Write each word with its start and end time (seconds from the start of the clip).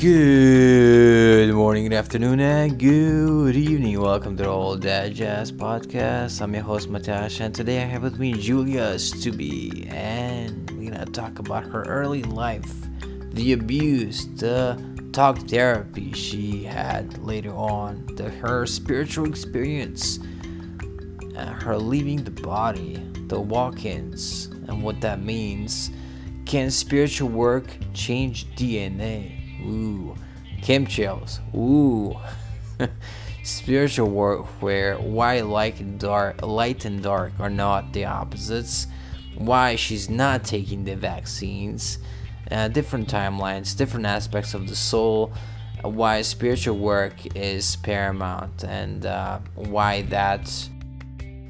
Good 0.00 1.52
morning, 1.52 1.82
good 1.82 1.92
afternoon, 1.92 2.40
and 2.40 2.78
good 2.78 3.54
evening. 3.54 4.00
Welcome 4.00 4.34
to 4.38 4.44
the 4.44 4.48
All 4.48 4.74
That 4.78 5.12
Jazz 5.12 5.52
Podcast. 5.52 6.40
I'm 6.40 6.54
your 6.54 6.62
host, 6.62 6.88
Matash, 6.88 7.40
and 7.40 7.54
today 7.54 7.82
I 7.82 7.84
have 7.84 8.02
with 8.02 8.18
me 8.18 8.32
Julia 8.32 8.94
Stubbe, 8.94 9.92
and 9.92 10.70
we're 10.70 10.90
gonna 10.90 11.04
talk 11.04 11.38
about 11.38 11.64
her 11.64 11.82
early 11.82 12.22
life, 12.22 12.72
the 13.32 13.52
abuse, 13.52 14.24
the 14.36 14.82
talk 15.12 15.36
therapy 15.40 16.12
she 16.12 16.64
had 16.64 17.18
later 17.18 17.52
on, 17.52 18.06
the, 18.16 18.30
her 18.30 18.64
spiritual 18.64 19.26
experience, 19.26 20.18
her 21.36 21.76
leaving 21.76 22.24
the 22.24 22.30
body, 22.30 23.06
the 23.26 23.38
walk 23.38 23.84
ins, 23.84 24.46
and 24.66 24.82
what 24.82 25.02
that 25.02 25.20
means. 25.22 25.90
Can 26.46 26.70
spiritual 26.70 27.28
work 27.28 27.76
change 27.92 28.46
DNA? 28.56 29.39
Ooh, 29.60 30.16
chemtrails. 30.62 31.40
Ooh, 31.54 32.16
spiritual 33.42 34.08
work 34.10 34.46
where 34.62 34.96
why 34.96 35.40
light 35.40 35.80
and 35.80 35.98
dark, 35.98 36.42
light 36.42 36.84
and 36.84 37.02
dark 37.02 37.32
are 37.38 37.50
not 37.50 37.92
the 37.92 38.04
opposites. 38.04 38.86
Why 39.36 39.76
she's 39.76 40.10
not 40.10 40.44
taking 40.44 40.84
the 40.84 40.96
vaccines. 40.96 41.98
Uh, 42.50 42.68
different 42.68 43.08
timelines, 43.08 43.76
different 43.76 44.06
aspects 44.06 44.54
of 44.54 44.68
the 44.68 44.76
soul. 44.76 45.32
Why 45.82 46.20
spiritual 46.22 46.76
work 46.76 47.36
is 47.36 47.76
paramount, 47.76 48.64
and 48.64 49.06
uh, 49.06 49.38
why 49.54 50.02
that 50.02 50.50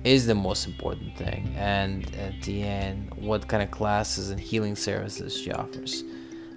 is 0.05 0.27
the 0.27 0.35
most 0.35 0.67
important 0.67 1.17
thing. 1.17 1.53
And 1.57 2.15
at 2.17 2.41
the 2.43 2.63
end, 2.63 3.13
what 3.17 3.49
kind 3.49 3.63
of 3.63 3.71
classes 3.71 4.31
and 4.31 4.39
healing 4.39 4.77
services 4.77 5.37
she 5.37 5.53
offers. 5.53 6.05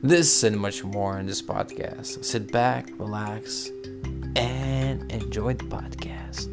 This 0.05 0.43
and 0.43 0.59
much 0.59 0.83
more 0.83 1.17
in 1.17 1.27
this 1.27 1.41
podcast. 1.41 2.25
Sit 2.25 2.51
back, 2.51 2.89
relax, 2.99 3.69
and 4.35 5.09
enjoy 5.09 5.53
the 5.53 5.63
podcast. 5.63 6.51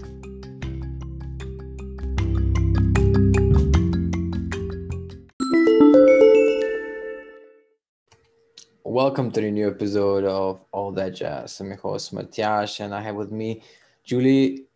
Welcome 8.84 9.32
to 9.32 9.40
the 9.40 9.50
new 9.50 9.66
episode 9.66 10.22
of 10.26 10.60
All 10.70 10.92
That 10.92 11.16
Jazz. 11.16 11.58
I'm 11.58 11.70
your 11.70 11.76
host, 11.78 12.12
Matias, 12.12 12.78
and 12.78 12.94
I 12.94 13.02
have 13.02 13.16
with 13.16 13.32
me 13.32 13.64
Julie 14.04 14.66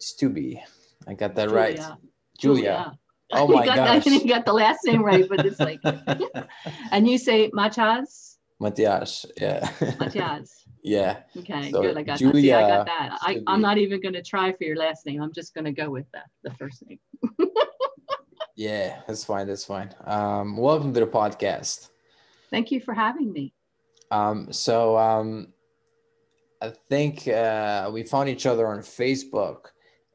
Stubbe. 0.00 0.60
I 1.06 1.14
got 1.14 1.36
that 1.36 1.52
right. 1.52 1.76
Julia. 1.76 1.98
Julia. 2.36 2.98
Oh 3.32 3.46
my 3.48 3.64
got 3.64 3.76
gosh. 3.76 4.04
That, 4.04 4.12
you 4.12 4.28
got 4.28 4.44
the 4.44 4.52
last 4.52 4.84
name 4.84 5.02
right, 5.02 5.28
but 5.28 5.44
it's 5.44 5.60
like, 5.60 5.80
and 6.90 7.08
you 7.08 7.18
say 7.18 7.50
Machaz, 7.50 8.36
Matias, 8.60 9.26
yeah. 9.40 9.68
Machaz. 9.78 10.50
yeah. 10.82 11.20
Okay, 11.36 11.70
So, 11.70 11.82
good. 11.82 11.96
I 11.96 12.02
got 12.02 12.18
that. 12.18 12.34
See, 12.34 12.52
I 12.52 12.68
got 12.68 12.86
that. 12.86 13.18
I, 13.20 13.40
I'm 13.46 13.60
not 13.60 13.78
even 13.78 14.00
going 14.00 14.14
to 14.14 14.22
try 14.22 14.52
for 14.52 14.64
your 14.64 14.76
last 14.76 15.06
name. 15.06 15.22
I'm 15.22 15.32
just 15.32 15.54
going 15.54 15.64
to 15.64 15.72
go 15.72 15.90
with 15.90 16.06
the, 16.12 16.22
the 16.42 16.54
first 16.56 16.82
name. 16.86 16.98
Yeah, 18.58 19.02
that's 19.06 19.24
fine. 19.24 19.46
That's 19.46 19.64
fine. 19.64 19.94
Um, 20.04 20.56
welcome 20.56 20.92
to 20.92 20.98
the 20.98 21.06
podcast. 21.06 21.90
Thank 22.50 22.72
you 22.72 22.80
for 22.80 22.92
having 22.92 23.32
me. 23.32 23.54
Um, 24.10 24.52
so 24.52 24.98
um, 24.98 25.52
I 26.60 26.72
think 26.88 27.28
uh, 27.28 27.88
we 27.92 28.02
found 28.02 28.28
each 28.28 28.46
other 28.46 28.66
on 28.66 28.80
Facebook, 28.80 29.66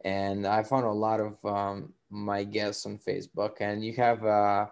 and 0.03 0.45
I 0.45 0.63
found 0.63 0.85
a 0.85 0.91
lot 0.91 1.21
of 1.21 1.45
um, 1.45 1.93
my 2.13 2.43
guests 2.43 2.85
on 2.85 2.99
Facebook, 2.99 3.59
and 3.59 3.83
you 3.83 3.93
have 3.93 4.23
a 4.23 4.71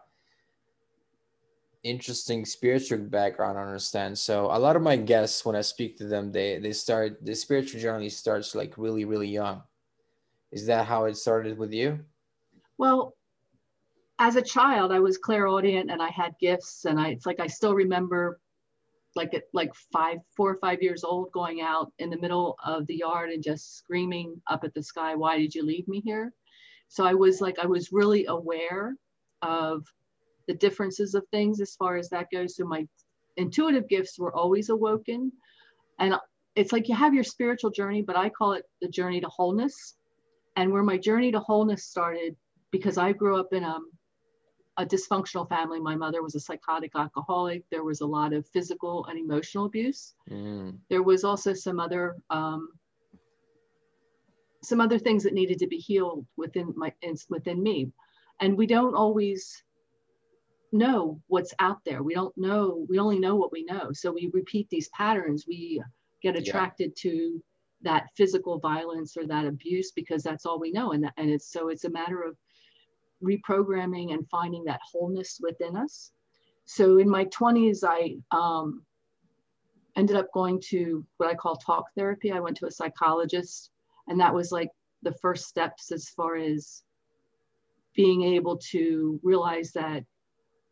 interesting 1.83 2.45
spiritual 2.45 2.99
background. 2.99 3.57
I 3.57 3.63
understand. 3.63 4.17
So 4.17 4.45
a 4.45 4.59
lot 4.59 4.75
of 4.75 4.83
my 4.83 4.95
guests, 4.95 5.43
when 5.43 5.55
I 5.55 5.61
speak 5.61 5.97
to 5.97 6.05
them, 6.05 6.31
they 6.31 6.59
they 6.59 6.71
start 6.71 7.25
the 7.25 7.33
spiritual 7.33 7.81
journey 7.81 8.09
starts 8.09 8.53
like 8.53 8.77
really 8.77 9.05
really 9.05 9.27
young. 9.27 9.63
Is 10.51 10.67
that 10.67 10.85
how 10.85 11.05
it 11.05 11.17
started 11.17 11.57
with 11.57 11.73
you? 11.73 11.99
Well, 12.77 13.15
as 14.19 14.35
a 14.35 14.41
child, 14.41 14.91
I 14.91 14.99
was 14.99 15.17
clairaudient 15.17 15.89
and 15.89 16.01
I 16.01 16.09
had 16.09 16.35
gifts, 16.39 16.85
and 16.85 16.99
I 16.99 17.09
it's 17.09 17.25
like 17.25 17.39
I 17.39 17.47
still 17.47 17.73
remember, 17.73 18.39
like 19.15 19.33
at 19.33 19.45
like 19.51 19.73
five, 19.91 20.19
four 20.37 20.51
or 20.51 20.57
five 20.57 20.83
years 20.83 21.03
old, 21.03 21.31
going 21.31 21.61
out 21.61 21.91
in 21.97 22.11
the 22.11 22.19
middle 22.19 22.55
of 22.63 22.85
the 22.85 22.97
yard 22.97 23.31
and 23.31 23.41
just 23.41 23.77
screaming 23.77 24.39
up 24.45 24.63
at 24.63 24.75
the 24.75 24.83
sky, 24.83 25.15
"Why 25.15 25.39
did 25.39 25.55
you 25.55 25.63
leave 25.65 25.87
me 25.87 26.01
here?" 26.01 26.33
So 26.91 27.05
I 27.05 27.13
was 27.13 27.39
like, 27.39 27.57
I 27.57 27.67
was 27.67 27.93
really 27.93 28.25
aware 28.25 28.97
of 29.41 29.85
the 30.47 30.53
differences 30.53 31.15
of 31.15 31.25
things 31.31 31.61
as 31.61 31.73
far 31.75 31.95
as 31.95 32.09
that 32.09 32.27
goes. 32.33 32.57
So 32.57 32.65
my 32.65 32.85
intuitive 33.37 33.87
gifts 33.87 34.19
were 34.19 34.35
always 34.35 34.67
awoken, 34.67 35.31
and 35.99 36.15
it's 36.55 36.73
like 36.73 36.89
you 36.89 36.95
have 36.95 37.13
your 37.13 37.23
spiritual 37.23 37.71
journey, 37.71 38.01
but 38.01 38.17
I 38.17 38.27
call 38.27 38.51
it 38.51 38.65
the 38.81 38.89
journey 38.89 39.21
to 39.21 39.29
wholeness. 39.29 39.95
And 40.57 40.73
where 40.73 40.83
my 40.83 40.97
journey 40.97 41.31
to 41.31 41.39
wholeness 41.39 41.85
started 41.85 42.35
because 42.71 42.97
I 42.97 43.13
grew 43.13 43.39
up 43.39 43.53
in 43.53 43.63
a, 43.63 43.77
a 44.75 44.85
dysfunctional 44.85 45.47
family. 45.47 45.79
My 45.79 45.95
mother 45.95 46.21
was 46.21 46.35
a 46.35 46.41
psychotic 46.41 46.91
alcoholic. 46.93 47.63
There 47.71 47.85
was 47.85 48.01
a 48.01 48.05
lot 48.05 48.33
of 48.33 48.45
physical 48.47 49.05
and 49.05 49.17
emotional 49.17 49.63
abuse. 49.65 50.13
Mm, 50.29 50.77
There 50.89 51.03
was 51.03 51.23
also 51.23 51.53
some 51.53 51.79
other 51.79 52.17
um, 52.29 52.67
some 54.63 54.81
other 54.81 54.99
things 54.99 55.23
that 55.23 55.33
needed 55.33 55.59
to 55.59 55.67
be 55.67 55.77
healed 55.77 56.25
within 56.37 56.73
my 56.75 56.93
within 57.29 57.61
me, 57.61 57.91
and 58.39 58.57
we 58.57 58.67
don't 58.67 58.95
always 58.95 59.63
know 60.71 61.21
what's 61.27 61.53
out 61.59 61.79
there. 61.85 62.01
We 62.03 62.13
don't 62.13 62.35
know. 62.37 62.85
We 62.87 62.99
only 62.99 63.19
know 63.19 63.35
what 63.35 63.51
we 63.51 63.63
know. 63.63 63.91
So 63.91 64.11
we 64.11 64.29
repeat 64.33 64.69
these 64.69 64.89
patterns. 64.89 65.45
We 65.47 65.81
get 66.21 66.35
Yeah. 66.35 66.41
attracted 66.41 66.95
to 66.97 67.43
that 67.81 68.09
physical 68.15 68.59
violence 68.59 69.17
or 69.17 69.25
that 69.27 69.45
abuse 69.45 69.91
because 69.91 70.23
that's 70.23 70.45
all 70.45 70.59
we 70.59 70.71
know 70.71 70.91
and 70.91 71.03
that, 71.03 71.13
and 71.17 71.29
it's 71.29 71.51
so 71.51 71.69
it's 71.69 71.85
a 71.85 71.89
matter 71.89 72.21
of 72.21 72.37
reprogramming 73.23 74.13
and 74.13 74.27
finding 74.29 74.63
that 74.65 74.79
wholeness 74.83 75.39
within 75.41 75.75
us 75.75 76.11
so 76.65 76.97
in 76.97 77.09
my 77.09 77.25
20s 77.25 77.83
i 77.83 78.15
um, 78.35 78.83
ended 79.95 80.15
up 80.15 80.31
going 80.33 80.59
to 80.59 81.05
what 81.17 81.29
i 81.29 81.33
call 81.33 81.55
talk 81.55 81.85
therapy 81.95 82.31
i 82.31 82.39
went 82.39 82.57
to 82.57 82.67
a 82.67 82.71
psychologist 82.71 83.71
and 84.07 84.19
that 84.19 84.33
was 84.33 84.51
like 84.51 84.69
the 85.03 85.13
first 85.21 85.45
steps 85.47 85.91
as 85.91 86.09
far 86.09 86.35
as 86.35 86.83
being 87.95 88.21
able 88.23 88.57
to 88.57 89.19
realize 89.23 89.71
that 89.73 90.03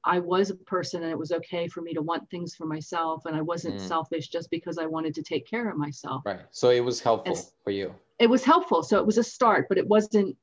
I 0.05 0.19
was 0.19 0.49
a 0.49 0.55
person 0.55 1.03
and 1.03 1.11
it 1.11 1.17
was 1.19 1.33
okay 1.33 1.67
for 1.67 1.81
me 1.81 1.93
to 1.93 2.01
want 2.01 2.29
things 2.29 2.55
for 2.55 2.65
myself 2.65 3.23
and 3.25 3.35
I 3.35 3.41
wasn't 3.41 3.75
Mm. 3.75 3.87
selfish 3.87 4.29
just 4.29 4.49
because 4.49 4.77
I 4.77 4.85
wanted 4.85 5.13
to 5.15 5.23
take 5.23 5.45
care 5.45 5.69
of 5.69 5.77
myself 5.77 6.23
right. 6.25 6.45
So 6.51 6.69
it 6.69 6.79
was 6.79 7.01
helpful 7.01 7.35
for 7.63 7.71
you. 7.71 7.93
it 8.19 8.29
was 8.29 8.43
helpful 8.45 8.81
so 8.83 8.97
it 8.97 9.05
was 9.05 9.17
a 9.17 9.23
start 9.23 9.65
but 9.67 9.77
it 9.77 9.87
wasn't 9.87 10.37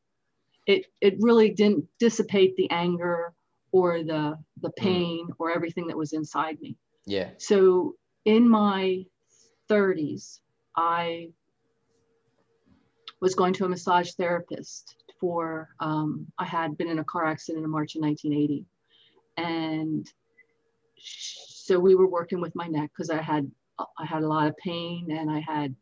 it 0.66 0.86
it 1.00 1.14
really 1.20 1.50
didn't 1.50 1.86
dissipate 1.98 2.54
the 2.56 2.70
anger 2.70 3.32
or 3.72 4.02
the 4.02 4.38
the 4.60 4.70
pain 4.72 5.28
or 5.38 5.50
everything 5.50 5.86
that 5.86 5.96
was 5.96 6.12
inside 6.12 6.60
me 6.60 6.76
Yeah. 7.06 7.30
so 7.38 7.94
in 8.26 8.48
my 8.48 9.04
30s 9.70 10.40
i 10.76 11.30
was 13.26 13.34
going 13.34 13.52
to 13.52 13.64
a 13.64 13.68
massage 13.68 14.12
therapist 14.12 14.96
for 15.18 15.68
um, 15.80 16.26
i 16.38 16.44
had 16.44 16.76
been 16.78 16.88
in 16.88 17.00
a 17.00 17.04
car 17.04 17.26
accident 17.26 17.64
in 17.64 17.70
march 17.70 17.96
of 17.96 18.02
1980 18.02 18.64
and 19.36 20.06
so 20.98 21.78
we 21.78 21.94
were 21.94 22.08
working 22.08 22.40
with 22.40 22.54
my 22.54 22.66
neck 22.66 22.90
because 22.92 23.10
i 23.10 23.20
had 23.20 23.50
i 23.98 24.06
had 24.06 24.22
a 24.22 24.28
lot 24.28 24.46
of 24.46 24.56
pain 24.58 25.08
and 25.10 25.30
i 25.30 25.40
had 25.40 25.74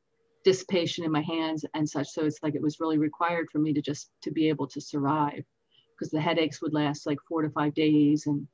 dissipation 0.45 1.05
in 1.05 1.11
my 1.11 1.23
hands 1.23 1.65
and 1.75 1.89
such. 1.89 2.09
So 2.09 2.25
it's 2.25 2.43
like 2.43 2.55
it 2.55 2.63
was 2.63 2.79
really 2.79 2.99
required 2.99 3.49
for 3.51 3.59
me 3.59 3.73
to 3.73 3.81
just 3.81 4.11
to 4.23 4.31
be 4.31 4.49
able 4.49 4.69
to 4.69 4.81
survive 4.81 5.43
because 5.91 6.11
the 6.11 6.21
headaches 6.21 6.61
would 6.63 6.75
last 6.75 7.07
like 7.07 7.19
four 7.29 7.43
to 7.43 7.51
five 7.51 7.75
days. 7.75 8.27
And 8.27 8.47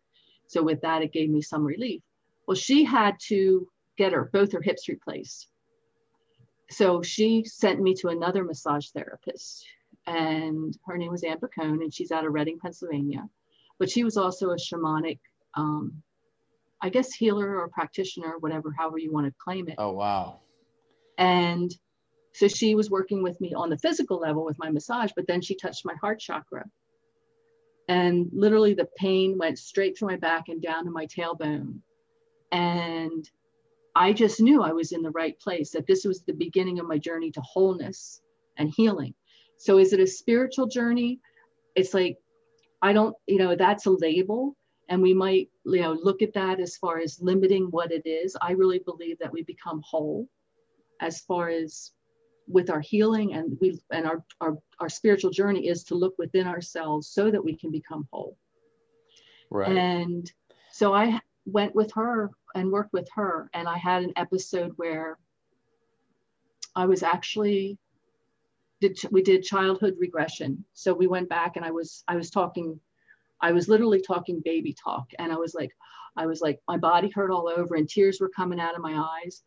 so 0.46 0.62
with 0.62 0.81
that 0.82 1.02
it 1.02 1.12
gave 1.12 1.28
me 1.28 1.43
some 1.43 1.64
relief. 1.64 2.00
Well 2.46 2.54
she 2.54 2.84
had 2.84 3.16
to 3.26 3.69
get 3.98 4.12
her 4.12 4.31
both 4.32 4.52
her 4.52 4.62
hips 4.62 4.88
replaced 4.88 5.48
so 6.70 7.02
she 7.02 7.44
sent 7.44 7.81
me 7.81 7.94
to 7.94 8.08
another 8.08 8.44
massage 8.44 8.88
therapist 8.88 9.67
and 10.06 10.76
her 10.87 10.96
name 10.96 11.11
was 11.11 11.25
Ann 11.25 11.38
Bacone 11.38 11.82
and 11.82 11.93
she's 11.93 12.12
out 12.12 12.25
of 12.25 12.32
Reading, 12.32 12.58
Pennsylvania. 12.58 13.28
But 13.78 13.90
she 13.90 14.05
was 14.05 14.17
also 14.17 14.50
a 14.50 14.56
shamanic, 14.56 15.19
um, 15.55 16.02
I 16.81 16.88
guess 16.90 17.12
healer 17.12 17.58
or 17.58 17.69
practitioner, 17.69 18.34
whatever, 18.38 18.75
however 18.76 18.99
you 18.99 19.12
want 19.12 19.26
to 19.26 19.34
claim 19.38 19.69
it. 19.69 19.76
Oh 19.78 19.93
wow. 19.93 20.40
And 21.19 21.75
so 22.32 22.49
she 22.49 22.75
was 22.75 22.90
working 22.90 23.22
with 23.22 23.40
me 23.40 23.52
on 23.55 23.70
the 23.70 23.78
physical 23.78 24.19
level 24.19 24.44
with 24.44 24.58
my 24.58 24.70
massage, 24.70 25.11
but 25.17 25.26
then 25.26 25.43
she 25.43 25.56
touched 25.56 25.84
my 25.84 25.94
heart 26.00 26.20
chakra. 26.20 26.64
And 27.88 28.28
literally 28.32 28.75
the 28.75 28.88
pain 28.96 29.37
went 29.37 29.58
straight 29.58 29.99
through 29.99 30.08
my 30.08 30.17
back 30.17 30.49
and 30.49 30.62
down 30.62 30.84
to 30.84 30.90
my 30.90 31.06
tailbone. 31.06 31.81
And 32.52 33.28
I 34.00 34.14
just 34.14 34.41
knew 34.41 34.62
I 34.62 34.73
was 34.73 34.93
in 34.93 35.02
the 35.02 35.11
right 35.11 35.38
place, 35.38 35.70
that 35.73 35.87
this 35.87 36.05
was 36.06 36.23
the 36.23 36.32
beginning 36.32 36.79
of 36.79 36.87
my 36.87 36.97
journey 36.97 37.31
to 37.32 37.41
wholeness 37.43 38.23
and 38.56 38.73
healing. 38.75 39.14
So 39.58 39.79
is 39.79 39.93
it 39.93 40.00
a 40.00 40.06
spiritual 40.06 40.69
journey? 40.69 41.20
It's 41.76 41.93
like, 41.93 42.17
I 42.81 42.94
don't, 42.94 43.14
you 43.26 43.37
know, 43.37 43.55
that's 43.55 43.87
a 43.87 43.91
label. 43.91 44.56
and 44.91 45.00
we 45.00 45.14
might 45.14 45.49
you 45.64 45.81
know 45.81 45.93
look 45.93 46.20
at 46.20 46.35
that 46.35 46.61
as 46.61 46.76
far 46.76 46.99
as 46.99 47.23
limiting 47.31 47.64
what 47.76 47.91
it 47.99 48.05
is 48.05 48.37
i 48.43 48.52
really 48.52 48.81
believe 48.91 49.17
that 49.19 49.32
we 49.32 49.43
become 49.44 49.81
whole 49.91 50.29
as 51.00 51.20
far 51.20 51.49
as 51.49 51.93
with 52.49 52.69
our 52.69 52.81
healing 52.81 53.32
and 53.35 53.56
we 53.61 53.69
and 53.96 54.05
our, 54.11 54.19
our 54.41 54.55
our 54.81 54.88
spiritual 54.88 55.31
journey 55.31 55.69
is 55.69 55.85
to 55.85 55.94
look 55.94 56.14
within 56.19 56.46
ourselves 56.46 57.08
so 57.17 57.31
that 57.31 57.44
we 57.49 57.55
can 57.56 57.70
become 57.70 58.06
whole 58.12 58.37
right 59.50 59.76
and 59.76 60.32
so 60.73 60.93
i 60.93 61.20
went 61.46 61.75
with 61.75 61.91
her 61.93 62.31
and 62.55 62.70
worked 62.70 62.93
with 62.93 63.08
her 63.14 63.50
and 63.55 63.69
i 63.69 63.76
had 63.76 64.02
an 64.02 64.12
episode 64.17 64.73
where 64.76 65.19
i 66.76 66.85
was 66.85 67.02
actually 67.02 67.79
did 68.81 68.99
we 69.11 69.23
did 69.23 69.43
childhood 69.43 69.94
regression 69.99 70.64
so 70.73 70.93
we 70.93 71.06
went 71.06 71.29
back 71.29 71.56
and 71.56 71.64
i 71.64 71.70
was 71.70 72.05
i 72.08 72.17
was 72.17 72.31
talking 72.31 72.79
i 73.41 73.52
was 73.52 73.69
literally 73.69 74.00
talking 74.00 74.41
baby 74.44 74.75
talk 74.75 75.11
and 75.19 75.32
i 75.32 75.37
was 75.37 75.55
like 75.55 75.70
i 76.17 76.26
was 76.26 76.41
like 76.41 76.61
my 76.69 76.76
body 76.76 77.11
hurt 77.14 77.31
all 77.31 77.49
over 77.49 77.75
and 77.75 77.88
tears 77.88 78.20
were 78.20 78.31
coming 78.31 78.61
out 78.61 78.75
of 78.75 78.82
my 78.82 78.94
eyes 79.25 79.43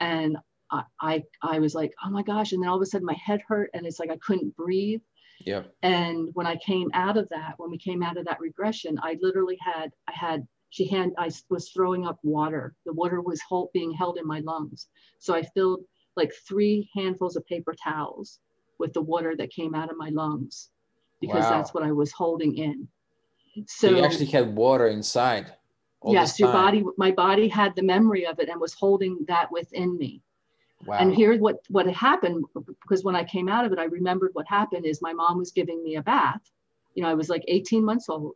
and 0.00 0.36
I, 0.70 0.82
I, 1.00 1.24
I 1.42 1.58
was 1.58 1.74
like, 1.74 1.94
oh 2.04 2.10
my 2.10 2.22
gosh. 2.22 2.52
And 2.52 2.62
then 2.62 2.68
all 2.68 2.76
of 2.76 2.82
a 2.82 2.86
sudden 2.86 3.06
my 3.06 3.16
head 3.24 3.40
hurt 3.46 3.70
and 3.74 3.86
it's 3.86 3.98
like 3.98 4.10
I 4.10 4.18
couldn't 4.18 4.56
breathe. 4.56 5.00
Yeah. 5.40 5.62
And 5.82 6.30
when 6.34 6.46
I 6.46 6.56
came 6.56 6.90
out 6.94 7.16
of 7.16 7.28
that, 7.30 7.54
when 7.58 7.70
we 7.70 7.78
came 7.78 8.02
out 8.02 8.16
of 8.16 8.24
that 8.26 8.40
regression, 8.40 8.98
I 9.02 9.16
literally 9.22 9.58
had, 9.64 9.92
I 10.08 10.12
had, 10.12 10.46
she 10.70 10.86
had, 10.86 11.12
I 11.18 11.30
was 11.48 11.70
throwing 11.70 12.06
up 12.06 12.18
water. 12.22 12.74
The 12.84 12.92
water 12.92 13.20
was 13.20 13.40
hold, 13.48 13.70
being 13.72 13.92
held 13.92 14.18
in 14.18 14.26
my 14.26 14.40
lungs. 14.40 14.88
So 15.18 15.34
I 15.34 15.42
filled 15.42 15.80
like 16.16 16.32
three 16.46 16.90
handfuls 16.94 17.36
of 17.36 17.46
paper 17.46 17.74
towels 17.82 18.40
with 18.78 18.92
the 18.92 19.00
water 19.00 19.34
that 19.36 19.50
came 19.50 19.74
out 19.74 19.90
of 19.90 19.96
my 19.96 20.10
lungs 20.10 20.70
because 21.20 21.44
wow. 21.44 21.50
that's 21.50 21.74
what 21.74 21.82
I 21.82 21.92
was 21.92 22.12
holding 22.12 22.56
in. 22.56 22.88
So, 23.66 23.88
so 23.88 23.96
you 23.96 24.04
actually 24.04 24.26
had 24.26 24.54
water 24.54 24.88
inside. 24.88 25.52
Yes, 26.06 26.38
your 26.38 26.52
body, 26.52 26.84
my 26.96 27.10
body 27.10 27.48
had 27.48 27.74
the 27.74 27.82
memory 27.82 28.24
of 28.24 28.38
it 28.38 28.48
and 28.48 28.60
was 28.60 28.72
holding 28.72 29.24
that 29.26 29.50
within 29.50 29.98
me. 29.98 30.22
Wow. 30.86 30.98
And 30.98 31.14
here's 31.14 31.40
what 31.40 31.56
what 31.70 31.88
happened 31.88 32.44
because 32.82 33.02
when 33.02 33.16
I 33.16 33.24
came 33.24 33.48
out 33.48 33.64
of 33.64 33.72
it, 33.72 33.80
I 33.80 33.84
remembered 33.84 34.30
what 34.34 34.46
happened 34.46 34.86
is 34.86 35.02
my 35.02 35.12
mom 35.12 35.38
was 35.38 35.50
giving 35.50 35.82
me 35.82 35.96
a 35.96 36.02
bath. 36.02 36.40
You 36.94 37.02
know, 37.02 37.10
I 37.10 37.14
was 37.14 37.28
like 37.28 37.44
18 37.48 37.84
months 37.84 38.08
old. 38.08 38.34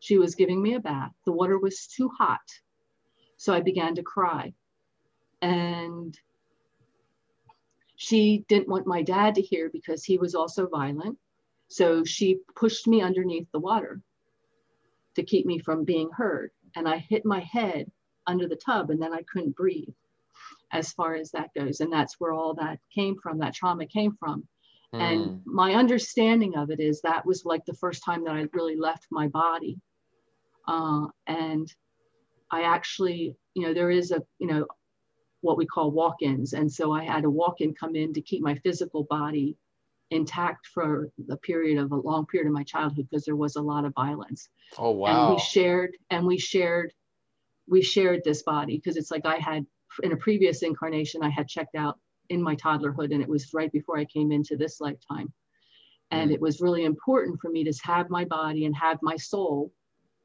She 0.00 0.18
was 0.18 0.34
giving 0.34 0.62
me 0.62 0.74
a 0.74 0.80
bath. 0.80 1.12
The 1.24 1.32
water 1.32 1.58
was 1.58 1.86
too 1.86 2.10
hot. 2.18 2.40
So 3.36 3.52
I 3.54 3.60
began 3.60 3.94
to 3.96 4.02
cry. 4.02 4.52
And 5.42 6.18
she 7.96 8.44
didn't 8.48 8.68
want 8.68 8.86
my 8.86 9.02
dad 9.02 9.34
to 9.36 9.42
hear 9.42 9.70
because 9.70 10.04
he 10.04 10.18
was 10.18 10.34
also 10.34 10.66
violent. 10.66 11.18
So 11.68 12.04
she 12.04 12.40
pushed 12.54 12.86
me 12.86 13.00
underneath 13.00 13.46
the 13.52 13.60
water 13.60 14.00
to 15.16 15.22
keep 15.22 15.46
me 15.46 15.58
from 15.58 15.84
being 15.84 16.10
heard. 16.16 16.50
And 16.76 16.88
I 16.88 16.98
hit 16.98 17.24
my 17.24 17.40
head 17.40 17.90
under 18.26 18.48
the 18.48 18.56
tub 18.56 18.90
and 18.90 19.00
then 19.00 19.12
I 19.12 19.22
couldn't 19.30 19.56
breathe 19.56 19.94
as 20.72 20.92
far 20.92 21.14
as 21.14 21.30
that 21.30 21.54
goes. 21.54 21.80
And 21.80 21.92
that's 21.92 22.18
where 22.18 22.32
all 22.32 22.54
that 22.54 22.78
came 22.92 23.16
from, 23.22 23.38
that 23.38 23.54
trauma 23.54 23.86
came 23.86 24.16
from. 24.18 24.46
Mm. 24.94 25.00
And 25.00 25.24
hmm. 25.24 25.36
my 25.44 25.74
understanding 25.74 26.56
of 26.56 26.70
it 26.70 26.80
is 26.80 27.00
that 27.00 27.26
was 27.26 27.44
like 27.44 27.64
the 27.64 27.74
first 27.74 28.04
time 28.04 28.24
that 28.24 28.34
I 28.34 28.46
really 28.52 28.76
left 28.76 29.06
my 29.10 29.28
body. 29.28 29.80
Uh, 30.68 31.06
and 31.26 31.72
I 32.50 32.62
actually, 32.62 33.36
you 33.54 33.66
know, 33.66 33.74
there 33.74 33.90
is 33.90 34.12
a, 34.12 34.22
you 34.38 34.46
know, 34.46 34.66
what 35.40 35.58
we 35.58 35.66
call 35.66 35.90
walk 35.90 36.22
ins. 36.22 36.52
And 36.52 36.70
so 36.72 36.92
I 36.92 37.04
had 37.04 37.24
a 37.24 37.30
walk 37.30 37.60
in 37.60 37.74
come 37.74 37.96
in 37.96 38.14
to 38.14 38.22
keep 38.22 38.42
my 38.42 38.54
physical 38.56 39.04
body 39.04 39.56
intact 40.10 40.68
for 40.68 41.10
the 41.26 41.36
period 41.38 41.78
of 41.78 41.90
a 41.92 41.96
long 41.96 42.24
period 42.26 42.46
of 42.46 42.54
my 42.54 42.62
childhood 42.62 43.08
because 43.10 43.24
there 43.24 43.36
was 43.36 43.56
a 43.56 43.62
lot 43.62 43.84
of 43.84 43.92
violence. 43.94 44.48
Oh, 44.78 44.92
wow. 44.92 45.26
And 45.26 45.34
we 45.34 45.40
shared, 45.40 45.96
and 46.10 46.24
we 46.24 46.38
shared, 46.38 46.92
we 47.66 47.82
shared 47.82 48.22
this 48.24 48.42
body 48.42 48.76
because 48.76 48.96
it's 48.96 49.10
like 49.10 49.26
I 49.26 49.36
had 49.36 49.66
in 50.02 50.12
a 50.12 50.16
previous 50.16 50.62
incarnation, 50.62 51.22
I 51.22 51.30
had 51.30 51.48
checked 51.48 51.74
out 51.74 51.98
in 52.28 52.42
my 52.42 52.56
toddlerhood, 52.56 53.12
and 53.12 53.22
it 53.22 53.28
was 53.28 53.52
right 53.52 53.70
before 53.72 53.98
I 53.98 54.04
came 54.04 54.32
into 54.32 54.56
this 54.56 54.80
lifetime. 54.80 55.32
And 56.10 56.30
mm. 56.30 56.34
it 56.34 56.40
was 56.40 56.60
really 56.60 56.84
important 56.84 57.40
for 57.40 57.50
me 57.50 57.64
to 57.64 57.72
have 57.82 58.10
my 58.10 58.24
body 58.24 58.66
and 58.66 58.76
have 58.76 58.98
my 59.02 59.16
soul, 59.16 59.72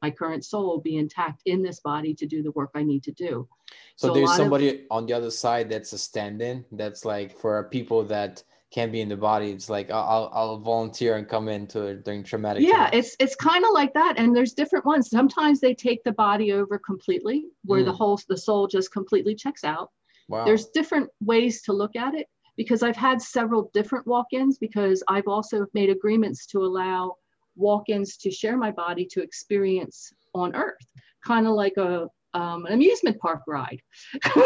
my 0.02 0.10
current 0.10 0.44
soul, 0.44 0.78
be 0.78 0.96
intact 0.96 1.42
in 1.46 1.62
this 1.62 1.80
body 1.80 2.14
to 2.14 2.26
do 2.26 2.42
the 2.42 2.52
work 2.52 2.70
I 2.74 2.82
need 2.82 3.02
to 3.04 3.12
do. 3.12 3.48
So, 3.96 4.08
so 4.08 4.14
there's 4.14 4.34
somebody 4.36 4.68
of, 4.68 4.76
on 4.90 5.06
the 5.06 5.12
other 5.12 5.30
side 5.30 5.70
that's 5.70 5.92
a 5.92 5.98
stand 5.98 6.42
in, 6.42 6.64
that's 6.72 7.04
like 7.04 7.38
for 7.38 7.64
people 7.64 8.04
that 8.04 8.42
can't 8.70 8.92
be 8.92 9.00
in 9.00 9.08
the 9.08 9.16
body 9.16 9.50
it's 9.50 9.68
like 9.68 9.90
i'll 9.90 10.30
i'll 10.32 10.58
volunteer 10.58 11.16
and 11.16 11.28
come 11.28 11.48
into 11.48 11.96
during 11.96 12.22
traumatic 12.22 12.62
yeah 12.62 12.84
times. 12.84 12.90
it's 12.92 13.16
it's 13.18 13.34
kind 13.36 13.64
of 13.64 13.72
like 13.72 13.92
that 13.94 14.14
and 14.16 14.34
there's 14.34 14.52
different 14.52 14.84
ones 14.86 15.10
sometimes 15.10 15.60
they 15.60 15.74
take 15.74 16.02
the 16.04 16.12
body 16.12 16.52
over 16.52 16.78
completely 16.78 17.46
where 17.64 17.82
mm. 17.82 17.84
the 17.84 17.92
whole 17.92 18.20
the 18.28 18.36
soul 18.36 18.68
just 18.68 18.92
completely 18.92 19.34
checks 19.34 19.64
out 19.64 19.90
wow. 20.30 20.44
there's 20.44 20.66
different 20.68 21.08
ways 21.20 21.62
to 21.62 21.72
look 21.72 21.96
at 21.96 22.14
it 22.14 22.26
because 22.56 22.82
i've 22.82 22.96
had 22.96 23.20
several 23.20 23.70
different 23.74 24.06
walk-ins 24.06 24.58
because 24.58 25.02
i've 25.08 25.28
also 25.28 25.66
made 25.74 25.90
agreements 25.90 26.46
to 26.46 26.64
allow 26.64 27.14
walk-ins 27.56 28.16
to 28.16 28.30
share 28.30 28.56
my 28.56 28.70
body 28.70 29.04
to 29.04 29.22
experience 29.22 30.12
on 30.34 30.54
earth 30.54 30.86
kind 31.24 31.46
of 31.46 31.54
like 31.54 31.76
a 31.76 32.08
um, 32.34 32.66
an 32.66 32.74
amusement 32.74 33.18
park 33.18 33.42
ride. 33.46 33.80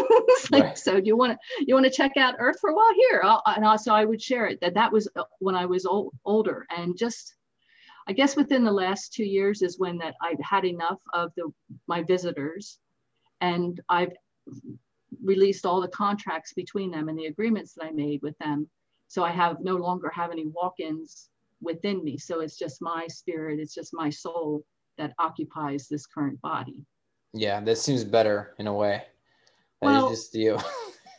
like, 0.50 0.62
right. 0.62 0.78
So 0.78 1.00
do 1.00 1.06
you 1.06 1.16
want 1.16 1.32
to 1.32 1.64
you 1.66 1.74
want 1.74 1.86
to 1.86 1.92
check 1.92 2.12
out 2.16 2.34
Earth 2.38 2.56
for 2.60 2.70
a 2.70 2.74
while? 2.74 2.92
Here, 2.94 3.20
I'll, 3.24 3.42
and 3.46 3.64
also 3.64 3.92
I 3.92 4.04
would 4.04 4.22
share 4.22 4.46
it. 4.46 4.60
That 4.60 4.74
that 4.74 4.92
was 4.92 5.08
uh, 5.16 5.24
when 5.38 5.54
I 5.54 5.66
was 5.66 5.86
old, 5.86 6.14
older, 6.24 6.66
and 6.74 6.96
just 6.96 7.34
I 8.08 8.12
guess 8.12 8.36
within 8.36 8.64
the 8.64 8.72
last 8.72 9.12
two 9.12 9.24
years 9.24 9.62
is 9.62 9.78
when 9.78 9.98
that 9.98 10.14
I've 10.22 10.40
had 10.40 10.64
enough 10.64 10.98
of 11.12 11.32
the 11.36 11.52
my 11.86 12.02
visitors, 12.02 12.78
and 13.40 13.80
I've 13.88 14.12
released 15.24 15.66
all 15.66 15.80
the 15.80 15.88
contracts 15.88 16.52
between 16.52 16.90
them 16.90 17.08
and 17.08 17.18
the 17.18 17.26
agreements 17.26 17.72
that 17.72 17.84
I 17.84 17.90
made 17.90 18.22
with 18.22 18.36
them. 18.38 18.68
So 19.08 19.24
I 19.24 19.30
have 19.30 19.60
no 19.60 19.76
longer 19.76 20.10
have 20.10 20.30
any 20.30 20.46
walk-ins 20.46 21.28
within 21.60 22.04
me. 22.04 22.18
So 22.18 22.40
it's 22.40 22.58
just 22.58 22.82
my 22.82 23.06
spirit, 23.08 23.58
it's 23.58 23.74
just 23.74 23.94
my 23.94 24.10
soul 24.10 24.64
that 24.98 25.14
occupies 25.18 25.88
this 25.88 26.06
current 26.06 26.40
body. 26.40 26.84
Yeah, 27.32 27.60
that 27.60 27.78
seems 27.78 28.04
better 28.04 28.54
in 28.58 28.66
a 28.66 28.72
way. 28.72 29.02
That 29.80 29.86
well, 29.86 30.10
just 30.10 30.34
you. 30.34 30.58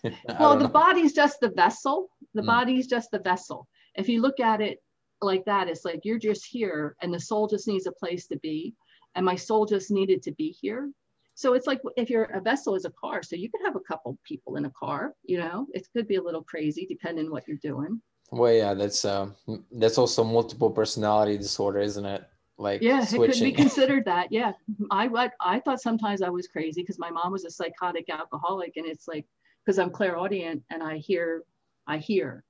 well, 0.40 0.58
the 0.58 0.66
know. 0.66 0.70
body's 0.70 1.14
just 1.14 1.40
the 1.42 1.50
vessel. 1.50 2.10
The 2.34 2.42
mm. 2.42 2.48
body's 2.48 2.88
just 2.88 3.12
the 3.12 3.20
vessel. 3.20 3.68
If 3.96 4.08
you 4.08 4.22
look 4.22 4.40
at 4.40 4.62
it 4.62 4.80
like 5.22 5.44
that, 5.46 5.68
it's 5.68 5.84
like 5.84 6.02
you're 6.04 6.20
just 6.20 6.46
here 6.46 6.96
and 7.02 7.14
the 7.14 7.20
soul 7.20 7.48
just 7.48 7.68
needs 7.68 7.88
a 7.88 7.92
place 7.92 8.28
to 8.28 8.38
be. 8.38 8.76
And 9.16 9.26
my 9.26 9.36
soul 9.36 9.66
just 9.66 9.92
needed 9.92 10.22
to 10.24 10.32
be 10.34 10.50
here. 10.50 10.90
So 11.36 11.54
it's 11.54 11.68
like 11.68 11.82
if 11.98 12.10
you're 12.10 12.26
a 12.26 12.42
vessel 12.42 12.76
is 12.76 12.86
a 12.86 12.92
car, 12.92 13.22
so 13.22 13.36
you 13.36 13.50
could 13.50 13.62
have 13.64 13.76
a 13.76 13.82
couple 13.82 14.18
people 14.24 14.56
in 14.56 14.66
a 14.66 14.72
car, 14.72 15.14
you 15.24 15.38
know, 15.38 15.68
it 15.74 15.88
could 15.94 16.08
be 16.08 16.16
a 16.16 16.24
little 16.24 16.44
crazy 16.44 16.86
depending 16.88 17.30
what 17.30 17.48
you're 17.48 17.58
doing. 17.58 18.02
Well, 18.32 18.52
yeah, 18.52 18.74
that's 18.74 19.06
uh, 19.06 19.30
that's 19.72 19.98
also 19.98 20.24
multiple 20.24 20.72
personality 20.72 21.38
disorder, 21.38 21.80
isn't 21.80 22.06
it? 22.06 22.26
like 22.58 22.82
yeah 22.82 23.04
switching. 23.04 23.48
it 23.48 23.52
could 23.52 23.58
be 23.58 23.64
considered 23.64 24.06
that 24.06 24.32
yeah 24.32 24.52
i 24.92 25.08
what 25.08 25.34
i 25.42 25.60
thought 25.60 25.82
sometimes 25.82 26.22
i 26.22 26.30
was 26.30 26.48
crazy 26.48 26.82
because 26.82 27.00
my 27.00 27.10
mom 27.10 27.32
was 27.32 27.46
a 27.46 27.50
psychotic 27.50 28.10
alcoholic 28.10 28.74
and 28.78 28.86
it's 28.86 29.08
like 29.08 29.26
because 29.64 29.78
i'm 29.78 29.90
clairaudient 29.90 30.62
and 30.70 30.82
i 30.82 30.98
hear 30.98 31.44
i 31.88 31.98
hear 31.98 32.44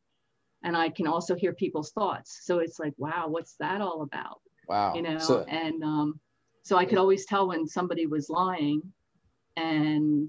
and 0.64 0.78
i 0.78 0.90
can 0.90 1.08
also 1.08 1.36
hear 1.36 1.54
people's 1.54 1.92
thoughts 1.92 2.42
so 2.44 2.60
it's 2.60 2.80
like 2.80 2.94
wow 2.98 3.26
what's 3.28 3.56
that 3.60 3.82
all 3.82 4.04
about 4.04 4.42
wow 4.68 4.94
you 4.94 5.02
know 5.02 5.18
so, 5.18 5.44
and 5.48 5.84
um 5.84 6.20
so 6.66 6.78
i 6.78 6.84
could 6.84 6.98
always 6.98 7.26
tell 7.26 7.48
when 7.48 7.68
somebody 7.68 8.06
was 8.06 8.30
lying 8.30 8.82
and 9.56 10.28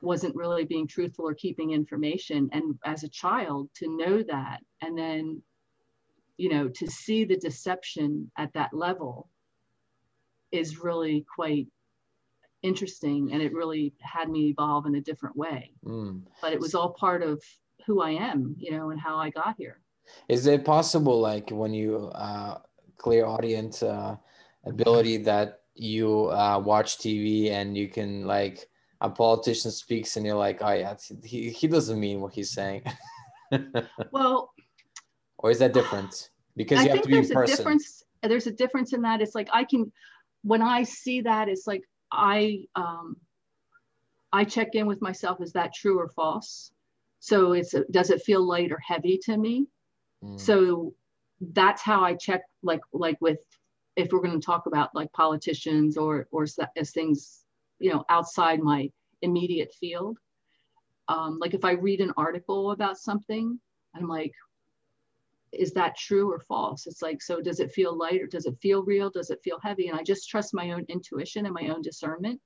wasn't 0.00 0.34
really 0.36 0.64
being 0.64 0.86
truthful 0.86 1.26
or 1.26 1.34
keeping 1.34 1.72
information 1.72 2.48
and 2.52 2.78
as 2.84 3.02
a 3.02 3.08
child 3.08 3.68
to 3.74 3.88
know 3.96 4.22
that 4.22 4.60
and 4.82 4.96
then 4.96 5.42
you 6.36 6.48
know, 6.50 6.68
to 6.68 6.86
see 6.86 7.24
the 7.24 7.36
deception 7.36 8.30
at 8.36 8.52
that 8.54 8.74
level 8.74 9.28
is 10.52 10.78
really 10.78 11.24
quite 11.34 11.66
interesting 12.62 13.32
and 13.32 13.42
it 13.42 13.52
really 13.52 13.92
had 14.00 14.28
me 14.28 14.48
evolve 14.48 14.86
in 14.86 14.96
a 14.96 15.00
different 15.00 15.36
way. 15.36 15.72
Mm. 15.84 16.22
But 16.40 16.52
it 16.52 16.60
was 16.60 16.74
all 16.74 16.90
part 16.90 17.22
of 17.22 17.42
who 17.86 18.02
I 18.02 18.10
am, 18.10 18.56
you 18.58 18.70
know, 18.70 18.90
and 18.90 19.00
how 19.00 19.16
I 19.16 19.30
got 19.30 19.54
here. 19.56 19.80
Is 20.28 20.46
it 20.46 20.64
possible, 20.64 21.20
like 21.20 21.50
when 21.50 21.74
you 21.74 22.10
uh, 22.14 22.58
clairaudience 22.96 23.82
uh, 23.82 24.16
ability, 24.66 25.18
that 25.18 25.60
you 25.74 26.26
uh, 26.30 26.58
watch 26.58 26.98
TV 26.98 27.50
and 27.50 27.76
you 27.76 27.88
can 27.88 28.26
like 28.26 28.68
a 29.00 29.10
politician 29.10 29.70
speaks 29.70 30.16
and 30.16 30.24
you're 30.24 30.36
like, 30.36 30.58
oh 30.62 30.72
yeah, 30.72 30.96
he, 31.24 31.50
he 31.50 31.68
doesn't 31.68 32.00
mean 32.00 32.20
what 32.20 32.32
he's 32.32 32.50
saying. 32.50 32.82
well, 34.10 34.52
or 35.38 35.50
is 35.50 35.58
that 35.58 35.72
different? 35.72 36.30
Because 36.56 36.84
you 36.84 36.90
I 36.90 36.94
have 36.94 37.02
to 37.02 37.08
be 37.08 37.14
there's 37.14 37.30
in 37.30 37.36
person. 37.36 37.54
A 37.54 37.56
difference, 37.56 38.04
there's 38.22 38.46
a 38.46 38.52
difference 38.52 38.92
in 38.92 39.02
that. 39.02 39.20
It's 39.20 39.34
like 39.34 39.48
I 39.52 39.64
can, 39.64 39.92
when 40.42 40.62
I 40.62 40.82
see 40.82 41.20
that, 41.22 41.48
it's 41.48 41.66
like 41.66 41.82
I, 42.10 42.64
um, 42.74 43.16
I 44.32 44.44
check 44.44 44.74
in 44.74 44.86
with 44.86 45.02
myself. 45.02 45.40
Is 45.40 45.52
that 45.52 45.74
true 45.74 45.98
or 45.98 46.08
false? 46.08 46.72
So 47.20 47.52
it's 47.52 47.74
does 47.90 48.10
it 48.10 48.22
feel 48.22 48.46
light 48.46 48.72
or 48.72 48.78
heavy 48.78 49.18
to 49.24 49.36
me? 49.36 49.66
Mm. 50.22 50.40
So 50.40 50.94
that's 51.40 51.82
how 51.82 52.02
I 52.02 52.14
check. 52.14 52.42
Like 52.62 52.82
like 52.92 53.18
with 53.20 53.38
if 53.96 54.12
we're 54.12 54.20
going 54.20 54.38
to 54.38 54.44
talk 54.44 54.66
about 54.66 54.94
like 54.94 55.12
politicians 55.12 55.96
or 55.96 56.28
or 56.30 56.46
as 56.76 56.90
things 56.90 57.44
you 57.78 57.92
know 57.92 58.04
outside 58.08 58.60
my 58.60 58.90
immediate 59.22 59.72
field 59.74 60.18
um, 61.08 61.38
like 61.40 61.54
if 61.54 61.64
i 61.64 61.72
read 61.72 62.00
an 62.00 62.12
article 62.16 62.70
about 62.70 62.98
something 62.98 63.58
i'm 63.94 64.08
like 64.08 64.32
is 65.52 65.72
that 65.72 65.96
true 65.96 66.30
or 66.30 66.40
false? 66.40 66.86
It's 66.86 67.02
like 67.02 67.22
so 67.22 67.40
does 67.40 67.60
it 67.60 67.72
feel 67.72 67.96
light 67.96 68.20
or 68.20 68.26
does 68.26 68.46
it 68.46 68.58
feel 68.60 68.82
real? 68.82 69.10
Does 69.10 69.30
it 69.30 69.40
feel 69.42 69.58
heavy? 69.62 69.88
And 69.88 69.98
i 69.98 70.02
just 70.02 70.28
trust 70.28 70.54
my 70.54 70.72
own 70.72 70.84
intuition 70.88 71.46
and 71.46 71.54
my 71.54 71.68
own 71.68 71.82
discernment. 71.82 72.40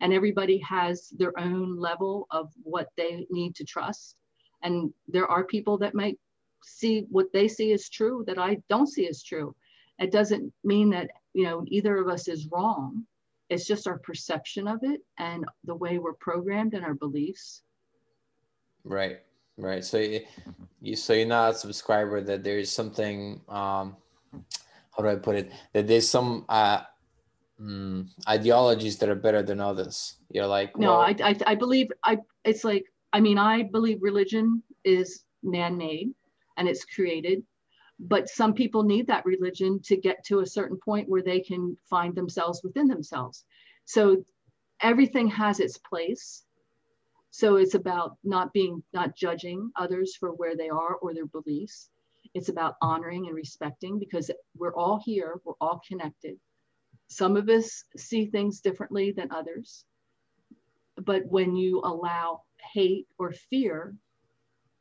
And 0.00 0.12
everybody 0.12 0.58
has 0.58 1.08
their 1.16 1.38
own 1.38 1.78
level 1.78 2.26
of 2.30 2.52
what 2.62 2.88
they 2.96 3.26
need 3.30 3.54
to 3.56 3.64
trust. 3.64 4.16
And 4.62 4.92
there 5.06 5.26
are 5.26 5.44
people 5.44 5.78
that 5.78 5.94
might 5.94 6.18
see 6.64 7.06
what 7.10 7.32
they 7.32 7.46
see 7.46 7.72
as 7.72 7.88
true 7.88 8.24
that 8.26 8.38
i 8.38 8.56
don't 8.68 8.88
see 8.88 9.06
as 9.08 9.22
true 9.22 9.54
it 9.98 10.12
doesn't 10.12 10.52
mean 10.64 10.90
that 10.90 11.10
you 11.34 11.44
know 11.44 11.64
either 11.68 11.96
of 11.96 12.08
us 12.08 12.28
is 12.28 12.48
wrong. 12.50 13.04
It's 13.50 13.66
just 13.66 13.86
our 13.86 13.98
perception 13.98 14.68
of 14.68 14.80
it 14.82 15.00
and 15.18 15.46
the 15.64 15.74
way 15.74 15.98
we're 15.98 16.12
programmed 16.14 16.74
and 16.74 16.84
our 16.84 16.94
beliefs. 16.94 17.62
Right 18.84 19.20
right. 19.58 19.84
So 19.84 19.98
you, 19.98 20.20
you 20.80 20.96
so 20.96 21.12
you're 21.12 21.26
not 21.26 21.54
a 21.54 21.54
subscriber 21.54 22.22
that 22.22 22.42
there's 22.42 22.70
something 22.70 23.40
um 23.48 23.96
how 24.96 25.02
do 25.02 25.08
i 25.08 25.16
put 25.16 25.36
it? 25.36 25.52
That 25.72 25.86
there's 25.86 26.08
some 26.08 26.46
uh 26.48 26.82
mm, 27.60 28.08
ideologies 28.28 28.96
that 28.98 29.08
are 29.08 29.14
better 29.14 29.42
than 29.42 29.60
others. 29.60 30.16
You're 30.30 30.46
like 30.46 30.76
no 30.76 31.00
I, 31.00 31.14
I 31.22 31.36
i 31.46 31.54
believe 31.54 31.88
i 32.04 32.18
it's 32.44 32.64
like 32.64 32.84
i 33.12 33.20
mean 33.20 33.38
i 33.38 33.62
believe 33.62 33.98
religion 34.02 34.62
is 34.84 35.24
man-made 35.42 36.10
and 36.56 36.68
it's 36.68 36.84
created 36.84 37.42
but 37.98 38.28
some 38.28 38.54
people 38.54 38.82
need 38.82 39.06
that 39.08 39.26
religion 39.26 39.80
to 39.82 39.96
get 39.96 40.24
to 40.24 40.40
a 40.40 40.46
certain 40.46 40.78
point 40.78 41.08
where 41.08 41.22
they 41.22 41.40
can 41.40 41.76
find 41.90 42.14
themselves 42.14 42.62
within 42.62 42.86
themselves. 42.86 43.44
So 43.84 44.24
everything 44.80 45.28
has 45.28 45.58
its 45.60 45.78
place. 45.78 46.44
So 47.30 47.56
it's 47.56 47.74
about 47.74 48.16
not 48.22 48.52
being 48.52 48.82
not 48.92 49.16
judging 49.16 49.70
others 49.76 50.14
for 50.16 50.30
where 50.30 50.56
they 50.56 50.68
are 50.68 50.94
or 50.94 51.12
their 51.12 51.26
beliefs. 51.26 51.90
It's 52.34 52.48
about 52.48 52.76
honoring 52.80 53.26
and 53.26 53.34
respecting 53.34 53.98
because 53.98 54.30
we're 54.56 54.74
all 54.74 55.00
here 55.04 55.40
we're 55.44 55.54
all 55.60 55.80
connected. 55.86 56.38
Some 57.08 57.36
of 57.36 57.48
us 57.48 57.84
see 57.96 58.26
things 58.26 58.60
differently 58.60 59.12
than 59.12 59.32
others. 59.32 59.84
But 60.96 61.26
when 61.26 61.56
you 61.56 61.80
allow 61.84 62.42
hate 62.72 63.06
or 63.18 63.32
fear 63.32 63.94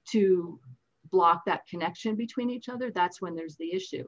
to 0.09 0.59
block 1.11 1.45
that 1.45 1.67
connection 1.67 2.15
between 2.15 2.49
each 2.49 2.69
other, 2.69 2.91
that's 2.91 3.21
when 3.21 3.35
there's 3.35 3.55
the 3.57 3.73
issue. 3.73 4.05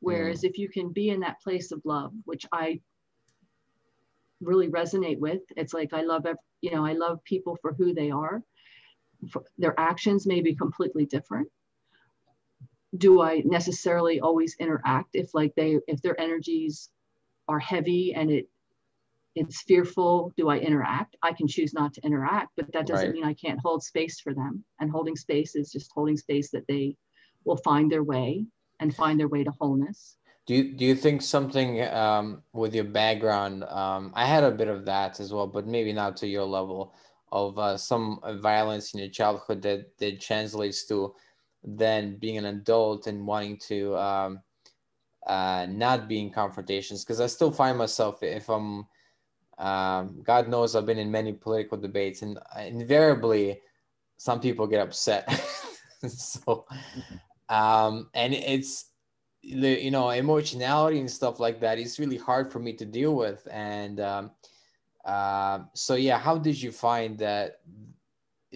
Whereas 0.00 0.42
mm. 0.42 0.50
if 0.50 0.58
you 0.58 0.68
can 0.68 0.90
be 0.90 1.10
in 1.10 1.20
that 1.20 1.40
place 1.40 1.72
of 1.72 1.80
love, 1.84 2.12
which 2.24 2.46
I 2.52 2.80
really 4.40 4.68
resonate 4.68 5.18
with, 5.18 5.42
it's 5.56 5.72
like 5.72 5.92
I 5.92 6.02
love, 6.02 6.26
you 6.60 6.70
know, 6.72 6.84
I 6.84 6.92
love 6.92 7.22
people 7.24 7.56
for 7.62 7.72
who 7.72 7.94
they 7.94 8.10
are. 8.10 8.42
For, 9.30 9.44
their 9.56 9.78
actions 9.78 10.26
may 10.26 10.40
be 10.40 10.54
completely 10.54 11.06
different. 11.06 11.48
Do 12.96 13.22
I 13.22 13.42
necessarily 13.44 14.20
always 14.20 14.56
interact 14.58 15.10
if 15.14 15.32
like 15.34 15.54
they 15.54 15.78
if 15.86 16.02
their 16.02 16.20
energies 16.20 16.90
are 17.48 17.60
heavy 17.60 18.14
and 18.14 18.30
it 18.30 18.48
it's 19.34 19.62
fearful 19.62 20.32
do 20.36 20.48
i 20.48 20.58
interact? 20.58 21.16
I 21.22 21.32
can 21.32 21.48
choose 21.48 21.72
not 21.72 21.94
to 21.94 22.00
interact 22.02 22.50
but 22.56 22.72
that 22.72 22.86
doesn't 22.86 23.06
right. 23.06 23.14
mean 23.14 23.24
i 23.24 23.34
can't 23.34 23.60
hold 23.60 23.82
space 23.82 24.20
for 24.20 24.34
them. 24.34 24.64
And 24.80 24.90
holding 24.90 25.16
space 25.16 25.54
is 25.54 25.70
just 25.70 25.90
holding 25.94 26.16
space 26.16 26.50
that 26.50 26.66
they 26.68 26.96
will 27.44 27.58
find 27.58 27.90
their 27.90 28.02
way 28.02 28.46
and 28.80 28.94
find 28.94 29.18
their 29.18 29.28
way 29.28 29.44
to 29.44 29.52
wholeness. 29.60 30.16
Do 30.46 30.54
you, 30.56 30.72
do 30.72 30.84
you 30.84 30.96
think 30.96 31.22
something 31.22 31.82
um, 31.82 32.42
with 32.52 32.74
your 32.74 32.84
background 32.84 33.64
um, 33.64 34.12
i 34.14 34.24
had 34.24 34.44
a 34.44 34.50
bit 34.50 34.68
of 34.68 34.84
that 34.86 35.20
as 35.20 35.32
well 35.32 35.46
but 35.46 35.66
maybe 35.66 35.92
not 35.92 36.16
to 36.18 36.26
your 36.26 36.44
level 36.44 36.94
of 37.30 37.58
uh, 37.58 37.78
some 37.78 38.20
violence 38.40 38.92
in 38.92 39.00
your 39.00 39.08
childhood 39.08 39.62
that, 39.62 39.96
that 39.98 40.20
translates 40.20 40.84
to 40.86 41.14
then 41.64 42.16
being 42.16 42.36
an 42.36 42.46
adult 42.46 43.06
and 43.06 43.26
wanting 43.26 43.56
to 43.56 43.96
um, 43.96 44.40
uh, 45.26 45.66
not 45.70 46.08
be 46.08 46.20
in 46.20 46.30
confrontations? 46.30 47.04
Because 47.04 47.20
i 47.20 47.26
still 47.26 47.50
find 47.50 47.78
myself 47.78 48.22
if 48.22 48.48
i'm 48.48 48.86
um, 49.62 50.20
God 50.24 50.48
knows 50.48 50.74
I've 50.74 50.86
been 50.86 50.98
in 50.98 51.10
many 51.10 51.32
political 51.32 51.78
debates, 51.78 52.22
and 52.22 52.36
invariably, 52.58 53.60
some 54.16 54.40
people 54.40 54.66
get 54.66 54.80
upset. 54.80 55.28
so, 56.08 56.66
um, 57.48 58.10
and 58.12 58.34
it's 58.34 58.86
the 59.44 59.80
you 59.80 59.92
know 59.92 60.10
emotionality 60.10 60.98
and 60.98 61.10
stuff 61.10 61.38
like 61.38 61.60
that 61.60 61.78
is 61.78 62.00
really 62.00 62.16
hard 62.16 62.50
for 62.50 62.58
me 62.58 62.72
to 62.72 62.84
deal 62.84 63.14
with. 63.14 63.46
And 63.52 64.00
um, 64.00 64.32
uh, 65.04 65.60
so, 65.74 65.94
yeah, 65.94 66.18
how 66.18 66.38
did 66.38 66.60
you 66.60 66.72
find 66.72 67.16
that? 67.18 67.60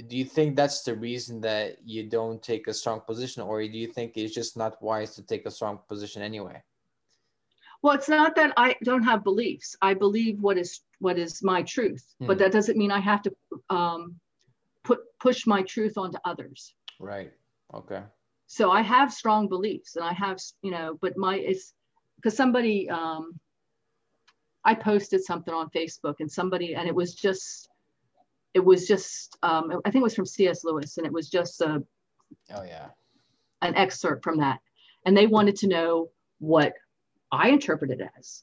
Do 0.09 0.17
you 0.17 0.25
think 0.25 0.57
that's 0.57 0.83
the 0.83 0.95
reason 0.95 1.41
that 1.43 1.79
you 1.85 2.11
don't 2.11 2.43
take 2.43 2.67
a 2.67 2.75
strong 2.75 3.01
position, 3.01 3.43
or 3.45 3.63
do 3.63 3.79
you 3.79 3.87
think 3.87 4.17
it's 4.17 4.35
just 4.35 4.57
not 4.57 4.83
wise 4.83 5.15
to 5.15 5.23
take 5.23 5.47
a 5.47 5.53
strong 5.53 5.79
position 5.89 6.21
anyway? 6.21 6.61
Well, 7.83 7.95
it's 7.95 8.09
not 8.09 8.35
that 8.37 8.52
I 8.56 8.76
don't 8.85 9.02
have 9.02 9.25
beliefs. 9.25 9.76
I 9.83 9.95
believe 9.95 10.40
what 10.40 10.59
is 10.59 10.80
what 10.99 11.18
is 11.18 11.42
my 11.42 11.62
truth, 11.62 12.04
hmm. 12.18 12.26
but 12.26 12.38
that 12.38 12.52
doesn't 12.52 12.78
mean 12.78 12.90
I 12.90 13.00
have 13.00 13.23
to 13.23 13.37
um, 13.71 14.16
put 14.85 15.00
push 15.21 15.47
my 15.47 15.62
truth 15.62 15.99
onto 15.99 16.18
others. 16.25 16.75
Right. 16.99 17.33
Okay. 17.75 18.02
So 18.47 18.71
I 18.71 18.80
have 18.80 19.12
strong 19.12 19.49
beliefs, 19.49 19.97
and 19.97 20.04
I 20.04 20.12
have 20.12 20.38
you 20.62 20.71
know, 20.71 20.99
but 21.00 21.16
my 21.16 21.37
it's 21.37 21.73
because 22.16 22.37
somebody 22.37 22.88
um, 22.88 23.38
I 24.64 24.75
posted 24.75 25.25
something 25.25 25.52
on 25.52 25.68
Facebook, 25.71 26.16
and 26.21 26.30
somebody 26.30 26.75
and 26.75 26.88
it 26.88 26.95
was 26.95 27.14
just 27.14 27.68
it 28.54 28.64
was 28.64 28.88
just 28.88 29.37
um, 29.42 29.80
I 29.85 29.90
think 29.90 30.00
it 30.00 30.04
was 30.04 30.14
from 30.14 30.26
C.S. 30.26 30.64
Lewis, 30.64 30.97
and 30.97 31.06
it 31.06 31.12
was 31.12 31.28
just 31.28 31.61
a 31.61 31.83
oh 32.54 32.62
yeah 32.62 32.88
an 33.62 33.75
excerpt 33.75 34.23
from 34.23 34.38
that, 34.38 34.61
and 35.04 35.16
they 35.16 35.26
wanted 35.26 35.56
to 35.56 35.68
know 35.68 36.11
what 36.38 36.75
I 37.30 37.50
interpret 37.50 37.90
it 37.90 38.00
as. 38.18 38.42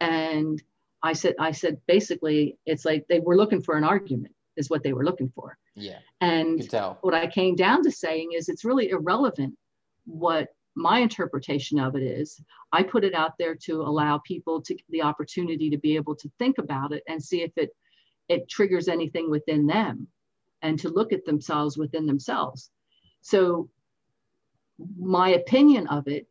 And 0.00 0.62
I 1.02 1.12
said, 1.12 1.34
I 1.38 1.52
said, 1.52 1.80
basically, 1.86 2.58
it's 2.66 2.84
like 2.84 3.06
they 3.08 3.20
were 3.20 3.36
looking 3.36 3.62
for 3.62 3.76
an 3.76 3.84
argument, 3.84 4.34
is 4.56 4.70
what 4.70 4.82
they 4.82 4.92
were 4.92 5.04
looking 5.04 5.32
for. 5.34 5.58
Yeah. 5.74 5.98
And 6.20 6.62
what 7.00 7.14
I 7.14 7.26
came 7.26 7.56
down 7.56 7.82
to 7.84 7.90
saying 7.90 8.32
is 8.36 8.48
it's 8.48 8.64
really 8.64 8.90
irrelevant 8.90 9.56
what 10.04 10.48
my 10.74 11.00
interpretation 11.00 11.78
of 11.78 11.96
it 11.96 12.02
is. 12.02 12.40
I 12.72 12.82
put 12.82 13.04
it 13.04 13.14
out 13.14 13.32
there 13.38 13.54
to 13.54 13.82
allow 13.82 14.18
people 14.18 14.60
to 14.62 14.76
the 14.88 15.02
opportunity 15.02 15.70
to 15.70 15.78
be 15.78 15.96
able 15.96 16.16
to 16.16 16.30
think 16.38 16.58
about 16.58 16.92
it 16.92 17.02
and 17.08 17.22
see 17.22 17.42
if 17.42 17.52
it 17.56 17.70
it 18.28 18.48
triggers 18.48 18.88
anything 18.88 19.30
within 19.30 19.66
them 19.66 20.08
and 20.62 20.78
to 20.78 20.88
look 20.88 21.12
at 21.12 21.24
themselves 21.24 21.76
within 21.76 22.06
themselves. 22.06 22.70
So 23.20 23.68
my 24.98 25.30
opinion 25.30 25.86
of 25.88 26.08
it 26.08 26.26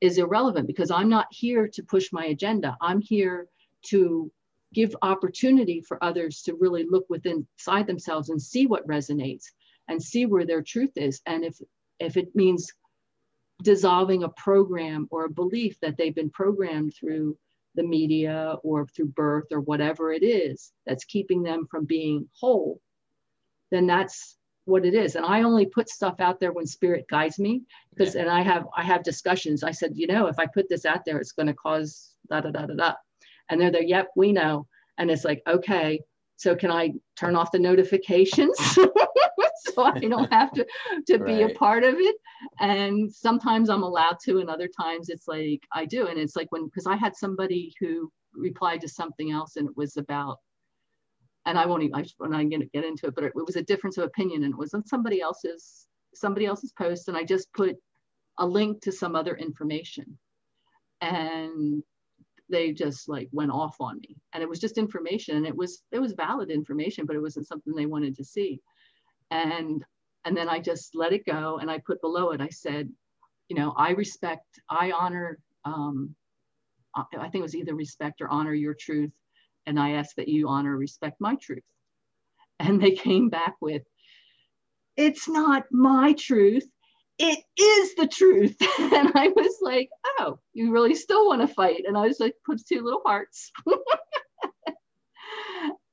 is 0.00 0.18
irrelevant 0.18 0.66
because 0.66 0.90
I'm 0.90 1.08
not 1.08 1.26
here 1.30 1.68
to 1.68 1.82
push 1.82 2.12
my 2.12 2.26
agenda. 2.26 2.76
I'm 2.80 3.00
here 3.00 3.48
to 3.86 4.30
give 4.74 4.94
opportunity 5.02 5.80
for 5.80 6.02
others 6.02 6.42
to 6.42 6.54
really 6.54 6.84
look 6.88 7.06
within 7.08 7.46
inside 7.58 7.86
themselves 7.86 8.28
and 8.28 8.40
see 8.40 8.66
what 8.66 8.86
resonates 8.86 9.44
and 9.88 10.02
see 10.02 10.26
where 10.26 10.44
their 10.44 10.62
truth 10.62 10.92
is. 10.96 11.22
And 11.26 11.44
if 11.44 11.60
if 11.98 12.16
it 12.16 12.34
means 12.34 12.70
dissolving 13.62 14.22
a 14.22 14.28
program 14.28 15.08
or 15.10 15.24
a 15.24 15.30
belief 15.30 15.78
that 15.80 15.96
they've 15.96 16.14
been 16.14 16.30
programmed 16.30 16.94
through 16.94 17.38
the 17.74 17.82
media 17.82 18.56
or 18.62 18.86
through 18.86 19.06
birth 19.06 19.46
or 19.50 19.60
whatever 19.60 20.12
it 20.12 20.22
is 20.22 20.72
that's 20.86 21.04
keeping 21.04 21.42
them 21.42 21.66
from 21.70 21.86
being 21.86 22.28
whole, 22.38 22.80
then 23.70 23.86
that's 23.86 24.36
what 24.66 24.84
it 24.84 24.94
is. 24.94 25.14
And 25.16 25.24
i 25.24 25.42
only 25.42 25.64
put 25.66 25.88
stuff 25.88 26.20
out 26.20 26.38
there 26.38 26.52
when 26.52 26.66
spirit 26.66 27.06
guides 27.08 27.38
me 27.38 27.62
because 27.94 28.14
yeah. 28.14 28.22
and 28.22 28.30
i 28.30 28.42
have 28.42 28.66
i 28.76 28.82
have 28.82 29.02
discussions. 29.02 29.62
I 29.62 29.70
said 29.70 29.92
you 29.94 30.06
know 30.06 30.26
if 30.26 30.38
i 30.38 30.46
put 30.46 30.68
this 30.68 30.84
out 30.84 31.04
there 31.04 31.18
it's 31.18 31.32
going 31.32 31.46
to 31.46 31.54
cause 31.54 32.12
da 32.28 32.40
da 32.40 32.50
da 32.50 32.66
da 32.66 32.74
da. 32.74 32.92
And 33.48 33.60
they're 33.60 33.70
there 33.70 33.82
yep 33.82 34.08
we 34.16 34.32
know. 34.32 34.66
And 34.98 35.10
it's 35.10 35.24
like 35.24 35.42
okay 35.46 36.00
so 36.36 36.54
can 36.54 36.70
i 36.70 36.92
turn 37.18 37.34
off 37.36 37.52
the 37.52 37.58
notifications? 37.58 38.58
So 39.74 39.82
i 39.82 39.98
don't 39.98 40.32
have 40.32 40.52
to 40.52 40.66
to 41.06 41.18
right. 41.18 41.26
be 41.26 41.42
a 41.42 41.54
part 41.54 41.82
of 41.84 41.96
it. 41.98 42.16
And 42.60 43.12
sometimes 43.12 43.68
i'm 43.68 43.82
allowed 43.82 44.18
to 44.24 44.38
and 44.38 44.48
other 44.48 44.68
times 44.68 45.08
it's 45.08 45.28
like 45.28 45.62
i 45.72 45.84
do. 45.84 46.06
And 46.06 46.18
it's 46.18 46.36
like 46.36 46.50
when 46.50 46.66
because 46.66 46.86
i 46.86 46.96
had 46.96 47.16
somebody 47.16 47.74
who 47.80 48.10
replied 48.32 48.80
to 48.82 48.88
something 48.88 49.32
else 49.32 49.56
and 49.56 49.68
it 49.68 49.76
was 49.76 49.96
about 49.96 50.38
and 51.46 51.58
I 51.58 51.64
won't 51.64 51.84
even, 51.84 51.94
I 51.94 52.04
when 52.18 52.34
I 52.34 52.44
get, 52.44 52.70
get 52.72 52.84
into 52.84 53.06
it, 53.06 53.14
but 53.14 53.24
it, 53.24 53.32
it 53.34 53.46
was 53.46 53.56
a 53.56 53.62
difference 53.62 53.96
of 53.96 54.04
opinion 54.04 54.42
and 54.44 54.52
it 54.52 54.58
was 54.58 54.74
on 54.74 54.84
somebody 54.84 55.20
else's, 55.20 55.86
somebody 56.12 56.44
else's 56.44 56.72
post. 56.72 57.08
And 57.08 57.16
I 57.16 57.22
just 57.22 57.52
put 57.54 57.76
a 58.38 58.46
link 58.46 58.82
to 58.82 58.92
some 58.92 59.14
other 59.14 59.36
information 59.36 60.18
and 61.00 61.82
they 62.48 62.72
just 62.72 63.08
like 63.08 63.28
went 63.32 63.50
off 63.52 63.76
on 63.80 63.98
me 64.00 64.16
and 64.32 64.42
it 64.42 64.48
was 64.48 64.60
just 64.60 64.78
information 64.78 65.36
and 65.36 65.46
it 65.46 65.56
was, 65.56 65.82
it 65.92 66.00
was 66.00 66.12
valid 66.12 66.50
information, 66.50 67.06
but 67.06 67.16
it 67.16 67.22
wasn't 67.22 67.46
something 67.46 67.74
they 67.74 67.86
wanted 67.86 68.16
to 68.16 68.24
see. 68.24 68.60
And, 69.30 69.84
and 70.24 70.36
then 70.36 70.48
I 70.48 70.58
just 70.58 70.94
let 70.94 71.12
it 71.12 71.24
go. 71.24 71.58
And 71.58 71.70
I 71.70 71.78
put 71.78 72.00
below 72.00 72.30
it, 72.30 72.40
I 72.40 72.48
said, 72.48 72.90
you 73.48 73.56
know, 73.56 73.72
I 73.76 73.90
respect, 73.90 74.60
I 74.68 74.90
honor, 74.90 75.38
um, 75.64 76.14
I 76.96 77.28
think 77.28 77.36
it 77.36 77.42
was 77.42 77.54
either 77.54 77.74
respect 77.74 78.20
or 78.20 78.28
honor 78.28 78.54
your 78.54 78.74
truth. 78.74 79.12
And 79.66 79.78
I 79.78 79.92
ask 79.92 80.16
that 80.16 80.28
you 80.28 80.48
honor, 80.48 80.76
respect 80.76 81.20
my 81.20 81.36
truth. 81.36 81.64
And 82.58 82.80
they 82.80 82.92
came 82.92 83.28
back 83.28 83.56
with, 83.60 83.82
it's 84.96 85.28
not 85.28 85.64
my 85.70 86.14
truth. 86.14 86.66
It 87.18 87.40
is 87.58 87.94
the 87.96 88.06
truth. 88.06 88.56
And 88.78 89.12
I 89.14 89.28
was 89.28 89.58
like, 89.60 89.90
oh, 90.18 90.38
you 90.54 90.72
really 90.72 90.94
still 90.94 91.26
want 91.26 91.42
to 91.42 91.48
fight? 91.48 91.84
And 91.86 91.96
I 91.96 92.06
was 92.06 92.20
like, 92.20 92.34
put 92.44 92.66
two 92.66 92.82
little 92.82 93.02
hearts. 93.04 93.50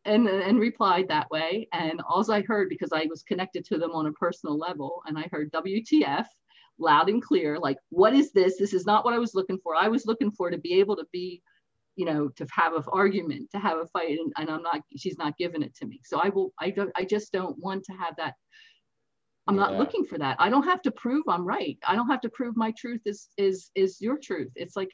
and, 0.06 0.28
and 0.28 0.60
replied 0.60 1.08
that 1.08 1.30
way. 1.32 1.68
And 1.74 2.02
all 2.08 2.30
I 2.32 2.42
heard, 2.42 2.70
because 2.70 2.92
I 2.94 3.08
was 3.10 3.24
connected 3.24 3.66
to 3.66 3.78
them 3.78 3.92
on 3.92 4.06
a 4.06 4.12
personal 4.14 4.58
level, 4.58 5.02
and 5.06 5.18
I 5.18 5.28
heard 5.32 5.52
WTF 5.52 6.26
loud 6.80 7.10
and 7.10 7.22
clear, 7.22 7.60
like, 7.60 7.78
what 7.90 8.14
is 8.14 8.32
this? 8.32 8.58
This 8.58 8.74
is 8.74 8.86
not 8.86 9.06
what 9.06 9.14
I 9.14 9.20
was 9.20 9.34
looking 9.34 9.60
for. 9.64 9.76
I 9.76 9.88
was 9.88 10.06
looking 10.06 10.32
for 10.32 10.50
to 10.50 10.58
be 10.58 10.80
able 10.80 10.96
to 10.98 11.06
be, 11.12 11.42
you 11.96 12.06
know, 12.06 12.30
to 12.30 12.48
have 12.52 12.74
an 12.74 12.84
argument, 12.92 13.50
to 13.52 13.60
have 13.60 13.78
a 13.78 13.86
fight, 13.88 14.18
and, 14.18 14.32
and 14.38 14.50
I'm 14.50 14.64
not, 14.64 14.82
she's 14.98 15.18
not 15.18 15.38
giving 15.38 15.62
it 15.62 15.76
to 15.76 15.86
me. 15.86 16.02
So 16.04 16.20
I 16.20 16.30
will, 16.30 16.54
I 16.60 16.70
don't, 16.70 16.92
I 16.96 17.04
just 17.04 17.32
don't 17.32 17.58
want 17.60 17.84
to 17.86 17.94
have 17.94 18.16
that. 18.18 18.34
I'm 19.48 19.56
yeah. 19.56 19.62
not 19.62 19.78
looking 19.78 20.06
for 20.06 20.18
that. 20.18 20.38
I 20.40 20.50
don't 20.50 20.64
have 20.64 20.82
to 20.84 20.92
prove 20.92 21.24
I'm 21.28 21.46
right. 21.46 21.78
I 21.86 21.96
don't 21.96 22.10
have 22.10 22.22
to 22.22 22.30
prove 22.30 22.56
my 22.56 22.74
truth 22.78 23.02
is 23.06 23.28
is 23.38 23.72
is 23.76 24.00
your 24.00 24.18
truth. 24.18 24.52
It's 24.56 24.78
like 24.78 24.90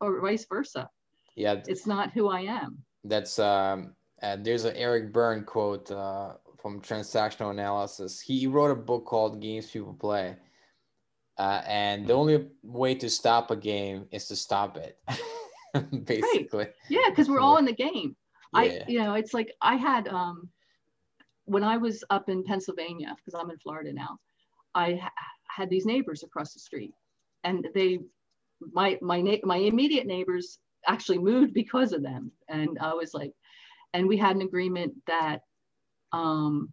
or 0.00 0.20
vice 0.20 0.44
versa. 0.48 0.88
Yeah. 1.36 1.62
It's 1.68 1.86
not 1.86 2.10
who 2.10 2.28
I 2.28 2.40
am. 2.40 2.78
That's 3.04 3.38
um 3.38 3.94
and 4.22 4.44
there's 4.44 4.64
an 4.64 4.76
Eric 4.76 5.12
Berne 5.12 5.44
quote 5.44 5.90
uh, 5.90 6.34
from 6.60 6.80
Transactional 6.80 7.50
Analysis. 7.50 8.20
He 8.20 8.46
wrote 8.46 8.70
a 8.70 8.76
book 8.76 9.04
called 9.04 9.42
Games 9.42 9.68
People 9.68 9.94
Play. 9.94 10.36
Uh, 11.36 11.62
and 11.66 12.06
the 12.06 12.12
only 12.12 12.46
way 12.62 12.94
to 12.94 13.10
stop 13.10 13.50
a 13.50 13.56
game 13.56 14.06
is 14.12 14.28
to 14.28 14.36
stop 14.36 14.76
it, 14.76 14.98
basically. 16.04 16.64
Right. 16.64 16.74
Yeah, 16.88 17.08
because 17.08 17.28
we're 17.28 17.40
all 17.40 17.56
in 17.56 17.64
the 17.64 17.72
game. 17.72 18.16
Yeah. 18.54 18.60
I, 18.60 18.84
you 18.88 18.98
know, 18.98 19.14
it's 19.14 19.32
like 19.32 19.52
I 19.62 19.76
had, 19.76 20.08
um, 20.08 20.48
when 21.44 21.64
I 21.64 21.76
was 21.76 22.04
up 22.10 22.28
in 22.28 22.44
Pennsylvania, 22.44 23.14
because 23.16 23.38
I'm 23.38 23.50
in 23.50 23.58
Florida 23.58 23.92
now, 23.92 24.18
I 24.74 24.94
ha- 24.94 25.10
had 25.48 25.70
these 25.70 25.86
neighbors 25.86 26.22
across 26.22 26.52
the 26.52 26.60
street, 26.60 26.92
and 27.44 27.66
they, 27.74 27.98
my 28.72 28.98
my 29.02 29.20
na- 29.20 29.44
my 29.44 29.56
immediate 29.56 30.06
neighbors 30.06 30.58
actually 30.86 31.18
moved 31.18 31.52
because 31.52 31.92
of 31.92 32.02
them, 32.02 32.30
and 32.48 32.78
I 32.80 32.94
was 32.94 33.14
like, 33.14 33.32
and 33.92 34.06
we 34.06 34.16
had 34.16 34.36
an 34.36 34.42
agreement 34.42 34.94
that 35.06 35.40
um, 36.12 36.70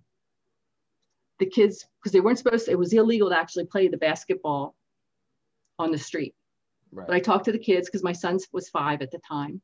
the 1.40 1.46
kids, 1.46 1.86
because 2.00 2.12
they 2.12 2.20
weren't 2.20 2.38
supposed 2.38 2.66
to, 2.66 2.72
it 2.72 2.80
was 2.80 2.94
illegal 2.94 3.30
to 3.30 3.38
actually 3.38 3.66
play 3.66 3.88
the 3.88 3.98
basketball 3.98 4.76
on 5.78 5.92
the 5.92 5.98
street. 5.98 6.36
Right. 6.92 7.08
But 7.08 7.16
I 7.16 7.20
talked 7.20 7.46
to 7.46 7.52
the 7.52 7.60
kids 7.60 7.88
because 7.88 8.04
my 8.04 8.12
son 8.12 8.40
was 8.52 8.70
five 8.70 9.02
at 9.02 9.12
the 9.12 9.20
time. 9.20 9.62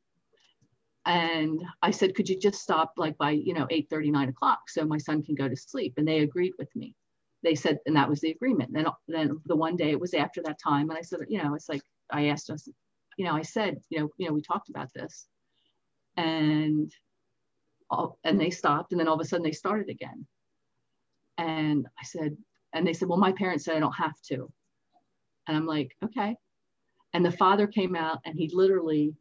And 1.05 1.63
I 1.82 1.91
said, 1.91 2.15
could 2.15 2.27
you 2.27 2.39
just 2.39 2.62
stop 2.62 2.94
like 2.98 3.17
by, 3.17 3.32
you 3.32 3.53
know, 3.53 3.67
8 3.70 3.88
39 3.89 4.29
o'clock 4.29 4.70
so 4.70 4.86
my 4.86 4.98
son 4.98 5.22
can 5.22 5.36
go 5.36 5.48
to 5.48 5.55
sleep? 5.55 5.94
And 5.98 6.08
they 6.08 6.20
agreed 6.20 6.53
with 6.58 6.75
me. 6.75 6.96
They 7.44 7.53
said, 7.53 7.79
and 7.86 7.96
that 7.96 8.10
was 8.10 8.22
the 8.22 8.32
agreement. 8.32 8.74
Then, 8.74 8.88
then 9.08 9.39
the 9.46 9.55
one 9.55 9.75
day 9.75 9.91
it 9.91 10.00
was 10.00 10.15
after 10.15 10.41
that 10.44 10.60
time. 10.60 10.89
And 10.89 10.98
I 10.98 11.01
said, 11.01 11.20
you 11.27 11.41
know, 11.41 11.53
it's 11.53 11.70
like, 11.70 11.84
I 12.12 12.27
asked 12.27 12.50
us, 12.50 12.67
you 13.17 13.25
know, 13.25 13.36
I 13.36 13.44
said, 13.44 13.77
you 13.89 14.00
know, 14.00 14.10
you 14.17 14.27
know, 14.27 14.34
we 14.34 14.41
talked 14.41 14.70
about 14.70 14.91
this. 14.94 15.27
And 16.17 16.91
all, 17.89 18.17
and 18.24 18.39
they 18.39 18.50
stopped 18.50 18.91
and 18.91 19.00
then 19.00 19.08
all 19.08 19.15
of 19.15 19.22
a 19.22 19.25
sudden 19.25 19.44
they 19.44 19.51
started 19.51 19.89
again 19.89 20.25
and 21.38 21.88
i 22.00 22.03
said 22.03 22.36
and 22.74 22.86
they 22.86 22.94
said 22.94 23.08
well 23.08 23.17
my 23.17 23.32
parents 23.32 23.65
said 23.65 23.75
i 23.75 23.79
don't 23.79 23.94
have 23.94 24.20
to 24.22 24.51
and 25.48 25.55
i'm 25.55 25.65
like 25.65 25.96
okay 26.03 26.36
and 27.15 27.25
the 27.25 27.31
father 27.31 27.65
came 27.65 27.95
out 27.95 28.19
and 28.25 28.38
he 28.38 28.50
literally 28.53 29.15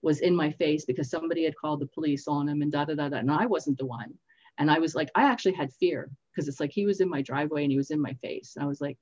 was 0.00 0.20
in 0.20 0.34
my 0.34 0.50
face 0.52 0.86
because 0.86 1.10
somebody 1.10 1.44
had 1.44 1.54
called 1.56 1.78
the 1.78 1.86
police 1.86 2.26
on 2.26 2.48
him 2.48 2.62
and 2.62 2.72
da 2.72 2.86
da 2.86 2.94
da 2.94 3.08
da 3.10 3.18
and 3.18 3.30
i 3.30 3.44
wasn't 3.44 3.76
the 3.76 3.84
one 3.84 4.14
and 4.58 4.70
i 4.70 4.78
was 4.78 4.94
like 4.94 5.10
i 5.14 5.24
actually 5.24 5.52
had 5.52 5.70
fear 5.74 6.10
because 6.30 6.48
it's 6.48 6.58
like 6.58 6.72
he 6.72 6.86
was 6.86 7.00
in 7.00 7.08
my 7.08 7.20
driveway 7.20 7.64
and 7.64 7.70
he 7.70 7.76
was 7.76 7.90
in 7.90 8.00
my 8.00 8.14
face 8.14 8.54
and 8.56 8.64
i 8.64 8.66
was 8.66 8.80
like 8.80 8.96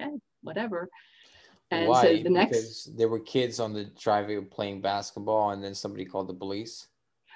okay 0.00 0.12
whatever 0.42 0.88
and 1.72 1.88
Why? 1.88 2.02
so 2.02 2.22
the 2.22 2.30
next 2.30 2.50
because 2.50 2.90
there 2.96 3.08
were 3.08 3.18
kids 3.18 3.58
on 3.58 3.72
the 3.72 3.84
driveway 3.98 4.40
playing 4.42 4.80
basketball 4.80 5.50
and 5.50 5.64
then 5.64 5.74
somebody 5.74 6.04
called 6.04 6.28
the 6.28 6.34
police 6.34 6.86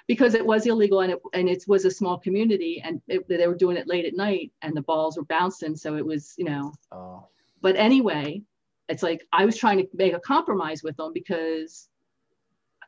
because 0.07 0.33
it 0.33 0.45
was 0.45 0.65
illegal 0.65 1.01
and 1.01 1.11
it, 1.11 1.19
and 1.33 1.49
it 1.49 1.65
was 1.67 1.83
a 1.83 1.91
small 1.91 2.17
community 2.17 2.81
and 2.85 3.01
it, 3.09 3.27
they 3.27 3.45
were 3.45 3.55
doing 3.55 3.75
it 3.75 3.87
late 3.87 4.05
at 4.05 4.15
night 4.15 4.53
and 4.61 4.73
the 4.73 4.81
balls 4.83 5.17
were 5.17 5.25
bouncing. 5.25 5.75
So 5.75 5.97
it 5.97 6.05
was, 6.05 6.33
you 6.37 6.45
know, 6.45 6.71
oh. 6.93 7.27
but 7.61 7.75
anyway, 7.75 8.41
it's 8.89 9.03
like 9.03 9.25
I 9.31 9.45
was 9.45 9.57
trying 9.57 9.79
to 9.79 9.87
make 9.93 10.13
a 10.13 10.19
compromise 10.19 10.83
with 10.83 10.97
them 10.97 11.11
because 11.13 11.89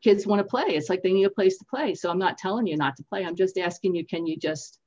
kids 0.04 0.26
want 0.26 0.40
to 0.40 0.46
play. 0.46 0.68
It's 0.68 0.90
like 0.90 1.04
they 1.04 1.14
need 1.14 1.26
a 1.26 1.30
place 1.30 1.58
to 1.58 1.66
play. 1.66 1.96
So 1.96 2.10
I'm 2.10 2.20
not 2.20 2.38
telling 2.38 2.68
you 2.68 2.78
not 2.78 2.96
to 2.98 3.04
play. 3.04 3.26
I'm 3.26 3.36
just 3.36 3.58
asking 3.58 3.96
you, 3.96 4.06
can 4.06 4.26
you 4.26 4.38
just 4.38 4.80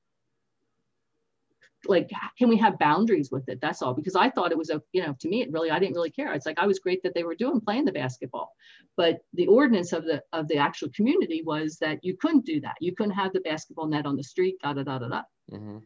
like 1.87 2.11
can 2.39 2.49
we 2.49 2.57
have 2.57 2.79
boundaries 2.79 3.31
with 3.31 3.49
it 3.49 3.61
that's 3.61 3.83
all 3.83 3.93
because 3.93 4.15
i 4.15 4.31
thought 4.31 4.53
it 4.53 4.59
was 4.59 4.71
a 4.71 4.81
you 4.93 5.05
know 5.05 5.15
to 5.19 5.29
me 5.29 5.43
it 5.43 5.51
really 5.51 5.71
i 5.71 5.79
didn't 5.79 5.95
really 5.95 6.11
care 6.11 6.33
it's 6.33 6.47
like 6.47 6.59
i 6.59 6.67
was 6.67 6.79
great 6.79 7.03
that 7.03 7.15
they 7.15 7.25
were 7.25 7.35
doing 7.35 7.61
playing 7.61 7.85
the 7.85 7.93
basketball 7.93 8.53
but 8.97 9.19
the 9.35 9.47
ordinance 9.47 9.93
of 9.93 10.05
the 10.05 10.23
of 10.33 10.47
the 10.49 10.57
actual 10.57 10.89
community 10.95 11.43
was 11.45 11.79
that 11.79 11.99
you 12.03 12.17
couldn't 12.17 12.45
do 12.47 12.61
that 12.61 12.77
you 12.81 12.95
couldn't 12.95 13.13
have 13.15 13.33
the 13.33 13.41
basketball 13.41 13.87
net 13.87 14.07
on 14.07 14.17
the 14.17 14.23
street 14.23 14.57
da 14.63 14.73
da 14.73 14.83
da 14.83 14.99
da 14.99 15.09
da 15.09 15.23
mm-hmm. 15.51 15.79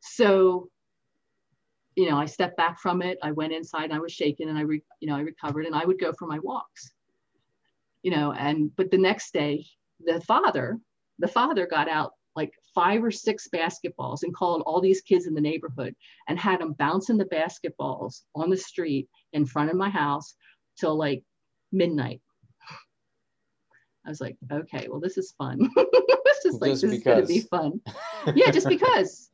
so 0.00 0.70
you 1.98 2.08
know 2.08 2.16
i 2.16 2.24
stepped 2.24 2.56
back 2.56 2.78
from 2.78 3.02
it 3.02 3.18
i 3.22 3.32
went 3.32 3.52
inside 3.52 3.84
and 3.84 3.92
i 3.92 3.98
was 3.98 4.12
shaken 4.12 4.48
and 4.48 4.56
i 4.56 4.62
re, 4.62 4.80
you 5.00 5.08
know 5.08 5.16
i 5.16 5.20
recovered 5.20 5.66
and 5.66 5.74
i 5.74 5.84
would 5.84 5.98
go 5.98 6.12
for 6.12 6.26
my 6.26 6.38
walks 6.38 6.92
you 8.02 8.10
know 8.10 8.32
and 8.32 8.74
but 8.76 8.90
the 8.90 8.98
next 8.98 9.32
day 9.32 9.66
the 10.04 10.20
father 10.20 10.78
the 11.18 11.28
father 11.28 11.66
got 11.66 11.88
out 11.88 12.12
like 12.36 12.52
five 12.72 13.02
or 13.02 13.10
six 13.10 13.48
basketballs 13.52 14.22
and 14.22 14.32
called 14.32 14.62
all 14.64 14.80
these 14.80 15.00
kids 15.00 15.26
in 15.26 15.34
the 15.34 15.40
neighborhood 15.40 15.92
and 16.28 16.38
had 16.38 16.60
them 16.60 16.72
bouncing 16.74 17.16
the 17.16 17.24
basketballs 17.24 18.20
on 18.36 18.48
the 18.48 18.56
street 18.56 19.08
in 19.32 19.44
front 19.44 19.70
of 19.70 19.76
my 19.76 19.90
house 19.90 20.36
till 20.78 20.96
like 20.96 21.24
midnight. 21.72 22.20
I 24.06 24.10
was 24.10 24.20
like, 24.20 24.36
okay, 24.50 24.86
well, 24.88 25.00
this 25.00 25.18
is 25.18 25.34
fun. 25.36 25.58
this 25.76 26.44
is 26.44 26.60
like, 26.60 26.70
just 26.70 26.82
this 26.82 26.90
because. 26.92 26.96
is 26.96 27.02
gonna 27.02 27.26
be 27.26 27.40
fun. 27.40 27.80
yeah, 28.36 28.52
just 28.52 28.68
because. 28.68 29.30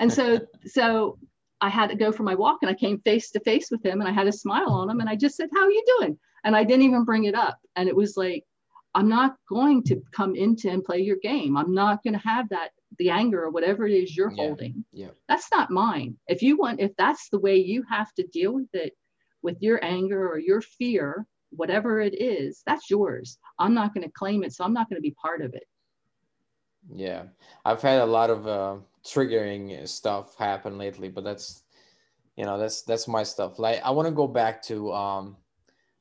And 0.00 0.12
so, 0.12 0.40
so 0.66 1.16
I 1.60 1.68
had 1.68 1.90
to 1.90 1.96
go 1.96 2.12
for 2.12 2.22
my 2.22 2.34
walk 2.34 2.58
and 2.62 2.70
I 2.70 2.74
came 2.74 3.00
face 3.00 3.30
to 3.32 3.40
face 3.40 3.70
with 3.70 3.84
him 3.84 4.00
and 4.00 4.08
I 4.08 4.12
had 4.12 4.28
a 4.28 4.32
smile 4.32 4.70
on 4.70 4.90
him 4.90 5.00
and 5.00 5.08
I 5.08 5.16
just 5.16 5.36
said, 5.36 5.48
how 5.52 5.62
are 5.62 5.70
you 5.70 5.84
doing? 5.98 6.18
And 6.44 6.56
I 6.56 6.64
didn't 6.64 6.84
even 6.84 7.04
bring 7.04 7.24
it 7.24 7.34
up. 7.34 7.58
And 7.76 7.88
it 7.88 7.96
was 7.96 8.16
like, 8.16 8.44
I'm 8.94 9.08
not 9.08 9.36
going 9.48 9.82
to 9.84 10.02
come 10.12 10.34
into 10.34 10.70
and 10.70 10.84
play 10.84 11.00
your 11.00 11.18
game. 11.22 11.56
I'm 11.56 11.74
not 11.74 12.02
going 12.02 12.14
to 12.14 12.20
have 12.20 12.48
that 12.50 12.70
the 12.98 13.10
anger 13.10 13.44
or 13.44 13.50
whatever 13.50 13.86
it 13.86 13.92
is 13.92 14.16
you're 14.16 14.32
yeah. 14.32 14.42
holding. 14.42 14.84
Yeah. 14.92 15.10
That's 15.28 15.48
not 15.52 15.70
mine. 15.70 16.16
If 16.26 16.42
you 16.42 16.56
want, 16.56 16.80
if 16.80 16.96
that's 16.96 17.28
the 17.28 17.38
way 17.38 17.56
you 17.56 17.84
have 17.88 18.12
to 18.14 18.26
deal 18.26 18.54
with 18.54 18.68
it, 18.72 18.96
with 19.42 19.56
your 19.60 19.82
anger 19.84 20.28
or 20.28 20.38
your 20.38 20.60
fear, 20.60 21.26
whatever 21.50 22.00
it 22.00 22.20
is, 22.20 22.62
that's 22.66 22.90
yours. 22.90 23.38
I'm 23.58 23.74
not 23.74 23.94
going 23.94 24.04
to 24.04 24.12
claim 24.12 24.42
it, 24.42 24.52
so 24.52 24.64
I'm 24.64 24.72
not 24.72 24.88
going 24.88 24.96
to 24.96 25.02
be 25.02 25.14
part 25.22 25.42
of 25.42 25.54
it. 25.54 25.64
Yeah, 26.92 27.24
I've 27.64 27.82
had 27.82 28.00
a 28.00 28.06
lot 28.06 28.30
of 28.30 28.46
uh, 28.46 28.76
triggering 29.12 29.86
stuff 29.88 30.36
happen 30.36 30.78
lately, 30.78 31.08
but 31.08 31.24
that's, 31.24 31.62
you 32.36 32.44
know, 32.44 32.58
that's 32.58 32.82
that's 32.82 33.08
my 33.08 33.22
stuff. 33.22 33.58
Like 33.58 33.82
I 33.84 33.90
want 33.90 34.06
to 34.06 34.14
go 34.14 34.26
back 34.28 34.62
to 34.64 34.92
um, 34.92 35.36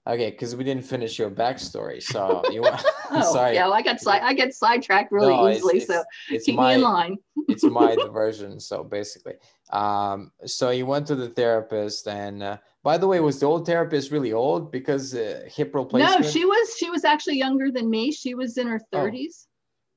Okay, 0.08 0.32
because 0.32 0.56
we 0.56 0.64
didn't 0.64 0.86
finish 0.86 1.20
your 1.20 1.30
backstory, 1.30 2.02
so 2.02 2.42
you 2.52 2.62
want. 2.62 2.82
oh, 3.12 3.34
sorry. 3.34 3.56
Yeah, 3.56 3.66
well, 3.66 3.74
I 3.74 3.82
got 3.82 4.00
side, 4.00 4.22
I 4.24 4.34
get 4.34 4.54
sidetracked 4.54 5.12
really 5.12 5.36
no, 5.36 5.50
easily, 5.50 5.78
it's, 5.78 5.88
so 5.88 6.04
it's 6.30 6.46
keep 6.46 6.56
my, 6.56 6.70
me 6.70 6.76
in 6.76 6.82
line. 6.82 7.18
it's 7.50 7.64
my 7.64 7.94
diversion. 7.94 8.60
So 8.60 8.86
basically, 8.86 9.34
um, 9.72 10.32
so 10.46 10.70
you 10.70 10.86
went 10.86 11.08
to 11.08 11.16
the 11.16 11.28
therapist, 11.28 12.08
and 12.08 12.42
uh, 12.42 12.58
by 12.84 12.98
the 12.98 13.06
way, 13.06 13.20
was 13.20 13.42
the 13.42 13.48
old 13.48 13.66
therapist 13.66 14.10
really 14.10 14.32
old 14.32 14.72
because 14.72 15.14
uh, 15.14 15.42
hip 15.48 15.76
replacement? 15.76 16.22
No, 16.22 16.30
she 16.30 16.46
was. 16.46 16.76
She 16.78 16.90
was 16.90 17.04
actually 17.04 17.38
younger 17.38 17.70
than 17.70 17.90
me. 17.90 18.14
She 18.14 18.34
was 18.34 18.58
in 18.58 18.68
her 18.68 18.80
oh. 18.82 18.98
thirties. 18.98 19.47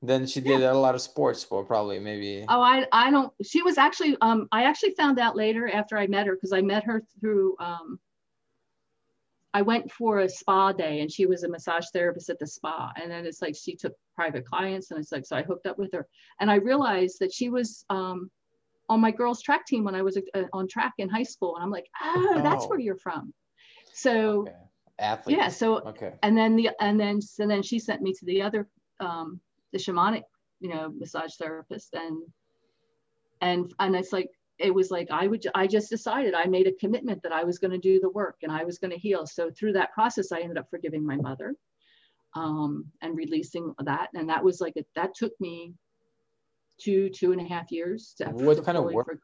Oh. 0.03 0.07
Then 0.07 0.25
she 0.25 0.41
did 0.41 0.61
yeah. 0.61 0.71
a 0.71 0.73
lot 0.73 0.95
of 0.95 1.01
sports 1.01 1.43
for 1.43 1.63
probably 1.63 1.99
maybe. 1.99 2.45
Oh, 2.49 2.61
I 2.61 2.85
I 2.91 3.11
don't. 3.11 3.31
She 3.43 3.61
was 3.61 3.77
actually. 3.77 4.17
Um, 4.21 4.47
I 4.51 4.63
actually 4.63 4.91
found 4.91 5.19
out 5.19 5.35
later 5.35 5.69
after 5.69 5.97
I 5.97 6.07
met 6.07 6.27
her 6.27 6.35
because 6.35 6.53
I 6.53 6.61
met 6.61 6.83
her 6.85 7.03
through 7.19 7.55
um 7.59 7.99
I 9.53 9.61
went 9.61 9.91
for 9.91 10.19
a 10.19 10.29
spa 10.29 10.71
day 10.71 11.01
and 11.01 11.11
she 11.11 11.25
was 11.25 11.43
a 11.43 11.49
massage 11.49 11.85
therapist 11.91 12.29
at 12.29 12.39
the 12.39 12.47
spa. 12.47 12.91
And 13.01 13.11
then 13.11 13.25
it's 13.25 13.41
like 13.41 13.55
she 13.55 13.75
took 13.75 13.93
private 14.15 14.45
clients 14.45 14.91
and 14.91 14.99
it's 14.99 15.11
like, 15.11 15.25
so 15.25 15.35
I 15.35 15.43
hooked 15.43 15.65
up 15.65 15.77
with 15.77 15.91
her. 15.93 16.07
And 16.39 16.49
I 16.49 16.55
realized 16.55 17.19
that 17.19 17.33
she 17.33 17.49
was 17.49 17.83
um, 17.89 18.31
on 18.87 19.01
my 19.01 19.11
girls' 19.11 19.41
track 19.41 19.65
team 19.65 19.83
when 19.83 19.95
I 19.95 20.03
was 20.03 20.17
uh, 20.17 20.43
on 20.53 20.67
track 20.67 20.93
in 20.99 21.09
high 21.09 21.23
school. 21.23 21.55
And 21.55 21.63
I'm 21.63 21.69
like, 21.69 21.87
oh, 22.01 22.39
that's 22.41 22.63
oh. 22.63 22.67
where 22.69 22.79
you're 22.79 22.95
from. 22.95 23.33
So, 23.93 24.41
okay. 24.41 24.53
Athletes. 24.99 25.37
yeah. 25.37 25.47
So, 25.49 25.79
okay. 25.79 26.13
And 26.23 26.37
then 26.37 26.55
the, 26.55 26.69
and 26.79 26.97
then, 26.97 27.21
so 27.21 27.45
then 27.45 27.61
she 27.61 27.77
sent 27.77 28.01
me 28.01 28.13
to 28.13 28.25
the 28.25 28.41
other, 28.41 28.69
um, 29.01 29.41
the 29.71 29.79
shamanic, 29.79 30.23
you 30.59 30.69
know, 30.69 30.93
massage 30.97 31.35
therapist. 31.35 31.93
And, 31.93 32.21
and, 33.41 33.73
and 33.79 33.95
it's 33.95 34.13
like, 34.13 34.29
it 34.59 34.73
was 34.75 34.91
like 34.91 35.07
I 35.09 35.25
would 35.25 35.43
I 35.55 35.65
just 35.65 35.89
decided 35.89 36.35
I 36.35 36.45
made 36.45 36.67
a 36.67 36.73
commitment 36.73 37.23
that 37.23 37.31
I 37.31 37.43
was 37.43 37.57
going 37.57 37.71
to 37.71 37.79
do 37.79 37.99
the 37.99 38.11
work 38.11 38.37
and 38.43 38.51
I 38.51 38.63
was 38.63 38.77
going 38.77 38.91
to 38.91 38.97
heal. 38.97 39.25
So 39.25 39.49
through 39.49 39.73
that 39.73 39.91
process, 39.91 40.31
I 40.31 40.41
ended 40.41 40.59
up 40.59 40.69
forgiving 40.69 41.03
my 41.03 41.15
mother. 41.15 41.55
um, 42.35 42.85
and 43.01 43.15
releasing 43.15 43.73
that. 43.83 44.09
And 44.13 44.29
that 44.29 44.43
was 44.43 44.61
like, 44.61 44.73
a, 44.77 44.83
that 44.95 45.15
took 45.15 45.33
me 45.39 45.73
two, 46.79 47.09
two 47.09 47.31
and 47.31 47.41
a 47.41 47.43
half 47.45 47.71
years. 47.71 48.15
To, 48.17 48.25
what 48.29 48.63
kind 48.63 48.77
of 48.77 48.85
work? 48.85 49.05
For, 49.05 49.19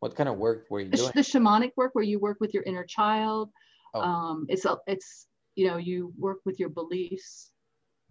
what 0.00 0.14
kind 0.14 0.28
of 0.28 0.36
work 0.36 0.66
were 0.70 0.80
you 0.80 0.90
the, 0.90 0.96
doing? 0.98 1.12
The 1.14 1.20
shamanic 1.20 1.70
work 1.76 1.94
where 1.94 2.04
you 2.04 2.18
work 2.18 2.38
with 2.40 2.52
your 2.52 2.62
inner 2.64 2.84
child. 2.84 3.50
Oh. 3.94 4.00
Um, 4.00 4.46
it's, 4.48 4.64
a, 4.64 4.76
it's, 4.86 5.26
you 5.54 5.66
know, 5.66 5.76
you 5.76 6.12
work 6.18 6.38
with 6.44 6.60
your 6.60 6.68
beliefs. 6.68 7.50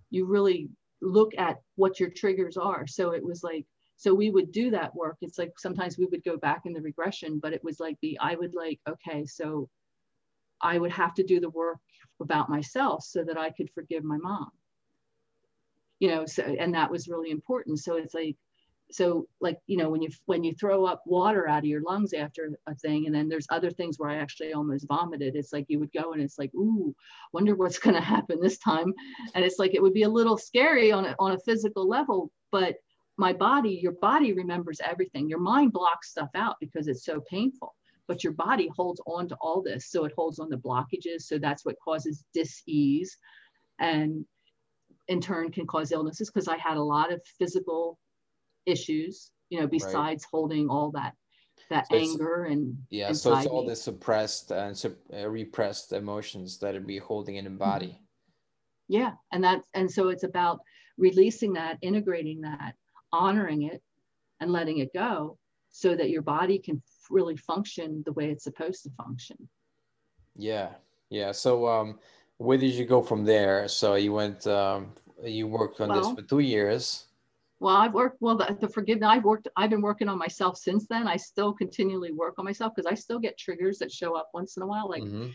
You 0.10 0.26
really 0.26 0.70
look 1.04 1.32
at 1.38 1.58
what 1.76 2.00
your 2.00 2.10
triggers 2.10 2.58
are. 2.58 2.88
So 2.88 3.12
it 3.12 3.24
was 3.24 3.44
like, 3.44 3.66
so 3.98 4.14
we 4.14 4.30
would 4.30 4.52
do 4.52 4.72
that 4.72 4.96
work. 4.96 5.18
It's 5.22 5.38
like 5.38 5.52
sometimes 5.58 5.98
we 5.98 6.06
would 6.06 6.24
go 6.24 6.38
back 6.38 6.62
in 6.66 6.74
the 6.74 6.82
regression, 6.82 7.40
but 7.40 7.54
it 7.54 7.64
was 7.64 7.80
like 7.80 7.98
the, 8.02 8.18
I 8.20 8.36
would 8.36 8.56
like, 8.56 8.80
okay, 8.88 9.26
so 9.26 9.70
I 10.62 10.78
would 10.78 10.92
have 10.92 11.14
to 11.16 11.24
do 11.24 11.40
the 11.40 11.50
work 11.50 11.80
about 12.22 12.50
myself 12.50 13.04
so 13.04 13.24
that 13.24 13.38
I 13.38 13.52
could 13.52 13.70
forgive 13.74 14.04
my 14.04 14.18
mom. 14.18 14.50
You 16.00 16.10
know, 16.10 16.26
so 16.26 16.44
and 16.44 16.74
that 16.74 16.92
was 16.92 17.08
really 17.08 17.32
important. 17.32 17.80
So 17.80 17.96
it's 17.96 18.14
like, 18.14 18.36
so 18.94 19.28
like 19.42 19.58
you 19.68 19.78
know 19.78 19.90
when 19.90 20.02
you 20.02 20.10
when 20.26 20.44
you 20.44 20.54
throw 20.54 20.86
up 20.86 21.02
water 21.06 21.48
out 21.48 21.60
of 21.60 21.66
your 21.66 21.82
lungs 21.82 22.14
after 22.14 22.52
a 22.68 22.76
thing 22.76 23.06
and 23.06 23.16
then 23.16 23.28
there's 23.28 23.48
other 23.50 23.72
things 23.72 23.98
where 23.98 24.10
i 24.10 24.16
actually 24.16 24.54
almost 24.54 24.88
vomited 24.88 25.36
it's 25.36 25.54
like 25.54 25.66
you 25.68 25.80
would 25.80 25.92
go 25.94 26.14
and 26.14 26.22
it's 26.22 26.38
like 26.38 26.54
ooh 26.56 26.94
wonder 27.34 27.56
what's 27.56 27.80
going 27.80 27.96
to 28.02 28.02
happen 28.02 28.40
this 28.40 28.58
time 28.58 28.94
and 29.36 29.44
it's 29.44 29.60
like 29.60 29.74
it 29.74 29.82
would 29.82 29.94
be 29.94 30.04
a 30.04 30.10
little 30.10 30.38
scary 30.38 30.92
on 30.92 31.06
a, 31.06 31.16
on 31.20 31.32
a 31.32 31.40
physical 31.40 31.88
level 31.88 32.32
but 32.52 32.76
my 33.18 33.34
body 33.34 33.80
your 33.82 33.94
body 33.94 34.34
remembers 34.34 34.80
everything 34.84 35.30
your 35.30 35.40
mind 35.40 35.72
blocks 35.72 36.12
stuff 36.12 36.30
out 36.36 36.56
because 36.60 36.88
it's 36.88 37.06
so 37.06 37.22
painful 37.30 37.76
but 38.08 38.24
your 38.24 38.34
body 38.34 38.70
holds 38.76 39.02
on 39.08 39.28
to 39.30 39.36
all 39.40 39.62
this. 39.62 39.90
So 39.90 40.06
it 40.06 40.14
holds 40.16 40.40
on 40.40 40.50
to 40.52 40.58
blockages. 40.58 41.22
So 41.22 41.38
that's 41.38 41.66
what 41.66 41.78
causes 41.84 42.26
dis-ease 42.34 43.18
and 43.80 44.26
in 45.08 45.20
turn 45.20 45.52
can 45.52 45.68
cause 45.68 45.92
illnesses 45.92 46.30
because 46.30 46.48
I 46.48 46.58
had 46.58 46.78
a 46.78 46.84
lot 46.84 47.12
of 47.12 47.22
physical 47.38 47.98
issues, 48.66 49.32
you 49.50 49.60
know, 49.60 49.68
besides 49.68 50.24
right. 50.26 50.30
holding 50.32 50.70
all 50.70 50.92
that 50.92 51.14
that 51.70 51.88
so 51.90 51.96
anger 51.96 52.44
and 52.44 52.78
yeah 52.90 53.14
so 53.14 53.36
it's 53.38 53.48
all 53.48 53.66
the 53.66 53.76
suppressed 53.76 54.52
and 54.52 54.86
uh, 55.14 55.28
repressed 55.30 55.94
emotions 55.94 56.60
that 56.60 56.76
it 56.76 56.86
be 56.86 56.98
holding 56.98 57.38
in 57.38 57.46
the 57.46 57.50
body 57.50 57.88
mm-hmm. 57.88 58.94
yeah 58.96 59.12
and 59.32 59.42
that's 59.42 59.66
and 59.74 59.90
so 59.90 60.10
it's 60.10 60.24
about 60.24 60.60
releasing 60.98 61.54
that 61.54 61.78
integrating 61.82 62.42
that 62.42 62.76
honoring 63.14 63.64
it 63.64 63.82
and 64.42 64.52
letting 64.52 64.80
it 64.80 64.94
go 64.94 65.38
so 65.70 65.96
that 65.96 66.10
your 66.10 66.22
body 66.22 66.60
can 66.60 66.82
really 67.10 67.36
function 67.36 68.04
the 68.06 68.14
way 68.14 68.30
it's 68.30 68.44
supposed 68.44 68.84
to 68.84 68.90
function. 68.92 69.38
Yeah, 70.36 70.70
yeah. 71.10 71.32
So, 71.32 71.68
um, 71.68 72.00
where 72.38 72.58
did 72.58 72.74
you 72.74 72.86
go 72.86 73.02
from 73.02 73.24
there? 73.24 73.68
So 73.68 73.96
you 73.96 74.14
went, 74.14 74.46
um, 74.48 74.94
you 75.24 75.48
worked 75.48 75.80
on 75.82 75.90
well, 75.90 76.02
this 76.02 76.14
for 76.14 76.28
two 76.28 76.40
years. 76.40 77.06
Well, 77.64 77.76
I've 77.76 77.94
worked. 77.94 78.22
Well, 78.22 78.38
the, 78.38 78.58
the 78.60 78.68
forgiveness. 78.68 79.08
I've 79.10 79.24
worked. 79.24 79.48
I've 79.56 79.70
been 79.70 79.82
working 79.82 80.10
on 80.10 80.18
myself 80.18 80.58
since 80.58 80.86
then. 80.88 81.08
I 81.08 81.18
still 81.18 81.54
continually 81.54 82.12
work 82.12 82.36
on 82.38 82.46
myself 82.46 82.74
because 82.76 82.92
I 82.92 82.96
still 82.96 83.20
get 83.20 83.38
triggers 83.38 83.80
that 83.80 83.92
show 83.92 84.16
up 84.16 84.30
once 84.34 84.58
in 84.58 84.64
a 84.64 84.68
while, 84.68 84.90
like, 84.90 85.04
mm-hmm. 85.04 85.30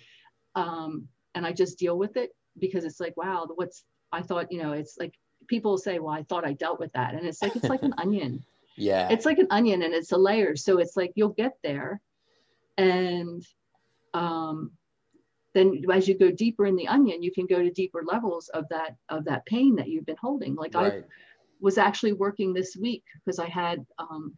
um, 0.61 1.09
and 1.35 1.47
I 1.47 1.53
just 1.53 1.79
deal 1.79 1.99
with 1.99 2.17
it 2.17 2.31
because 2.59 2.85
it's 2.85 3.01
like, 3.01 3.17
wow, 3.17 3.49
what's 3.55 3.85
I 4.13 4.23
thought, 4.23 4.53
you 4.53 4.63
know, 4.63 4.73
it's 4.73 4.97
like 4.99 5.15
people 5.49 5.79
say, 5.79 5.99
well, 5.99 6.15
I 6.15 6.23
thought 6.23 6.47
I 6.47 6.53
dealt 6.53 6.79
with 6.79 6.93
that, 6.93 7.15
and 7.15 7.27
it's 7.27 7.43
like 7.43 7.57
it's 7.57 7.69
like 7.69 7.83
an 7.83 7.95
onion 7.99 8.45
yeah 8.79 9.09
it's 9.11 9.27
like 9.27 9.39
an 9.39 9.49
onion 9.51 9.83
and 9.83 9.93
it's 9.93 10.13
a 10.13 10.17
layer 10.17 10.55
so 10.57 10.79
it's 10.79 10.97
like 10.97 11.13
you'll 11.17 11.31
get 11.31 11.55
there 11.63 12.01
and 12.79 13.45
um, 14.15 14.71
then 15.53 15.83
as 15.93 16.07
you 16.07 16.17
go 16.17 16.31
deeper 16.31 16.67
in 16.67 16.77
the 16.77 16.87
onion 16.87 17.23
you 17.23 17.33
can 17.33 17.47
go 17.47 17.61
to 17.61 17.71
deeper 17.71 18.03
levels 18.07 18.49
of 18.51 18.65
that 18.71 18.97
of 19.09 19.25
that 19.25 19.45
pain 19.47 19.75
that 19.75 19.89
you've 19.89 20.07
been 20.07 20.17
holding 20.21 20.55
like 20.55 20.75
right. 20.75 20.93
i 20.93 21.03
was 21.61 21.79
actually 21.79 22.13
working 22.13 22.53
this 22.53 22.77
week 22.81 23.05
because 23.25 23.39
i 23.39 23.49
had 23.49 23.85
um, 23.99 24.35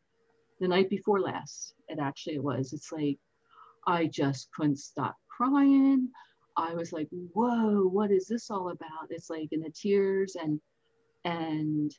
the 0.61 0.69
night 0.69 0.91
before 0.91 1.21
last 1.21 1.75
it 1.89 1.99
actually 1.99 2.39
was 2.39 2.73
it's 2.73 2.93
like 2.93 3.19
i 3.87 4.07
just 4.07 4.49
couldn't 4.53 4.79
stop 4.79 5.17
crying 5.29 6.09
i 6.57 6.75
was 6.75 6.93
like 6.93 7.09
whoa 7.35 7.89
what 7.89 8.11
is 8.11 8.27
this 8.27 8.51
all 8.51 8.69
about 8.71 9.09
it's 9.11 9.31
like 9.31 9.49
in 9.53 9.61
the 9.61 9.71
tears 9.71 10.37
and 10.41 10.61
and 11.25 11.93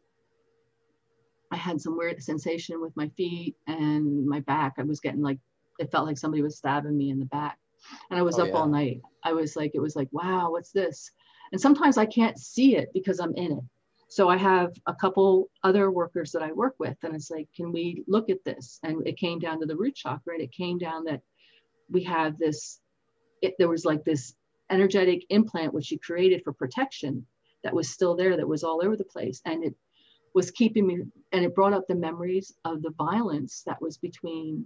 I 1.51 1.57
had 1.57 1.81
some 1.81 1.97
weird 1.97 2.23
sensation 2.23 2.81
with 2.81 2.95
my 2.95 3.09
feet 3.09 3.55
and 3.67 4.25
my 4.25 4.39
back. 4.41 4.75
I 4.77 4.83
was 4.83 5.01
getting 5.01 5.21
like, 5.21 5.37
it 5.79 5.91
felt 5.91 6.07
like 6.07 6.17
somebody 6.17 6.41
was 6.41 6.57
stabbing 6.57 6.97
me 6.97 7.09
in 7.09 7.19
the 7.19 7.25
back. 7.25 7.57
And 8.09 8.17
I 8.17 8.23
was 8.23 8.39
oh, 8.39 8.43
up 8.43 8.49
yeah. 8.49 8.55
all 8.55 8.67
night. 8.67 9.01
I 9.23 9.33
was 9.33 9.55
like, 9.55 9.71
it 9.73 9.81
was 9.81 9.95
like, 9.95 10.07
wow, 10.11 10.51
what's 10.51 10.71
this? 10.71 11.11
And 11.51 11.59
sometimes 11.59 11.97
I 11.97 12.05
can't 12.05 12.39
see 12.39 12.77
it 12.77 12.89
because 12.93 13.19
I'm 13.19 13.35
in 13.35 13.51
it. 13.51 13.63
So 14.11 14.27
I 14.27 14.35
have 14.35 14.73
a 14.87 14.93
couple 14.93 15.49
other 15.63 15.89
workers 15.89 16.33
that 16.33 16.43
I 16.43 16.51
work 16.51 16.75
with, 16.79 16.97
and 17.01 17.15
it's 17.15 17.31
like, 17.31 17.47
can 17.55 17.71
we 17.71 18.03
look 18.09 18.29
at 18.29 18.43
this? 18.43 18.77
And 18.83 19.07
it 19.07 19.15
came 19.15 19.39
down 19.39 19.61
to 19.61 19.65
the 19.65 19.77
root 19.77 19.95
chakra, 19.95 20.33
and 20.33 20.43
it 20.43 20.51
came 20.51 20.77
down 20.77 21.05
that 21.05 21.21
we 21.89 22.03
have 22.03 22.37
this, 22.37 22.81
it, 23.41 23.53
there 23.57 23.69
was 23.69 23.85
like 23.85 24.03
this 24.03 24.33
energetic 24.69 25.23
implant 25.29 25.73
which 25.73 25.91
you 25.91 25.97
created 25.97 26.43
for 26.43 26.51
protection 26.51 27.25
that 27.63 27.73
was 27.73 27.89
still 27.89 28.13
there, 28.13 28.35
that 28.35 28.45
was 28.45 28.65
all 28.65 28.81
over 28.83 28.97
the 28.97 29.05
place. 29.05 29.39
And 29.45 29.63
it 29.63 29.75
was 30.35 30.51
keeping 30.51 30.87
me, 30.87 31.03
and 31.31 31.45
it 31.45 31.55
brought 31.55 31.71
up 31.71 31.87
the 31.87 31.95
memories 31.95 32.53
of 32.65 32.81
the 32.81 32.91
violence 32.97 33.63
that 33.65 33.81
was 33.81 33.97
between, 33.97 34.65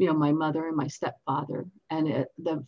you 0.00 0.06
know, 0.06 0.14
my 0.14 0.32
mother 0.32 0.66
and 0.66 0.76
my 0.76 0.86
stepfather, 0.86 1.66
and 1.90 2.08
it, 2.08 2.28
the 2.38 2.64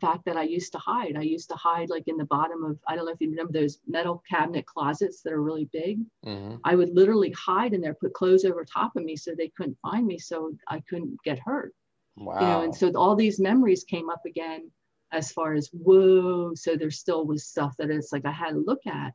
fact 0.00 0.24
that 0.24 0.36
I 0.36 0.44
used 0.44 0.70
to 0.70 0.78
hide. 0.78 1.16
I 1.16 1.22
used 1.22 1.48
to 1.50 1.56
hide 1.56 1.90
like 1.90 2.04
in 2.06 2.16
the 2.16 2.26
bottom 2.26 2.64
of, 2.64 2.78
I 2.86 2.94
don't 2.94 3.06
know 3.06 3.10
if 3.10 3.20
you 3.20 3.28
remember 3.28 3.52
those 3.52 3.80
metal 3.88 4.22
cabinet 4.30 4.66
closets 4.66 5.20
that 5.22 5.32
are 5.32 5.42
really 5.42 5.68
big. 5.72 5.98
Mm-hmm. 6.24 6.58
I 6.62 6.76
would 6.76 6.90
literally 6.94 7.32
hide 7.32 7.74
in 7.74 7.80
there, 7.80 7.94
put 7.94 8.14
clothes 8.14 8.44
over 8.44 8.64
top 8.64 8.94
of 8.94 9.02
me 9.02 9.16
so 9.16 9.32
they 9.34 9.50
couldn't 9.56 9.76
find 9.82 10.06
me, 10.06 10.16
so 10.16 10.52
I 10.68 10.80
couldn't 10.88 11.18
get 11.24 11.40
hurt. 11.40 11.74
Wow. 12.16 12.40
You 12.40 12.46
know, 12.46 12.62
and 12.62 12.74
so 12.74 12.92
all 12.94 13.16
these 13.16 13.40
memories 13.40 13.82
came 13.82 14.08
up 14.08 14.22
again 14.24 14.70
as 15.12 15.32
far 15.32 15.54
as 15.54 15.68
whoa 15.72 16.52
so 16.54 16.76
there 16.76 16.90
still 16.90 17.26
was 17.26 17.46
stuff 17.46 17.72
that 17.78 17.90
it's 17.90 18.12
like 18.12 18.26
i 18.26 18.30
had 18.32 18.50
to 18.50 18.64
look 18.66 18.84
at 18.88 19.12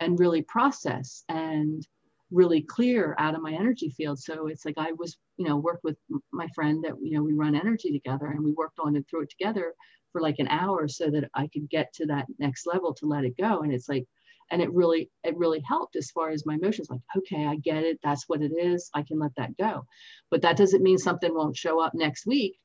and 0.00 0.20
really 0.20 0.42
process 0.42 1.24
and 1.30 1.86
really 2.34 2.62
clear 2.62 3.14
out 3.18 3.34
of 3.34 3.42
my 3.42 3.52
energy 3.52 3.88
field. 3.90 4.18
So 4.18 4.48
it's 4.48 4.64
like 4.64 4.74
I 4.76 4.92
was, 4.92 5.16
you 5.36 5.48
know, 5.48 5.56
worked 5.56 5.84
with 5.84 5.96
my 6.32 6.48
friend 6.54 6.84
that, 6.84 6.94
you 7.00 7.16
know, 7.16 7.22
we 7.22 7.32
run 7.32 7.54
energy 7.54 7.92
together 7.92 8.26
and 8.26 8.44
we 8.44 8.52
worked 8.52 8.78
on 8.80 8.96
it 8.96 9.04
through 9.08 9.22
it 9.22 9.30
together 9.30 9.72
for 10.12 10.20
like 10.20 10.38
an 10.38 10.48
hour 10.48 10.88
so 10.88 11.10
that 11.10 11.30
I 11.34 11.48
could 11.52 11.70
get 11.70 11.92
to 11.94 12.06
that 12.06 12.26
next 12.38 12.66
level 12.66 12.92
to 12.94 13.06
let 13.06 13.24
it 13.24 13.36
go. 13.38 13.60
And 13.60 13.72
it's 13.72 13.88
like, 13.88 14.04
and 14.50 14.60
it 14.60 14.72
really, 14.72 15.10
it 15.22 15.36
really 15.36 15.60
helped 15.66 15.96
as 15.96 16.10
far 16.10 16.30
as 16.30 16.44
my 16.44 16.54
emotions, 16.54 16.90
like, 16.90 17.00
okay, 17.16 17.46
I 17.46 17.56
get 17.56 17.82
it. 17.82 17.98
That's 18.02 18.24
what 18.28 18.42
it 18.42 18.52
is. 18.52 18.90
I 18.94 19.02
can 19.02 19.18
let 19.18 19.34
that 19.36 19.56
go. 19.56 19.86
But 20.30 20.42
that 20.42 20.56
doesn't 20.56 20.82
mean 20.82 20.98
something 20.98 21.34
won't 21.34 21.56
show 21.56 21.80
up 21.80 21.94
next 21.94 22.26
week. 22.26 22.58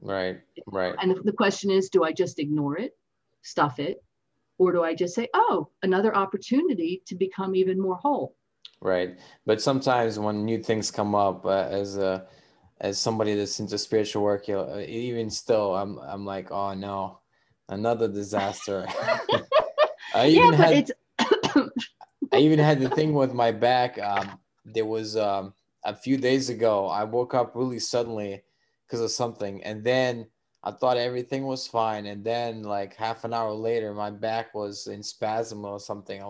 Right. 0.00 0.40
Right. 0.66 0.94
And 1.00 1.16
the 1.24 1.32
question 1.32 1.70
is, 1.70 1.90
do 1.90 2.04
I 2.04 2.12
just 2.12 2.38
ignore 2.38 2.78
it, 2.78 2.92
stuff 3.42 3.78
it, 3.78 4.02
or 4.58 4.72
do 4.72 4.82
I 4.82 4.94
just 4.94 5.14
say, 5.14 5.28
oh, 5.34 5.68
another 5.82 6.14
opportunity 6.14 7.02
to 7.06 7.14
become 7.14 7.54
even 7.54 7.80
more 7.80 7.96
whole? 7.96 8.36
Right. 8.82 9.18
But 9.44 9.60
sometimes 9.60 10.18
when 10.18 10.44
new 10.44 10.62
things 10.62 10.90
come 10.90 11.14
up, 11.14 11.44
uh, 11.44 11.68
as 11.70 11.96
a 11.96 12.26
as 12.80 12.98
somebody 12.98 13.34
that's 13.34 13.60
into 13.60 13.76
spiritual 13.76 14.22
work, 14.22 14.48
you 14.48 14.54
know, 14.54 14.78
even 14.80 15.30
still, 15.30 15.76
I'm 15.76 15.98
I'm 15.98 16.24
like, 16.24 16.50
oh 16.50 16.72
no, 16.74 17.20
another 17.68 18.08
disaster. 18.08 18.86
I 20.14 20.28
even 20.28 20.52
yeah, 20.52 20.56
had 20.56 20.90
I 22.32 22.38
even 22.38 22.58
had 22.58 22.80
the 22.80 22.88
thing 22.90 23.12
with 23.12 23.34
my 23.34 23.52
back. 23.52 23.98
Um, 23.98 24.38
there 24.64 24.86
was 24.86 25.16
um, 25.16 25.52
a 25.84 25.94
few 25.94 26.16
days 26.16 26.48
ago. 26.48 26.86
I 26.86 27.04
woke 27.04 27.34
up 27.34 27.52
really 27.54 27.78
suddenly 27.78 28.42
because 28.86 29.00
of 29.00 29.10
something, 29.10 29.62
and 29.62 29.84
then 29.84 30.26
I 30.64 30.70
thought 30.70 30.96
everything 30.96 31.44
was 31.44 31.66
fine, 31.66 32.06
and 32.06 32.24
then 32.24 32.62
like 32.62 32.96
half 32.96 33.24
an 33.24 33.34
hour 33.34 33.52
later, 33.52 33.92
my 33.92 34.10
back 34.10 34.54
was 34.54 34.86
in 34.86 35.02
spasm 35.02 35.66
or 35.66 35.78
something. 35.78 36.22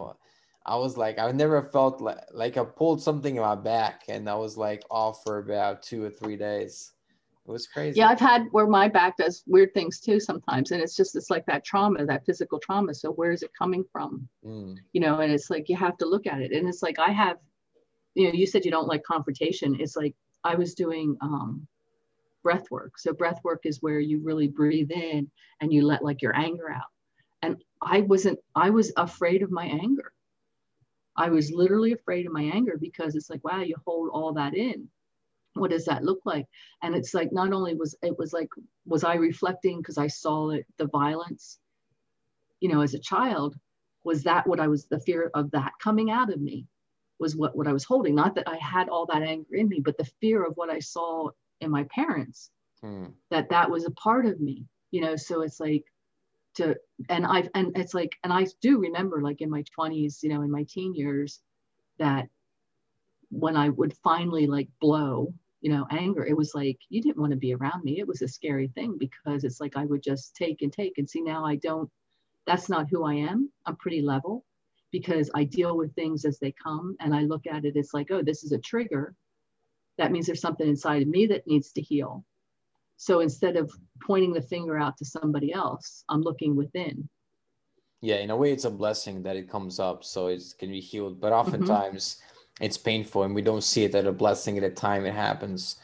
I 0.66 0.76
was 0.76 0.96
like, 0.96 1.18
I 1.18 1.30
never 1.32 1.62
felt 1.62 2.00
like, 2.00 2.18
like 2.32 2.56
I 2.56 2.64
pulled 2.64 3.02
something 3.02 3.36
in 3.36 3.42
my 3.42 3.54
back, 3.54 4.02
and 4.08 4.28
I 4.28 4.34
was 4.34 4.56
like 4.56 4.82
off 4.90 5.22
for 5.24 5.38
about 5.38 5.82
two 5.82 6.04
or 6.04 6.10
three 6.10 6.36
days. 6.36 6.92
It 7.46 7.50
was 7.50 7.66
crazy. 7.66 7.98
Yeah, 7.98 8.08
I've 8.08 8.20
had 8.20 8.46
where 8.52 8.66
my 8.66 8.86
back 8.86 9.16
does 9.16 9.42
weird 9.46 9.72
things 9.72 10.00
too 10.00 10.20
sometimes, 10.20 10.70
and 10.72 10.82
it's 10.82 10.94
just 10.94 11.16
it's 11.16 11.30
like 11.30 11.46
that 11.46 11.64
trauma, 11.64 12.04
that 12.06 12.26
physical 12.26 12.58
trauma. 12.58 12.94
So 12.94 13.10
where 13.12 13.32
is 13.32 13.42
it 13.42 13.50
coming 13.58 13.84
from? 13.90 14.28
Mm. 14.44 14.76
You 14.92 15.00
know, 15.00 15.20
and 15.20 15.32
it's 15.32 15.50
like 15.50 15.68
you 15.68 15.76
have 15.76 15.96
to 15.98 16.06
look 16.06 16.26
at 16.26 16.40
it, 16.40 16.52
and 16.52 16.68
it's 16.68 16.82
like 16.82 16.98
I 16.98 17.10
have, 17.10 17.38
you 18.14 18.28
know, 18.28 18.34
you 18.34 18.46
said 18.46 18.64
you 18.64 18.70
don't 18.70 18.88
like 18.88 19.02
confrontation. 19.02 19.80
It's 19.80 19.96
like 19.96 20.14
I 20.44 20.54
was 20.54 20.74
doing 20.74 21.16
um, 21.20 21.66
breath 22.42 22.70
work. 22.70 22.98
So 22.98 23.12
breath 23.12 23.40
work 23.44 23.62
is 23.64 23.82
where 23.82 24.00
you 24.00 24.20
really 24.22 24.48
breathe 24.48 24.90
in 24.90 25.30
and 25.60 25.72
you 25.72 25.86
let 25.86 26.04
like 26.04 26.22
your 26.22 26.36
anger 26.36 26.70
out. 26.70 26.90
And 27.42 27.62
I 27.82 28.02
wasn't, 28.02 28.38
I 28.54 28.70
was 28.70 28.92
afraid 28.96 29.42
of 29.42 29.50
my 29.50 29.64
anger. 29.64 30.12
I 31.20 31.28
was 31.28 31.52
literally 31.52 31.92
afraid 31.92 32.26
of 32.26 32.32
my 32.32 32.44
anger 32.44 32.78
because 32.80 33.14
it's 33.14 33.28
like, 33.28 33.44
wow, 33.44 33.60
you 33.60 33.76
hold 33.86 34.08
all 34.10 34.32
that 34.32 34.54
in. 34.54 34.88
What 35.52 35.70
does 35.70 35.84
that 35.84 36.02
look 36.02 36.20
like? 36.24 36.46
And 36.82 36.94
it's 36.94 37.12
like, 37.12 37.30
not 37.30 37.52
only 37.52 37.74
was 37.74 37.94
it 38.02 38.18
was 38.18 38.32
like, 38.32 38.48
was 38.86 39.04
I 39.04 39.16
reflecting 39.16 39.78
because 39.78 39.98
I 39.98 40.06
saw 40.06 40.50
it, 40.50 40.64
the 40.78 40.86
violence, 40.86 41.58
you 42.60 42.70
know, 42.70 42.80
as 42.80 42.94
a 42.94 42.98
child, 42.98 43.54
was 44.02 44.22
that 44.22 44.46
what 44.46 44.60
I 44.60 44.68
was 44.68 44.86
the 44.86 45.00
fear 45.00 45.30
of 45.34 45.50
that 45.50 45.72
coming 45.82 46.10
out 46.10 46.32
of 46.32 46.40
me 46.40 46.66
was 47.18 47.36
what, 47.36 47.54
what 47.54 47.66
I 47.66 47.74
was 47.74 47.84
holding. 47.84 48.14
Not 48.14 48.34
that 48.36 48.48
I 48.48 48.56
had 48.56 48.88
all 48.88 49.04
that 49.12 49.22
anger 49.22 49.56
in 49.56 49.68
me, 49.68 49.80
but 49.80 49.98
the 49.98 50.10
fear 50.22 50.42
of 50.42 50.54
what 50.56 50.70
I 50.70 50.78
saw 50.78 51.28
in 51.60 51.70
my 51.70 51.84
parents, 51.94 52.50
hmm. 52.80 53.08
that 53.30 53.50
that 53.50 53.70
was 53.70 53.84
a 53.84 53.90
part 53.90 54.24
of 54.24 54.40
me, 54.40 54.64
you 54.90 55.02
know? 55.02 55.16
So 55.16 55.42
it's 55.42 55.60
like 55.60 55.84
to, 56.56 56.76
and 57.08 57.26
I've, 57.26 57.48
and 57.54 57.76
it's 57.76 57.94
like, 57.94 58.12
and 58.24 58.32
I 58.32 58.46
do 58.60 58.78
remember 58.78 59.22
like 59.22 59.40
in 59.40 59.50
my 59.50 59.64
20s, 59.78 60.22
you 60.22 60.28
know, 60.30 60.42
in 60.42 60.50
my 60.50 60.64
teen 60.68 60.94
years, 60.94 61.40
that 61.98 62.28
when 63.30 63.56
I 63.56 63.68
would 63.68 63.94
finally 64.02 64.46
like 64.46 64.68
blow, 64.80 65.32
you 65.60 65.70
know, 65.70 65.86
anger, 65.90 66.24
it 66.24 66.36
was 66.36 66.54
like 66.54 66.78
you 66.88 67.00
didn't 67.02 67.18
want 67.18 67.32
to 67.32 67.36
be 67.38 67.54
around 67.54 67.84
me. 67.84 67.98
It 68.00 68.08
was 68.08 68.22
a 68.22 68.28
scary 68.28 68.68
thing 68.68 68.98
because 68.98 69.44
it's 69.44 69.60
like 69.60 69.76
I 69.76 69.84
would 69.84 70.02
just 70.02 70.34
take 70.34 70.62
and 70.62 70.72
take 70.72 70.98
and 70.98 71.08
see 71.08 71.20
now 71.20 71.44
I 71.44 71.56
don't, 71.56 71.90
that's 72.46 72.68
not 72.68 72.88
who 72.88 73.04
I 73.04 73.14
am. 73.14 73.50
I'm 73.66 73.76
pretty 73.76 74.02
level 74.02 74.44
because 74.90 75.30
I 75.34 75.44
deal 75.44 75.76
with 75.76 75.94
things 75.94 76.24
as 76.24 76.38
they 76.38 76.52
come 76.52 76.96
and 77.00 77.14
I 77.14 77.22
look 77.22 77.46
at 77.46 77.64
it, 77.64 77.76
it's 77.76 77.94
like, 77.94 78.10
oh, 78.10 78.22
this 78.22 78.42
is 78.42 78.52
a 78.52 78.58
trigger. 78.58 79.14
That 79.98 80.10
means 80.10 80.26
there's 80.26 80.40
something 80.40 80.66
inside 80.68 81.02
of 81.02 81.08
me 81.08 81.26
that 81.26 81.46
needs 81.46 81.72
to 81.72 81.82
heal. 81.82 82.24
So 83.00 83.20
instead 83.20 83.56
of 83.56 83.72
pointing 84.02 84.32
the 84.32 84.42
finger 84.42 84.78
out 84.78 84.96
to 84.98 85.04
somebody 85.04 85.52
else, 85.52 86.04
I'm 86.08 86.20
looking 86.20 86.54
within. 86.54 87.08
Yeah, 88.02 88.16
in 88.16 88.30
a 88.30 88.36
way, 88.36 88.52
it's 88.52 88.64
a 88.64 88.70
blessing 88.70 89.22
that 89.22 89.36
it 89.36 89.50
comes 89.50 89.78
up 89.78 90.04
so 90.04 90.28
it 90.28 90.42
can 90.58 90.70
be 90.70 90.80
healed. 90.80 91.20
But 91.20 91.32
mm-hmm. 91.32 91.48
oftentimes, 91.48 92.14
mm-hmm 92.14 92.30
it's 92.60 92.76
painful 92.76 93.24
and 93.24 93.34
we 93.34 93.42
don't 93.42 93.64
see 93.64 93.84
it 93.84 93.94
as 93.94 94.04
a 94.04 94.12
blessing 94.12 94.58
at 94.58 94.62
the 94.62 94.70
time 94.70 95.06
it 95.06 95.14
happens. 95.14 95.76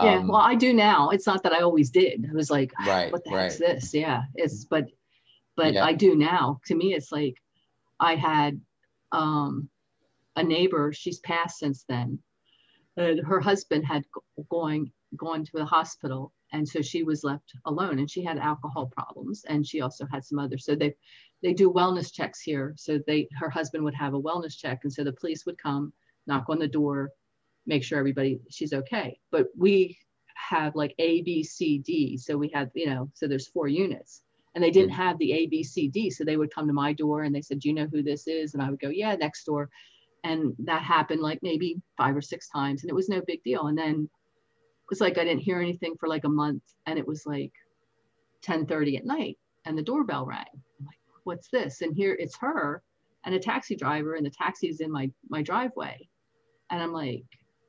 Yeah, 0.00 0.16
um, 0.16 0.28
well, 0.28 0.40
I 0.40 0.54
do 0.54 0.72
now. 0.72 1.10
It's 1.10 1.26
not 1.26 1.42
that 1.42 1.52
I 1.52 1.60
always 1.60 1.90
did. 1.90 2.26
I 2.28 2.34
was 2.34 2.50
like, 2.50 2.72
right, 2.86 3.12
what 3.12 3.24
the 3.24 3.30
right. 3.30 3.42
heck's 3.42 3.58
this? 3.58 3.94
Yeah, 3.94 4.22
it's 4.34 4.64
but 4.64 4.88
but 5.56 5.74
yeah. 5.74 5.84
I 5.84 5.92
do 5.94 6.16
now. 6.16 6.60
To 6.66 6.74
me, 6.74 6.94
it's 6.94 7.12
like 7.12 7.36
I 7.98 8.14
had 8.14 8.60
um, 9.12 9.70
a 10.36 10.42
neighbor. 10.42 10.92
She's 10.92 11.18
passed 11.20 11.58
since 11.58 11.84
then. 11.88 12.18
And 12.98 13.20
her 13.26 13.40
husband 13.40 13.86
had 13.86 14.04
going 14.50 14.92
gone 15.16 15.44
to 15.44 15.52
the 15.54 15.64
hospital, 15.64 16.32
and 16.56 16.66
so 16.66 16.80
she 16.80 17.02
was 17.02 17.22
left 17.22 17.52
alone. 17.66 17.98
And 17.98 18.10
she 18.10 18.24
had 18.24 18.38
alcohol 18.38 18.86
problems, 18.86 19.44
and 19.48 19.66
she 19.66 19.80
also 19.80 20.06
had 20.10 20.24
some 20.24 20.38
others. 20.38 20.64
So 20.64 20.74
they 20.74 20.94
they 21.42 21.52
do 21.52 21.70
wellness 21.70 22.12
checks 22.12 22.40
here. 22.40 22.74
So 22.76 22.98
they 23.06 23.28
her 23.38 23.50
husband 23.50 23.84
would 23.84 23.94
have 23.94 24.14
a 24.14 24.20
wellness 24.20 24.56
check, 24.56 24.80
and 24.82 24.92
so 24.92 25.04
the 25.04 25.12
police 25.12 25.44
would 25.46 25.58
come 25.58 25.92
knock 26.26 26.46
on 26.48 26.58
the 26.58 26.68
door, 26.68 27.10
make 27.66 27.84
sure 27.84 27.98
everybody 27.98 28.40
she's 28.50 28.72
okay. 28.72 29.18
But 29.30 29.48
we 29.56 29.98
have 30.36 30.74
like 30.74 30.94
A, 30.98 31.22
B, 31.22 31.42
C, 31.42 31.78
D. 31.78 32.16
So 32.16 32.36
we 32.36 32.50
had, 32.52 32.70
you 32.74 32.86
know, 32.86 33.10
so 33.14 33.26
there's 33.26 33.48
four 33.48 33.68
units. 33.68 34.22
And 34.54 34.64
they 34.64 34.70
didn't 34.70 34.92
mm. 34.92 34.96
have 34.96 35.18
the 35.18 35.32
A, 35.32 35.46
B, 35.46 35.62
C, 35.62 35.88
D. 35.88 36.10
So 36.10 36.24
they 36.24 36.36
would 36.36 36.54
come 36.54 36.66
to 36.66 36.72
my 36.72 36.92
door 36.92 37.22
and 37.22 37.34
they 37.34 37.42
said, 37.42 37.60
Do 37.60 37.68
you 37.68 37.74
know 37.74 37.88
who 37.92 38.02
this 38.02 38.26
is? 38.26 38.54
And 38.54 38.62
I 38.62 38.70
would 38.70 38.80
go, 38.80 38.88
Yeah, 38.88 39.14
next 39.16 39.44
door. 39.44 39.68
And 40.24 40.54
that 40.60 40.82
happened 40.82 41.20
like 41.20 41.38
maybe 41.42 41.80
five 41.96 42.16
or 42.16 42.22
six 42.22 42.48
times. 42.48 42.82
And 42.82 42.90
it 42.90 42.94
was 42.94 43.08
no 43.08 43.20
big 43.26 43.42
deal. 43.44 43.66
And 43.66 43.76
then 43.76 44.08
was 44.88 45.00
like 45.00 45.18
I 45.18 45.24
didn't 45.24 45.42
hear 45.42 45.60
anything 45.60 45.96
for 45.98 46.08
like 46.08 46.24
a 46.24 46.28
month. 46.28 46.62
And 46.86 46.98
it 46.98 47.06
was 47.06 47.26
like 47.26 47.52
10:30 48.44 48.98
at 48.98 49.04
night. 49.04 49.38
And 49.64 49.76
the 49.76 49.82
doorbell 49.82 50.26
rang. 50.26 50.44
I'm 50.78 50.86
like, 50.86 50.98
what's 51.24 51.48
this? 51.48 51.82
And 51.82 51.94
here 51.94 52.16
it's 52.18 52.36
her 52.38 52.82
and 53.24 53.34
a 53.34 53.40
taxi 53.40 53.74
driver, 53.74 54.14
and 54.14 54.24
the 54.24 54.30
taxi 54.30 54.68
is 54.68 54.80
in 54.80 54.92
my 54.92 55.10
my 55.28 55.42
driveway. 55.42 56.08
And 56.70 56.80
I'm 56.82 56.92
like, 56.92 57.24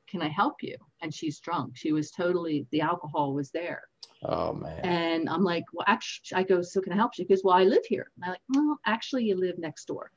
can 0.08 0.22
I 0.22 0.28
help 0.28 0.62
you? 0.62 0.76
And 1.02 1.14
she's 1.14 1.38
drunk. 1.40 1.76
She 1.76 1.92
was 1.92 2.10
totally, 2.10 2.66
the 2.72 2.80
alcohol 2.80 3.34
was 3.34 3.50
there. 3.50 3.82
Oh 4.24 4.52
man. 4.52 4.80
And 4.82 5.28
I'm 5.28 5.44
like, 5.44 5.64
well, 5.72 5.84
actually, 5.86 6.38
I 6.38 6.42
go, 6.42 6.62
so 6.62 6.80
can 6.80 6.92
I 6.92 6.96
help 6.96 7.12
you? 7.16 7.24
She 7.24 7.28
goes, 7.28 7.42
well, 7.44 7.56
I 7.56 7.64
live 7.64 7.84
here. 7.86 8.10
And 8.16 8.24
I'm 8.24 8.30
like, 8.32 8.40
well, 8.48 8.80
actually, 8.86 9.24
you 9.24 9.36
live 9.36 9.58
next 9.58 9.84
door. 9.84 10.10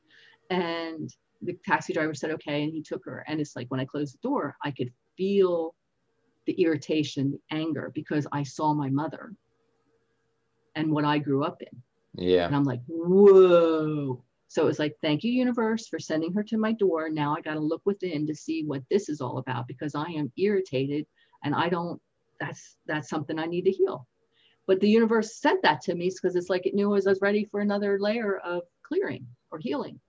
And 0.49 1.13
the 1.41 1.57
taxi 1.65 1.93
driver 1.93 2.13
said, 2.13 2.31
okay. 2.31 2.63
And 2.63 2.71
he 2.71 2.81
took 2.81 3.05
her. 3.05 3.23
And 3.27 3.39
it's 3.39 3.55
like 3.55 3.69
when 3.69 3.79
I 3.79 3.85
closed 3.85 4.15
the 4.15 4.27
door, 4.27 4.55
I 4.63 4.71
could 4.71 4.91
feel 5.17 5.75
the 6.45 6.53
irritation, 6.53 7.31
the 7.31 7.55
anger, 7.55 7.91
because 7.93 8.27
I 8.31 8.43
saw 8.43 8.73
my 8.73 8.89
mother 8.89 9.33
and 10.75 10.91
what 10.91 11.05
I 11.05 11.17
grew 11.17 11.43
up 11.43 11.61
in. 11.61 11.81
Yeah. 12.15 12.45
And 12.45 12.55
I'm 12.55 12.63
like, 12.63 12.81
whoa. 12.87 14.23
So 14.47 14.63
it 14.63 14.65
was 14.65 14.79
like, 14.79 14.97
thank 15.01 15.23
you, 15.23 15.31
universe, 15.31 15.87
for 15.87 15.99
sending 15.99 16.33
her 16.33 16.43
to 16.43 16.57
my 16.57 16.73
door. 16.73 17.09
Now 17.09 17.35
I 17.37 17.41
got 17.41 17.53
to 17.53 17.59
look 17.59 17.81
within 17.85 18.27
to 18.27 18.35
see 18.35 18.63
what 18.65 18.83
this 18.89 19.07
is 19.07 19.21
all 19.21 19.37
about 19.37 19.67
because 19.67 19.95
I 19.95 20.05
am 20.11 20.31
irritated 20.37 21.05
and 21.43 21.55
I 21.55 21.69
don't, 21.69 22.01
that's, 22.39 22.75
that's 22.85 23.07
something 23.07 23.39
I 23.39 23.45
need 23.45 23.65
to 23.65 23.71
heal. 23.71 24.07
But 24.67 24.79
the 24.79 24.89
universe 24.89 25.35
sent 25.35 25.63
that 25.63 25.81
to 25.83 25.95
me 25.95 26.09
because 26.09 26.35
it's 26.35 26.49
like 26.49 26.65
it 26.65 26.73
knew 26.73 26.91
I 26.91 26.99
was 27.05 27.19
ready 27.21 27.45
for 27.45 27.61
another 27.61 27.97
layer 27.99 28.37
of 28.39 28.63
clearing 28.83 29.25
or 29.51 29.59
healing. 29.59 29.99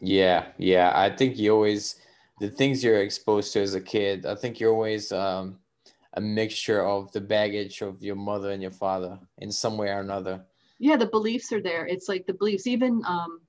Yeah. 0.00 0.46
Yeah. 0.58 0.92
I 0.94 1.10
think 1.10 1.36
you 1.36 1.52
always, 1.52 1.96
the 2.40 2.50
things 2.50 2.84
you're 2.84 3.02
exposed 3.02 3.52
to 3.52 3.60
as 3.60 3.74
a 3.74 3.80
kid, 3.80 4.26
I 4.26 4.34
think 4.34 4.60
you're 4.60 4.72
always, 4.72 5.12
um, 5.12 5.58
a 6.14 6.20
mixture 6.20 6.82
of 6.84 7.12
the 7.12 7.20
baggage 7.20 7.82
of 7.82 8.02
your 8.02 8.16
mother 8.16 8.50
and 8.50 8.62
your 8.62 8.70
father 8.70 9.18
in 9.38 9.52
some 9.52 9.76
way 9.76 9.88
or 9.88 10.00
another. 10.00 10.44
Yeah, 10.78 10.96
the 10.96 11.06
beliefs 11.06 11.52
are 11.52 11.60
there. 11.60 11.86
It's 11.86 12.08
like 12.08 12.26
the 12.26 12.34
beliefs, 12.34 12.66
even 12.66 13.02
um, 13.06 13.40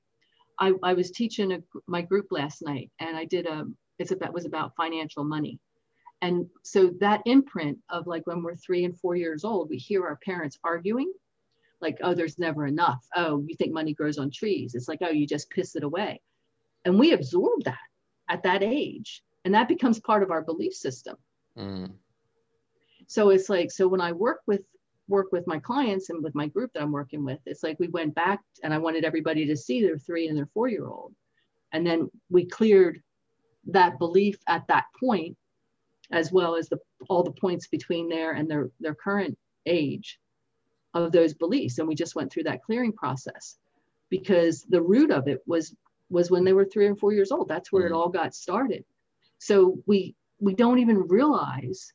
I, 0.60 0.73
I 0.84 0.93
was 0.93 1.12
teaching 1.12 1.54
a, 1.54 1.63
my 1.88 2.02
group 2.02 2.28
last 2.30 2.62
night 2.62 2.91
and 3.00 3.15
I 3.15 3.26
did 3.26 3.45
a, 3.45 3.65
it's 4.00 4.12
about, 4.12 4.34
was 4.34 4.45
about 4.45 4.76
financial 4.76 5.23
money. 5.23 5.60
And 6.21 6.47
so 6.63 6.91
that 7.00 7.21
imprint 7.26 7.78
of 7.89 8.06
like 8.06 8.28
when 8.28 8.43
we're 8.43 8.56
three 8.56 8.84
and 8.84 8.97
four 9.00 9.15
years 9.15 9.45
old, 9.45 9.69
we 9.69 9.78
hear 9.78 10.06
our 10.06 10.19
parents 10.26 10.58
arguing 10.63 11.12
like, 11.80 11.97
oh, 12.02 12.13
there's 12.13 12.39
never 12.39 12.65
enough. 12.65 13.06
Oh, 13.15 13.43
you 13.47 13.56
think 13.56 13.71
money 13.71 13.93
grows 13.93 14.17
on 14.17 14.32
trees. 14.32 14.73
It's 14.76 14.88
like, 14.88 15.00
oh, 15.02 15.10
you 15.10 15.28
just 15.28 15.50
piss 15.52 15.76
it 15.76 15.84
away. 15.84 16.21
And 16.86 17.00
we 17.00 17.13
absorb 17.13 17.63
that 17.65 17.78
at 18.30 18.44
that 18.44 18.63
age. 18.63 19.24
And 19.46 19.54
that 19.54 19.68
becomes 19.68 20.00
part 20.00 20.24
of 20.24 20.32
our 20.32 20.42
belief 20.42 20.74
system. 20.74 21.16
Mm. 21.58 21.92
So 23.08 23.30
it's 23.30 23.50
like, 23.50 23.72
so 23.72 23.88
when 23.88 24.02
I 24.02 24.12
work 24.12 24.42
with 24.48 24.62
work 25.10 25.28
with 25.32 25.48
my 25.48 25.58
clients 25.58 26.10
and 26.10 26.22
with 26.22 26.36
my 26.36 26.48
group 26.48 26.72
that 26.74 26.84
I'm 26.84 26.92
working 26.92 27.24
with, 27.24 27.40
it's 27.46 27.63
like 27.63 27.80
we 27.80 27.88
went 27.88 28.13
back 28.13 28.42
and 28.62 28.74
I 28.74 28.78
wanted 28.78 29.06
everybody 29.06 29.46
to 29.48 29.56
see 29.56 29.82
their 29.82 29.98
three 29.98 30.28
and 30.28 30.38
their 30.38 30.50
four 30.54 30.68
year 30.68 30.86
old. 30.86 31.13
And 31.72 31.86
then 31.86 32.10
we 32.30 32.46
cleared 32.46 33.02
that 33.68 34.00
belief 34.00 34.38
at 34.48 34.68
that 34.68 34.86
point, 35.00 35.38
as 36.12 36.32
well 36.32 36.56
as 36.56 36.70
the 36.70 36.80
all 37.10 37.24
the 37.24 37.32
points 37.32 37.68
between 37.68 38.10
there 38.10 38.34
and 38.34 38.50
their, 38.50 38.70
their 38.80 38.96
current 38.96 39.38
age 39.66 40.20
of 40.94 41.12
those 41.12 41.34
beliefs. 41.34 41.78
And 41.78 41.88
we 41.88 41.96
just 41.96 42.16
went 42.16 42.32
through 42.32 42.44
that 42.44 42.63
clearing 42.63 42.94
process 42.94 43.58
because 44.10 44.66
the 44.70 44.82
root 44.82 45.12
of 45.12 45.28
it 45.28 45.42
was 45.46 45.76
was 46.10 46.32
when 46.32 46.43
they 46.43 46.54
were 46.54 46.65
three 46.65 46.88
and 46.88 47.00
four 47.00 47.13
years 47.13 47.32
old. 47.32 47.48
That's 47.48 47.72
where 47.72 47.84
mm-hmm. 47.84 47.93
it 47.93 47.98
all 47.98 48.10
got 48.10 48.36
started. 48.36 48.86
So 49.39 49.80
we 49.86 50.15
we 50.39 50.54
don't 50.54 50.80
even 50.80 51.08
realize 51.08 51.93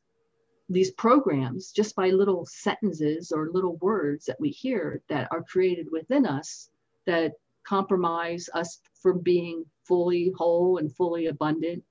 these 0.69 0.91
programs 0.93 1.71
just 1.71 1.95
by 1.95 2.11
little 2.11 2.47
sentences 2.47 3.31
or 3.31 3.51
little 3.51 3.77
words 3.77 4.25
that 4.25 4.41
we 4.41 4.49
hear 4.49 5.03
that 5.09 5.29
are 5.31 5.43
created 5.43 5.87
within 5.91 6.27
us 6.27 6.71
that 7.07 7.33
compromise 7.65 8.49
us 8.55 8.79
from 9.01 9.21
being 9.21 9.65
fully 9.85 10.33
whole 10.37 10.79
and 10.79 10.95
fully 10.95 11.27
abundant 11.27 11.83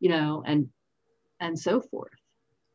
you 0.00 0.08
know 0.08 0.42
and 0.46 0.68
and 1.40 1.58
so 1.58 1.80
forth 1.80 2.12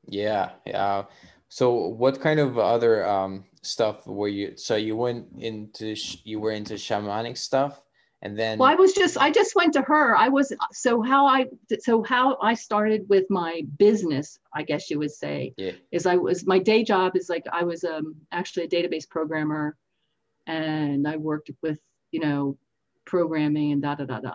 yeah 0.07 0.51
yeah 0.65 1.03
so 1.47 1.73
what 1.73 2.19
kind 2.19 2.39
of 2.39 2.57
other 2.57 3.07
um 3.07 3.43
stuff 3.61 4.05
were 4.07 4.27
you 4.27 4.57
so 4.57 4.75
you 4.75 4.95
went 4.95 5.27
into 5.37 5.95
you 6.23 6.39
were 6.39 6.51
into 6.51 6.73
shamanic 6.73 7.37
stuff 7.37 7.81
and 8.21 8.37
then 8.37 8.57
well 8.57 8.69
i 8.69 8.75
was 8.75 8.93
just 8.93 9.17
i 9.17 9.31
just 9.31 9.55
went 9.55 9.73
to 9.73 9.81
her 9.81 10.15
i 10.15 10.27
was 10.27 10.53
so 10.71 11.01
how 11.01 11.25
i 11.25 11.45
so 11.79 12.03
how 12.03 12.37
i 12.41 12.53
started 12.53 13.07
with 13.09 13.25
my 13.29 13.61
business 13.77 14.39
i 14.53 14.61
guess 14.61 14.89
you 14.89 14.99
would 14.99 15.11
say 15.11 15.53
yeah. 15.57 15.71
is 15.91 16.05
i 16.05 16.15
was 16.15 16.45
my 16.45 16.59
day 16.59 16.83
job 16.83 17.15
is 17.15 17.29
like 17.29 17.43
i 17.51 17.63
was 17.63 17.83
um 17.83 18.15
actually 18.31 18.63
a 18.63 18.69
database 18.69 19.07
programmer 19.09 19.75
and 20.47 21.07
i 21.07 21.17
worked 21.17 21.51
with 21.61 21.79
you 22.11 22.19
know 22.19 22.57
programming 23.05 23.71
and 23.71 23.81
da 23.81 23.95
da 23.95 24.05
da 24.05 24.19
da 24.19 24.33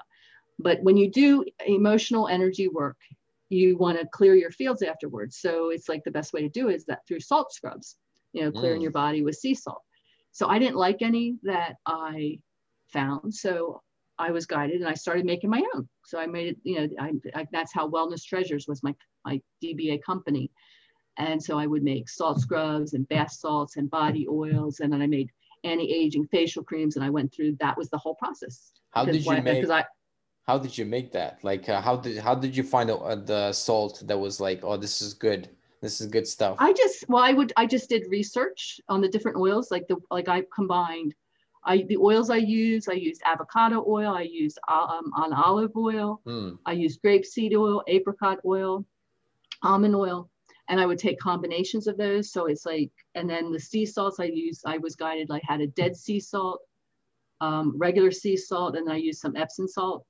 but 0.59 0.83
when 0.83 0.96
you 0.96 1.11
do 1.11 1.44
emotional 1.66 2.29
energy 2.29 2.68
work 2.68 2.96
you 3.49 3.77
want 3.77 3.99
to 3.99 4.07
clear 4.09 4.35
your 4.35 4.51
fields 4.51 4.83
afterwards 4.83 5.38
so 5.38 5.70
it's 5.70 5.88
like 5.88 6.03
the 6.05 6.11
best 6.11 6.33
way 6.33 6.42
to 6.42 6.49
do 6.49 6.68
it 6.68 6.75
is 6.75 6.85
that 6.87 7.07
through 7.07 7.20
salt 7.20 7.53
scrubs 7.53 7.96
you 8.33 8.42
know 8.42 8.51
clearing 8.51 8.81
mm. 8.81 8.83
your 8.83 8.92
body 8.92 9.22
with 9.22 9.37
sea 9.37 9.55
salt 9.55 9.83
so 10.33 10.49
i 10.49 10.59
didn't 10.59 10.77
like 10.77 11.01
any 11.01 11.37
that 11.44 11.77
i 11.87 12.37
found. 12.92 13.35
So 13.35 13.83
I 14.18 14.31
was 14.31 14.46
guided 14.46 14.81
and 14.81 14.88
I 14.88 14.94
started 14.94 15.25
making 15.25 15.51
my 15.51 15.62
own. 15.75 15.88
So 16.05 16.18
I 16.18 16.27
made 16.27 16.49
it, 16.49 16.57
you 16.62 16.81
know, 16.81 16.88
I, 16.99 17.12
I, 17.35 17.46
that's 17.53 17.72
how 17.72 17.88
Wellness 17.88 18.25
Treasures 18.25 18.66
was 18.66 18.83
my, 18.83 18.94
my 19.25 19.40
DBA 19.62 20.03
company. 20.03 20.51
And 21.18 21.42
so 21.42 21.59
I 21.59 21.66
would 21.66 21.83
make 21.83 22.09
salt 22.09 22.40
scrubs 22.40 22.94
and 22.94 23.09
bath 23.09 23.33
salts 23.33 23.77
and 23.77 23.90
body 23.90 24.27
oils. 24.29 24.81
And 24.81 24.92
then 24.92 25.03
I 25.03 25.07
made 25.07 25.31
anti-aging 25.64 26.27
facial 26.29 26.62
creams. 26.62 26.96
And 26.96 27.05
I 27.05 27.11
went 27.11 27.33
through, 27.35 27.57
that 27.61 27.77
was 27.77 27.88
the 27.90 27.99
whole 27.99 28.14
process. 28.14 28.72
How 28.90 29.05
did 29.05 29.25
you 29.25 29.42
make, 29.42 29.68
I, 29.68 29.85
how 30.46 30.59
did 30.59 30.77
you 30.77 30.85
make 30.85 31.12
that? 31.12 31.38
Like, 31.42 31.68
uh, 31.68 31.81
how 31.81 31.96
did, 31.96 32.18
how 32.18 32.35
did 32.35 32.57
you 32.57 32.62
find 32.62 32.88
the, 32.88 32.96
uh, 32.96 33.16
the 33.16 33.53
salt 33.53 34.03
that 34.07 34.18
was 34.18 34.40
like, 34.40 34.61
oh, 34.62 34.77
this 34.77 35.03
is 35.03 35.14
good. 35.14 35.49
This 35.83 36.01
is 36.01 36.07
good 36.07 36.27
stuff. 36.27 36.57
I 36.59 36.72
just, 36.72 37.09
well, 37.09 37.22
I 37.22 37.33
would, 37.33 37.53
I 37.57 37.66
just 37.66 37.88
did 37.88 38.05
research 38.09 38.81
on 38.88 39.01
the 39.01 39.09
different 39.09 39.37
oils. 39.37 39.70
Like 39.70 39.87
the, 39.88 39.96
like 40.11 40.29
I 40.29 40.42
combined 40.55 41.14
I 41.66 41.83
the 41.88 41.96
oils 41.96 42.31
I 42.31 42.37
use, 42.37 42.88
I 42.88 42.92
used 42.92 43.22
avocado 43.24 43.85
oil, 43.87 44.12
I 44.14 44.22
used 44.22 44.59
um, 44.68 45.12
on 45.16 45.33
olive 45.33 45.76
oil, 45.76 46.20
Mm. 46.24 46.59
I 46.64 46.72
used 46.72 47.02
grapeseed 47.02 47.55
oil, 47.55 47.83
apricot 47.88 48.38
oil, 48.44 48.87
almond 49.62 49.94
oil, 49.94 50.31
and 50.68 50.81
I 50.81 50.87
would 50.87 50.98
take 50.98 51.18
combinations 51.18 51.87
of 51.87 51.96
those. 51.96 52.31
So 52.33 52.46
it's 52.46 52.64
like, 52.66 52.92
and 53.14 53.29
then 53.29 53.52
the 53.52 53.61
sea 53.61 53.85
salts 53.85 54.20
I 54.20 54.24
used, 54.24 54.62
I 54.66 54.79
was 54.79 54.96
guided 54.96 55.29
like 55.29 55.42
had 55.44 55.61
a 55.61 55.66
dead 55.66 55.96
sea 55.96 56.20
salt, 56.20 56.61
um, 57.40 57.74
regular 57.76 58.11
sea 58.11 58.37
salt, 58.37 58.76
and 58.76 58.90
I 58.90 58.96
used 58.96 59.20
some 59.20 59.37
Epsom 59.37 59.68
salt 59.68 60.07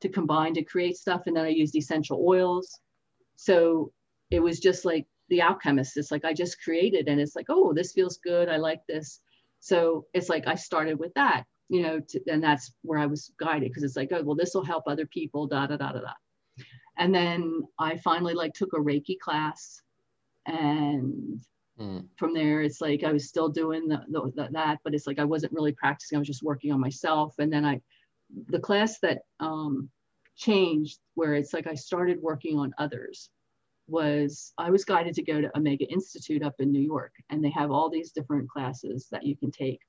to 0.00 0.08
combine 0.08 0.54
to 0.54 0.62
create 0.62 0.96
stuff. 0.96 1.22
And 1.26 1.36
then 1.36 1.44
I 1.44 1.48
used 1.48 1.76
essential 1.76 2.24
oils. 2.26 2.80
So 3.36 3.92
it 4.30 4.40
was 4.40 4.60
just 4.60 4.84
like 4.84 5.06
the 5.28 5.42
alchemist. 5.42 5.96
It's 5.96 6.10
like 6.10 6.24
I 6.24 6.32
just 6.34 6.62
created, 6.62 7.08
and 7.08 7.20
it's 7.20 7.36
like, 7.36 7.46
oh, 7.48 7.72
this 7.72 7.92
feels 7.92 8.18
good. 8.18 8.48
I 8.48 8.56
like 8.56 8.80
this. 8.86 9.20
So 9.60 10.06
it's 10.14 10.28
like 10.28 10.46
I 10.46 10.54
started 10.56 10.98
with 10.98 11.12
that, 11.14 11.44
you 11.68 11.82
know, 11.82 12.00
to, 12.00 12.20
and 12.28 12.42
that's 12.42 12.72
where 12.82 12.98
I 12.98 13.06
was 13.06 13.32
guided 13.38 13.70
because 13.70 13.82
it's 13.84 13.96
like, 13.96 14.10
oh, 14.12 14.22
well, 14.22 14.36
this 14.36 14.54
will 14.54 14.64
help 14.64 14.84
other 14.86 15.06
people, 15.06 15.46
da 15.46 15.66
da 15.66 15.76
da 15.76 15.92
da 15.92 16.00
da. 16.00 16.12
And 16.98 17.14
then 17.14 17.62
I 17.78 17.96
finally 17.98 18.34
like 18.34 18.52
took 18.54 18.72
a 18.72 18.78
Reiki 18.78 19.18
class, 19.18 19.80
and 20.46 21.40
Mm. 21.80 22.06
from 22.16 22.34
there 22.34 22.60
it's 22.60 22.80
like 22.82 23.04
I 23.04 23.12
was 23.12 23.26
still 23.28 23.48
doing 23.48 23.88
the, 23.88 24.02
the, 24.08 24.30
the, 24.34 24.48
that, 24.52 24.80
but 24.84 24.94
it's 24.94 25.06
like 25.06 25.18
I 25.18 25.24
wasn't 25.24 25.54
really 25.54 25.72
practicing. 25.72 26.16
I 26.16 26.18
was 26.18 26.28
just 26.28 26.42
working 26.42 26.72
on 26.72 26.80
myself. 26.80 27.34
And 27.38 27.50
then 27.50 27.64
I, 27.64 27.80
the 28.48 28.60
class 28.60 28.98
that 29.00 29.22
um, 29.40 29.88
changed, 30.36 30.98
where 31.14 31.34
it's 31.34 31.54
like 31.54 31.66
I 31.66 31.74
started 31.74 32.20
working 32.20 32.58
on 32.58 32.74
others, 32.76 33.30
was 33.90 34.52
I 34.58 34.70
was 34.70 34.84
guided 34.84 35.14
to 35.14 35.22
go 35.22 35.40
to 35.40 35.56
Omega 35.56 35.86
Institute 35.86 36.42
up 36.42 36.54
in 36.58 36.72
New 36.72 36.80
York, 36.80 37.12
and 37.30 37.44
they 37.44 37.50
have 37.50 37.70
all 37.70 37.90
these 37.90 38.12
different 38.12 38.48
classes 38.48 39.08
that 39.10 39.24
you 39.24 39.36
can 39.36 39.50
take. 39.50 39.80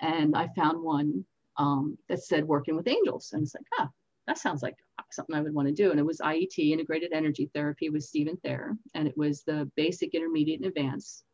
And 0.00 0.36
I 0.36 0.48
found 0.56 0.82
one 0.82 1.24
um, 1.56 1.96
that 2.08 2.22
said 2.22 2.44
working 2.44 2.76
with 2.76 2.88
angels, 2.88 3.30
and 3.32 3.42
it's 3.42 3.54
like, 3.54 3.64
ah, 3.78 3.88
that 4.26 4.38
sounds 4.38 4.62
like 4.62 4.76
something 5.10 5.34
I 5.34 5.40
would 5.40 5.54
want 5.54 5.68
to 5.68 5.74
do. 5.74 5.90
And 5.90 5.98
it 5.98 6.06
was 6.06 6.18
IET, 6.18 6.58
Integrated 6.58 7.12
Energy 7.12 7.50
Therapy 7.54 7.88
with 7.90 8.04
Stevan 8.04 8.36
Thayer, 8.38 8.76
and 8.94 9.08
it 9.08 9.16
was 9.16 9.42
the 9.42 9.70
basic, 9.76 10.14
intermediate, 10.14 10.60
and 10.60 10.68
advanced. 10.68 11.24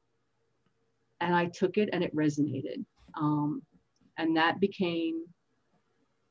And 1.20 1.34
I 1.34 1.46
took 1.46 1.78
it, 1.78 1.88
and 1.92 2.04
it 2.04 2.14
resonated, 2.14 2.84
um, 3.16 3.62
and 4.18 4.36
that 4.36 4.60
became 4.60 5.24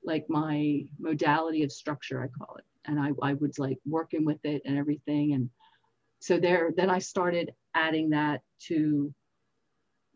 like 0.06 0.26
my 0.30 0.86
modality 1.00 1.64
of 1.64 1.72
structure, 1.72 2.22
I 2.22 2.28
call 2.28 2.56
it 2.58 2.66
and 2.86 3.00
I, 3.00 3.12
I 3.22 3.34
was 3.34 3.60
like 3.60 3.78
working 3.86 4.26
with 4.26 4.44
it 4.44 4.62
and 4.66 4.78
everything. 4.78 5.34
And 5.34 5.50
so 6.20 6.40
there, 6.40 6.72
then 6.76 6.90
I 6.90 7.00
started 7.00 7.54
adding 7.76 8.10
that 8.12 8.42
to 8.68 9.14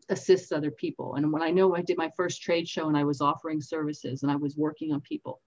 assist 0.08 0.52
other 0.52 0.70
people. 0.70 1.14
And 1.14 1.32
when 1.32 1.42
I 1.42 1.50
know 1.50 1.74
I 1.74 1.82
did 1.82 1.98
my 1.98 2.10
first 2.16 2.42
trade 2.42 2.68
show 2.68 2.88
and 2.88 2.96
I 2.96 3.04
was 3.04 3.20
offering 3.20 3.60
services 3.60 4.22
and 4.22 4.32
I 4.32 4.36
was 4.36 4.56
working 4.56 4.92
on 4.92 5.00
people, 5.00 5.40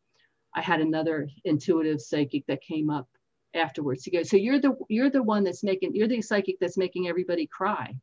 I 0.56 0.62
had 0.62 0.82
another 0.82 1.30
intuitive 1.46 2.02
psychic 2.02 2.46
that 2.48 2.62
came 2.62 2.90
up 2.90 3.08
afterwards. 3.56 4.04
He 4.04 4.12
goes, 4.12 4.30
so 4.30 4.38
you're 4.38 4.60
the, 4.60 4.76
you're 4.90 5.10
the 5.10 5.24
one 5.24 5.44
that's 5.44 5.64
making, 5.64 5.96
you're 5.96 6.08
the 6.08 6.22
psychic 6.22 6.58
that's 6.60 6.78
making 6.78 7.08
everybody 7.08 7.48
cry. 7.48 7.94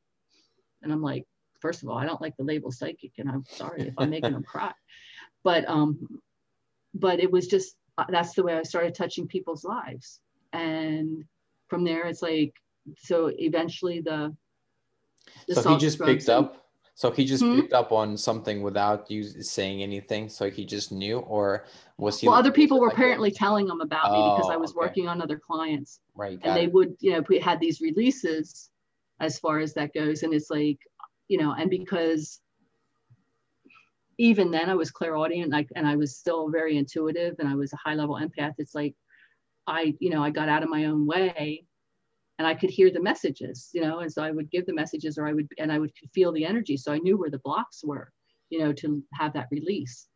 And 0.83 0.93
I'm 0.93 1.03
like, 1.03 1.25
first 1.61 1.83
of 1.83 1.89
all, 1.89 1.99
I 1.99 2.07
don't 2.07 2.21
like 2.21 2.37
the 2.37 2.45
label 2.45 2.73
psychic 2.73 3.13
and 3.19 3.29
I'm 3.29 3.45
sorry 3.49 3.89
if 3.89 3.95
I'm 3.99 4.11
making 4.11 4.33
them 4.33 4.45
cry. 4.45 4.73
But, 5.45 5.69
um, 5.69 6.21
but 6.95 7.21
it 7.21 7.31
was 7.31 7.47
just 7.47 7.77
that's 8.09 8.35
the 8.35 8.43
way 8.43 8.55
I 8.57 8.63
started 8.63 8.95
touching 8.95 9.27
people's 9.27 9.65
lives. 9.65 10.21
And 10.53 11.25
from 11.69 11.85
there, 11.85 12.07
it's 12.07 12.23
like, 12.23 12.55
so 12.97 13.31
eventually 13.39 14.01
the, 14.01 14.35
the 15.47 15.55
So 15.57 15.71
he 15.71 15.77
just 15.79 16.01
picked 16.01 16.29
and- 16.29 16.47
up. 16.47 16.65
So 16.95 17.13
he 17.13 17.25
just 17.25 17.45
Hmm? 17.45 17.55
picked 17.61 17.73
up 17.75 17.93
on 17.93 18.17
something 18.17 18.61
without 18.61 19.09
you 19.09 19.23
saying 19.23 19.85
anything. 19.85 20.29
So 20.29 20.51
he 20.51 20.65
just 20.65 20.91
knew, 20.91 21.19
or 21.21 21.65
was 21.97 22.19
he? 22.19 22.27
Well, 22.27 22.35
other 22.37 22.51
people 22.51 22.81
were 22.81 22.89
like- 22.89 22.95
apparently 22.95 23.31
telling 23.31 23.69
him 23.69 23.81
about 23.81 24.11
me 24.11 24.19
because 24.35 24.51
I 24.51 24.57
Oh, 24.57 24.59
was 24.59 24.73
okay. 24.73 24.81
working 24.81 25.07
on 25.09 25.23
other 25.23 25.39
clients 25.39 26.01
right. 26.17 26.41
and 26.43 26.57
they 26.57 26.65
it. 26.65 26.73
would, 26.73 26.97
you 26.99 27.13
know, 27.13 27.23
we 27.29 27.39
had 27.39 27.61
these 27.61 27.81
releases 27.81 28.71
as 29.21 29.39
far 29.39 29.61
as 29.61 29.75
that 29.75 29.95
goes. 29.95 30.25
And 30.25 30.35
it's 30.35 30.51
like, 30.51 30.79
you 31.29 31.39
know, 31.39 31.53
and 31.53 31.71
because 31.71 32.41
even 34.19 34.51
then 34.51 34.69
I 34.69 34.75
was 34.75 34.91
clairaudient 34.91 35.47
and 35.47 35.57
I, 35.57 35.67
and 35.77 35.87
I 35.87 35.97
was 35.97 36.17
still 36.17 36.51
very 36.51 36.77
intuitive 36.77 37.37
and 37.39 37.49
I 37.49 37.55
was 37.55 37.73
a 37.73 37.77
high 37.77 37.95
level 37.95 38.17
empath. 38.17 38.55
It's 38.59 38.75
like, 38.75 38.95
I, 39.67 39.95
you 40.01 40.11
know, 40.11 40.23
I 40.23 40.31
got 40.31 40.49
out 40.49 40.63
of 40.63 40.69
my 40.69 40.87
own 40.87 41.07
way 41.07 41.65
and 42.39 42.47
I 42.47 42.55
could 42.55 42.71
hear 42.71 42.91
the 42.91 43.01
messages, 43.01 43.71
you 43.73 43.81
know, 43.81 44.01
and 44.01 44.13
so 44.13 44.23
I 44.23 44.33
would 44.33 44.51
give 44.51 44.67
the 44.67 44.75
messages 44.75 45.19
or 45.19 45.27
I 45.27 45.33
would, 45.33 45.49
and 45.59 45.71
I 45.71 45.79
would 45.79 45.93
feel 46.15 46.33
the 46.33 46.45
energy. 46.45 46.77
So 46.77 46.93
I 46.93 46.99
knew 46.99 47.17
where 47.17 47.31
the 47.31 47.41
blocks 47.41 47.85
were, 47.85 48.11
you 48.51 48.59
know, 48.59 48.73
to 48.75 49.03
have 49.15 49.33
that 49.35 49.49
release. 49.51 50.09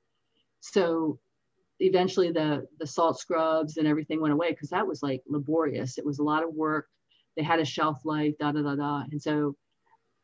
So 0.61 1.19
eventually 1.79 2.33
the, 2.33 2.67
the 2.81 2.87
salt 2.87 3.21
scrubs 3.21 3.77
and 3.77 3.87
everything 3.87 4.21
went 4.21 4.35
away 4.35 4.51
because 4.51 4.71
that 4.71 4.87
was 4.87 5.03
like 5.03 5.23
laborious. 5.29 5.99
It 5.99 6.07
was 6.07 6.19
a 6.19 6.25
lot 6.25 6.43
of 6.43 6.55
work. 6.55 6.87
They 7.37 7.43
had 7.43 7.61
a 7.61 7.65
shelf 7.65 7.99
life, 8.05 8.35
da, 8.39 8.53
da, 8.53 8.63
da, 8.63 8.75
da. 8.75 9.03
And 9.11 9.21
so 9.21 9.57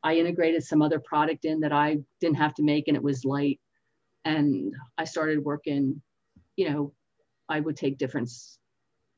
I 0.02 0.14
integrated 0.16 0.62
some 0.62 0.82
other 0.82 1.00
product 1.00 1.44
in 1.44 1.60
that 1.60 1.72
I 1.72 1.98
didn't 2.20 2.36
have 2.36 2.54
to 2.54 2.62
make 2.62 2.88
and 2.88 2.96
it 2.96 3.02
was 3.02 3.24
light. 3.24 3.60
And 4.28 4.74
I 4.98 5.04
started 5.04 5.42
working, 5.42 6.02
you 6.56 6.68
know, 6.68 6.92
I 7.48 7.60
would 7.60 7.76
take 7.76 7.96
different 7.96 8.30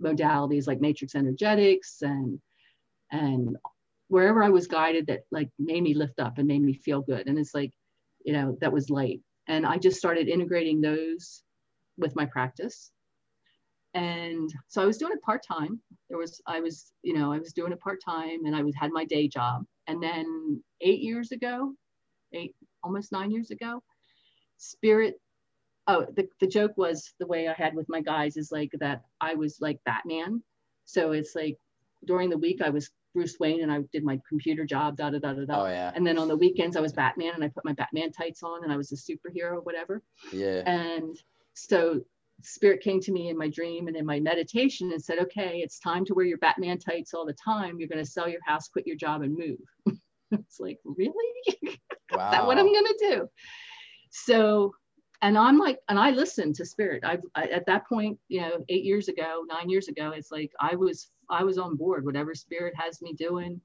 modalities 0.01 0.69
like 0.69 0.81
matrix 0.81 1.15
energetics 1.15 2.01
and 2.03 2.41
and 3.11 3.57
wherever 4.07 4.41
I 4.43 4.51
was 4.51 4.67
guided 4.69 5.09
that 5.09 5.23
like 5.33 5.51
made 5.59 5.83
me 5.83 5.95
lift 5.95 6.21
up 6.21 6.39
and 6.39 6.47
made 6.47 6.63
me 6.63 6.75
feel 6.75 7.01
good. 7.01 7.27
And 7.27 7.39
it's 7.39 7.55
like, 7.55 7.73
you 8.25 8.33
know, 8.33 8.57
that 8.61 8.73
was 8.73 8.89
light. 8.89 9.21
And 9.49 9.67
I 9.67 9.79
just 9.79 9.99
started 9.99 10.29
integrating 10.29 10.81
those 10.81 11.43
with 11.99 12.15
my 12.15 12.27
practice. 12.27 12.93
And 13.95 14.49
so 14.69 14.81
I 14.81 14.87
was 14.87 14.99
doing 14.99 15.13
it 15.13 15.23
part-time. 15.23 15.81
There 16.09 16.19
was, 16.19 16.41
I 16.47 16.61
was, 16.61 16.93
you 17.03 17.15
know, 17.15 17.33
I 17.33 17.39
was 17.39 17.53
doing 17.53 17.73
it 17.73 17.81
part-time 17.81 18.45
and 18.47 18.55
I 18.55 18.63
was 18.63 18.75
had 18.77 18.93
my 18.93 19.05
day 19.05 19.27
job. 19.27 19.65
And 19.89 20.01
then 20.01 20.63
eight 20.81 21.01
years 21.01 21.33
ago, 21.33 21.73
eight, 22.33 22.55
almost 22.85 23.11
nine 23.11 23.33
years 23.33 23.51
ago, 23.51 23.83
spirit 24.61 25.15
oh 25.87 26.07
the, 26.17 26.29
the 26.41 26.47
joke 26.47 26.73
was 26.77 27.15
the 27.19 27.27
way 27.27 27.49
i 27.49 27.55
had 27.55 27.75
with 27.75 27.87
my 27.89 28.01
guys 28.03 28.37
is 28.37 28.53
like 28.53 28.71
that 28.79 29.03
i 29.21 29.35
was 29.35 29.57
like 29.61 29.79
batman 29.87 30.43
so 30.85 31.13
it's 31.13 31.35
like 31.35 31.57
during 32.07 32.29
the 32.29 32.37
week 32.37 32.61
i 32.63 32.69
was 32.69 32.91
bruce 33.15 33.37
wayne 33.41 33.63
and 33.63 33.73
i 33.73 33.79
did 33.93 34.05
my 34.05 34.21
computer 34.29 34.65
job 34.67 34.97
da 34.99 35.09
da 35.11 35.19
da 35.19 35.33
da 35.33 35.45
da 35.47 35.63
Oh 35.63 35.67
yeah. 35.67 35.91
and 35.95 36.07
then 36.07 36.19
on 36.19 36.29
the 36.29 36.37
weekends 36.37 36.77
i 36.77 36.81
was 36.81 36.93
batman 36.93 37.33
and 37.35 37.43
i 37.43 37.49
put 37.49 37.65
my 37.65 37.73
batman 37.73 38.13
tights 38.13 38.43
on 38.43 38.63
and 38.63 38.73
i 38.73 38.77
was 38.77 38.93
a 38.93 38.97
superhero 38.97 39.65
whatever 39.65 40.03
Yeah. 40.33 40.63
and 40.67 41.17
so 41.55 42.01
spirit 42.43 42.83
came 42.83 43.01
to 43.01 43.13
me 43.13 43.29
in 43.31 43.37
my 43.39 43.49
dream 43.49 43.89
and 43.89 43.97
in 43.97 44.05
my 44.07 44.21
meditation 44.21 44.93
and 44.93 45.03
said 45.03 45.19
okay 45.21 45.61
it's 45.65 45.79
time 45.81 46.05
to 46.05 46.15
wear 46.15 46.27
your 46.27 46.39
batman 46.39 46.79
tights 46.79 47.15
all 47.15 47.25
the 47.27 47.35
time 47.43 47.79
you're 47.79 47.89
going 47.89 48.05
to 48.05 48.11
sell 48.11 48.29
your 48.29 48.41
house 48.47 48.69
quit 48.69 48.87
your 48.87 48.97
job 48.97 49.23
and 49.23 49.35
move 49.37 49.59
it's 50.33 50.61
like 50.61 50.79
really 50.85 51.43
Wow. 52.13 52.31
that 52.33 52.45
what 52.47 52.59
I'm 52.59 52.73
gonna 52.73 52.89
do. 52.99 53.29
So, 54.11 54.75
and 55.23 55.39
I'm 55.39 55.59
like, 55.59 55.79
and 55.89 55.99
I 55.99 56.11
listen 56.11 56.53
to 56.55 56.65
spirit. 56.65 57.05
I've 57.05 57.23
I, 57.35 57.45
at 57.45 57.67
that 57.67 57.89
point, 57.89 58.19
you 58.29 58.41
know, 58.41 58.65
eight 58.69 58.85
years 58.85 59.09
ago, 59.09 59.45
nine 59.49 59.71
years 59.71 59.89
ago, 59.89 60.13
it's 60.15 60.31
like 60.31 60.53
I 60.61 60.75
was 60.75 61.11
I 61.29 61.45
was 61.45 61.59
on 61.59 61.77
board. 61.77 62.05
Whatever 62.05 62.35
spirit 62.35 62.75
has 62.77 63.01
me 63.01 63.13
doing, 63.15 63.61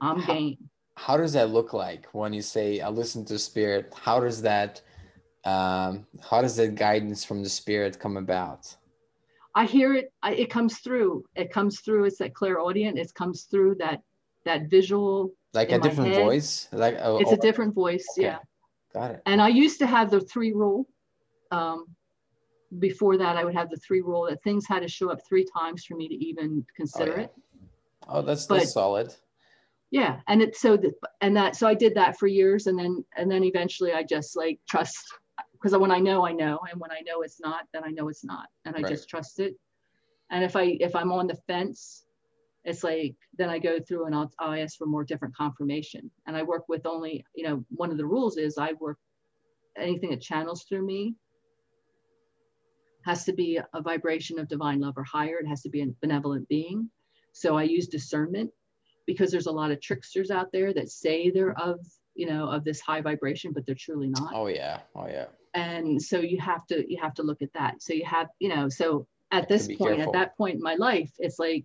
I'm 0.00 0.20
how, 0.20 0.34
game. 0.34 0.58
how 0.96 1.16
does 1.16 1.32
that 1.32 1.50
look 1.50 1.72
like 1.72 2.06
when 2.12 2.32
you 2.32 2.42
say 2.42 2.80
I 2.80 2.88
listen 2.88 3.24
to 3.26 3.38
spirit? 3.38 3.92
How 4.00 4.20
does 4.20 4.42
that 4.42 4.80
um 5.44 6.06
how 6.30 6.42
does 6.42 6.56
that 6.56 6.74
guidance 6.74 7.24
from 7.24 7.42
the 7.42 7.48
spirit 7.48 7.98
come 7.98 8.16
about? 8.16 8.74
I 9.54 9.64
hear 9.64 9.94
it. 9.94 10.12
I, 10.22 10.34
it 10.34 10.50
comes 10.50 10.78
through. 10.78 11.24
It 11.34 11.50
comes 11.52 11.80
through. 11.80 12.04
It's 12.04 12.18
that 12.18 12.34
clairaudient. 12.34 12.98
It 12.98 13.12
comes 13.14 13.44
through 13.44 13.76
that 13.76 14.02
that 14.44 14.70
visual. 14.70 15.32
Like 15.54 15.72
a 15.72 15.80
different 15.80 16.14
head. 16.14 16.22
voice? 16.24 16.68
Like 16.70 16.98
oh, 17.02 17.18
It's 17.18 17.32
oh, 17.32 17.34
a 17.34 17.38
different 17.38 17.74
voice. 17.74 18.06
okay. 18.12 18.26
Yeah. 18.26 18.38
Got 18.98 19.10
it. 19.12 19.22
And 19.26 19.40
I 19.40 19.48
used 19.48 19.78
to 19.80 19.86
have 19.86 20.10
the 20.10 20.20
three 20.20 20.52
rule. 20.52 20.86
Um, 21.50 21.86
before 22.78 23.16
that, 23.16 23.36
I 23.36 23.44
would 23.44 23.54
have 23.54 23.70
the 23.70 23.76
three 23.78 24.00
rule 24.02 24.26
that 24.28 24.42
things 24.42 24.66
had 24.66 24.80
to 24.80 24.88
show 24.88 25.10
up 25.10 25.20
three 25.26 25.46
times 25.56 25.84
for 25.84 25.94
me 25.96 26.08
to 26.08 26.14
even 26.14 26.66
consider 26.76 27.12
yeah. 27.12 27.20
it. 27.24 27.32
Oh, 28.08 28.22
that's 28.22 28.46
But- 28.46 28.58
that's 28.58 28.72
solid. 28.72 29.14
yeah 29.90 30.20
and 30.28 30.42
it's 30.42 30.60
so 30.60 30.76
that 30.76 30.92
and 31.22 31.34
that 31.34 31.56
so 31.56 31.66
i 31.66 31.72
did 31.84 31.94
that 31.94 32.18
for 32.18 32.26
years 32.26 32.66
and 32.66 32.78
then 32.78 33.02
and 33.16 33.30
then 33.30 33.42
eventually 33.42 33.92
i 33.94 34.02
just 34.02 34.36
like 34.36 34.58
trust 34.68 34.98
because 35.54 35.74
when 35.78 35.90
i 35.90 35.98
know 35.98 36.26
i 36.26 36.32
know 36.42 36.58
and 36.70 36.78
when 36.78 36.90
i 36.90 37.00
know 37.06 37.22
it's 37.22 37.40
not 37.40 37.62
then 37.72 37.82
i 37.84 37.90
know 37.96 38.06
it's 38.12 38.22
not 38.32 38.46
and 38.66 38.76
i 38.76 38.80
Right. 38.80 38.90
just 38.94 39.08
trust 39.08 39.40
it 39.40 39.54
and 40.30 40.44
if 40.44 40.54
i 40.56 40.64
if 40.88 40.94
i'm 40.94 41.10
on 41.10 41.26
the 41.26 41.38
fence 41.46 42.04
it's 42.68 42.84
like 42.84 43.16
then 43.36 43.48
i 43.48 43.58
go 43.58 43.80
through 43.80 44.06
and 44.06 44.14
I'll, 44.14 44.30
I'll 44.38 44.60
ask 44.60 44.76
for 44.76 44.86
more 44.86 45.04
different 45.04 45.36
confirmation 45.36 46.10
and 46.26 46.36
i 46.36 46.42
work 46.42 46.64
with 46.68 46.86
only 46.86 47.24
you 47.34 47.44
know 47.44 47.64
one 47.70 47.90
of 47.90 47.96
the 47.96 48.06
rules 48.06 48.36
is 48.36 48.58
i 48.58 48.72
work 48.80 48.98
anything 49.76 50.10
that 50.10 50.20
channels 50.20 50.64
through 50.64 50.84
me 50.84 51.14
has 53.04 53.24
to 53.24 53.32
be 53.32 53.60
a 53.74 53.82
vibration 53.82 54.38
of 54.38 54.48
divine 54.48 54.80
love 54.80 54.94
or 54.96 55.04
higher 55.04 55.38
it 55.38 55.46
has 55.46 55.62
to 55.62 55.70
be 55.70 55.82
a 55.82 55.86
benevolent 56.00 56.48
being 56.48 56.90
so 57.32 57.56
i 57.56 57.62
use 57.62 57.88
discernment 57.88 58.50
because 59.06 59.30
there's 59.30 59.46
a 59.46 59.52
lot 59.52 59.70
of 59.70 59.80
tricksters 59.80 60.30
out 60.30 60.52
there 60.52 60.74
that 60.74 60.90
say 60.90 61.30
they're 61.30 61.58
of 61.58 61.80
you 62.18 62.26
know, 62.26 62.50
of 62.50 62.64
this 62.64 62.80
high 62.80 63.00
vibration, 63.00 63.52
but 63.52 63.64
they're 63.64 63.76
truly 63.76 64.08
not. 64.08 64.32
Oh 64.34 64.48
yeah. 64.48 64.80
Oh 64.94 65.06
yeah. 65.06 65.26
And 65.54 66.02
so 66.02 66.18
you 66.18 66.38
have 66.40 66.66
to 66.66 66.84
you 66.90 66.98
have 67.00 67.14
to 67.14 67.22
look 67.22 67.40
at 67.42 67.52
that. 67.54 67.80
So 67.80 67.94
you 67.94 68.04
have, 68.04 68.26
you 68.40 68.48
know, 68.48 68.68
so 68.68 69.06
at 69.30 69.48
this 69.48 69.68
point, 69.68 69.78
careful. 69.78 70.02
at 70.02 70.12
that 70.12 70.36
point 70.36 70.56
in 70.56 70.62
my 70.62 70.74
life, 70.74 71.12
it's 71.18 71.38
like 71.38 71.64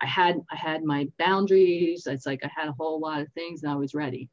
I 0.00 0.06
had 0.06 0.40
I 0.50 0.56
had 0.56 0.84
my 0.84 1.08
boundaries. 1.18 2.06
It's 2.06 2.26
like 2.26 2.44
I 2.44 2.50
had 2.54 2.68
a 2.68 2.72
whole 2.72 3.00
lot 3.00 3.20
of 3.20 3.32
things 3.32 3.62
and 3.62 3.72
I 3.72 3.76
was 3.76 3.94
ready. 3.94 4.28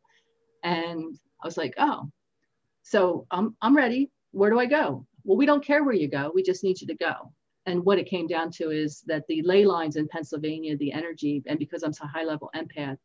And 0.64 1.18
I 1.42 1.48
was 1.48 1.58
like, 1.58 1.74
oh, 1.78 2.10
so 2.84 3.26
I'm 3.32 3.56
I'm 3.62 3.76
ready. 3.76 4.12
Where 4.32 4.50
do 4.50 4.60
I 4.60 4.66
go? 4.66 5.06
Well, 5.24 5.38
we 5.38 5.46
don't 5.46 5.64
care 5.64 5.84
where 5.84 5.94
you 5.94 6.10
go. 6.10 6.32
We 6.34 6.44
just 6.44 6.64
need 6.64 6.82
you 6.82 6.88
to 6.88 6.96
go. 6.96 7.32
And 7.66 7.86
what 7.86 7.98
it 7.98 8.10
came 8.10 8.28
down 8.28 8.52
to 8.52 8.72
is 8.72 9.04
that 9.08 9.24
the 9.28 9.42
ley 9.44 9.66
lines 9.66 9.96
in 9.96 10.08
Pennsylvania, 10.10 10.76
the 10.76 10.92
energy, 10.92 11.42
and 11.48 11.58
because 11.58 11.84
I'm 11.84 11.94
so 11.94 12.06
high 12.06 12.26
level 12.26 12.52
empath, 12.56 12.98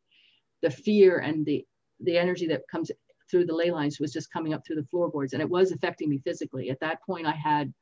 the 0.61 0.69
fear 0.69 1.19
and 1.19 1.45
the 1.45 1.65
the 2.01 2.17
energy 2.17 2.47
that 2.47 2.67
comes 2.69 2.91
through 3.29 3.45
the 3.45 3.55
ley 3.55 3.71
lines 3.71 3.99
was 3.99 4.11
just 4.11 4.33
coming 4.33 4.53
up 4.53 4.65
through 4.65 4.77
the 4.77 4.87
floorboards, 4.91 5.33
and 5.33 5.41
it 5.41 5.49
was 5.49 5.71
affecting 5.71 6.09
me 6.09 6.19
physically. 6.25 6.69
At 6.69 6.79
that 6.81 7.01
point, 7.03 7.25
I 7.25 7.31
had 7.31 7.73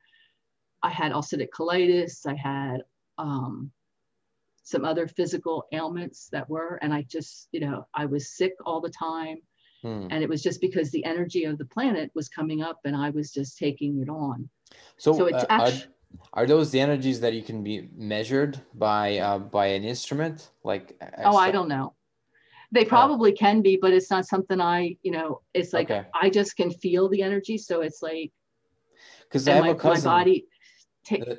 I 0.82 0.90
had 0.90 1.12
ulcerative 1.12 1.48
colitis. 1.50 2.26
I 2.26 2.34
had 2.34 2.82
um, 3.18 3.72
some 4.68 4.84
other 4.84 5.08
physical 5.08 5.64
ailments 5.72 6.28
that 6.30 6.48
were, 6.48 6.78
and 6.82 6.92
I 6.92 7.02
just, 7.02 7.48
you 7.52 7.60
know, 7.60 7.86
I 7.94 8.04
was 8.04 8.36
sick 8.36 8.52
all 8.66 8.80
the 8.80 8.90
time. 8.90 9.38
Hmm. 9.82 10.08
And 10.10 10.22
it 10.22 10.28
was 10.28 10.42
just 10.42 10.60
because 10.60 10.90
the 10.90 11.04
energy 11.04 11.44
of 11.44 11.56
the 11.56 11.64
planet 11.64 12.10
was 12.14 12.28
coming 12.28 12.62
up 12.62 12.80
and 12.84 12.96
I 12.96 13.10
was 13.10 13.32
just 13.32 13.58
taking 13.58 14.00
it 14.00 14.08
on. 14.08 14.48
So, 14.96 15.16
so 15.16 15.26
it's 15.26 15.44
uh, 15.44 15.46
actually, 15.48 15.84
are, 16.34 16.42
are, 16.42 16.46
those 16.46 16.70
the 16.70 16.80
energies 16.80 17.20
that 17.20 17.32
you 17.32 17.42
can 17.42 17.62
be 17.62 17.88
measured 17.96 18.60
by 18.74 19.18
uh, 19.18 19.38
by 19.38 19.66
an 19.66 19.84
instrument? 19.84 20.50
Like 20.64 21.00
oh, 21.24 21.36
I 21.36 21.50
don't 21.52 21.68
know. 21.68 21.94
They 22.72 22.84
oh. 22.84 22.88
probably 22.88 23.32
oh. 23.32 23.36
can 23.36 23.62
be, 23.62 23.78
but 23.80 23.92
it's 23.92 24.10
not 24.10 24.26
something 24.26 24.60
I, 24.60 24.96
you 25.02 25.12
know, 25.12 25.42
it's 25.54 25.72
like 25.72 25.90
okay. 25.90 26.08
I 26.12 26.28
just 26.28 26.56
can 26.56 26.70
feel 26.72 27.08
the 27.08 27.22
energy. 27.22 27.56
So 27.56 27.80
it's 27.82 28.02
like 28.02 28.32
because 29.22 29.46
I 29.46 29.54
have 29.54 29.64
my, 29.64 29.70
a 29.70 29.74
cousin. 29.76 30.10
My 30.10 30.18
body, 30.18 30.46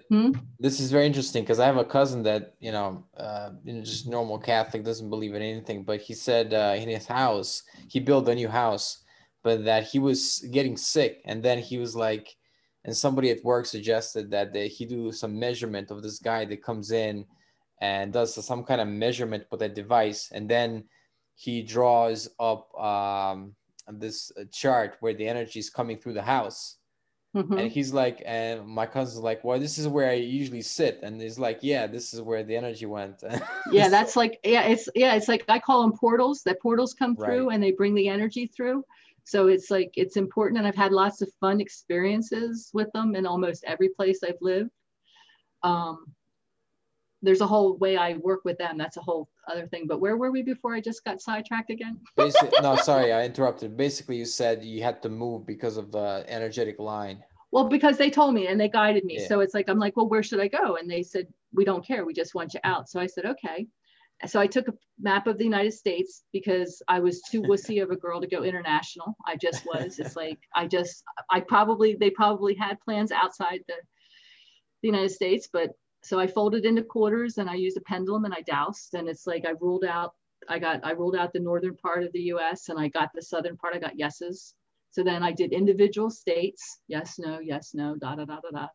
hmm? 0.10 0.32
This 0.60 0.80
is 0.80 0.92
very 0.92 1.06
interesting 1.06 1.44
because 1.44 1.60
I 1.60 1.66
have 1.66 1.78
a 1.78 1.86
cousin 1.86 2.24
that 2.24 2.56
you 2.60 2.72
know, 2.72 3.06
uh, 3.18 3.52
just 3.66 4.08
normal 4.08 4.38
Catholic, 4.38 4.84
doesn't 4.84 5.10
believe 5.10 5.36
in 5.36 5.42
anything. 5.42 5.84
But 5.84 6.02
he 6.02 6.14
said 6.14 6.54
uh, 6.54 6.76
in 6.78 6.90
his 6.90 7.06
house, 7.06 7.64
he 7.88 8.00
built 8.00 8.28
a 8.30 8.36
new 8.36 8.50
house, 8.50 9.04
but 9.44 9.66
that 9.66 9.84
he 9.86 10.00
was 10.00 10.46
getting 10.52 10.78
sick, 10.78 11.22
and 11.26 11.44
then 11.44 11.60
he 11.60 11.78
was 11.78 11.96
like, 11.96 12.36
and 12.86 12.96
somebody 12.96 13.30
at 13.30 13.44
work 13.44 13.66
suggested 13.66 14.32
that 14.32 14.54
they, 14.54 14.68
he 14.68 14.86
do 14.86 15.12
some 15.12 15.38
measurement 15.38 15.92
of 15.92 16.02
this 16.02 16.20
guy 16.20 16.46
that 16.46 16.64
comes 16.64 16.92
in 16.92 17.26
and 17.82 18.12
does 18.12 18.46
some 18.46 18.64
kind 18.64 18.82
of 18.82 18.88
measurement 18.88 19.46
with 19.52 19.62
a 19.62 19.70
device, 19.70 20.30
and 20.34 20.50
then 20.50 20.84
he 21.36 21.64
draws 21.64 22.28
up 22.40 22.74
um, 22.78 23.56
this 23.88 24.32
uh, 24.38 24.44
chart 24.52 24.98
where 25.00 25.14
the 25.14 25.28
energy 25.28 25.60
is 25.60 25.70
coming 25.70 25.98
through 25.98 26.14
the 26.14 26.22
house 26.22 26.79
Mm-hmm. 27.36 27.58
And 27.60 27.72
he's 27.72 27.94
like, 27.94 28.24
and 28.26 28.66
my 28.68 28.88
cousin's 28.88 29.24
like, 29.24 29.44
well, 29.44 29.60
this 29.60 29.78
is 29.78 29.88
where 29.88 30.10
I 30.10 30.14
usually 30.14 30.64
sit. 30.64 31.00
And 31.04 31.22
he's 31.22 31.38
like, 31.38 31.60
yeah, 31.62 31.86
this 31.86 32.14
is 32.14 32.22
where 32.22 32.44
the 32.44 32.56
energy 32.56 32.88
went. 32.88 33.24
yeah, 33.72 33.88
that's 33.88 34.16
like, 34.16 34.40
yeah, 34.44 34.64
it's, 34.64 34.90
yeah, 34.96 35.14
it's 35.14 35.28
like, 35.28 35.46
I 35.48 35.60
call 35.60 35.84
them 35.84 35.96
portals, 35.96 36.42
that 36.44 36.60
portals 36.60 36.96
come 36.96 37.16
through 37.16 37.48
right. 37.48 37.54
and 37.54 37.64
they 37.64 37.72
bring 37.72 37.94
the 37.94 38.08
energy 38.08 38.48
through. 38.48 38.84
So 39.26 39.48
it's 39.48 39.70
like, 39.70 39.92
it's 39.96 40.18
important. 40.18 40.58
And 40.58 40.68
I've 40.68 40.76
had 40.76 40.92
lots 40.92 41.22
of 41.22 41.32
fun 41.40 41.62
experiences 41.62 42.72
with 42.74 42.92
them 42.94 43.16
in 43.16 43.28
almost 43.28 43.64
every 43.68 43.90
place 43.90 44.22
I've 44.24 44.42
lived. 44.42 44.72
Um, 45.62 46.06
there's 47.22 47.42
a 47.42 47.48
whole 47.48 47.78
way 47.78 47.98
I 47.98 48.14
work 48.14 48.42
with 48.46 48.58
them. 48.58 48.78
That's 48.78 48.98
a 48.98 49.02
whole 49.02 49.28
other 49.52 49.68
thing. 49.68 49.88
But 49.88 50.00
where 50.00 50.18
were 50.18 50.32
we 50.32 50.42
before 50.42 50.74
I 50.74 50.82
just 50.82 51.04
got 51.04 51.22
sidetracked 51.22 51.70
again? 51.70 52.00
no, 52.18 52.76
sorry, 52.84 53.12
I 53.12 53.26
interrupted. 53.26 53.76
Basically, 53.76 54.18
you 54.18 54.26
said 54.26 54.64
you 54.64 54.84
had 54.84 55.02
to 55.04 55.10
move 55.10 55.46
because 55.46 55.78
of 55.78 55.92
the 55.92 56.24
energetic 56.28 56.80
line. 56.80 57.24
Well, 57.52 57.68
because 57.68 57.98
they 57.98 58.10
told 58.10 58.36
me 58.36 58.48
and 58.48 58.60
they 58.60 58.70
guided 58.70 59.06
me. 59.06 59.18
Yeah. 59.20 59.28
So 59.28 59.40
it's 59.40 59.54
like, 59.54 59.70
I'm 59.70 59.80
like, 59.80 59.98
well, 59.98 60.08
where 60.08 60.24
should 60.24 60.40
I 60.40 60.48
go? 60.48 60.76
And 60.76 60.90
they 60.90 61.04
said, 61.04 61.28
we 61.52 61.66
don't 61.66 61.86
care. 61.86 62.06
We 62.06 62.14
just 62.14 62.36
want 62.36 62.54
you 62.54 62.60
out. 62.64 62.90
So 62.90 63.00
I 63.00 63.08
said, 63.08 63.26
okay. 63.26 63.68
So 64.28 64.40
I 64.40 64.48
took 64.48 64.68
a 64.68 64.74
map 65.00 65.28
of 65.28 65.38
the 65.38 65.46
United 65.46 65.74
States 65.74 66.24
because 66.32 66.82
I 66.88 67.00
was 67.00 67.22
too 67.22 67.42
wussy 67.50 67.82
of 67.82 67.90
a 67.90 67.96
girl 67.96 68.22
to 68.22 68.28
go 68.28 68.44
international. 68.44 69.16
I 69.26 69.36
just 69.36 69.66
was. 69.66 69.98
It's 70.00 70.16
like, 70.16 70.38
I 70.56 70.68
just, 70.68 71.04
I 71.30 71.40
probably, 71.40 71.96
they 72.00 72.12
probably 72.12 72.54
had 72.54 72.80
plans 72.82 73.12
outside 73.12 73.62
the, 73.68 73.76
the 74.84 74.88
United 74.88 75.12
States, 75.12 75.50
but 75.52 75.72
so 76.02 76.20
I 76.20 76.28
folded 76.28 76.66
into 76.66 76.84
quarters 76.84 77.38
and 77.38 77.50
I 77.50 77.56
used 77.56 77.78
a 77.78 77.82
pendulum 77.82 78.26
and 78.26 78.34
I 78.34 78.41
dowsed 78.41 78.93
and 78.93 79.08
it's 79.08 79.28
like 79.28 79.45
I 79.45 79.54
ruled 79.60 79.84
out 79.84 80.14
I 80.47 80.58
got 80.60 80.80
I 80.86 80.91
ruled 80.91 81.16
out 81.16 81.34
the 81.34 81.39
northern 81.39 81.76
part 81.76 82.04
of 82.04 82.12
the 82.14 82.22
US 82.34 82.70
and 82.70 82.80
I 82.80 82.88
got 82.88 83.10
the 83.14 83.22
southern 83.22 83.58
part 83.58 83.76
I 83.76 83.80
got 83.80 84.00
yeses. 84.00 84.54
So 84.91 85.04
then 85.04 85.22
I 85.22 85.32
did 85.32 85.52
individual 85.52 86.10
states, 86.10 86.80
yes, 86.88 87.20
no, 87.20 87.39
yes, 87.39 87.72
no, 87.74 87.95
da 87.95 88.16
da 88.16 88.26
da 88.26 88.39
da 88.39 88.50
da. 88.52 88.68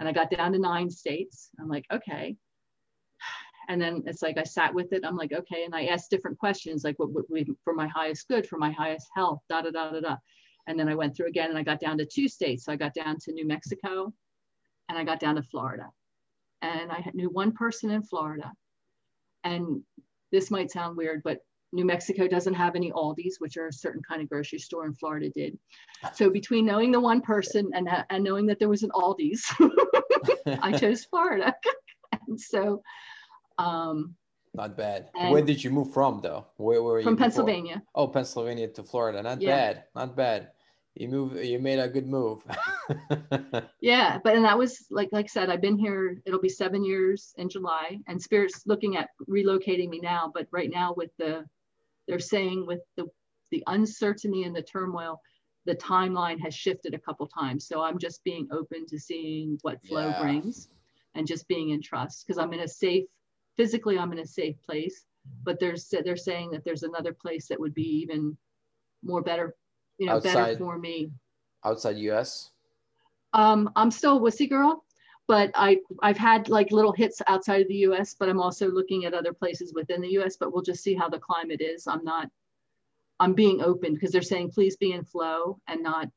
And 0.00 0.08
I 0.08 0.12
got 0.12 0.30
down 0.30 0.52
to 0.52 0.58
nine 0.58 0.90
states. 0.90 1.50
I'm 1.60 1.68
like, 1.68 1.86
okay. 1.92 2.36
And 3.68 3.80
then 3.80 4.02
it's 4.06 4.22
like 4.22 4.36
I 4.36 4.42
sat 4.42 4.74
with 4.74 4.92
it. 4.92 5.04
I'm 5.04 5.16
like, 5.16 5.32
okay. 5.32 5.64
And 5.64 5.74
I 5.74 5.84
asked 5.86 6.10
different 6.10 6.38
questions, 6.38 6.82
like 6.82 6.98
what 6.98 7.12
would 7.12 7.24
we 7.30 7.46
for 7.62 7.72
my 7.72 7.86
highest 7.86 8.26
good, 8.26 8.46
for 8.46 8.58
my 8.58 8.72
highest 8.72 9.06
health, 9.14 9.40
da 9.48 9.62
da 9.62 9.70
da 9.70 9.92
da 9.92 10.00
da. 10.00 10.16
And 10.66 10.78
then 10.78 10.88
I 10.88 10.96
went 10.96 11.16
through 11.16 11.28
again 11.28 11.50
and 11.50 11.58
I 11.58 11.62
got 11.62 11.80
down 11.80 11.96
to 11.98 12.04
two 12.04 12.28
states. 12.28 12.64
So 12.64 12.72
I 12.72 12.76
got 12.76 12.92
down 12.92 13.18
to 13.20 13.32
New 13.32 13.46
Mexico 13.46 14.12
and 14.88 14.98
I 14.98 15.04
got 15.04 15.20
down 15.20 15.36
to 15.36 15.42
Florida 15.42 15.90
and 16.62 16.90
I 16.90 17.04
knew 17.12 17.28
one 17.28 17.52
person 17.52 17.90
in 17.90 18.02
Florida. 18.02 18.52
And 19.44 19.82
this 20.30 20.50
might 20.50 20.70
sound 20.70 20.96
weird, 20.96 21.22
but 21.24 21.38
New 21.72 21.84
Mexico 21.84 22.28
doesn't 22.28 22.54
have 22.54 22.76
any 22.76 22.92
Aldi's, 22.92 23.36
which 23.38 23.56
are 23.56 23.66
a 23.66 23.72
certain 23.72 24.02
kind 24.08 24.22
of 24.22 24.28
grocery 24.28 24.58
store, 24.58 24.84
and 24.84 24.96
Florida 24.98 25.30
did. 25.30 25.58
So 26.14 26.30
between 26.30 26.66
knowing 26.66 26.92
the 26.92 27.00
one 27.00 27.20
person 27.20 27.70
and, 27.74 27.88
and 28.10 28.22
knowing 28.22 28.46
that 28.46 28.58
there 28.58 28.68
was 28.68 28.82
an 28.82 28.90
Aldi's, 28.90 29.44
I 30.62 30.72
chose 30.78 31.04
Florida. 31.04 31.54
and 32.28 32.38
so, 32.38 32.82
um, 33.58 34.14
not 34.54 34.76
bad. 34.76 35.08
Where 35.14 35.40
did 35.40 35.64
you 35.64 35.70
move 35.70 35.94
from, 35.94 36.20
though? 36.22 36.46
Where 36.58 36.82
were 36.82 36.98
you? 36.98 37.04
From 37.04 37.16
Pennsylvania. 37.16 37.82
Oh, 37.94 38.06
Pennsylvania 38.06 38.68
to 38.68 38.82
Florida. 38.82 39.22
Not 39.22 39.40
yeah. 39.40 39.56
bad. 39.56 39.84
Not 39.94 40.14
bad 40.14 40.50
you 40.94 41.08
move 41.08 41.42
you 41.42 41.58
made 41.58 41.78
a 41.78 41.88
good 41.88 42.06
move 42.06 42.42
yeah 43.80 44.18
but 44.22 44.36
and 44.36 44.44
that 44.44 44.58
was 44.58 44.86
like 44.90 45.08
like 45.12 45.24
i 45.24 45.28
said 45.28 45.48
i've 45.48 45.60
been 45.60 45.78
here 45.78 46.20
it'll 46.26 46.40
be 46.40 46.48
seven 46.48 46.84
years 46.84 47.32
in 47.38 47.48
july 47.48 47.98
and 48.08 48.20
spirit's 48.20 48.66
looking 48.66 48.96
at 48.96 49.08
relocating 49.28 49.88
me 49.88 50.00
now 50.00 50.30
but 50.34 50.46
right 50.50 50.70
now 50.70 50.92
with 50.96 51.10
the 51.18 51.44
they're 52.06 52.18
saying 52.18 52.66
with 52.66 52.80
the 52.96 53.06
the 53.50 53.62
uncertainty 53.68 54.42
and 54.42 54.54
the 54.54 54.62
turmoil 54.62 55.20
the 55.64 55.74
timeline 55.76 56.40
has 56.40 56.54
shifted 56.54 56.92
a 56.92 56.98
couple 56.98 57.26
times 57.26 57.66
so 57.66 57.82
i'm 57.82 57.98
just 57.98 58.22
being 58.24 58.46
open 58.52 58.86
to 58.86 58.98
seeing 58.98 59.58
what 59.62 59.82
flow 59.86 60.08
yeah. 60.08 60.20
brings 60.20 60.68
and 61.14 61.26
just 61.26 61.48
being 61.48 61.70
in 61.70 61.80
trust 61.80 62.26
because 62.26 62.38
i'm 62.38 62.52
in 62.52 62.60
a 62.60 62.68
safe 62.68 63.04
physically 63.56 63.98
i'm 63.98 64.12
in 64.12 64.18
a 64.18 64.26
safe 64.26 64.56
place 64.62 65.06
but 65.44 65.58
there's 65.58 65.92
they're 66.04 66.16
saying 66.16 66.50
that 66.50 66.64
there's 66.64 66.82
another 66.82 67.14
place 67.14 67.48
that 67.48 67.60
would 67.60 67.74
be 67.74 68.02
even 68.02 68.36
more 69.02 69.22
better 69.22 69.54
you 69.98 70.06
know, 70.06 70.16
outside, 70.16 70.34
better 70.34 70.58
for 70.58 70.78
me. 70.78 71.10
Outside 71.64 71.96
US? 71.98 72.50
Um, 73.32 73.70
I'm 73.76 73.90
still 73.90 74.18
a 74.18 74.20
wussy 74.20 74.48
girl, 74.48 74.84
but 75.28 75.50
I, 75.54 75.78
I've 76.02 76.18
had 76.18 76.48
like 76.48 76.72
little 76.72 76.92
hits 76.92 77.22
outside 77.26 77.62
of 77.62 77.68
the 77.68 77.86
US, 77.88 78.14
but 78.18 78.28
I'm 78.28 78.40
also 78.40 78.70
looking 78.70 79.04
at 79.04 79.14
other 79.14 79.32
places 79.32 79.72
within 79.74 80.00
the 80.00 80.18
US, 80.18 80.36
but 80.36 80.52
we'll 80.52 80.62
just 80.62 80.82
see 80.82 80.94
how 80.94 81.08
the 81.08 81.18
climate 81.18 81.60
is. 81.60 81.86
I'm 81.86 82.04
not, 82.04 82.28
I'm 83.20 83.34
being 83.34 83.62
open 83.62 83.94
because 83.94 84.10
they're 84.10 84.22
saying, 84.22 84.50
please 84.50 84.76
be 84.76 84.92
in 84.92 85.04
flow 85.04 85.58
and 85.68 85.82
not, 85.82 86.08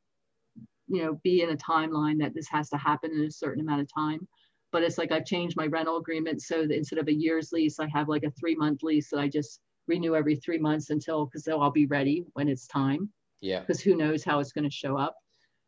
you 0.88 1.04
know, 1.04 1.20
be 1.24 1.42
in 1.42 1.52
a 1.52 1.58
timeline 1.58 2.20
that 2.20 2.34
this 2.34 2.48
has 2.48 2.70
to 2.70 2.78
happen 2.78 3.12
in 3.12 3.26
a 3.26 3.32
certain 3.32 3.62
amount 3.62 3.82
of 3.82 3.94
time. 3.94 4.28
But 4.72 4.84
it's 4.84 4.98
like 4.98 5.12
I've 5.12 5.26
changed 5.26 5.56
my 5.56 5.68
rental 5.68 5.98
agreement 5.98 6.42
so 6.42 6.68
that 6.68 6.76
instead 6.76 7.00
of 7.00 7.08
a 7.08 7.14
year's 7.14 7.52
lease, 7.52 7.80
I 7.80 7.88
have 7.94 8.10
like 8.10 8.24
a 8.24 8.32
three 8.32 8.56
month 8.56 8.84
lease 8.84 9.10
that 9.12 9.20
I 9.20 9.30
just 9.30 9.62
renew 9.88 10.16
every 10.16 10.36
three 10.36 10.58
months 10.58 10.90
until 10.90 11.26
because 11.26 11.48
I'll 11.48 11.72
be 11.72 11.86
ready 11.86 12.26
when 12.34 12.50
it's 12.50 12.68
time. 12.68 13.10
Yeah. 13.42 13.60
Because 13.60 13.82
who 13.82 13.96
knows 13.96 14.24
how 14.24 14.40
it's 14.40 14.52
going 14.52 14.70
to 14.70 14.76
show 14.76 14.98
up. 14.98 15.16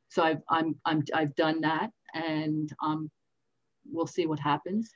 So 0.10 0.24
I've 0.24 0.42
I'm 0.50 0.76
I'm 0.86 1.04
I've 1.14 1.36
done 1.36 1.62
that, 1.62 1.90
and 2.14 2.72
um, 2.84 3.12
we'll 3.92 4.08
see 4.08 4.26
what 4.26 4.40
happens. 4.40 4.90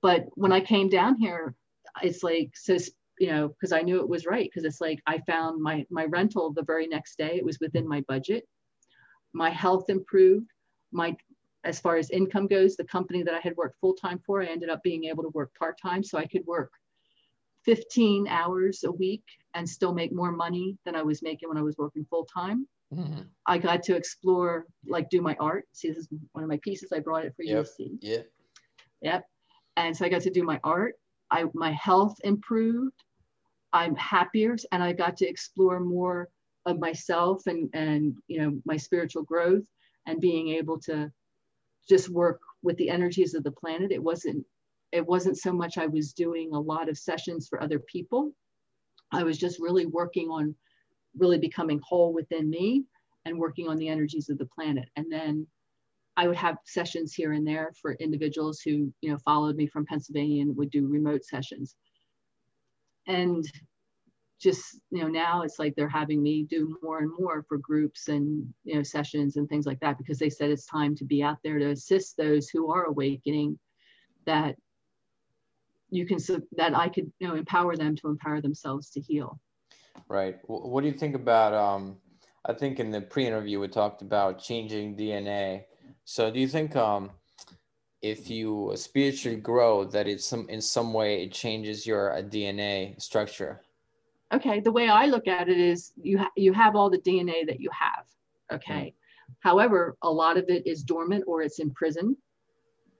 But 0.00 0.26
when 0.34 0.52
I 0.52 0.60
came 0.60 0.88
down 0.88 1.16
here, 1.16 1.54
it's 2.02 2.22
like 2.22 2.50
so 2.54 2.76
you 3.18 3.28
know 3.28 3.48
because 3.48 3.72
I 3.72 3.82
knew 3.82 4.00
it 4.00 4.08
was 4.08 4.26
right 4.26 4.48
because 4.48 4.64
it's 4.64 4.80
like 4.80 5.00
I 5.06 5.18
found 5.26 5.60
my 5.60 5.84
my 5.90 6.04
rental 6.04 6.52
the 6.52 6.62
very 6.62 6.86
next 6.86 7.18
day. 7.18 7.36
It 7.36 7.44
was 7.44 7.58
within 7.60 7.88
my 7.88 8.02
budget. 8.02 8.44
My 9.32 9.50
health 9.50 9.90
improved. 9.90 10.46
My 10.92 11.16
as 11.64 11.80
far 11.80 11.96
as 11.96 12.10
income 12.10 12.46
goes, 12.46 12.76
the 12.76 12.84
company 12.84 13.24
that 13.24 13.34
I 13.34 13.40
had 13.40 13.56
worked 13.56 13.80
full 13.80 13.94
time 13.94 14.20
for, 14.24 14.40
I 14.40 14.46
ended 14.46 14.70
up 14.70 14.82
being 14.84 15.04
able 15.04 15.24
to 15.24 15.30
work 15.30 15.50
part 15.58 15.76
time, 15.82 16.04
so 16.04 16.16
I 16.16 16.26
could 16.26 16.46
work 16.46 16.70
15 17.64 18.28
hours 18.28 18.84
a 18.84 18.92
week 18.92 19.24
and 19.54 19.68
still 19.68 19.92
make 19.92 20.12
more 20.12 20.32
money 20.32 20.76
than 20.84 20.94
I 20.94 21.02
was 21.02 21.22
making 21.22 21.48
when 21.48 21.58
I 21.58 21.62
was 21.62 21.76
working 21.76 22.06
full 22.08 22.24
time. 22.24 22.66
Mm-hmm. 22.94 23.22
I 23.46 23.58
got 23.58 23.82
to 23.84 23.96
explore, 23.96 24.66
like 24.86 25.10
do 25.10 25.20
my 25.20 25.36
art. 25.40 25.64
See, 25.72 25.88
this 25.88 25.98
is 25.98 26.08
one 26.32 26.44
of 26.44 26.48
my 26.48 26.58
pieces. 26.62 26.92
I 26.92 27.00
brought 27.00 27.24
it 27.24 27.34
for 27.36 27.42
yep. 27.42 27.56
you 27.56 27.62
to 27.62 27.68
see. 27.68 27.98
Yeah. 28.00 28.22
Yep. 29.02 29.24
And 29.76 29.96
so 29.96 30.04
I 30.04 30.08
got 30.08 30.22
to 30.22 30.30
do 30.30 30.42
my 30.42 30.58
art. 30.64 30.94
I 31.30 31.44
my 31.54 31.72
health 31.72 32.16
improved. 32.24 33.04
I'm 33.72 33.94
happier 33.96 34.56
and 34.72 34.82
I 34.82 34.92
got 34.92 35.16
to 35.18 35.28
explore 35.28 35.80
more 35.80 36.28
of 36.66 36.78
myself 36.78 37.46
and 37.46 37.68
and 37.74 38.16
you 38.28 38.40
know 38.40 38.60
my 38.64 38.76
spiritual 38.76 39.22
growth 39.22 39.64
and 40.06 40.20
being 40.20 40.48
able 40.48 40.78
to 40.80 41.10
just 41.88 42.08
work 42.08 42.40
with 42.62 42.76
the 42.76 42.90
energies 42.90 43.34
of 43.34 43.42
the 43.44 43.50
planet 43.50 43.92
it 43.92 44.02
wasn't 44.02 44.44
it 44.92 45.06
wasn't 45.06 45.36
so 45.36 45.52
much 45.52 45.78
i 45.78 45.86
was 45.86 46.12
doing 46.12 46.52
a 46.52 46.60
lot 46.60 46.88
of 46.88 46.98
sessions 46.98 47.48
for 47.48 47.62
other 47.62 47.78
people. 47.78 48.32
I 49.12 49.22
was 49.22 49.38
just 49.38 49.58
really 49.58 49.86
working 49.86 50.28
on 50.28 50.54
really 51.16 51.38
becoming 51.38 51.80
whole 51.82 52.12
within 52.12 52.50
me 52.50 52.84
and 53.24 53.38
working 53.38 53.68
on 53.68 53.76
the 53.76 53.88
energies 53.88 54.28
of 54.28 54.38
the 54.38 54.46
planet. 54.46 54.88
And 54.96 55.10
then 55.10 55.46
i 56.16 56.26
would 56.26 56.36
have 56.36 56.58
sessions 56.64 57.14
here 57.14 57.32
and 57.32 57.46
there 57.46 57.72
for 57.80 57.92
individuals 57.94 58.60
who 58.60 58.92
you 59.00 59.10
know 59.10 59.18
followed 59.18 59.56
me 59.56 59.66
from 59.66 59.86
pennsylvania 59.86 60.42
and 60.42 60.56
would 60.56 60.70
do 60.70 60.86
remote 60.86 61.24
sessions. 61.24 61.76
And 63.06 63.44
just 64.40 64.80
you 64.90 65.02
know 65.02 65.08
now 65.08 65.42
it's 65.42 65.58
like 65.58 65.74
they're 65.74 65.88
having 65.88 66.22
me 66.22 66.44
do 66.44 66.76
more 66.82 66.98
and 66.98 67.10
more 67.18 67.44
for 67.48 67.58
groups 67.58 68.08
and 68.08 68.46
you 68.64 68.76
know 68.76 68.82
sessions 68.82 69.36
and 69.36 69.48
things 69.48 69.66
like 69.66 69.80
that 69.80 69.98
because 69.98 70.18
they 70.18 70.30
said 70.30 70.50
it's 70.50 70.66
time 70.66 70.94
to 70.94 71.04
be 71.04 71.22
out 71.22 71.38
there 71.42 71.58
to 71.58 71.70
assist 71.70 72.16
those 72.16 72.48
who 72.48 72.70
are 72.70 72.84
awakening 72.84 73.58
that 74.26 74.54
you 75.90 76.06
can 76.06 76.18
so 76.18 76.40
that 76.56 76.74
i 76.76 76.88
could 76.88 77.10
you 77.18 77.28
know 77.28 77.34
empower 77.34 77.76
them 77.76 77.96
to 77.96 78.08
empower 78.08 78.40
themselves 78.40 78.90
to 78.90 79.00
heal. 79.00 79.40
Right. 80.08 80.36
What 80.46 80.82
do 80.82 80.86
you 80.86 80.94
think 80.94 81.14
about 81.14 81.54
um 81.54 81.96
i 82.46 82.52
think 82.52 82.78
in 82.80 82.90
the 82.90 83.00
pre-interview 83.00 83.60
we 83.60 83.68
talked 83.68 84.02
about 84.02 84.38
changing 84.38 84.96
dna 84.96 85.64
so 86.04 86.30
do 86.30 86.40
you 86.40 86.48
think 86.48 86.76
um 86.76 87.10
if 88.00 88.30
you 88.30 88.72
spiritually 88.76 89.38
grow 89.38 89.84
that 89.84 90.06
it's 90.06 90.24
some 90.24 90.48
in 90.48 90.60
some 90.60 90.92
way 90.92 91.24
it 91.24 91.32
changes 91.32 91.86
your 91.86 92.12
uh, 92.16 92.22
dna 92.22 93.00
structure? 93.00 93.60
Okay. 94.32 94.60
The 94.60 94.72
way 94.72 94.88
i 94.88 95.06
look 95.06 95.26
at 95.26 95.48
it 95.48 95.58
is 95.58 95.92
you 96.00 96.18
ha- 96.18 96.36
you 96.36 96.52
have 96.52 96.76
all 96.76 96.90
the 96.90 96.98
dna 96.98 97.46
that 97.46 97.60
you 97.60 97.70
have. 97.72 98.04
Okay. 98.52 98.84
Mm. 98.86 99.34
however 99.40 99.96
a 100.02 100.10
lot 100.10 100.36
of 100.38 100.44
it 100.48 100.66
is 100.66 100.82
dormant 100.82 101.24
or 101.26 101.42
it's 101.42 101.58
in 101.58 101.70
prison. 101.72 102.16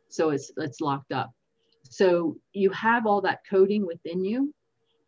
So 0.08 0.30
it's 0.30 0.50
it's 0.56 0.80
locked 0.80 1.12
up 1.12 1.30
so 1.82 2.36
you 2.52 2.70
have 2.70 3.06
all 3.06 3.20
that 3.20 3.40
coding 3.48 3.86
within 3.86 4.24
you 4.24 4.54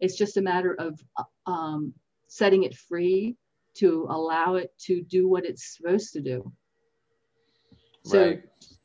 it's 0.00 0.16
just 0.16 0.38
a 0.38 0.42
matter 0.42 0.74
of 0.78 0.98
um, 1.46 1.92
setting 2.26 2.62
it 2.62 2.74
free 2.74 3.36
to 3.74 4.06
allow 4.08 4.54
it 4.54 4.72
to 4.78 5.02
do 5.02 5.28
what 5.28 5.44
it's 5.44 5.76
supposed 5.76 6.12
to 6.12 6.20
do 6.20 6.52
so 8.04 8.28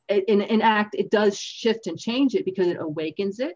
right. 0.09 0.23
in, 0.27 0.41
in 0.41 0.61
act 0.61 0.95
it 0.95 1.09
does 1.09 1.38
shift 1.38 1.88
and 1.88 1.97
change 1.97 2.36
it 2.36 2.45
because 2.45 2.67
it 2.67 2.77
awakens 2.79 3.39
it 3.39 3.55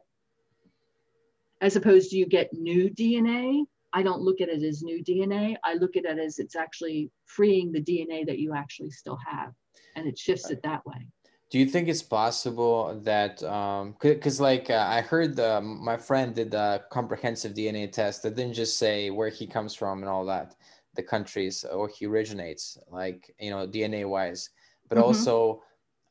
as 1.61 1.75
opposed 1.75 2.11
to 2.11 2.17
you 2.17 2.25
get 2.25 2.53
new 2.53 2.89
DNA. 2.89 3.63
I 3.91 4.03
don't 4.03 4.21
look 4.21 4.41
at 4.41 4.49
it 4.49 4.63
as 4.63 4.83
new 4.83 5.03
DNA. 5.03 5.55
I 5.63 5.73
look 5.75 5.97
at 5.97 6.05
it 6.05 6.19
as 6.19 6.39
it's 6.39 6.55
actually 6.55 7.11
freeing 7.25 7.71
the 7.71 7.81
DNA 7.81 8.25
that 8.27 8.39
you 8.39 8.53
actually 8.53 8.91
still 8.91 9.17
have, 9.25 9.51
and 9.95 10.07
it 10.07 10.17
shifts 10.17 10.49
it 10.51 10.61
that 10.63 10.85
way. 10.85 11.07
Do 11.49 11.57
you 11.57 11.65
think 11.65 11.87
it's 11.87 12.03
possible 12.03 12.99
that, 13.03 13.41
um, 13.43 13.95
because 13.99 14.39
like 14.39 14.69
uh, 14.69 14.85
I 14.87 15.01
heard 15.01 15.35
the, 15.35 15.61
my 15.61 15.97
friend 15.97 16.35
did 16.35 16.53
a 16.53 16.83
comprehensive 16.91 17.53
DNA 17.53 17.91
test 17.91 18.21
that 18.23 18.35
didn't 18.35 18.53
just 18.53 18.77
say 18.77 19.09
where 19.09 19.29
he 19.29 19.47
comes 19.47 19.73
from 19.73 19.99
and 19.99 20.09
all 20.09 20.25
that, 20.25 20.55
the 20.95 21.01
countries 21.01 21.63
or 21.63 21.87
he 21.87 22.05
originates, 22.05 22.77
like 22.91 23.33
you 23.39 23.49
know 23.49 23.67
DNA 23.67 24.07
wise, 24.07 24.51
but 24.89 24.97
mm-hmm. 24.97 25.05
also 25.05 25.63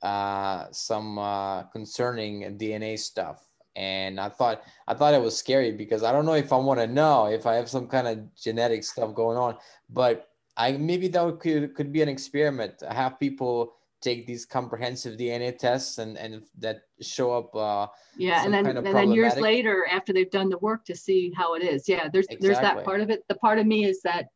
uh, 0.02 0.66
some 0.72 1.18
uh, 1.18 1.62
concerning 1.64 2.58
DNA 2.58 2.98
stuff 2.98 3.48
and 3.78 4.18
I 4.18 4.28
thought 4.28 4.64
I 4.88 4.94
thought 4.94 5.14
it 5.14 5.22
was 5.22 5.36
scary 5.36 5.70
because 5.70 6.02
I 6.02 6.10
don't 6.10 6.26
know 6.26 6.34
if 6.34 6.52
I 6.52 6.56
want 6.56 6.80
to 6.80 6.86
know 6.88 7.26
if 7.26 7.46
I 7.46 7.54
have 7.54 7.68
some 7.68 7.86
kind 7.86 8.08
of 8.08 8.34
genetic 8.34 8.82
stuff 8.82 9.14
going 9.14 9.38
on, 9.38 9.56
but 9.88 10.30
I 10.56 10.72
maybe 10.72 11.06
that 11.08 11.38
could 11.38 11.74
could 11.76 11.92
be 11.92 12.02
an 12.02 12.08
experiment. 12.08 12.82
Have 12.90 13.20
people 13.20 13.74
take 14.00 14.26
these 14.26 14.46
comprehensive 14.46 15.18
DNA 15.18 15.56
tests 15.56 15.98
and 15.98 16.16
and 16.16 16.42
that 16.58 16.82
show 17.00 17.32
up. 17.32 17.54
Uh, 17.54 17.86
yeah, 18.16 18.44
and 18.44 18.52
then 18.52 18.64
kind 18.64 18.78
of 18.78 18.86
and 18.86 18.96
then 18.96 19.12
years 19.12 19.36
later, 19.36 19.86
after 19.90 20.12
they've 20.12 20.30
done 20.30 20.48
the 20.48 20.58
work 20.58 20.84
to 20.86 20.96
see 20.96 21.32
how 21.36 21.54
it 21.54 21.62
is. 21.62 21.88
Yeah, 21.88 22.08
there's 22.12 22.26
exactly. 22.26 22.48
there's 22.48 22.60
that 22.60 22.84
part 22.84 23.00
of 23.00 23.10
it. 23.10 23.24
The 23.28 23.36
part 23.36 23.58
of 23.58 23.66
me 23.66 23.84
is 23.84 24.00
that 24.02 24.26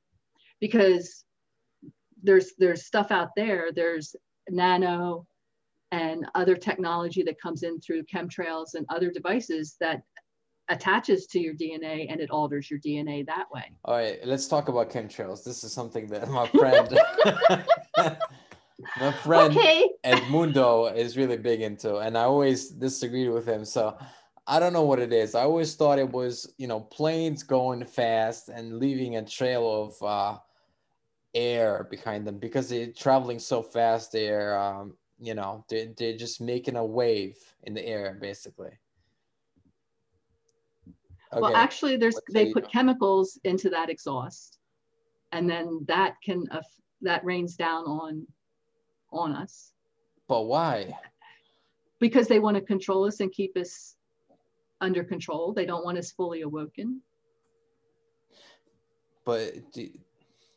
because 0.61 1.25
there's 2.23 2.53
there's 2.59 2.87
stuff 2.87 3.11
out 3.11 3.31
there. 3.37 3.71
There's 3.75 4.15
nano 4.49 5.27
and 5.93 6.27
other 6.35 6.57
technology 6.57 7.23
that 7.23 7.41
comes 7.41 7.63
in 7.63 7.81
through 7.81 8.03
chemtrails 8.05 8.75
and 8.75 8.87
other 8.89 9.11
devices 9.11 9.77
that 9.79 10.03
attaches 10.69 11.27
to 11.27 11.39
your 11.39 11.55
DNA 11.55 12.07
and 12.09 12.21
it 12.21 12.31
alters 12.31 12.71
your 12.71 12.81
DNA 12.81 13.27
that 13.27 13.45
way. 13.53 13.65
All 13.85 13.97
right, 13.97 14.19
let's 14.25 14.49
talk 14.49 14.69
about 14.69 14.91
chemtrails. 14.91 15.45
This 15.45 15.65
is 15.65 15.73
something 15.73 16.07
that 16.09 16.29
my 16.29 16.47
friend 16.59 16.99
my 18.99 19.13
friend 19.13 19.57
okay. 19.57 19.89
Edmundo 20.05 20.95
is 20.95 21.17
really 21.17 21.37
big 21.37 21.61
into 21.61 21.99
and 21.99 22.17
I 22.17 22.23
always 22.23 22.71
disagreed 22.71 23.31
with 23.31 23.47
him. 23.47 23.65
So 23.65 23.97
I 24.47 24.59
don't 24.59 24.73
know 24.73 24.83
what 24.83 24.99
it 24.99 25.13
is. 25.13 25.35
I 25.35 25.43
always 25.43 25.75
thought 25.75 25.99
it 25.99 26.11
was, 26.11 26.53
you 26.59 26.67
know, 26.67 26.81
planes 26.81 27.43
going 27.43 27.85
fast 27.85 28.49
and 28.49 28.79
leaving 28.79 29.17
a 29.17 29.25
trail 29.25 29.85
of 29.85 30.03
uh, 30.03 30.39
air 31.35 31.87
behind 31.91 32.27
them 32.27 32.39
because 32.39 32.69
they're 32.69 32.89
traveling 32.89 33.39
so 33.39 33.63
fast. 33.63 34.13
They're 34.13 34.59
um, 34.59 34.95
you 35.23 35.35
know 35.35 35.65
they're, 35.69 35.87
they're 35.97 36.17
just 36.17 36.41
making 36.41 36.77
a 36.77 36.85
wave 36.85 37.37
in 37.63 37.75
the 37.75 37.87
air 37.87 38.19
basically 38.21 38.71
okay. 41.33 41.41
well 41.41 41.55
actually 41.55 41.97
there's 41.97 42.15
Let's 42.15 42.33
they 42.33 42.53
put 42.53 42.71
chemicals 42.71 43.39
into 43.45 43.71
that 43.71 43.89
exhaust 43.89 44.59
and 45.31 45.49
then 45.49 45.85
that 45.87 46.17
can 46.25 46.45
uh, 46.51 46.61
that 47.03 47.25
rains 47.25 47.55
down 47.55 47.85
on 47.85 48.27
on 49.13 49.33
us 49.35 49.73
but 50.29 50.43
why 50.43 50.93
because 51.99 52.27
they 52.27 52.39
want 52.39 52.57
to 52.57 52.63
control 52.63 53.05
us 53.05 53.21
and 53.21 53.33
keep 53.33 53.57
us 53.57 53.97
under 54.81 55.05
control 55.05 55.53
they 55.53 55.67
don't 55.67 55.85
want 55.85 55.99
us 55.99 56.11
fully 56.11 56.43
awoken 56.43 57.01
but 59.25 59.53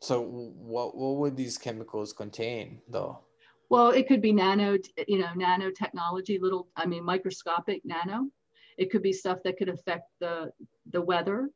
so 0.00 0.22
what 0.22 0.96
what 0.96 1.16
would 1.16 1.36
these 1.36 1.56
chemicals 1.58 2.12
contain 2.12 2.80
though 2.88 3.20
well, 3.68 3.90
it 3.90 4.06
could 4.06 4.22
be 4.22 4.32
nano, 4.32 4.78
you 5.08 5.18
know, 5.18 5.30
nanotechnology, 5.36 6.40
little, 6.40 6.68
I 6.76 6.86
mean, 6.86 7.04
microscopic 7.04 7.84
nano. 7.84 8.30
It 8.78 8.90
could 8.90 9.02
be 9.02 9.12
stuff 9.12 9.38
that 9.44 9.56
could 9.56 9.68
affect 9.68 10.04
the, 10.20 10.52
the 10.92 11.00
weather. 11.00 11.48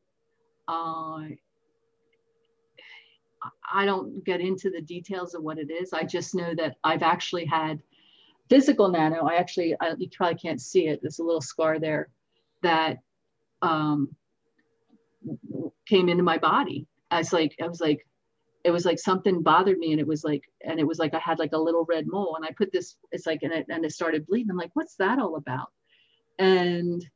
Uh, 0.66 1.20
I 3.72 3.84
don't 3.86 4.24
get 4.24 4.40
into 4.40 4.70
the 4.70 4.82
details 4.82 5.34
of 5.34 5.42
what 5.42 5.58
it 5.58 5.70
is. 5.70 5.92
I 5.92 6.04
just 6.04 6.34
know 6.34 6.54
that 6.56 6.76
I've 6.84 7.02
actually 7.02 7.46
had 7.46 7.80
physical 8.48 8.88
nano. 8.88 9.26
I 9.26 9.36
actually, 9.36 9.74
I, 9.80 9.94
you 9.98 10.08
probably 10.12 10.38
can't 10.38 10.60
see 10.60 10.88
it. 10.88 11.00
There's 11.00 11.20
a 11.20 11.24
little 11.24 11.40
scar 11.40 11.78
there 11.78 12.08
that 12.62 12.98
um, 13.62 14.14
came 15.86 16.08
into 16.08 16.22
my 16.22 16.38
body. 16.38 16.86
I 17.10 17.18
was 17.18 17.32
like, 17.32 17.56
I 17.62 17.68
was 17.68 17.80
like, 17.80 18.06
it 18.64 18.70
was 18.70 18.84
like 18.84 18.98
something 18.98 19.42
bothered 19.42 19.78
me 19.78 19.92
and 19.92 20.00
it 20.00 20.06
was 20.06 20.24
like 20.24 20.44
and 20.64 20.78
it 20.78 20.86
was 20.86 20.98
like 20.98 21.14
i 21.14 21.18
had 21.18 21.38
like 21.38 21.52
a 21.52 21.58
little 21.58 21.86
red 21.88 22.06
mole 22.06 22.36
and 22.36 22.44
i 22.44 22.50
put 22.52 22.70
this 22.72 22.96
it's 23.12 23.26
like 23.26 23.42
and 23.42 23.52
it, 23.52 23.66
and 23.68 23.84
it 23.84 23.92
started 23.92 24.26
bleeding 24.26 24.50
i'm 24.50 24.56
like 24.56 24.70
what's 24.74 24.96
that 24.96 25.18
all 25.18 25.36
about 25.36 25.72
and 26.38 27.06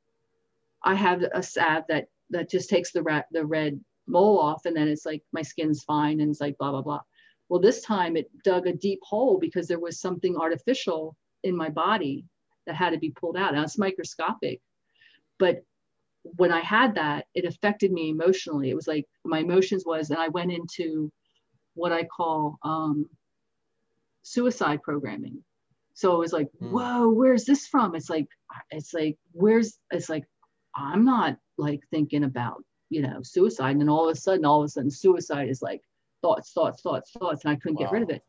i 0.82 0.94
have 0.94 1.22
a 1.34 1.42
salve 1.42 1.84
that 1.88 2.08
that 2.30 2.50
just 2.50 2.70
takes 2.70 2.92
the 2.92 3.02
red 3.02 3.24
the 3.32 3.44
red 3.44 3.78
mole 4.06 4.38
off 4.38 4.66
and 4.66 4.76
then 4.76 4.88
it's 4.88 5.06
like 5.06 5.22
my 5.32 5.42
skin's 5.42 5.82
fine 5.84 6.20
and 6.20 6.30
it's 6.30 6.40
like 6.40 6.56
blah 6.58 6.70
blah 6.70 6.82
blah 6.82 7.00
well 7.48 7.60
this 7.60 7.82
time 7.82 8.16
it 8.16 8.30
dug 8.44 8.66
a 8.66 8.72
deep 8.72 9.00
hole 9.02 9.38
because 9.38 9.66
there 9.66 9.80
was 9.80 10.00
something 10.00 10.36
artificial 10.36 11.16
in 11.42 11.56
my 11.56 11.68
body 11.68 12.24
that 12.66 12.74
had 12.74 12.90
to 12.90 12.98
be 12.98 13.10
pulled 13.10 13.36
out 13.36 13.54
now 13.54 13.62
it's 13.62 13.78
microscopic 13.78 14.60
but 15.38 15.64
when 16.36 16.52
i 16.52 16.60
had 16.60 16.94
that 16.94 17.26
it 17.34 17.44
affected 17.44 17.92
me 17.92 18.10
emotionally 18.10 18.70
it 18.70 18.74
was 18.76 18.86
like 18.86 19.06
my 19.24 19.38
emotions 19.38 19.84
was 19.86 20.10
and 20.10 20.18
i 20.18 20.28
went 20.28 20.52
into 20.52 21.10
what 21.74 21.92
I 21.92 22.04
call 22.04 22.58
um, 22.62 23.08
suicide 24.22 24.82
programming. 24.82 25.44
So 25.94 26.14
it 26.14 26.18
was 26.18 26.32
like, 26.32 26.48
mm. 26.60 26.70
whoa, 26.70 27.08
where's 27.08 27.44
this 27.44 27.66
from? 27.66 27.94
It's 27.94 28.10
like, 28.10 28.28
it's 28.70 28.94
like, 28.94 29.16
where's, 29.32 29.78
it's 29.90 30.08
like, 30.08 30.24
I'm 30.74 31.04
not 31.04 31.36
like 31.56 31.80
thinking 31.90 32.24
about, 32.24 32.64
you 32.90 33.02
know, 33.02 33.22
suicide. 33.22 33.72
And 33.72 33.80
then 33.80 33.88
all 33.88 34.08
of 34.08 34.16
a 34.16 34.20
sudden, 34.20 34.44
all 34.44 34.60
of 34.60 34.66
a 34.66 34.68
sudden, 34.68 34.90
suicide 34.90 35.48
is 35.48 35.62
like 35.62 35.82
thoughts, 36.22 36.52
thoughts, 36.52 36.82
thoughts, 36.82 37.10
thoughts. 37.12 37.44
And 37.44 37.52
I 37.52 37.56
couldn't 37.56 37.78
wow. 37.78 37.86
get 37.86 37.92
rid 37.92 38.02
of 38.02 38.10
it. 38.10 38.22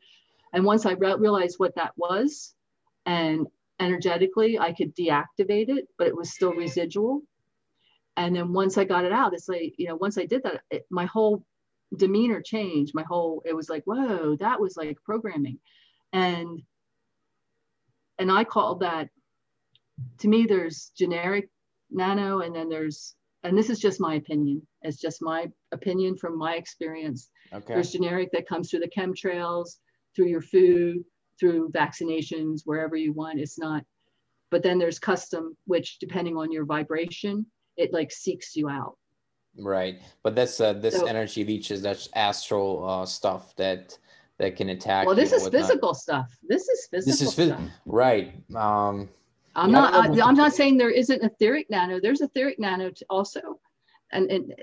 And 0.53 0.63
once 0.63 0.85
I 0.85 0.93
re- 0.93 1.15
realized 1.15 1.59
what 1.59 1.75
that 1.75 1.91
was, 1.97 2.53
and 3.05 3.47
energetically, 3.79 4.57
I 4.57 4.73
could 4.73 4.95
deactivate 4.95 5.69
it, 5.69 5.87
but 5.97 6.07
it 6.07 6.15
was 6.15 6.33
still 6.33 6.53
residual. 6.53 7.21
And 8.17 8.35
then 8.35 8.53
once 8.53 8.77
I 8.77 8.85
got 8.85 9.05
it 9.05 9.11
out, 9.11 9.33
it's 9.33 9.49
like, 9.49 9.73
you 9.77 9.87
know, 9.87 9.97
once 9.97 10.17
I 10.17 10.25
did 10.25 10.43
that, 10.43 10.61
it, 10.71 10.85
my 10.89 11.05
whole 11.05 11.45
demeanor 11.95 12.41
changed 12.41 12.93
my 12.93 13.03
whole 13.03 13.41
it 13.45 13.55
was 13.55 13.69
like 13.69 13.83
whoa 13.85 14.35
that 14.37 14.59
was 14.59 14.75
like 14.75 14.97
programming 15.03 15.59
and 16.13 16.61
and 18.17 18.31
i 18.31 18.43
called 18.43 18.79
that 18.79 19.09
to 20.17 20.27
me 20.27 20.45
there's 20.45 20.91
generic 20.97 21.49
nano 21.91 22.39
and 22.39 22.55
then 22.55 22.69
there's 22.69 23.15
and 23.45 23.57
this 23.57 23.69
is 23.69 23.79
just 23.79 23.99
my 23.99 24.15
opinion 24.15 24.61
it's 24.81 24.99
just 24.99 25.21
my 25.21 25.45
opinion 25.71 26.17
from 26.17 26.37
my 26.37 26.55
experience 26.55 27.29
Okay. 27.53 27.73
There's 27.75 27.91
generic 27.91 28.29
that 28.33 28.47
comes 28.47 28.69
through 28.69 28.79
the 28.81 28.89
chemtrails, 28.89 29.77
through 30.15 30.27
your 30.27 30.41
food, 30.41 31.03
through 31.39 31.69
vaccinations, 31.69 32.61
wherever 32.65 32.95
you 32.95 33.13
want. 33.13 33.39
It's 33.39 33.59
not. 33.59 33.83
But 34.51 34.63
then 34.63 34.79
there's 34.79 34.99
custom, 34.99 35.55
which 35.65 35.99
depending 35.99 36.37
on 36.37 36.51
your 36.51 36.65
vibration, 36.65 37.45
it 37.77 37.93
like 37.93 38.11
seeks 38.11 38.55
you 38.55 38.67
out. 38.67 38.97
Right, 39.57 40.01
but 40.23 40.35
that's 40.35 40.59
uh, 40.59 40.73
this 40.73 40.95
So- 40.97 41.05
energy 41.05 41.45
leeches. 41.45 41.81
That's 41.81 42.09
astral 42.15 42.83
uh, 42.89 43.05
stuff 43.05 43.55
that 43.57 43.97
that 44.39 44.55
can 44.57 44.69
attack. 44.69 45.05
Well, 45.05 45.15
this 45.15 45.31
is 45.31 45.43
whatnot. 45.43 45.61
physical 45.61 45.93
stuff. 45.93 46.35
This 46.49 46.67
is 46.67 46.87
physical 46.91 47.11
This 47.11 47.21
is 47.21 47.35
phys- 47.35 47.71
right. 47.85 48.33
Um, 48.55 49.07
I'm 49.55 49.69
Yeah, 49.69 49.75
not. 49.81 49.93
I 49.93 49.99
I, 49.99 50.07
don't 50.07 50.17
know. 50.17 50.25
I'm 50.25 50.35
not 50.35 50.53
saying 50.53 50.77
there 50.77 50.89
isn't 50.89 51.23
etheric 51.23 51.69
nano. 51.69 51.99
There's 51.99 52.21
etheric 52.21 52.59
nano 52.59 52.91
also, 53.09 53.59
and 54.11 54.29
and 54.29 54.53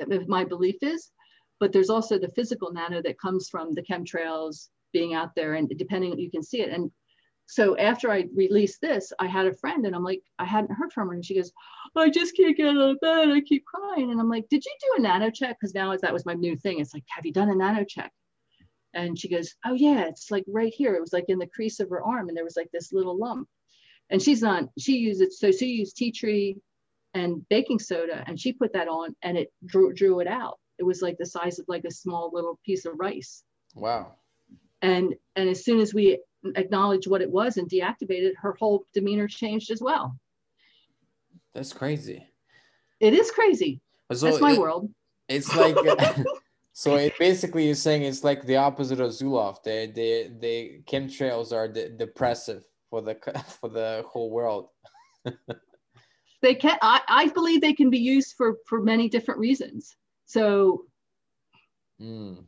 uh, 0.00 0.18
my 0.28 0.44
belief 0.44 0.76
is, 0.82 1.10
but 1.58 1.72
there's 1.72 1.90
also 1.90 2.18
the 2.18 2.30
physical 2.30 2.72
nano 2.72 3.02
that 3.02 3.18
comes 3.18 3.48
from 3.48 3.74
the 3.74 3.82
chemtrails 3.82 4.68
being 4.92 5.14
out 5.14 5.34
there, 5.34 5.54
and 5.54 5.68
depending, 5.76 6.18
you 6.18 6.30
can 6.30 6.42
see 6.42 6.60
it. 6.62 6.70
And 6.70 6.90
so 7.46 7.76
after 7.76 8.10
I 8.10 8.26
released 8.34 8.80
this, 8.80 9.12
I 9.18 9.26
had 9.26 9.46
a 9.46 9.54
friend, 9.54 9.86
and 9.86 9.94
I'm 9.94 10.04
like, 10.04 10.22
I 10.38 10.44
hadn't 10.44 10.74
heard 10.74 10.92
from 10.92 11.08
her, 11.08 11.14
and 11.14 11.24
she 11.24 11.34
goes, 11.36 11.52
I 11.96 12.10
just 12.10 12.36
can't 12.36 12.56
get 12.56 12.68
out 12.68 12.76
of 12.76 13.00
bed. 13.00 13.30
I 13.30 13.40
keep 13.40 13.64
crying, 13.64 14.10
and 14.10 14.20
I'm 14.20 14.28
like, 14.28 14.48
Did 14.48 14.64
you 14.64 14.72
do 14.80 14.98
a 14.98 15.02
nano 15.02 15.30
check? 15.30 15.56
Because 15.58 15.74
now 15.74 15.96
that 15.96 16.12
was 16.12 16.26
my 16.26 16.34
new 16.34 16.56
thing. 16.56 16.80
It's 16.80 16.94
like, 16.94 17.04
Have 17.08 17.26
you 17.26 17.32
done 17.32 17.50
a 17.50 17.54
nano 17.54 17.84
check? 17.84 18.12
And 18.94 19.18
she 19.18 19.28
goes, 19.28 19.54
Oh 19.64 19.74
yeah, 19.74 20.06
it's 20.06 20.30
like 20.30 20.44
right 20.46 20.72
here. 20.72 20.94
It 20.94 21.00
was 21.00 21.12
like 21.12 21.26
in 21.28 21.38
the 21.38 21.46
crease 21.48 21.80
of 21.80 21.90
her 21.90 22.02
arm, 22.02 22.28
and 22.28 22.36
there 22.36 22.44
was 22.44 22.56
like 22.56 22.70
this 22.72 22.92
little 22.92 23.18
lump 23.18 23.48
and 24.10 24.20
she's 24.22 24.42
not 24.42 24.64
she 24.78 24.96
used 24.98 25.20
it 25.20 25.32
so 25.32 25.50
she 25.50 25.66
used 25.66 25.96
tea 25.96 26.10
tree 26.12 26.56
and 27.14 27.46
baking 27.48 27.78
soda 27.78 28.22
and 28.26 28.38
she 28.38 28.52
put 28.52 28.72
that 28.72 28.88
on 28.88 29.14
and 29.22 29.36
it 29.38 29.52
drew, 29.64 29.92
drew 29.92 30.20
it 30.20 30.26
out 30.28 30.58
it 30.78 30.82
was 30.84 31.02
like 31.02 31.16
the 31.18 31.26
size 31.26 31.58
of 31.58 31.64
like 31.68 31.84
a 31.84 31.90
small 31.90 32.30
little 32.32 32.58
piece 32.64 32.84
of 32.84 32.92
rice 32.98 33.42
wow. 33.74 34.12
and 34.82 35.14
and 35.36 35.48
as 35.48 35.64
soon 35.64 35.80
as 35.80 35.94
we 35.94 36.18
acknowledged 36.54 37.06
what 37.08 37.22
it 37.22 37.30
was 37.30 37.56
and 37.56 37.68
deactivated 37.70 38.32
her 38.38 38.54
whole 38.58 38.84
demeanor 38.94 39.26
changed 39.26 39.70
as 39.70 39.80
well 39.80 40.16
That's 41.54 41.72
crazy. 41.72 42.28
it 43.00 43.14
is 43.14 43.30
crazy 43.30 43.80
So 44.12 44.26
that's 44.26 44.40
my 44.40 44.52
it- 44.52 44.60
world 44.60 44.90
It's 45.28 45.54
like 45.56 45.76
so. 46.72 46.94
It 46.96 47.18
basically 47.18 47.66
you're 47.66 47.74
saying 47.74 48.02
it's 48.02 48.22
like 48.22 48.44
the 48.46 48.56
opposite 48.56 49.00
of 49.00 49.10
Zoloft. 49.10 49.64
They 49.64 49.86
they 49.88 50.30
they 50.38 50.82
chemtrails 50.86 51.50
are 51.52 51.66
de- 51.66 51.88
depressive 51.88 52.62
for 52.96 53.02
the 53.02 53.14
for 53.60 53.68
the 53.68 54.04
whole 54.08 54.30
world. 54.30 54.68
they 56.42 56.54
can 56.54 56.78
I, 56.82 57.00
I 57.08 57.28
believe 57.28 57.60
they 57.60 57.72
can 57.72 57.90
be 57.90 57.98
used 57.98 58.34
for 58.36 58.56
for 58.66 58.80
many 58.80 59.08
different 59.08 59.40
reasons 59.40 59.96
so 60.26 60.84
Mm. 61.98 62.44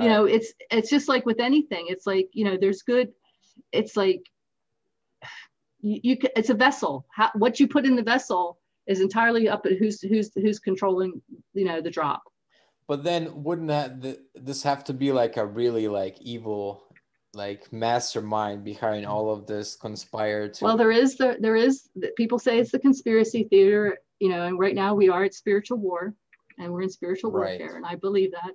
you 0.00 0.08
know 0.10 0.26
it's 0.26 0.52
it's 0.70 0.90
just 0.90 1.08
like 1.08 1.24
with 1.24 1.40
anything 1.40 1.86
it's 1.88 2.06
like 2.06 2.28
you 2.34 2.44
know 2.44 2.58
there's 2.60 2.82
good 2.82 3.08
it's 3.72 3.96
like 3.96 4.20
you, 5.80 5.98
you 6.02 6.18
it's 6.36 6.50
a 6.50 6.54
vessel 6.54 7.06
How, 7.10 7.30
what 7.36 7.58
you 7.58 7.66
put 7.66 7.86
in 7.86 7.96
the 7.96 8.02
vessel 8.02 8.58
is 8.86 9.00
entirely 9.00 9.48
up 9.48 9.64
at 9.64 9.78
who's 9.78 10.02
who's 10.02 10.30
who's 10.34 10.58
controlling 10.58 11.22
you 11.54 11.64
know 11.64 11.80
the 11.80 11.90
drop 11.90 12.22
But 12.86 13.02
then 13.02 13.42
wouldn't 13.44 13.68
that 13.68 14.02
th- 14.02 14.20
this 14.34 14.62
have 14.64 14.84
to 14.84 14.92
be 14.92 15.10
like 15.10 15.38
a 15.38 15.46
really 15.46 15.88
like 15.88 16.20
evil 16.20 16.83
like 17.34 17.72
mastermind 17.72 18.64
behind 18.64 19.06
all 19.06 19.30
of 19.32 19.46
this 19.46 19.76
conspire 19.76 20.48
to 20.48 20.64
well 20.64 20.76
there 20.76 20.90
is 20.92 21.16
the 21.16 21.36
there 21.40 21.56
is 21.56 21.88
people 22.16 22.38
say 22.38 22.58
it's 22.58 22.70
the 22.72 22.78
conspiracy 22.78 23.44
theater 23.50 23.98
you 24.20 24.28
know 24.28 24.42
and 24.46 24.58
right 24.58 24.74
now 24.74 24.94
we 24.94 25.08
are 25.08 25.24
at 25.24 25.34
spiritual 25.34 25.78
war 25.78 26.14
and 26.58 26.72
we're 26.72 26.82
in 26.82 26.90
spiritual 26.90 27.30
Right. 27.30 27.58
warfare 27.58 27.76
and 27.76 27.86
i 27.86 27.94
believe 27.96 28.30
that. 28.32 28.52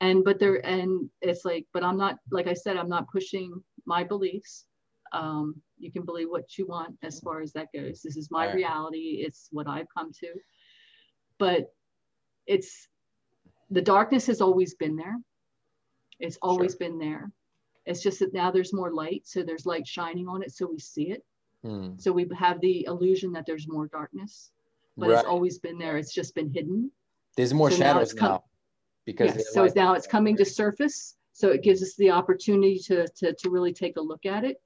And 0.00 0.24
but 0.24 0.38
there 0.38 0.64
and 0.66 1.08
it's 1.22 1.44
like 1.44 1.66
but 1.72 1.82
i'm 1.84 1.96
not 1.96 2.18
like 2.30 2.46
i 2.46 2.52
said 2.52 2.76
i'm 2.76 2.88
not 2.88 3.08
pushing 3.10 3.62
my 3.86 4.02
beliefs. 4.04 4.64
Um, 5.12 5.54
you 5.78 5.92
can 5.92 6.04
believe 6.04 6.28
what 6.28 6.58
you 6.58 6.66
want 6.66 6.96
as 7.02 7.20
far 7.20 7.40
as 7.40 7.52
that 7.52 7.68
goes. 7.72 8.02
This 8.02 8.16
is 8.16 8.30
my 8.30 8.46
Right. 8.46 8.54
reality. 8.56 9.22
It's 9.24 9.48
what 9.52 9.68
i've 9.68 9.86
come 9.96 10.10
to. 10.20 10.28
But 11.38 11.72
it's 12.46 12.88
the 13.70 13.82
darkness 13.82 14.26
has 14.26 14.40
always 14.40 14.74
been 14.74 14.96
there. 14.96 15.16
It's 16.18 16.38
always 16.42 16.72
Sure. 16.72 16.78
been 16.80 16.98
there 16.98 17.30
it's 17.86 18.02
just 18.02 18.18
that 18.20 18.32
now 18.32 18.50
there's 18.50 18.72
more 18.72 18.92
light 18.92 19.22
so 19.24 19.42
there's 19.42 19.66
light 19.66 19.86
shining 19.86 20.28
on 20.28 20.42
it 20.42 20.52
so 20.52 20.66
we 20.66 20.78
see 20.78 21.10
it 21.10 21.24
Hmm. 21.64 21.92
so 21.96 22.12
we 22.12 22.28
have 22.36 22.60
the 22.60 22.84
illusion 22.84 23.32
that 23.32 23.46
there's 23.46 23.66
more 23.66 23.86
darkness 23.86 24.50
but 24.98 25.08
Right. 25.08 25.18
it's 25.20 25.24
always 25.26 25.58
been 25.58 25.78
there 25.78 25.96
it's 25.96 26.12
just 26.12 26.34
been 26.34 26.50
hidden 26.52 26.90
There's 27.38 27.54
more 27.54 27.70
so 27.70 27.76
shadows 27.78 28.10
it's 28.10 28.20
come- 28.20 28.32
now 28.32 28.44
because 29.06 29.34
yes 29.36 29.52
so 29.54 29.66
now 29.74 29.94
it's 29.94 30.06
coming 30.06 30.36
to 30.36 30.44
surface 30.44 31.16
so 31.32 31.48
it 31.48 31.62
gives 31.62 31.82
us 31.82 31.94
the 31.96 32.10
opportunity 32.10 32.78
to, 32.80 33.08
to 33.16 33.32
to 33.34 33.48
really 33.50 33.72
take 33.72 33.96
a 33.96 34.00
look 34.00 34.26
at 34.26 34.44
it 34.44 34.60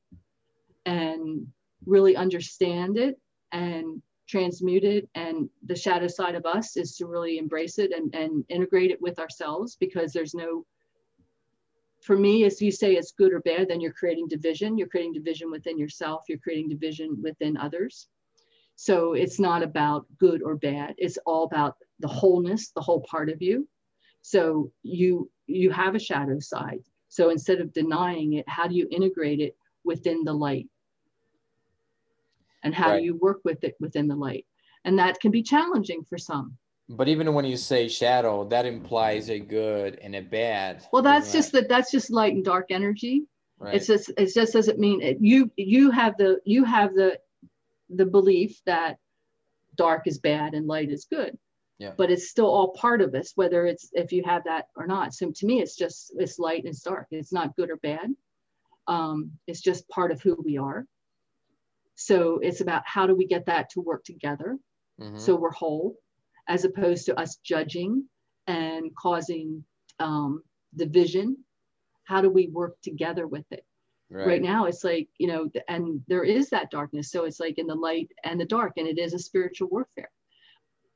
and 0.87 1.47
really 1.87 2.17
understand 2.17 2.99
it 2.99 3.17
and 3.53 4.03
transmute 4.27 4.85
it 4.85 5.09
and 5.15 5.49
the 5.67 5.77
shadow 5.77 6.09
side 6.09 6.35
of 6.35 6.45
us 6.47 6.77
is 6.77 6.97
to 6.97 7.07
really 7.07 7.39
embrace 7.39 7.79
it 7.79 7.93
and, 7.93 8.13
and 8.15 8.45
integrate 8.49 8.91
it 8.91 9.01
with 9.01 9.19
ourselves 9.21 9.77
because 9.79 10.13
there's 10.13 10.35
no 10.35 10.67
for 12.01 12.17
me 12.17 12.45
as 12.45 12.63
you 12.63 12.71
say 12.71 12.95
it's 12.95 13.13
good 13.13 13.33
or 13.33 13.41
bad 13.41 13.69
then 13.69 13.81
you're 13.81 13.93
creating 13.93 14.29
division. 14.29 14.79
You're 14.79 14.89
creating 14.89 15.13
division 15.15 15.51
within 15.51 15.79
yourself. 15.79 16.25
You're 16.29 16.39
creating 16.39 16.69
division 16.69 17.21
within 17.23 17.57
others. 17.57 18.09
So 18.77 19.15
it's 19.15 19.41
not 19.41 19.63
about 19.63 20.07
good 20.19 20.43
or 20.43 20.57
bad. 20.57 20.95
It's 20.99 21.19
all 21.27 21.45
about 21.45 21.77
the 22.01 22.09
wholeness 22.09 22.71
the 22.71 22.81
whole 22.81 23.01
part 23.01 23.29
of 23.29 23.43
you. 23.43 23.69
So 24.23 24.71
you 24.83 25.31
you 25.47 25.71
have 25.71 25.95
a 25.95 25.99
shadow 26.01 26.39
side. 26.39 26.83
So 27.09 27.31
instead 27.31 27.61
of 27.61 27.73
denying 27.73 28.35
it 28.35 28.49
how 28.49 28.69
do 28.69 28.75
you 28.75 28.87
integrate 28.91 29.41
it 29.41 29.57
within 29.85 30.25
the 30.25 30.33
light? 30.35 30.69
And 32.63 32.75
how 32.75 32.91
Right. 32.91 32.99
do 32.99 33.05
you 33.05 33.17
work 33.17 33.41
with 33.45 33.65
it 33.65 33.77
within 33.81 34.09
the 34.09 34.17
light? 34.17 34.47
And 34.85 34.99
that 34.99 35.21
can 35.21 35.31
be 35.31 35.43
challenging 35.43 36.05
for 36.05 36.19
some 36.19 36.57
But 36.91 37.09
even 37.09 37.35
when 37.35 37.45
you 37.45 37.57
say 37.57 37.87
shadow, 37.89 38.45
that 38.49 38.65
implies 38.65 39.29
a 39.29 39.39
good 39.39 39.99
and 40.01 40.17
a 40.17 40.23
bad. 40.23 40.87
well 40.93 41.03
that's 41.03 41.33
just 41.33 41.53
that 41.53 41.69
that's 41.69 41.91
just 41.91 42.11
light 42.11 42.35
and 42.35 42.45
dark 42.45 42.67
energy 42.71 43.27
right. 43.59 43.75
it's 43.75 43.87
just 43.87 44.11
it 44.17 44.33
just 44.33 44.53
doesn't 44.55 44.79
mean 44.79 45.01
it, 45.03 45.19
you 45.21 45.51
you 45.57 45.91
have 45.91 46.17
the 46.17 46.41
you 46.45 46.65
have 46.65 46.95
the 46.95 47.19
the 47.91 48.07
belief 48.07 48.61
that 48.65 48.99
dark 49.77 50.07
is 50.07 50.19
bad 50.19 50.55
and 50.55 50.67
light 50.67 50.91
is 50.91 51.05
good 51.05 51.37
Yeah. 51.79 51.93
but 51.97 52.11
it's 52.11 52.29
still 52.31 52.47
all 52.47 52.69
part 52.73 53.01
of 53.03 53.15
us 53.15 53.33
whether 53.35 53.67
it's 53.67 53.91
if 53.93 54.13
you 54.13 54.23
have 54.25 54.45
that 54.45 54.69
or 54.77 54.87
not 54.87 55.13
so 55.15 55.31
to 55.31 55.47
me 55.47 55.61
it's 55.61 55.77
just 55.77 56.13
it's 56.17 56.39
light 56.39 56.61
and 56.65 56.69
it's 56.69 56.83
dark 56.83 57.07
it's 57.11 57.33
not 57.33 57.55
good 57.57 57.71
or 57.71 57.77
bad 57.77 58.09
um, 58.87 59.31
it's 59.47 59.61
just 59.61 59.87
part 59.89 60.11
of 60.13 60.23
who 60.23 60.35
we 60.45 60.57
are 60.57 60.87
so 61.95 62.39
it's 62.43 62.61
about 62.61 62.83
how 62.87 63.07
do 63.07 63.15
we 63.15 63.27
get 63.27 63.45
that 63.47 63.69
to 63.71 63.81
work 63.81 64.05
together 64.05 64.59
Mhm. 65.01 65.19
so 65.21 65.37
we're 65.37 65.53
whole 65.53 65.97
as 66.49 66.65
opposed 66.65 67.07
to 67.07 67.19
us 67.19 67.37
judging 67.45 68.05
and 68.47 68.95
causing 68.97 69.65
um, 70.01 70.43
division 70.77 71.37
how 72.09 72.23
do 72.23 72.31
we 72.31 72.49
work 72.49 72.81
together 72.83 73.27
with 73.27 73.45
it? 73.51 73.65
Right. 74.11 74.41
now 74.41 74.65
it's 74.65 74.85
like 74.85 75.07
you 75.19 75.27
know 75.27 75.51
and 75.69 76.01
there 76.09 76.25
is 76.25 76.49
that 76.49 76.71
darkness. 76.71 77.11
So 77.11 77.25
it's 77.25 77.39
like 77.39 77.59
in 77.59 77.67
the 77.67 77.75
light 77.75 78.09
and 78.25 78.41
the 78.41 78.47
dark 78.47 78.73
and 78.79 78.89
it 78.89 78.99
is 78.99 79.13
a 79.13 79.19
spiritual 79.19 79.69
warfare. 79.69 80.11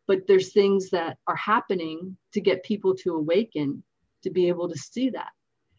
But 0.06 0.26
there's 0.26 0.54
things 0.54 0.88
that 0.90 1.18
are 1.26 1.36
happening 1.36 2.16
to 2.32 2.40
get 2.40 2.64
people 2.64 2.94
to 2.96 3.16
awaken 3.16 3.82
to 4.22 4.30
be 4.30 4.48
able 4.48 4.66
to 4.70 4.78
see 4.78 5.10
that. 5.10 5.28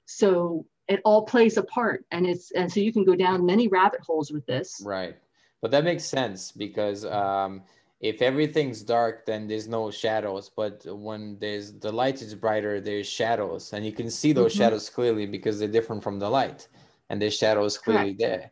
So 0.05 0.67
it 0.88 1.01
all 1.05 1.26
plays 1.26 1.57
a 1.57 1.63
part 1.63 2.05
and 2.11 2.28
it's 2.28 2.51
and 2.51 2.71
so 2.71 2.80
you 2.80 2.93
can 2.93 3.03
go 3.03 3.15
down 3.15 3.43
many 3.43 3.67
rabbit 3.67 4.01
holes 4.01 4.32
with 4.32 4.45
this. 4.45 4.80
Right. 4.86 5.17
But 5.59 5.71
that 5.71 5.84
makes 5.84 6.05
sense 6.05 6.51
because 6.51 7.03
um, 7.03 7.63
if 8.03 8.21
everything's 8.21 8.83
dark, 8.83 9.25
then 9.25 9.47
there's 9.47 9.69
no 9.69 9.89
shadows. 9.89 10.51
But 10.53 10.85
when 10.85 11.37
there's 11.39 11.71
the 11.71 11.91
light 11.91 12.21
is 12.21 12.35
brighter, 12.35 12.81
there's 12.81 13.07
shadows, 13.07 13.71
and 13.71 13.85
you 13.85 13.93
can 13.93 14.09
see 14.11 14.33
those 14.33 14.53
Mhm. 14.53 14.57
shadows 14.57 14.89
clearly 14.89 15.25
because 15.25 15.57
they're 15.57 15.69
different 15.77 16.03
from 16.03 16.19
the 16.19 16.29
light, 16.29 16.67
and 17.09 17.21
there's 17.21 17.37
shadows 17.37 17.77
clearly 17.77 18.13
there. 18.13 18.51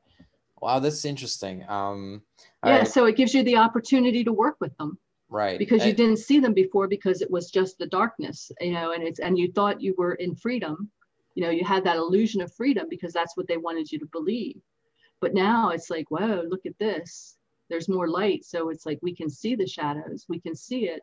Wow, 0.61 0.79
that's 0.79 1.03
interesting. 1.03 1.67
Um, 1.67 2.21
yeah 2.65 2.77
right, 2.77 2.87
so 2.87 3.05
it 3.05 3.17
gives 3.17 3.33
you 3.33 3.43
the 3.43 3.57
opportunity 3.57 4.23
to 4.23 4.31
work 4.31 4.55
with 4.61 4.75
them 4.77 4.97
right. 5.29 5.59
because 5.59 5.85
you 5.85 5.91
I- 5.91 6.01
didn't 6.01 6.19
see 6.19 6.39
them 6.39 6.53
before 6.53 6.87
because 6.87 7.21
it 7.21 7.29
was 7.29 7.51
just 7.51 7.77
the 7.77 7.87
darkness 7.87 8.51
you 8.61 8.71
know 8.71 8.91
and 8.93 9.03
it's 9.03 9.19
and 9.19 9.37
you 9.37 9.51
thought 9.51 9.81
you 9.81 9.93
were 9.97 10.13
in 10.25 10.35
freedom 10.35 10.89
you 11.35 11.41
know 11.43 11.49
you 11.49 11.65
had 11.65 11.83
that 11.83 11.97
illusion 11.97 12.39
of 12.41 12.53
freedom 12.53 12.85
because 12.89 13.11
that's 13.13 13.35
what 13.35 13.47
they 13.47 13.57
wanted 13.57 13.91
you 13.91 13.97
to 13.99 14.05
believe 14.17 14.61
but 15.19 15.33
now 15.33 15.69
it's 15.69 15.89
like 15.89 16.07
whoa 16.11 16.43
look 16.47 16.65
at 16.67 16.77
this 16.77 17.37
there's 17.71 17.89
more 17.89 18.07
light 18.07 18.43
so 18.45 18.69
it's 18.69 18.85
like 18.85 18.99
we 19.01 19.15
can 19.15 19.29
see 19.29 19.55
the 19.55 19.65
shadows 19.65 20.25
we 20.29 20.39
can 20.45 20.55
see 20.55 20.81
it 20.95 21.01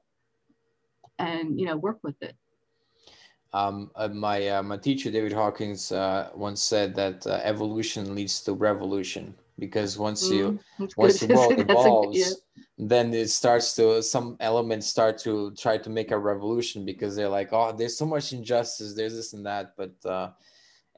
and 1.19 1.59
you 1.59 1.67
know 1.67 1.77
work 1.77 1.99
with 2.05 2.21
it 2.23 2.37
Um, 3.55 3.91
uh, 3.97 4.09
my 4.09 4.47
uh, 4.49 4.63
my 4.63 4.77
teacher 4.77 5.11
David 5.11 5.33
Hawkins 5.33 5.91
uh, 5.91 6.29
once 6.35 6.63
said 6.63 6.95
that 6.97 7.27
uh, 7.27 7.41
evolution 7.43 8.15
leads 8.15 8.43
to 8.45 8.53
revolution 8.53 9.35
because 9.59 9.97
once 9.99 10.31
you 10.31 10.61
Mm, 10.81 10.89
once 10.97 11.15
good. 11.17 11.31
the 11.31 11.35
world 11.35 11.53
a 11.59 11.65
good- 11.65 11.71
evolves, 11.71 12.19
yeah. 12.19 12.35
then 12.77 13.07
it 13.15 13.31
starts 13.31 13.75
to 13.77 14.03
some 14.03 14.37
elements 14.41 14.87
start 14.87 15.17
to 15.27 15.33
try 15.65 15.79
to 15.79 15.91
make 15.99 16.11
a 16.13 16.19
revolution 16.19 16.85
because 16.85 17.17
they're 17.17 17.35
like 17.41 17.49
oh 17.53 17.73
there's 17.73 17.97
so 17.97 18.05
much 18.07 18.33
injustice 18.33 18.95
there's 18.95 19.15
this 19.15 19.33
and 19.33 19.47
that 19.47 19.73
but 19.81 19.95
uh, 20.05 20.29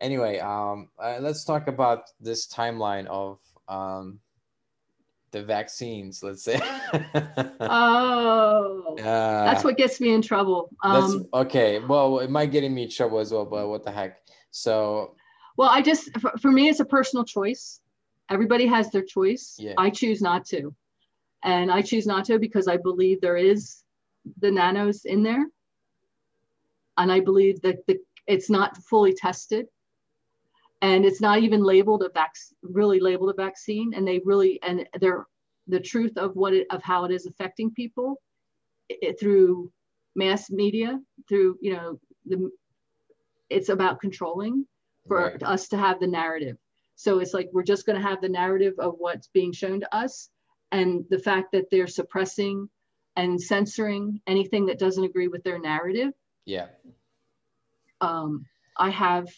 anyway 0.00 0.34
um, 0.40 0.88
uh, 0.98 1.18
let's 1.20 1.44
talk 1.44 1.68
about 1.68 2.00
this 2.20 2.48
timeline 2.48 3.06
of 3.06 3.38
um, 3.68 4.18
the 5.32 5.42
vaccines 5.42 6.22
let's 6.22 6.42
say. 6.42 6.60
Oh 7.60 8.96
uh, 8.98 9.44
that's 9.44 9.64
what 9.64 9.76
gets 9.76 10.00
me 10.00 10.12
in 10.12 10.22
trouble. 10.22 10.70
Um, 10.82 11.26
okay. 11.32 11.78
Well 11.78 12.18
it 12.20 12.30
might 12.30 12.50
get 12.50 12.68
me 12.70 12.84
in 12.84 12.90
trouble 12.90 13.18
as 13.18 13.32
well 13.32 13.44
but 13.44 13.68
what 13.68 13.84
the 13.84 13.90
heck. 13.90 14.20
So 14.50 15.14
well 15.56 15.70
i 15.70 15.82
just 15.82 16.18
for, 16.20 16.32
for 16.40 16.50
me 16.50 16.68
it's 16.68 16.80
a 16.80 16.84
personal 16.84 17.24
choice. 17.24 17.80
Everybody 18.30 18.66
has 18.66 18.90
their 18.90 19.02
choice. 19.04 19.56
Yeah. 19.58 19.74
i 19.78 19.90
choose 19.90 20.20
not 20.20 20.44
to. 20.46 20.74
And 21.42 21.70
I 21.70 21.80
choose 21.82 22.06
not 22.06 22.24
to 22.26 22.38
because 22.38 22.68
I 22.68 22.76
believe 22.76 23.20
there 23.20 23.36
is 23.36 23.82
the 24.40 24.50
nanos 24.50 25.04
in 25.04 25.22
there. 25.22 25.46
And 26.98 27.10
I 27.10 27.20
believe 27.20 27.62
that 27.62 27.86
the, 27.86 27.98
it's 28.26 28.50
not 28.50 28.76
fully 28.76 29.14
tested 29.14 29.66
and 30.82 31.04
it's 31.04 31.20
not 31.20 31.40
even 31.40 31.62
labeled 31.62 32.02
a 32.02 32.10
vac- 32.10 32.34
really 32.62 33.00
labeled 33.00 33.30
a 33.30 33.34
vaccine. 33.34 33.92
And 33.94 34.06
they 34.06 34.20
really, 34.24 34.58
and 34.62 34.88
they're 35.00 35.26
the 35.66 35.80
truth 35.80 36.16
of 36.16 36.34
what 36.36 36.54
it, 36.54 36.66
of 36.70 36.82
how 36.82 37.04
it 37.04 37.10
is 37.10 37.26
affecting 37.26 37.70
people 37.70 38.20
it, 38.88 39.20
through 39.20 39.70
mass 40.16 40.50
media, 40.50 40.98
through, 41.28 41.58
you 41.60 41.74
know, 41.74 42.00
the, 42.26 42.50
it's 43.48 43.68
about 43.68 44.00
controlling 44.00 44.66
for 45.06 45.24
right. 45.24 45.42
us 45.42 45.68
to 45.68 45.76
have 45.76 46.00
the 46.00 46.06
narrative. 46.06 46.56
So 46.96 47.18
it's 47.18 47.34
like, 47.34 47.48
we're 47.52 47.62
just 47.62 47.86
going 47.86 48.00
to 48.00 48.06
have 48.06 48.20
the 48.20 48.28
narrative 48.28 48.74
of 48.78 48.94
what's 48.98 49.28
being 49.28 49.52
shown 49.52 49.80
to 49.80 49.96
us 49.96 50.28
and 50.72 51.04
the 51.10 51.18
fact 51.18 51.52
that 51.52 51.70
they're 51.70 51.86
suppressing 51.86 52.68
and 53.16 53.40
censoring 53.40 54.20
anything 54.26 54.66
that 54.66 54.78
doesn't 54.78 55.04
agree 55.04 55.28
with 55.28 55.42
their 55.42 55.58
narrative. 55.58 56.12
Yeah. 56.44 56.66
Um, 58.00 58.46
I 58.76 58.90
have 58.90 59.28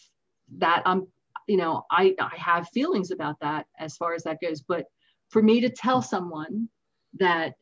that. 0.57 0.83
I'm, 0.85 1.07
you 1.47 1.57
know, 1.57 1.85
I 1.91 2.15
I 2.19 2.35
have 2.37 2.69
feelings 2.69 3.11
about 3.11 3.39
that 3.41 3.65
as 3.79 3.97
far 3.97 4.13
as 4.13 4.23
that 4.23 4.41
goes. 4.41 4.61
But 4.61 4.85
for 5.29 5.41
me 5.41 5.61
to 5.61 5.69
tell 5.69 6.01
someone 6.01 6.69
that 7.19 7.55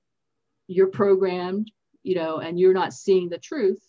you're 0.68 0.88
programmed, 0.88 1.72
you 2.04 2.16
know, 2.16 2.38
and 2.38 2.60
you're 2.60 2.74
not 2.74 2.94
seeing 2.94 3.30
the 3.30 3.38
truth, 3.38 3.82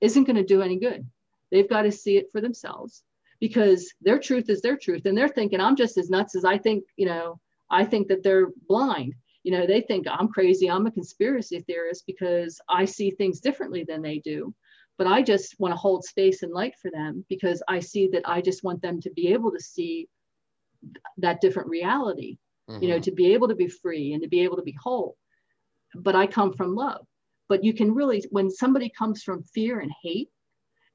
isn't 0.00 0.24
going 0.24 0.36
to 0.36 0.44
do 0.44 0.62
any 0.62 0.78
good. 0.78 1.06
They've 1.50 1.68
got 1.68 1.82
to 1.82 1.92
see 1.92 2.16
it 2.16 2.30
for 2.32 2.40
themselves 2.40 3.04
because 3.40 3.92
their 4.00 4.18
truth 4.18 4.48
is 4.48 4.60
their 4.60 4.76
truth, 4.76 5.06
and 5.06 5.16
they're 5.16 5.28
thinking 5.28 5.60
I'm 5.60 5.76
just 5.76 5.98
as 5.98 6.10
nuts 6.10 6.34
as 6.36 6.44
I 6.44 6.58
think, 6.58 6.84
you 6.96 7.06
know, 7.06 7.40
I 7.70 7.84
think 7.84 8.08
that 8.08 8.22
they're 8.22 8.48
blind. 8.68 9.14
You 9.42 9.52
know, 9.52 9.66
they 9.66 9.80
think 9.80 10.06
I'm 10.08 10.28
crazy, 10.28 10.70
I'm 10.70 10.86
a 10.86 10.92
conspiracy 10.92 11.60
theorist 11.60 12.04
because 12.06 12.60
I 12.68 12.84
see 12.84 13.10
things 13.10 13.40
differently 13.40 13.84
than 13.84 14.00
they 14.00 14.18
do. 14.18 14.54
But 14.98 15.06
I 15.06 15.22
just 15.22 15.58
want 15.58 15.72
to 15.72 15.78
hold 15.78 16.04
space 16.04 16.42
and 16.42 16.52
light 16.52 16.74
for 16.80 16.90
them 16.90 17.24
because 17.28 17.62
I 17.68 17.80
see 17.80 18.08
that 18.12 18.22
I 18.24 18.40
just 18.40 18.62
want 18.62 18.82
them 18.82 19.00
to 19.00 19.10
be 19.10 19.28
able 19.28 19.50
to 19.52 19.60
see 19.60 20.08
that 21.18 21.40
different 21.40 21.68
reality, 21.68 22.38
mm-hmm. 22.68 22.82
you 22.82 22.88
know, 22.88 22.96
mm-hmm. 22.96 23.02
to 23.02 23.12
be 23.12 23.32
able 23.32 23.48
to 23.48 23.54
be 23.54 23.68
free 23.68 24.12
and 24.12 24.22
to 24.22 24.28
be 24.28 24.40
able 24.40 24.56
to 24.56 24.62
be 24.62 24.76
whole. 24.80 25.16
But 25.94 26.14
I 26.14 26.26
come 26.26 26.52
from 26.52 26.74
love. 26.74 27.06
But 27.48 27.64
you 27.64 27.74
can 27.74 27.94
really, 27.94 28.24
when 28.30 28.50
somebody 28.50 28.90
comes 28.96 29.22
from 29.22 29.42
fear 29.42 29.80
and 29.80 29.92
hate, 30.02 30.28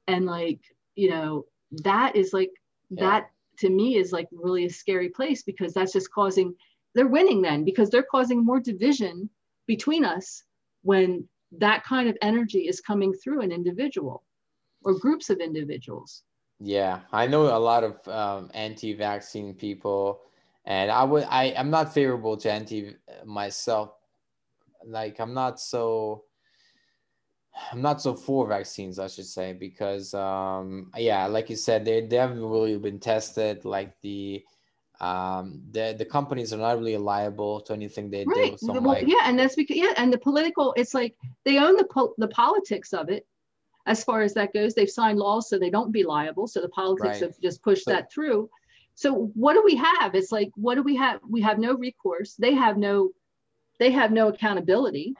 and 0.06 0.26
like, 0.26 0.60
you 0.96 1.10
know, 1.10 1.44
that 1.84 2.16
is 2.16 2.32
like, 2.32 2.50
yeah. 2.90 3.04
that 3.04 3.30
to 3.58 3.68
me 3.68 3.96
is 3.96 4.12
like 4.12 4.28
really 4.32 4.64
a 4.64 4.70
scary 4.70 5.08
place 5.10 5.42
because 5.42 5.74
that's 5.74 5.92
just 5.92 6.12
causing 6.12 6.54
they're 6.94 7.06
winning 7.06 7.42
then 7.42 7.64
because 7.64 7.90
they're 7.90 8.02
causing 8.02 8.44
more 8.44 8.60
division 8.60 9.28
between 9.66 10.04
us 10.04 10.42
when 10.82 11.28
that 11.52 11.84
kind 11.84 12.08
of 12.08 12.16
energy 12.22 12.68
is 12.68 12.80
coming 12.80 13.12
through 13.12 13.40
an 13.40 13.52
individual 13.52 14.24
or 14.84 14.98
groups 14.98 15.30
of 15.30 15.38
individuals 15.38 16.24
yeah 16.60 17.00
i 17.12 17.26
know 17.26 17.56
a 17.56 17.58
lot 17.58 17.84
of 17.84 18.08
um, 18.08 18.50
anti-vaccine 18.54 19.54
people 19.54 20.20
and 20.66 20.90
i 20.90 21.02
would 21.02 21.24
i 21.24 21.54
i'm 21.56 21.70
not 21.70 21.92
favorable 21.92 22.36
to 22.36 22.50
anti 22.50 22.94
myself 23.24 23.92
like 24.84 25.18
i'm 25.20 25.34
not 25.34 25.60
so 25.60 26.24
I'm 27.72 27.82
not 27.82 28.00
so 28.00 28.14
for 28.14 28.46
vaccines, 28.46 28.98
I 28.98 29.08
should 29.08 29.26
say, 29.26 29.52
because 29.52 30.14
um, 30.14 30.90
yeah, 30.96 31.26
like 31.26 31.50
you 31.50 31.56
said, 31.56 31.84
they, 31.84 32.06
they 32.06 32.16
haven't 32.16 32.44
really 32.44 32.78
been 32.78 33.00
tested. 33.00 33.64
Like 33.64 34.00
the 34.00 34.44
um, 35.00 35.62
the 35.70 35.94
the 35.96 36.04
companies 36.04 36.52
are 36.52 36.58
not 36.58 36.78
really 36.78 36.96
liable 36.96 37.60
to 37.62 37.72
anything 37.72 38.10
they 38.10 38.24
right. 38.24 38.52
do. 38.52 38.58
So 38.58 38.72
well, 38.72 38.82
like, 38.82 39.06
yeah, 39.06 39.22
and 39.24 39.38
that's 39.38 39.54
because 39.54 39.76
yeah, 39.76 39.92
and 39.96 40.12
the 40.12 40.18
political, 40.18 40.74
it's 40.76 40.94
like 40.94 41.16
they 41.44 41.58
own 41.58 41.76
the 41.76 41.84
po- 41.84 42.14
the 42.18 42.28
politics 42.28 42.92
of 42.92 43.08
it. 43.08 43.26
As 43.86 44.04
far 44.04 44.20
as 44.20 44.34
that 44.34 44.52
goes, 44.52 44.74
they've 44.74 44.90
signed 44.90 45.18
laws 45.18 45.48
so 45.48 45.58
they 45.58 45.70
don't 45.70 45.92
be 45.92 46.02
liable. 46.02 46.46
So 46.46 46.60
the 46.60 46.68
politics 46.68 47.20
right. 47.20 47.22
have 47.22 47.40
just 47.40 47.62
pushed 47.62 47.84
so, 47.84 47.92
that 47.92 48.12
through. 48.12 48.50
So 48.94 49.30
what 49.34 49.54
do 49.54 49.62
we 49.64 49.76
have? 49.76 50.14
It's 50.14 50.32
like 50.32 50.50
what 50.56 50.74
do 50.74 50.82
we 50.82 50.96
have? 50.96 51.20
We 51.28 51.40
have 51.42 51.58
no 51.58 51.74
recourse. 51.74 52.34
They 52.34 52.54
have 52.54 52.76
no, 52.76 53.10
they 53.78 53.92
have 53.92 54.10
no 54.10 54.28
accountability. 54.28 55.14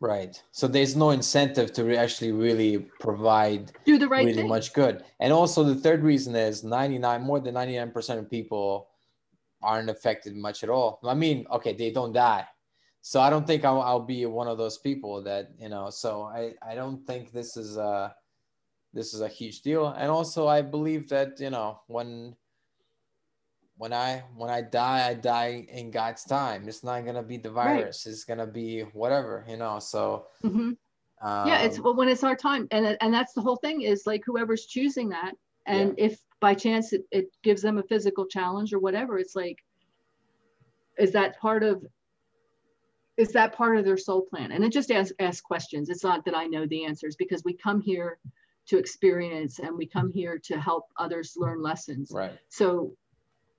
Right. 0.00 0.40
So 0.52 0.68
there's 0.68 0.94
no 0.94 1.10
incentive 1.10 1.72
to 1.74 1.96
actually 1.96 2.32
really 2.32 2.78
provide 3.00 3.72
do 3.84 3.98
the 3.98 4.08
right 4.08 4.24
really 4.24 4.38
thing. 4.38 4.48
much 4.48 4.72
good. 4.72 5.02
And 5.18 5.32
also 5.32 5.64
the 5.64 5.74
third 5.74 6.02
reason 6.02 6.36
is 6.36 6.62
99 6.62 7.22
more 7.22 7.40
than 7.40 7.54
99% 7.54 8.18
of 8.18 8.30
people 8.30 8.88
aren't 9.64 9.90
affected 9.90 10.36
much 10.36 10.62
at 10.62 10.70
all. 10.70 11.00
I 11.04 11.14
mean, 11.14 11.46
okay, 11.50 11.72
they 11.72 11.90
don't 11.90 12.12
die. 12.12 12.46
So 13.00 13.20
I 13.20 13.30
don't 13.30 13.46
think 13.46 13.64
I'll, 13.64 13.82
I'll 13.82 14.00
be 14.00 14.24
one 14.26 14.48
of 14.48 14.58
those 14.58 14.78
people 14.78 15.22
that, 15.24 15.50
you 15.58 15.68
know, 15.68 15.90
so 15.90 16.22
I, 16.22 16.54
I 16.66 16.74
don't 16.74 17.06
think 17.06 17.32
this 17.32 17.56
is 17.56 17.76
a, 17.76 18.14
this 18.92 19.12
is 19.12 19.20
a 19.20 19.28
huge 19.28 19.62
deal. 19.62 19.88
And 19.88 20.10
also 20.10 20.46
I 20.46 20.62
believe 20.62 21.08
that, 21.08 21.40
you 21.40 21.50
know, 21.50 21.80
when 21.86 22.36
when 23.76 23.92
I 23.92 24.22
when 24.36 24.50
I 24.50 24.62
die, 24.62 25.08
I 25.08 25.14
die 25.14 25.66
in 25.68 25.90
God's 25.90 26.24
time. 26.24 26.68
It's 26.68 26.84
not 26.84 27.04
gonna 27.04 27.22
be 27.22 27.36
the 27.36 27.50
virus. 27.50 28.04
Right. 28.06 28.12
It's 28.12 28.24
gonna 28.24 28.46
be 28.46 28.82
whatever, 28.92 29.44
you 29.48 29.56
know. 29.56 29.78
So 29.78 30.26
mm-hmm. 30.44 30.72
um, 31.26 31.48
yeah, 31.48 31.62
it's 31.62 31.80
well, 31.80 31.94
when 31.94 32.08
it's 32.08 32.24
our 32.24 32.36
time, 32.36 32.68
and 32.70 32.96
and 33.00 33.12
that's 33.12 33.32
the 33.32 33.40
whole 33.40 33.56
thing 33.56 33.82
is 33.82 34.06
like 34.06 34.22
whoever's 34.24 34.66
choosing 34.66 35.08
that, 35.10 35.32
and 35.66 35.94
yeah. 35.98 36.06
if 36.06 36.20
by 36.44 36.52
chance 36.52 36.92
it, 36.92 37.06
it 37.10 37.28
gives 37.42 37.62
them 37.62 37.78
a 37.78 37.82
physical 37.84 38.26
challenge 38.26 38.74
or 38.74 38.78
whatever, 38.78 39.18
it's 39.18 39.34
like, 39.34 39.64
is 40.98 41.10
that 41.12 41.40
part 41.40 41.64
of 41.64 41.82
is 43.16 43.32
that 43.32 43.54
part 43.54 43.78
of 43.78 43.86
their 43.86 43.96
soul 43.96 44.26
plan? 44.28 44.52
And 44.52 44.62
it 44.62 44.70
just 44.70 44.90
ask 44.90 45.14
ask 45.20 45.42
questions. 45.42 45.88
It's 45.88 46.04
not 46.04 46.22
that 46.26 46.36
I 46.36 46.44
know 46.44 46.66
the 46.66 46.84
answers 46.84 47.16
because 47.16 47.42
we 47.46 47.54
come 47.54 47.80
here 47.80 48.18
to 48.66 48.76
experience 48.76 49.58
and 49.58 49.74
we 49.74 49.86
come 49.86 50.12
here 50.12 50.38
to 50.44 50.60
help 50.60 50.84
others 50.98 51.32
learn 51.34 51.62
lessons. 51.62 52.10
Right. 52.12 52.38
So 52.50 52.94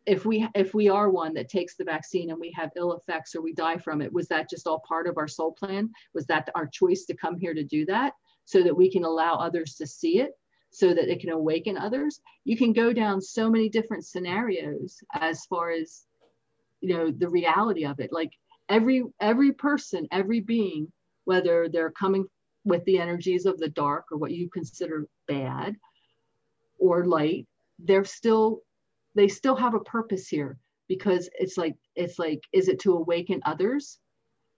if 0.06 0.24
we 0.24 0.48
if 0.54 0.76
we 0.76 0.88
are 0.88 1.10
one 1.10 1.34
that 1.34 1.50
takes 1.50 1.76
the 1.76 1.86
vaccine 1.86 2.30
and 2.30 2.40
we 2.40 2.52
have 2.52 2.70
ill 2.78 2.94
effects 2.94 3.34
or 3.34 3.42
we 3.42 3.54
die 3.54 3.78
from 3.78 4.00
it 4.00 4.14
was 4.14 4.28
that 4.28 4.48
just 4.48 4.68
all 4.68 4.84
part 4.88 5.08
of 5.08 5.18
our 5.18 5.28
soul 5.28 5.54
plan 5.54 5.90
was 6.14 6.28
that 6.28 6.50
our 6.54 6.68
choice 6.68 7.06
to 7.06 7.16
come 7.16 7.36
here 7.36 7.56
to 7.56 7.64
do 7.64 7.84
that 7.88 8.14
so 8.46 8.62
that 8.62 8.78
we 8.78 8.92
can 8.92 9.06
allow 9.06 9.34
others 9.38 9.74
to 9.74 9.88
see 9.88 10.20
it 10.20 10.34
so 10.76 10.94
that 10.94 11.10
it 11.10 11.20
can 11.20 11.30
awaken 11.30 11.78
others. 11.78 12.20
You 12.44 12.58
can 12.58 12.74
go 12.74 12.92
down 12.92 13.22
so 13.22 13.50
many 13.50 13.70
different 13.70 14.06
scenarios 14.06 14.98
as 15.14 15.46
far 15.46 15.72
as 15.72 16.06
you 16.82 16.90
know 16.90 17.12
the 17.12 17.30
reality 17.30 17.86
of 17.86 18.00
it. 18.00 18.12
Like 18.12 18.32
every 18.70 19.04
every 19.20 19.52
person 19.52 20.08
every 20.12 20.42
being 20.42 20.92
whether 21.26 21.70
they're 21.70 21.92
coming 21.92 22.26
with 22.64 22.84
the 22.86 23.00
energies 23.00 23.46
of 23.46 23.58
the 23.60 23.70
dark 23.70 24.06
or 24.12 24.18
what 24.18 24.32
you 24.32 24.50
consider 24.50 25.06
bad 25.28 25.76
or 26.80 27.06
light 27.06 27.48
they're 27.80 28.04
still 28.04 28.62
they 29.16 29.28
still 29.28 29.56
have 29.56 29.74
a 29.74 29.80
purpose 29.80 30.28
here 30.28 30.58
because 30.88 31.30
it's 31.40 31.58
like 31.58 31.76
it's 31.96 32.20
like 32.20 32.42
is 32.54 32.68
it 32.68 32.80
to 32.82 32.94
awaken 32.94 33.42
others? 33.46 34.00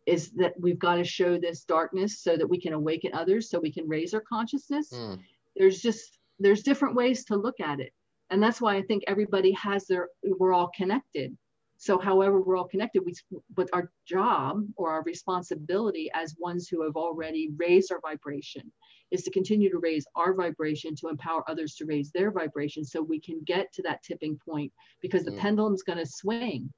Is 0.05 0.31
that 0.31 0.53
we've 0.59 0.79
got 0.79 0.95
to 0.95 1.03
show 1.03 1.37
this 1.37 1.63
darkness 1.63 2.21
so 2.21 2.37
that 2.37 2.47
we 2.47 2.59
can 2.59 2.73
awaken 2.73 3.13
others 3.13 3.49
so 3.49 3.59
we 3.59 3.71
can 3.71 3.87
raise 3.87 4.13
our 4.13 4.21
consciousness? 4.21 4.89
Mm. 4.93 5.19
There's 5.57 5.81
just 5.81 6.19
there's 6.39 6.63
different 6.63 6.95
ways 6.95 7.25
to 7.25 7.35
look 7.35 7.59
at 7.59 7.79
it 7.79 7.91
and 8.29 8.41
that's 8.41 8.61
why 8.61 8.75
i 8.75 8.81
think 8.81 9.03
everybody 9.07 9.51
has 9.51 9.85
their 9.87 10.09
we're 10.23 10.53
all 10.53 10.71
connected 10.75 11.35
so, 11.77 11.99
however, 11.99 12.41
we're 12.41 12.57
all 12.57 12.67
connected. 12.67 13.05
We, 13.05 13.13
but 13.53 13.69
our 13.71 13.91
job 14.05 14.65
or 14.75 14.89
our 14.89 15.03
responsibility 15.03 16.09
as 16.13 16.35
ones 16.39 16.67
who 16.67 16.83
have 16.83 16.95
already 16.95 17.51
raised 17.55 17.91
our 17.91 18.01
vibration 18.01 18.71
is 19.11 19.21
to 19.23 19.31
continue 19.31 19.69
to 19.69 19.77
raise 19.77 20.05
our 20.15 20.33
vibration 20.33 20.95
to 20.95 21.07
empower 21.07 21.49
others 21.49 21.75
to 21.75 21.85
raise 21.85 22.11
their 22.11 22.31
vibration 22.31 22.83
so 22.83 23.01
we 23.01 23.19
can 23.19 23.41
get 23.45 23.71
to 23.73 23.83
that 23.83 24.01
tipping 24.03 24.39
point 24.43 24.73
because 25.01 25.23
the 25.23 25.31
mm. 25.31 25.37
pendulum's 25.37 25.83
going 25.83 25.99
to 25.99 26.05
swing. 26.05 26.73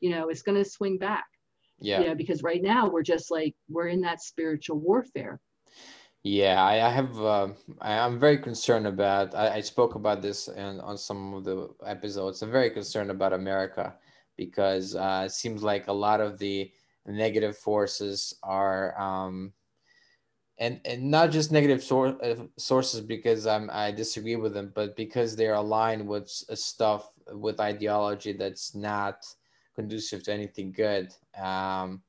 You 0.00 0.10
know, 0.10 0.28
it's 0.28 0.42
going 0.42 0.62
to 0.62 0.68
swing 0.68 0.98
back. 0.98 1.26
Yeah. 1.80 2.00
You 2.00 2.06
know, 2.08 2.14
because 2.14 2.44
right 2.44 2.62
now 2.62 2.88
we're 2.88 3.02
just 3.02 3.32
like, 3.32 3.56
we're 3.68 3.88
in 3.88 4.00
that 4.02 4.22
spiritual 4.22 4.78
warfare. 4.78 5.40
Yeah, 6.24 6.64
I, 6.64 6.86
I 6.86 6.88
have. 6.88 7.20
Uh, 7.20 7.48
I, 7.82 7.92
am 7.92 8.18
very 8.18 8.38
concerned 8.38 8.86
about. 8.86 9.34
I, 9.34 9.56
I 9.56 9.60
spoke 9.60 9.94
about 9.94 10.22
this 10.22 10.48
in, 10.48 10.80
on 10.80 10.96
some 10.96 11.34
of 11.34 11.44
the 11.44 11.68
episodes. 11.84 12.40
I'm 12.40 12.50
very 12.50 12.70
concerned 12.70 13.10
about 13.10 13.34
America 13.34 13.94
because 14.36 14.94
uh, 14.96 15.24
it 15.26 15.32
seems 15.32 15.62
like 15.62 15.86
a 15.86 15.92
lot 15.92 16.22
of 16.22 16.38
the 16.38 16.72
negative 17.04 17.58
forces 17.58 18.34
are 18.42 18.98
um, 18.98 19.52
and 20.56 20.80
and 20.86 21.10
not 21.10 21.30
just 21.30 21.52
negative 21.52 21.84
sor- 21.84 22.18
uh, 22.24 22.46
sources 22.56 23.02
because 23.02 23.46
I'm 23.46 23.68
I 23.70 23.92
disagree 23.92 24.36
with 24.36 24.54
them, 24.54 24.72
but 24.74 24.96
because 24.96 25.36
they're 25.36 25.54
aligned 25.54 26.08
with 26.08 26.28
stuff 26.30 27.10
with 27.32 27.60
ideology 27.60 28.32
that's 28.32 28.74
not 28.74 29.26
conducive 29.74 30.22
to 30.22 30.32
anything 30.32 30.72
good, 30.72 31.12
um, 31.38 32.00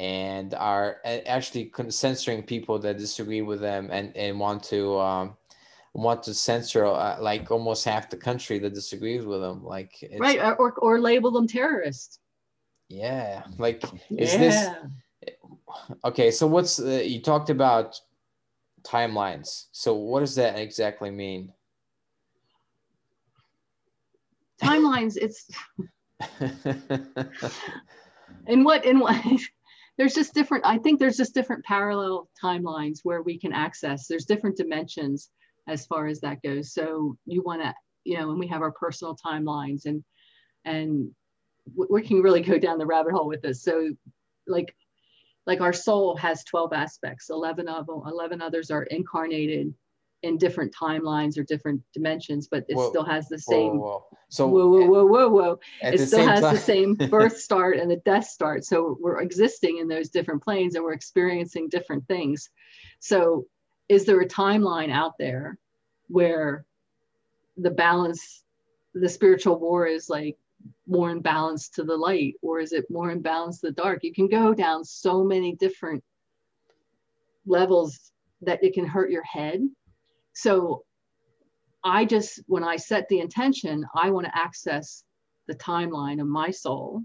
and 0.00 0.54
are 0.54 0.96
actually 1.04 1.70
censoring 1.90 2.42
people 2.42 2.78
that 2.78 2.96
disagree 2.96 3.42
with 3.42 3.60
them 3.60 3.90
and 3.92 4.16
and 4.16 4.40
want 4.40 4.62
to 4.62 4.98
um, 4.98 5.36
want 5.92 6.22
to 6.22 6.32
censor 6.32 6.86
uh, 6.86 7.18
like 7.20 7.50
almost 7.50 7.84
half 7.84 8.08
the 8.08 8.16
country 8.16 8.58
that 8.58 8.72
disagrees 8.72 9.26
with 9.26 9.42
them, 9.42 9.62
like 9.62 9.92
right, 10.18 10.40
or 10.58 10.72
or 10.78 11.00
label 11.00 11.30
them 11.30 11.46
terrorists. 11.46 12.18
Yeah, 12.88 13.42
like 13.58 13.84
is 14.08 14.32
yeah. 14.32 14.38
this 14.38 14.68
okay 16.04 16.30
so 16.30 16.46
what's 16.46 16.80
uh, 16.80 17.02
you 17.04 17.20
talked 17.20 17.50
about 17.50 18.00
timelines 18.82 19.66
so 19.70 19.94
what 19.94 20.20
does 20.20 20.34
that 20.34 20.58
exactly 20.58 21.10
mean 21.10 21.52
timelines 24.60 25.16
it's 25.16 25.48
in 28.48 28.64
what 28.64 28.84
in 28.84 28.98
what 28.98 29.16
there's 30.00 30.14
just 30.14 30.34
different 30.34 30.64
i 30.66 30.78
think 30.78 30.98
there's 30.98 31.16
just 31.16 31.34
different 31.34 31.64
parallel 31.64 32.28
timelines 32.42 33.00
where 33.04 33.22
we 33.22 33.38
can 33.38 33.52
access 33.52 34.08
there's 34.08 34.24
different 34.24 34.56
dimensions 34.56 35.30
as 35.70 35.86
far 35.86 36.06
as 36.06 36.20
that 36.20 36.42
goes. 36.42 36.72
So 36.72 37.16
you 37.26 37.42
want 37.42 37.62
to 37.62 37.74
you 38.04 38.18
know 38.18 38.30
and 38.30 38.38
we 38.38 38.48
have 38.48 38.62
our 38.62 38.72
personal 38.72 39.16
timelines 39.16 39.86
and 39.86 40.02
and 40.64 41.10
we 41.76 42.02
can 42.02 42.22
really 42.22 42.40
go 42.40 42.58
down 42.58 42.78
the 42.78 42.86
rabbit 42.86 43.12
hole 43.12 43.28
with 43.28 43.42
this. 43.42 43.62
So 43.62 43.90
like 44.46 44.74
like 45.46 45.60
our 45.60 45.72
soul 45.72 46.16
has 46.16 46.44
12 46.44 46.72
aspects 46.72 47.30
11 47.30 47.68
of 47.68 47.86
them 47.86 48.02
11 48.06 48.42
others 48.42 48.70
are 48.70 48.84
incarnated 48.84 49.72
in 50.22 50.36
different 50.36 50.74
timelines 50.74 51.38
or 51.38 51.42
different 51.44 51.80
dimensions 51.92 52.46
but 52.48 52.64
it 52.68 52.76
whoa, 52.76 52.90
still 52.90 53.04
has 53.04 53.28
the 53.28 53.38
same 53.38 53.78
whoa, 53.78 54.04
whoa. 54.10 54.18
so 54.28 54.46
whoa 54.46 54.68
whoa 54.68 54.86
whoa 54.86 55.06
whoa 55.06 55.28
whoa 55.28 55.60
it 55.82 55.98
still 56.06 56.26
has 56.26 56.40
time. 56.40 56.54
the 56.54 56.60
same 56.60 56.94
birth 57.10 57.38
start 57.38 57.78
and 57.78 57.90
the 57.90 57.96
death 58.04 58.26
start 58.26 58.64
so 58.64 58.98
we're 59.00 59.20
existing 59.20 59.78
in 59.78 59.88
those 59.88 60.10
different 60.10 60.42
planes 60.42 60.74
and 60.74 60.84
we're 60.84 60.92
experiencing 60.92 61.68
different 61.68 62.06
things 62.06 62.50
so 62.98 63.46
is 63.88 64.04
there 64.04 64.20
a 64.20 64.28
timeline 64.28 64.90
out 64.90 65.14
there 65.18 65.58
where 66.08 66.64
the 67.56 67.70
balance 67.70 68.44
the 68.94 69.08
spiritual 69.08 69.58
war 69.58 69.86
is 69.86 70.08
like 70.10 70.36
more 70.86 71.10
in 71.10 71.20
balance 71.20 71.70
to 71.70 71.82
the 71.82 71.96
light 71.96 72.34
or 72.42 72.60
is 72.60 72.72
it 72.72 72.84
more 72.90 73.10
in 73.10 73.22
balance 73.22 73.60
to 73.60 73.68
the 73.68 73.72
dark 73.72 74.00
you 74.02 74.12
can 74.12 74.28
go 74.28 74.52
down 74.52 74.84
so 74.84 75.24
many 75.24 75.54
different 75.54 76.02
levels 77.46 78.12
that 78.42 78.62
it 78.62 78.74
can 78.74 78.86
hurt 78.86 79.10
your 79.10 79.22
head 79.22 79.60
so 80.32 80.82
i 81.84 82.04
just 82.04 82.40
when 82.46 82.64
i 82.64 82.76
set 82.76 83.08
the 83.08 83.20
intention 83.20 83.84
i 83.94 84.10
want 84.10 84.26
to 84.26 84.38
access 84.38 85.04
the 85.48 85.54
timeline 85.54 86.20
of 86.20 86.26
my 86.26 86.50
soul 86.50 87.02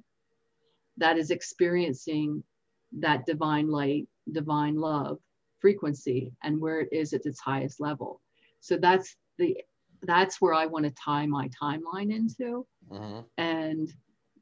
that 0.97 1.17
is 1.17 1.31
experiencing 1.31 2.43
that 2.91 3.25
divine 3.25 3.69
light 3.69 4.07
divine 4.31 4.75
love 4.75 5.17
frequency 5.59 6.31
and 6.43 6.59
where 6.59 6.81
it 6.81 6.89
is 6.91 7.13
at 7.13 7.25
its 7.25 7.39
highest 7.39 7.79
level 7.79 8.21
so 8.59 8.77
that's 8.77 9.15
the 9.37 9.57
that's 10.03 10.39
where 10.39 10.53
i 10.53 10.65
want 10.65 10.85
to 10.85 10.93
tie 11.03 11.25
my 11.25 11.49
timeline 11.61 12.13
into 12.13 12.65
Mm-hmm. 12.91 13.19
And 13.37 13.91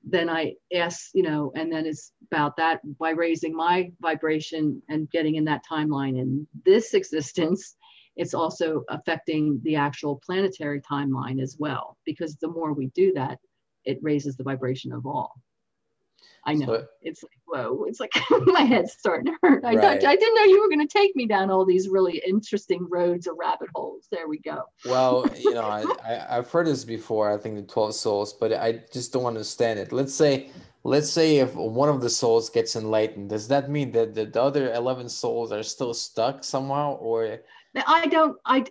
then 0.04 0.30
I 0.30 0.56
ask, 0.74 1.10
you 1.14 1.24
know, 1.24 1.52
and 1.56 1.72
then 1.72 1.86
it's 1.86 2.12
about 2.30 2.58
that 2.58 2.82
by 3.00 3.12
raising 3.12 3.56
my 3.56 3.92
vibration 4.02 4.82
and 4.90 5.10
getting 5.12 5.36
in 5.36 5.46
that 5.46 5.64
timeline 5.70 6.20
in 6.20 6.48
this 6.66 6.94
existence, 6.94 7.76
it's 8.16 8.34
also 8.34 8.84
affecting 8.90 9.60
the 9.64 9.76
actual 9.76 10.22
planetary 10.26 10.82
timeline 10.82 11.42
as 11.42 11.58
well. 11.58 11.98
Because 12.06 12.36
the 12.36 12.48
more 12.48 12.74
we 12.74 12.88
do 12.88 13.14
that, 13.14 13.40
it 13.86 14.00
raises 14.02 14.36
the 14.38 14.44
vibration 14.44 14.92
of 14.92 15.06
all. 15.06 15.34
I 16.46 16.54
know 16.54 16.66
so, 16.66 16.86
it's 17.02 17.24
like 17.24 17.40
whoa, 17.46 17.86
it's 17.86 18.00
like 18.00 18.12
my 18.48 18.62
head's 18.62 18.94
starting 18.94 19.28
to 19.28 19.38
hurt. 19.42 19.64
I 19.64 19.76
right. 19.76 19.82
thought 20.02 20.10
I 20.10 20.16
didn't 20.16 20.36
know 20.36 20.44
you 20.44 20.62
were 20.62 20.68
going 20.68 20.86
to 20.86 20.92
take 20.92 21.16
me 21.16 21.26
down 21.26 21.50
all 21.50 21.66
these 21.66 21.88
really 21.88 22.22
interesting 22.28 22.86
roads 22.90 23.28
or 23.28 23.36
rabbit 23.36 23.70
holes. 23.74 24.08
There 24.12 24.28
we 24.28 24.40
go. 24.40 24.64
Well, 24.86 25.26
you 25.40 25.54
know, 25.54 25.64
I, 25.64 25.86
I 26.06 26.36
have 26.36 26.52
heard 26.52 26.68
this 26.68 26.84
before. 26.84 27.32
I 27.32 27.38
think 27.38 27.56
the 27.56 27.62
twelve 27.62 27.96
souls, 27.96 28.34
but 28.34 28.52
I 28.52 28.82
just 28.92 29.14
don't 29.14 29.26
understand 29.26 29.80
it. 29.80 29.94
Let's 29.94 30.14
say, 30.14 30.50
let's 30.84 31.10
say 31.10 31.38
if 31.38 31.56
one 31.56 31.88
of 31.88 32.02
the 32.02 32.10
souls 32.10 32.50
gets 32.50 32.76
enlightened, 32.76 33.30
does 33.30 33.48
that 33.48 33.70
mean 33.70 33.92
that 33.94 34.14
the, 34.14 34.26
the 34.26 34.42
other 34.42 34.74
eleven 34.74 35.08
souls 35.08 35.54
are 35.54 35.64
still 35.64 35.94
stuck 35.94 36.44
somehow, 36.44 36.96
or? 36.98 37.40
I 37.76 38.08
don't. 38.08 38.38
I 38.46 38.66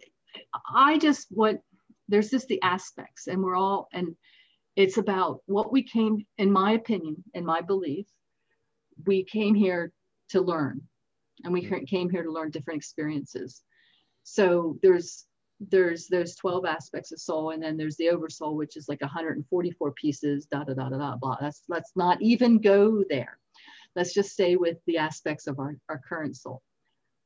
I 0.75 0.99
just 0.99 1.29
what 1.31 1.61
there's 2.09 2.31
just 2.31 2.49
the 2.49 2.63
aspects, 2.63 3.27
and 3.27 3.43
we're 3.43 3.57
all 3.57 3.89
and 3.93 4.15
it's 4.77 4.97
about 4.97 5.41
what 5.47 5.73
we 5.73 5.83
came, 5.83 6.25
in 6.39 6.51
my 6.51 6.73
opinion, 6.73 7.23
in 7.35 7.45
my 7.45 7.61
belief, 7.61 8.07
we 9.07 9.25
came 9.25 9.55
here 9.55 9.93
to 10.31 10.41
learn. 10.41 10.81
And 11.45 11.53
we 11.53 11.69
came 11.87 12.09
here 12.09 12.23
to 12.23 12.31
learn 12.31 12.51
different 12.51 12.79
experiences. 12.79 13.63
So 14.23 14.79
there's 14.83 15.27
there's 15.71 16.09
those 16.09 16.35
12 16.37 16.65
aspects 16.65 17.13
of 17.13 17.21
soul, 17.21 17.51
and 17.51 17.63
then 17.63 17.77
there's 17.77 17.97
the 17.97 18.11
oversoul, 18.11 18.57
which 18.57 18.77
is 18.77 18.89
like 18.89 19.01
144 19.01 19.93
pieces, 19.93 20.47
da 20.47 20.65
da 20.65 20.75
da 20.75 20.89
da 20.89 20.99
da 20.99 21.17
blah. 21.17 21.37
Let's 21.41 21.63
let's 21.69 21.93
not 21.97 22.21
even 22.23 22.61
go 22.61 23.05
there. 23.09 23.39
Let's 23.97 24.15
just 24.15 24.31
stay 24.31 24.57
with 24.57 24.79
the 24.87 24.99
aspects 24.99 25.47
of 25.47 25.59
our, 25.59 25.77
our 25.89 26.01
current 26.09 26.37
soul. 26.37 26.63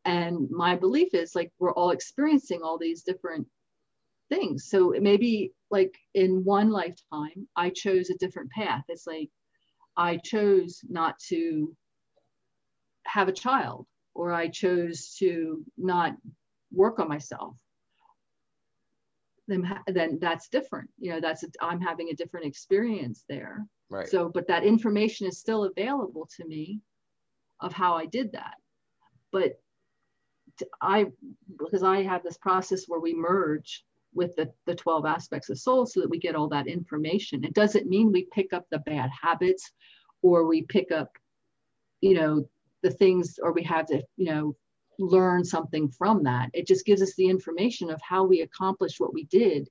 And 0.06 0.48
my 0.50 0.76
belief 0.76 1.14
is 1.14 1.34
like 1.34 1.50
we're 1.58 1.74
all 1.74 1.90
experiencing 1.90 2.60
all 2.62 2.78
these 2.78 3.02
different 3.02 3.46
things. 4.28 4.70
So 4.70 4.94
maybe 5.00 5.52
like 5.70 5.94
in 6.14 6.44
one 6.44 6.70
lifetime, 6.70 7.48
I 7.56 7.70
chose 7.70 8.08
a 8.08 8.18
different 8.18 8.50
path. 8.52 8.84
It's 8.88 9.06
like 9.06 9.30
I 9.96 10.18
chose 10.18 10.80
not 10.88 11.18
to 11.28 11.74
have 13.04 13.28
a 13.28 13.32
child, 13.32 13.86
or 14.14 14.32
I 14.32 14.48
chose 14.48 15.16
to 15.18 15.64
not 15.76 16.16
work 16.72 17.00
on 17.00 17.08
myself. 17.08 17.56
Then, 19.48 19.68
then 19.88 20.18
that's 20.20 20.48
different. 20.48 20.90
You 20.98 21.12
know, 21.12 21.20
that's 21.20 21.44
i 21.60 21.66
I'm 21.66 21.80
having 21.80 22.10
a 22.10 22.16
different 22.16 22.46
experience 22.46 23.24
there. 23.28 23.66
Right. 23.90 24.08
So, 24.08 24.28
but 24.28 24.48
that 24.48 24.64
information 24.64 25.26
is 25.26 25.38
still 25.38 25.64
available 25.64 26.28
to 26.36 26.46
me 26.46 26.80
of 27.60 27.72
how 27.72 27.96
I 27.96 28.06
did 28.06 28.32
that. 28.32 28.54
But 29.32 29.60
I, 30.80 31.06
because 31.58 31.82
I 31.82 32.02
have 32.02 32.22
this 32.22 32.38
process 32.38 32.84
where 32.86 33.00
we 33.00 33.14
merge 33.14 33.84
with 34.14 34.34
the, 34.36 34.50
the 34.64 34.74
12 34.74 35.04
aspects 35.04 35.50
of 35.50 35.58
soul 35.58 35.86
so 35.86 36.00
that 36.00 36.10
we 36.10 36.18
get 36.18 36.34
all 36.34 36.48
that 36.48 36.66
information. 36.66 37.44
It 37.44 37.54
doesn't 37.54 37.88
mean 37.88 38.10
we 38.10 38.26
pick 38.32 38.52
up 38.52 38.66
the 38.70 38.78
bad 38.80 39.10
habits 39.10 39.72
or 40.22 40.46
we 40.46 40.62
pick 40.62 40.90
up, 40.90 41.10
you 42.00 42.14
know, 42.14 42.48
the 42.82 42.90
things 42.90 43.38
or 43.42 43.52
we 43.52 43.62
have 43.64 43.86
to, 43.86 44.02
you 44.16 44.26
know, 44.26 44.56
learn 44.98 45.44
something 45.44 45.88
from 45.88 46.22
that. 46.24 46.50
It 46.54 46.66
just 46.66 46.86
gives 46.86 47.02
us 47.02 47.14
the 47.14 47.28
information 47.28 47.90
of 47.90 48.00
how 48.02 48.24
we 48.24 48.40
accomplished 48.40 49.00
what 49.00 49.12
we 49.12 49.24
did 49.24 49.68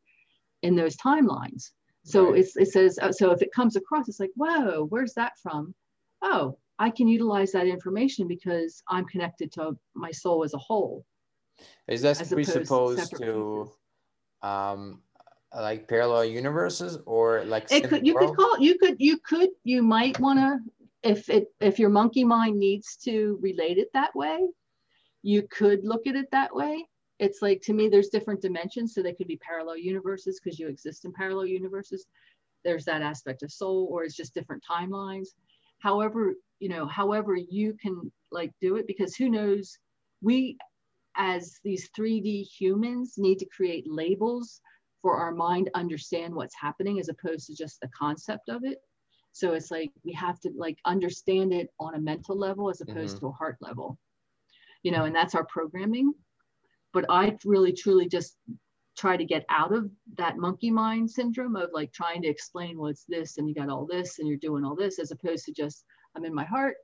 in 0.62 0.76
those 0.76 0.96
timelines. 0.98 1.72
So 2.04 2.32
right. 2.32 2.46
it 2.56 2.72
says, 2.72 3.00
uh, 3.02 3.12
so 3.12 3.32
if 3.32 3.42
it 3.42 3.52
comes 3.52 3.76
across, 3.76 4.08
it's 4.08 4.20
like, 4.20 4.32
whoa, 4.36 4.86
where's 4.86 5.16
that 5.16 5.34
from? 5.42 5.74
Oh, 6.22 6.60
I 6.80 6.90
can 6.90 7.08
utilize 7.08 7.52
that 7.54 7.68
information 7.68 8.28
because 8.28 8.84
I'm 8.88 9.06
connected 9.06 9.52
to 9.54 9.78
my 9.94 10.12
soul 10.12 10.44
as 10.44 10.54
a 10.54 10.58
whole. 10.58 11.06
Is 11.88 12.02
that 12.02 12.18
presupposed 12.30 13.12
to, 13.12 13.18
to 13.18 13.72
um 14.42 15.02
like 15.56 15.88
parallel 15.88 16.26
universes 16.26 16.98
or 17.06 17.46
like 17.46 17.72
it 17.72 17.88
could 17.88 18.06
you 18.06 18.14
world? 18.14 18.30
could 18.30 18.38
call 18.38 18.60
you 18.60 18.78
could 18.78 18.96
you 19.00 19.18
could 19.20 19.50
you 19.64 19.82
might 19.82 20.20
want 20.20 20.38
to 20.38 20.60
if 21.04 21.30
it 21.30 21.48
if 21.62 21.80
your 21.80 21.90
monkey 21.90 22.24
mind 22.24 22.60
needs 22.60 22.98
to 22.98 23.40
relate 23.42 23.78
it 23.78 23.88
that 23.94 24.14
way 24.16 24.46
you 25.22 25.44
could 25.44 25.84
look 25.84 26.08
at 26.08 26.16
it 26.16 26.30
that 26.32 26.54
way 26.54 26.86
it's 27.20 27.42
like 27.42 27.62
to 27.62 27.74
me 27.74 27.88
there's 27.88 28.10
different 28.10 28.42
dimensions 28.42 28.94
so 28.94 29.02
they 29.02 29.14
could 29.14 29.28
be 29.28 29.38
parallel 29.38 29.78
universes 29.78 30.40
because 30.44 30.60
you 30.60 30.68
exist 30.68 31.06
in 31.06 31.14
parallel 31.14 31.46
universes 31.46 32.06
there's 32.66 32.84
that 32.84 33.02
aspect 33.02 33.42
of 33.44 33.52
soul 33.52 33.88
or 33.90 34.04
it's 34.04 34.16
just 34.16 34.34
different 34.34 34.64
timelines 34.70 35.30
however 35.80 36.36
you 36.60 36.70
know 36.70 36.86
however 36.86 37.36
you 37.36 37.74
can 37.82 38.12
like 38.32 38.52
do 38.62 38.78
it 38.78 38.88
because 38.88 39.16
who 39.16 39.30
knows 39.30 39.78
we 40.22 40.58
as 41.18 41.60
these 41.64 41.90
3D 41.98 42.44
humans 42.44 43.16
need 43.18 43.40
to 43.40 43.48
create 43.56 43.86
labels 43.88 44.62
for 45.02 45.18
our 45.18 45.32
mind 45.32 45.70
understand 45.76 46.34
what's 46.34 46.56
happening 46.60 47.00
as 47.00 47.10
opposed 47.10 47.48
to 47.48 47.56
just 47.56 47.80
the 47.80 47.88
concept 47.98 48.50
of 48.50 48.64
it. 48.64 48.80
So 49.34 49.54
it's 49.54 49.70
like 49.70 49.92
we 50.04 50.14
have 50.14 50.40
to 50.40 50.52
like 50.58 50.80
understand 50.86 51.54
it 51.54 51.70
on 51.80 51.96
a 51.96 52.00
mental 52.00 52.38
level 52.38 52.70
as 52.70 52.82
opposed 52.82 53.18
mm-hmm. 53.18 53.28
to 53.28 53.30
a 53.30 53.34
heart 53.34 53.58
level. 53.62 53.98
You 54.84 54.92
know, 54.92 55.06
and 55.06 55.16
that's 55.16 55.36
our 55.36 55.46
programming. 55.46 56.14
But 56.94 57.06
I 57.10 57.38
really 57.46 57.74
truly 57.74 58.08
just 58.08 58.38
try 58.98 59.18
to 59.18 59.26
get 59.26 59.46
out 59.50 59.74
of 59.74 59.92
that 60.18 60.38
monkey 60.38 60.72
mind 60.72 61.12
syndrome 61.12 61.56
of 61.56 61.70
like 61.74 61.92
trying 61.92 62.22
to 62.22 62.28
explain 62.28 62.80
what's 62.80 63.04
this 63.08 63.38
and 63.38 63.48
you 63.48 63.54
got 63.54 63.70
all 63.70 63.86
this 63.86 64.20
and 64.20 64.28
you're 64.28 64.38
doing 64.38 64.64
all 64.64 64.76
this 64.76 65.00
as 65.00 65.12
opposed 65.12 65.46
to 65.46 65.52
just 65.52 65.84
I'm 66.16 66.26
in 66.26 66.34
my 66.34 66.46
heart. 66.46 66.78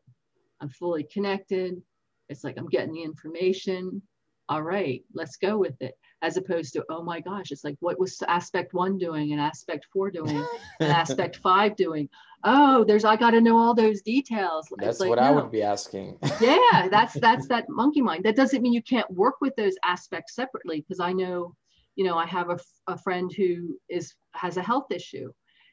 I'm 0.60 0.70
fully 0.70 1.04
connected. 1.04 1.82
It's 2.30 2.44
like 2.44 2.58
I'm 2.58 2.68
getting 2.68 2.94
the 2.94 3.04
information. 3.04 4.02
All 4.50 4.64
right, 4.64 5.04
let's 5.14 5.38
go 5.38 5.58
with 5.58 5.82
it. 5.82 5.94
As 6.22 6.38
opposed 6.38 6.74
to, 6.74 6.84
oh 6.90 7.02
my 7.02 7.22
gosh, 7.22 7.52
it's 7.52 7.64
like, 7.64 7.78
what 7.80 8.00
was 8.00 8.22
aspect 8.28 8.74
one 8.74 8.98
doing 8.98 9.32
and 9.32 9.42
aspect 9.42 9.88
four 9.92 10.12
doing 10.12 10.46
and 10.80 10.92
aspect 10.92 11.38
five 11.38 11.76
doing? 11.76 12.10
Oh, 12.44 12.84
there's, 12.84 13.06
I 13.06 13.16
got 13.16 13.32
to 13.32 13.42
know 13.42 13.58
all 13.58 13.74
those 13.74 14.02
details. 14.02 14.68
That's 14.78 15.00
like, 15.00 15.10
what 15.10 15.20
no. 15.20 15.24
I 15.24 15.32
would 15.32 15.52
be 15.52 15.64
asking. 15.64 16.18
yeah, 16.42 16.90
that's, 16.90 17.14
that's 17.14 17.48
that 17.48 17.70
monkey 17.70 18.02
mind. 18.02 18.26
That 18.26 18.36
doesn't 18.36 18.62
mean 18.62 18.74
you 18.74 18.84
can't 18.84 19.10
work 19.10 19.36
with 19.42 19.56
those 19.56 19.76
aspects 19.86 20.36
separately 20.36 20.82
because 20.82 21.00
I 21.00 21.14
know, 21.14 21.56
you 21.96 22.04
know, 22.04 22.18
I 22.18 22.26
have 22.26 22.50
a, 22.50 22.60
a 22.88 22.98
friend 22.98 23.32
who 23.36 23.80
is, 23.90 24.14
has 24.34 24.58
a 24.58 24.64
health 24.64 24.92
issue. 24.92 25.32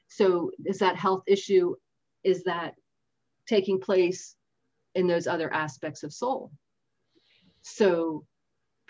So 0.08 0.50
is 0.64 0.78
that 0.78 0.96
health 0.96 1.24
issue, 1.26 1.74
is 2.22 2.44
that 2.44 2.74
taking 3.48 3.80
place 3.80 4.36
in 4.94 5.06
those 5.06 5.26
other 5.26 5.52
aspects 5.52 6.02
of 6.02 6.12
soul. 6.12 6.50
So 7.62 8.24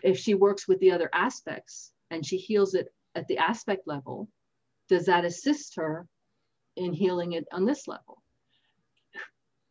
if 0.02 0.18
she 0.18 0.34
works 0.34 0.68
with 0.68 0.80
the 0.80 0.92
other 0.92 1.08
aspects 1.12 1.92
and 2.10 2.24
she 2.24 2.36
heals 2.36 2.74
it 2.74 2.92
at 3.14 3.28
the 3.28 3.38
aspect 3.38 3.86
level, 3.86 4.28
does 4.88 5.06
that 5.06 5.24
assist 5.24 5.76
her 5.76 6.06
in 6.76 6.92
healing 6.92 7.32
it 7.32 7.46
on 7.52 7.64
this 7.64 7.88
level? 7.88 8.22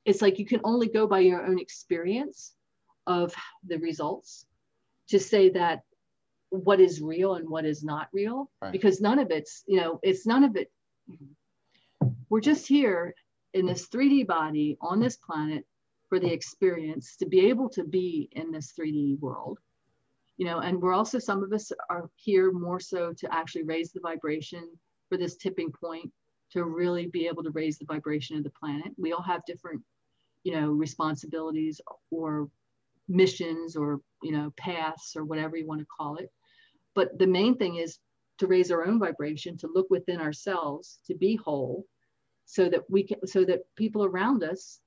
It's 0.05 0.21
like 0.21 0.39
you 0.39 0.45
can 0.45 0.61
only 0.63 0.88
go 0.88 1.07
by 1.07 1.19
your 1.19 1.45
own 1.45 1.59
experience 1.59 2.53
of 3.05 3.33
the 3.65 3.77
results 3.77 4.45
to 5.09 5.19
say 5.19 5.49
that 5.49 5.81
what 6.49 6.79
is 6.79 7.01
real 7.01 7.35
and 7.35 7.49
what 7.49 7.65
is 7.65 7.83
not 7.83 8.07
real 8.13 8.49
right. 8.61 8.71
because 8.71 9.01
none 9.01 9.19
of 9.19 9.31
it's 9.31 9.63
you 9.67 9.77
know 9.79 9.99
it's 10.01 10.25
none 10.25 10.45
of 10.45 10.55
it 10.55 10.71
we're 12.29 12.39
just 12.39 12.67
here 12.67 13.13
in 13.53 13.65
this 13.65 13.87
3d 13.87 14.27
body 14.27 14.77
on 14.81 14.99
this 14.99 15.17
planet 15.17 15.65
for 16.09 16.19
the 16.19 16.31
experience 16.31 17.17
to 17.17 17.25
be 17.25 17.47
able 17.47 17.69
to 17.69 17.83
be 17.83 18.29
in 18.33 18.51
this 18.51 18.73
3D 18.79 19.19
world. 19.19 19.59
You 20.37 20.45
know, 20.45 20.59
and 20.59 20.81
we're 20.81 20.93
also, 20.93 21.19
some 21.19 21.43
of 21.43 21.51
us 21.51 21.71
are 21.89 22.09
here 22.15 22.51
more 22.51 22.79
so 22.79 23.13
to 23.17 23.33
actually 23.33 23.63
raise 23.63 23.91
the 23.91 23.99
vibration 23.99 24.69
for 25.09 25.17
this 25.17 25.35
tipping 25.35 25.71
point 25.71 26.11
to 26.51 26.63
really 26.63 27.07
be 27.07 27.27
able 27.27 27.43
to 27.43 27.49
raise 27.51 27.77
the 27.77 27.85
vibration 27.85 28.37
of 28.37 28.43
the 28.43 28.51
planet. 28.51 28.91
We 28.97 29.13
all 29.13 29.23
have 29.23 29.41
different, 29.45 29.81
you 30.43 30.53
know, 30.53 30.69
responsibilities 30.69 31.81
or 32.11 32.49
missions 33.09 33.75
or, 33.75 33.99
you 34.21 34.31
know, 34.31 34.53
paths 34.57 35.15
or 35.15 35.25
whatever 35.25 35.57
you 35.57 35.65
want 35.65 35.81
to 35.81 35.87
call 35.87 36.17
it. 36.17 36.31
But 36.93 37.17
the 37.17 37.27
main 37.27 37.57
thing 37.57 37.77
is 37.77 37.99
to 38.37 38.47
raise 38.47 38.71
our 38.71 38.85
own 38.85 38.99
vibration, 38.99 39.57
to 39.57 39.69
look 39.73 39.87
within 39.89 40.21
ourselves, 40.21 40.99
to 41.07 41.15
be 41.15 41.35
whole, 41.35 41.85
so 42.47 42.69
that 42.69 42.89
we 42.89 43.03
can, 43.03 43.27
so 43.27 43.43
that 43.45 43.59
people 43.75 44.05
around 44.05 44.43
us 44.43 44.79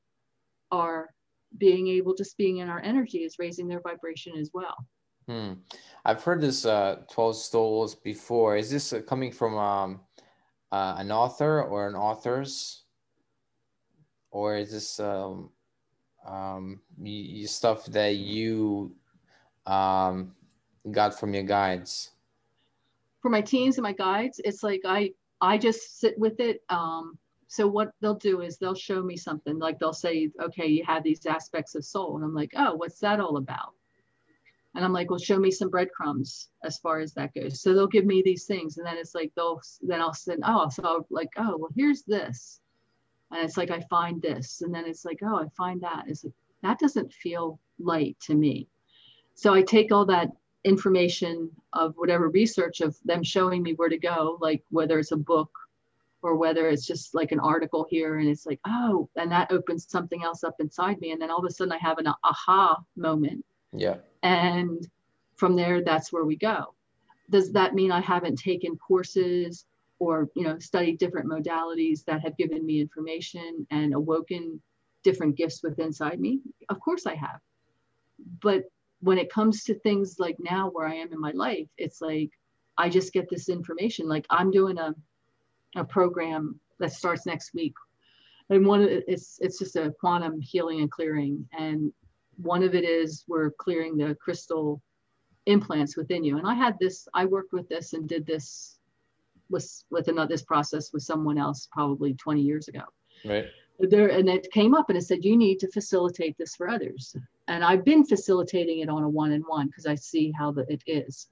are 0.73 1.11
being 1.59 1.89
able 1.89 2.15
just 2.15 2.37
being 2.37 2.57
in 2.59 2.69
our 2.69 2.81
energy 2.81 3.19
is 3.19 3.37
raising 3.39 3.69
their 3.69 3.81
vibration 3.81 4.37
as 4.37 4.51
well. 4.53 4.75
Hmm. 5.29 5.53
i've 6.05 6.25
heard 6.25 6.41
this 6.41 6.65
uh 6.65 7.03
12 7.13 7.37
souls 7.37 7.95
before. 7.95 8.57
Is 8.57 8.71
this 8.71 8.93
uh, 8.93 9.03
coming 9.03 9.31
from 9.31 9.57
um, 9.59 10.01
uh, 10.73 10.95
an 10.99 11.13
author 11.13 11.63
or 11.63 11.87
an 11.87 11.95
author's? 11.95 12.85
Or 14.33 14.57
is 14.57 14.73
this 14.73 14.99
um, 14.99 15.51
um, 16.27 16.81
you, 17.03 17.47
stuff 17.47 17.87
that 17.87 18.17
you 18.17 18.95
um, 19.67 20.33
got 20.91 21.19
from 21.19 21.35
your 21.35 21.43
guides? 21.43 22.13
For 23.21 23.29
my 23.29 23.43
teams 23.43 23.77
and 23.77 23.83
my 23.83 23.93
guides 23.93 24.41
it's 24.43 24.63
like 24.63 24.81
i 24.87 25.13
i 25.43 25.59
just 25.59 26.01
sit 26.01 26.19
with 26.19 26.41
it 26.41 26.63
um, 26.71 27.19
so 27.51 27.67
what 27.67 27.91
they'll 28.01 28.15
do 28.15 28.43
is 28.43 28.59
they'll 28.59 28.77
show 28.77 29.03
me 29.03 29.17
something 29.17 29.59
like 29.59 29.81
they'll 29.81 29.93
say 29.93 30.31
okay 30.41 30.69
you 30.69 30.85
have 30.85 31.03
these 31.03 31.27
aspects 31.27 31.75
of 31.75 31.85
soul. 31.85 32.15
And 32.15 32.25
i'm 32.25 32.33
like 32.33 32.53
oh 32.57 32.75
what's 32.77 33.01
that 33.01 33.19
all 33.19 33.39
about? 33.39 33.75
And 34.77 34.85
i'm 34.85 34.93
like 34.93 35.11
well 35.11 35.19
show 35.19 35.37
me 35.37 35.51
some 35.51 35.69
breadcrumbs 35.69 36.51
as 36.63 36.79
far 36.79 37.01
as 37.01 37.13
that 37.15 37.35
goes. 37.35 37.61
So 37.61 37.75
they'll 37.75 37.89
give 37.89 38.07
me 38.07 38.23
these 38.25 38.45
things 38.45 38.79
and 38.79 38.87
then 38.87 38.97
it's 38.97 39.17
like 39.17 39.33
they'll 39.35 39.61
then 39.83 40.01
i'll 40.01 40.15
send 40.15 40.45
oh 40.47 40.69
so 40.69 40.83
I'll 40.85 41.07
like 41.11 41.31
oh 41.39 41.57
well 41.57 41.73
here's 41.75 42.03
this. 42.03 42.61
And 43.33 43.45
it's 43.45 43.57
like 43.57 43.73
i 43.73 43.81
find 43.91 44.23
this. 44.23 44.63
And 44.63 44.73
then 44.73 44.85
it's 44.87 45.05
like 45.05 45.19
oh 45.25 45.41
i 45.41 45.49
find 45.57 45.81
that. 45.81 46.05
It's 46.07 46.23
like 46.23 46.35
that 46.63 46.79
doesn't 46.79 47.13
feel 47.13 47.59
light 47.81 48.17
to 48.27 48.37
me. 48.37 48.69
So 49.35 49.53
i 49.53 49.63
take 49.63 49.91
all 49.91 50.07
that 50.07 50.29
information 50.63 51.51
of 51.73 51.95
whatever 51.97 52.29
research 52.29 52.81
of 52.81 52.97
them 53.05 53.25
showing 53.25 53.61
me 53.61 53.73
where 53.73 53.89
to 53.89 53.99
go 53.99 54.39
like 54.41 54.63
whether 54.71 55.01
it's 55.01 55.11
a 55.11 55.17
book 55.17 55.51
or 56.23 56.37
whether 56.37 56.69
it's 56.69 56.87
just 56.87 57.15
like 57.15 57.33
an 57.33 57.41
article 57.41 57.87
here 57.89 58.19
and 58.19 58.29
it's 58.29 58.47
like, 58.47 58.61
oh, 58.67 59.09
and 59.17 59.33
that 59.33 59.51
opens 59.51 59.87
something 59.89 60.23
else 60.23 60.45
up 60.45 60.57
inside 60.61 61.01
me. 61.01 61.13
And 61.13 61.21
then 61.21 61.31
all 61.31 61.39
of 61.39 61.45
a 61.45 61.51
sudden 61.51 61.73
I 61.73 61.79
have 61.79 61.99
an 61.99 62.13
aha 62.25 62.79
moment. 62.97 63.45
Yeah. 63.73 63.97
And 64.23 64.87
from 65.37 65.57
there, 65.57 65.83
that's 65.83 66.13
where 66.13 66.25
we 66.25 66.37
go. 66.37 66.75
Does 67.31 67.53
that 67.53 67.75
mean 67.75 67.93
I 67.93 68.01
haven't 68.01 68.37
taken 68.37 68.77
courses 68.77 69.65
or, 69.99 70.29
you 70.35 70.43
know, 70.43 70.59
studied 70.59 70.99
different 70.99 71.31
modalities 71.31 72.05
that 72.05 72.21
have 72.23 72.37
given 72.37 72.67
me 72.67 72.81
information 72.81 73.67
and 73.71 73.95
awoken 73.95 74.61
different 75.03 75.37
gifts 75.37 75.63
within 75.63 75.87
inside 75.87 76.21
me? 76.21 76.41
Of 76.69 76.81
course 76.81 77.07
I 77.07 77.15
have. 77.15 77.41
But 78.43 78.65
when 79.01 79.17
it 79.17 79.33
comes 79.33 79.65
to 79.65 79.75
things 79.75 80.17
like 80.19 80.37
now 80.39 80.69
where 80.71 80.87
I 80.87 80.95
am 80.97 81.13
in 81.13 81.21
my 81.21 81.33
life, 81.33 81.69
it's 81.79 82.01
like 82.03 82.31
I 82.77 82.89
just 82.89 83.13
get 83.13 83.29
this 83.31 83.49
information. 83.49 84.09
Like 84.09 84.27
I'm 84.31 84.51
doing 84.51 84.79
a 84.79 84.95
a 85.77 85.85
program 85.85 86.59
that 86.79 86.93
starts 86.93 87.27
next 87.27 87.55
week. 87.55 87.75
And 88.49 88.67
one 88.67 88.83
of 88.83 88.89
it's 88.91 89.39
it's 89.41 89.59
just 89.59 89.77
a 89.77 89.95
quantum 90.01 90.41
healing 90.41 90.81
and 90.81 90.91
clearing. 90.91 91.47
And 91.57 91.93
one 92.37 92.63
of 92.63 92.75
it 92.75 92.85
is 92.85 93.25
we're 93.29 93.51
clearing 93.53 93.97
the 93.97 94.17
crystal 94.17 94.83
implants 95.47 95.97
within 95.97 96.25
you. 96.25 96.39
And 96.39 96.47
I 96.47 96.55
had 96.55 96.77
this, 96.79 97.07
I 97.15 97.25
worked 97.25 97.53
with 97.53 97.69
this 97.69 97.93
and 97.93 98.09
did 98.09 98.27
this 98.27 98.79
with 99.51 99.85
with 99.91 100.09
another 100.09 100.35
this 100.35 100.43
process 100.43 100.93
with 100.93 101.03
someone 101.03 101.39
else 101.39 101.69
probably 101.71 102.15
20 102.15 102.41
years 102.41 102.69
ago. 102.69 102.83
Right. 103.25 103.47
There 103.79 104.09
and 104.09 104.29
it 104.29 104.51
came 104.53 104.75
up 104.75 104.91
and 104.91 104.99
it 104.99 105.03
said 105.03 105.25
you 105.25 105.37
need 105.37 105.59
to 105.61 105.71
facilitate 105.71 106.37
this 106.37 106.55
for 106.55 106.69
others. 106.69 107.17
And 107.49 107.65
I've 107.65 107.85
been 107.85 108.05
facilitating 108.05 108.81
it 108.81 108.89
on 108.89 109.03
a 109.03 109.09
one-on-one 109.09 109.67
because 109.67 109.87
I 109.87 109.95
see 109.95 110.33
how 110.37 110.53
the, 110.53 110.67
it 110.69 110.83
is. 110.87 111.29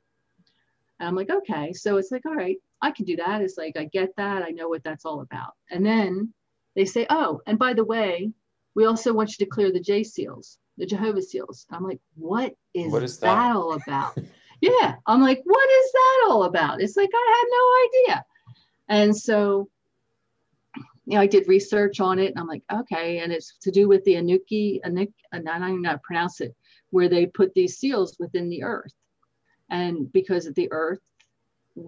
And 0.98 1.08
I'm 1.08 1.14
like, 1.14 1.30
okay. 1.30 1.72
So 1.72 1.96
it's 1.96 2.10
like, 2.10 2.26
all 2.26 2.34
right, 2.34 2.56
I 2.80 2.90
can 2.90 3.04
do 3.04 3.16
that. 3.16 3.42
It's 3.42 3.58
like, 3.58 3.76
I 3.76 3.84
get 3.84 4.14
that. 4.16 4.42
I 4.42 4.50
know 4.50 4.68
what 4.68 4.84
that's 4.84 5.04
all 5.04 5.20
about. 5.20 5.54
And 5.70 5.84
then 5.84 6.32
they 6.76 6.84
say, 6.84 7.06
oh, 7.10 7.40
and 7.46 7.58
by 7.58 7.74
the 7.74 7.84
way, 7.84 8.32
we 8.74 8.86
also 8.86 9.12
want 9.12 9.30
you 9.30 9.44
to 9.44 9.50
clear 9.50 9.72
the 9.72 9.80
J 9.80 10.04
seals, 10.04 10.58
the 10.76 10.86
Jehovah 10.86 11.22
seals. 11.22 11.66
I'm 11.70 11.82
like, 11.82 12.00
what 12.14 12.54
is, 12.74 12.92
what 12.92 13.02
is 13.02 13.18
that? 13.18 13.34
that 13.34 13.56
all 13.56 13.72
about? 13.72 14.16
yeah. 14.60 14.96
I'm 15.06 15.20
like, 15.20 15.40
what 15.44 15.70
is 15.70 15.92
that 15.92 16.26
all 16.28 16.44
about? 16.44 16.80
It's 16.80 16.96
like, 16.96 17.10
I 17.12 17.34
had 17.36 17.46
no 17.50 18.14
idea. 18.14 18.24
And 18.88 19.16
so, 19.16 19.68
you 20.76 21.14
know, 21.14 21.20
I 21.20 21.26
did 21.26 21.48
research 21.48 22.00
on 22.00 22.18
it 22.18 22.30
and 22.30 22.38
I'm 22.38 22.46
like, 22.46 22.62
okay. 22.72 23.18
And 23.20 23.32
it's 23.32 23.56
to 23.62 23.70
do 23.70 23.88
with 23.88 24.04
the 24.04 24.14
Anuki, 24.14 24.80
Anuk, 24.82 25.12
and 25.32 25.48
I 25.48 25.58
don't 25.58 25.68
even 25.70 25.82
know 25.82 25.90
how 25.90 25.94
to 25.96 26.02
pronounce 26.04 26.40
it, 26.40 26.54
where 26.90 27.08
they 27.08 27.26
put 27.26 27.54
these 27.54 27.78
seals 27.78 28.16
within 28.20 28.48
the 28.48 28.62
earth. 28.62 28.92
And 29.70 30.12
because 30.12 30.46
of 30.46 30.54
the 30.54 30.70
earth 30.70 31.00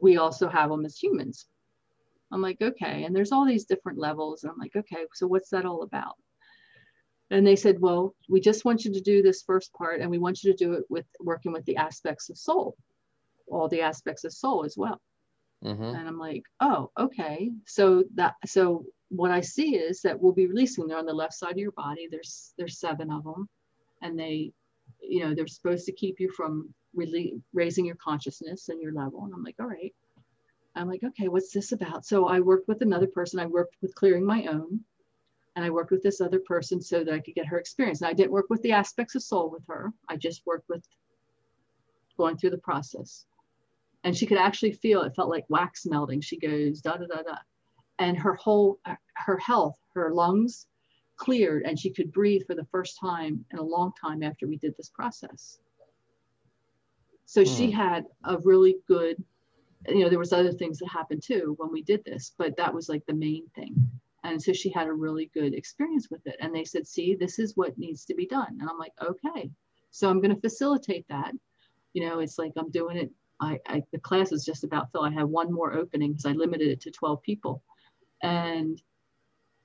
we 0.01 0.17
also 0.17 0.49
have 0.49 0.71
them 0.71 0.85
as 0.85 0.97
humans. 0.97 1.47
I'm 2.33 2.43
like, 2.43 2.59
okay. 2.63 3.05
And 3.05 3.15
there's 3.15 3.33
all 3.33 3.45
these 3.45 3.65
different 3.65 3.99
levels. 3.99 4.43
And 4.43 4.53
I'm 4.53 4.59
like, 4.59 4.77
okay, 4.77 5.05
so 5.15 5.27
what's 5.27 5.51
that 5.51 5.67
all 5.67 5.83
about? 5.83 6.15
And 7.31 7.47
they 7.47 7.57
said, 7.57 7.81
well, 7.81 8.15
we 8.29 8.41
just 8.41 8.65
want 8.65 8.85
you 8.85 8.93
to 8.93 9.01
do 9.01 9.23
this 9.23 9.43
first 9.43 9.73
part 9.73 10.01
and 10.01 10.11
we 10.11 10.19
want 10.19 10.43
you 10.43 10.53
to 10.53 10.65
do 10.65 10.73
it 10.75 10.85
with 10.89 11.07
working 11.21 11.53
with 11.53 11.65
the 11.65 11.77
aspects 11.77 12.29
of 12.29 12.37
soul, 12.37 12.77
all 13.49 13.69
the 13.69 13.83
aspects 13.83 14.25
of 14.25 14.33
soul 14.33 14.65
as 14.65 14.77
well. 14.77 15.01
Mm-hmm. 15.65 15.83
And 15.83 16.09
I'm 16.09 16.19
like, 16.19 16.43
oh, 16.61 16.91
okay. 16.99 17.51
So 17.67 18.05
that, 18.15 18.35
so 18.47 18.85
what 19.11 19.31
I 19.31 19.41
see 19.41 19.77
is 19.77 20.01
that 20.03 20.21
we'll 20.21 20.33
be 20.33 20.47
releasing, 20.47 20.87
they're 20.87 20.99
on 20.99 21.07
the 21.07 21.13
left 21.13 21.35
side 21.35 21.53
of 21.53 21.59
your 21.59 21.73
body. 21.73 22.09
There's, 22.11 22.53
there's 22.59 22.81
seven 22.81 23.13
of 23.13 23.23
them 23.25 23.49
and 24.03 24.19
they, 24.19 24.53
you 25.01 25.21
know, 25.25 25.35
they're 25.35 25.47
supposed 25.47 25.87
to 25.87 25.93
keep 25.93 26.19
you 26.19 26.31
from 26.33 26.75
really 26.95 27.41
raising 27.53 27.85
your 27.85 27.97
consciousness 27.97 28.69
and 28.69 28.81
your 28.81 28.93
level. 28.93 29.25
And 29.25 29.33
I'm 29.35 29.45
like, 29.45 29.57
all 29.61 29.67
right. 29.67 29.95
I'm 30.77 30.89
like, 30.89 31.03
okay, 31.03 31.29
what's 31.29 31.53
this 31.53 31.73
about? 31.73 32.07
So 32.07 32.29
I 32.29 32.41
worked 32.41 32.69
with 32.69 32.83
another 32.83 33.07
person. 33.07 33.41
I 33.41 33.47
worked 33.47 33.77
with 33.83 33.95
clearing 33.95 34.25
my 34.25 34.47
own. 34.47 34.81
And 35.57 35.65
I 35.65 35.71
worked 35.71 35.91
with 35.91 36.03
this 36.03 36.21
other 36.21 36.39
person 36.39 36.81
so 36.81 37.03
that 37.03 37.13
I 37.13 37.19
could 37.19 37.35
get 37.35 37.47
her 37.47 37.59
experience. 37.59 38.01
And 38.01 38.09
I 38.09 38.13
didn't 38.13 38.31
work 38.31 38.47
with 38.51 38.63
the 38.63 38.73
aspects 38.73 39.17
of 39.17 39.23
soul 39.23 39.51
with 39.51 39.67
her. 39.67 39.93
I 40.09 40.17
just 40.17 40.47
worked 40.47 40.69
with 40.69 40.85
going 42.17 42.37
through 42.37 42.51
the 42.51 42.59
process. 42.59 43.27
And 44.05 44.17
she 44.17 44.27
could 44.27 44.39
actually 44.39 44.73
feel 44.73 45.03
it 45.03 45.15
felt 45.17 45.29
like 45.29 45.45
wax 45.49 45.87
melting. 45.87 46.21
She 46.21 46.39
goes, 46.39 46.81
da 46.81 46.97
da 46.97 47.07
da 47.07 47.23
da. 47.23 47.37
And 47.99 48.17
her 48.17 48.35
whole, 48.35 48.79
her 49.15 49.39
health, 49.39 49.77
her 49.95 50.15
lungs 50.15 50.67
cleared, 51.17 51.65
and 51.65 51.79
she 51.79 51.91
could 51.91 52.13
breathe 52.13 52.43
for 52.47 52.55
the 52.55 52.67
first 52.73 52.99
time 52.99 53.45
in 53.53 53.59
a 53.59 53.63
long 53.63 53.93
time 54.01 54.23
after 54.23 54.47
we 54.47 54.57
did 54.57 54.75
this 54.77 54.89
process. 54.89 55.59
So 57.31 57.45
she 57.45 57.71
hmm. 57.71 57.77
had 57.77 58.07
a 58.25 58.39
really 58.39 58.79
good, 58.89 59.23
you 59.87 60.01
know, 60.01 60.09
there 60.09 60.19
was 60.19 60.33
other 60.33 60.51
things 60.51 60.79
that 60.79 60.89
happened 60.89 61.23
too 61.23 61.55
when 61.59 61.71
we 61.71 61.81
did 61.81 62.05
this, 62.05 62.33
but 62.37 62.57
that 62.57 62.75
was 62.75 62.89
like 62.89 63.07
the 63.07 63.15
main 63.15 63.47
thing. 63.55 63.77
And 64.25 64.43
so 64.43 64.53
she 64.53 64.69
had 64.69 64.89
a 64.89 64.93
really 64.93 65.31
good 65.33 65.55
experience 65.55 66.11
with 66.11 66.27
it. 66.27 66.35
And 66.41 66.53
they 66.53 66.65
said, 66.65 66.89
see, 66.89 67.15
this 67.15 67.39
is 67.39 67.57
what 67.57 67.79
needs 67.79 68.05
to 68.07 68.17
be 68.17 68.27
done. 68.27 68.59
And 68.59 68.69
I'm 68.69 68.79
like, 68.79 68.95
okay. 69.01 69.49
So 69.93 70.11
I'm 70.11 70.21
going 70.21 70.35
to 70.35 70.41
facilitate 70.41 71.07
that. 71.09 71.33
You 71.93 72.09
know, 72.09 72.19
it's 72.19 72.37
like 72.37 72.51
I'm 72.57 72.73
doing 72.73 72.97
it. 72.97 73.13
I, 73.39 73.61
I 73.65 73.85
the 73.93 74.01
class 74.01 74.33
is 74.33 74.45
just 74.45 74.65
about 74.65 74.91
full. 74.91 75.05
I 75.05 75.13
have 75.13 75.29
one 75.29 75.53
more 75.53 75.73
opening 75.73 76.11
because 76.11 76.27
I 76.27 76.33
limited 76.33 76.67
it 76.67 76.81
to 76.81 76.91
12 76.91 77.23
people. 77.23 77.63
And 78.25 78.83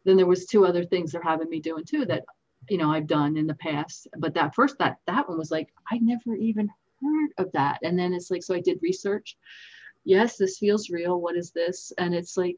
then 0.04 0.18
there 0.18 0.28
was 0.28 0.46
two 0.46 0.68
other 0.68 0.86
things 0.86 1.14
they're 1.14 1.22
having 1.24 1.50
me 1.50 1.62
doing 1.62 1.84
too 1.84 2.06
that, 2.06 2.26
you 2.70 2.78
know, 2.78 2.92
I've 2.92 3.08
done 3.08 3.38
in 3.38 3.48
the 3.48 3.56
past. 3.56 4.08
But 4.20 4.36
that 4.36 4.54
first, 4.54 4.78
that 4.78 5.00
that 5.08 5.28
one 5.28 5.40
was 5.40 5.50
like, 5.50 5.74
I 5.92 5.98
never 5.98 6.36
even 6.36 6.70
heard 7.06 7.46
of 7.46 7.52
that. 7.54 7.80
And 7.84 7.98
then 7.98 8.14
it's 8.14 8.32
like, 8.32 8.44
so 8.44 8.56
I 8.56 8.62
did 8.62 8.80
research. 8.82 9.38
Yes, 10.04 10.38
this 10.38 10.58
feels 10.58 10.90
real. 10.90 11.20
What 11.20 11.36
is 11.36 11.52
this? 11.52 11.92
And 11.98 12.14
it's 12.14 12.38
like, 12.38 12.58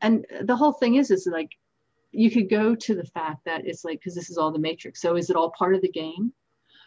and 0.00 0.24
the 0.42 0.56
whole 0.56 0.72
thing 0.72 0.94
is, 0.94 1.10
is 1.10 1.28
like, 1.30 1.50
you 2.12 2.30
could 2.30 2.48
go 2.48 2.74
to 2.74 2.94
the 2.94 3.04
fact 3.04 3.44
that 3.44 3.66
it's 3.66 3.84
like, 3.84 4.00
because 4.00 4.14
this 4.14 4.30
is 4.30 4.38
all 4.38 4.50
the 4.50 4.58
matrix. 4.58 5.00
So 5.00 5.16
is 5.16 5.30
it 5.30 5.36
all 5.36 5.50
part 5.50 5.74
of 5.74 5.82
the 5.82 5.90
game? 5.90 6.32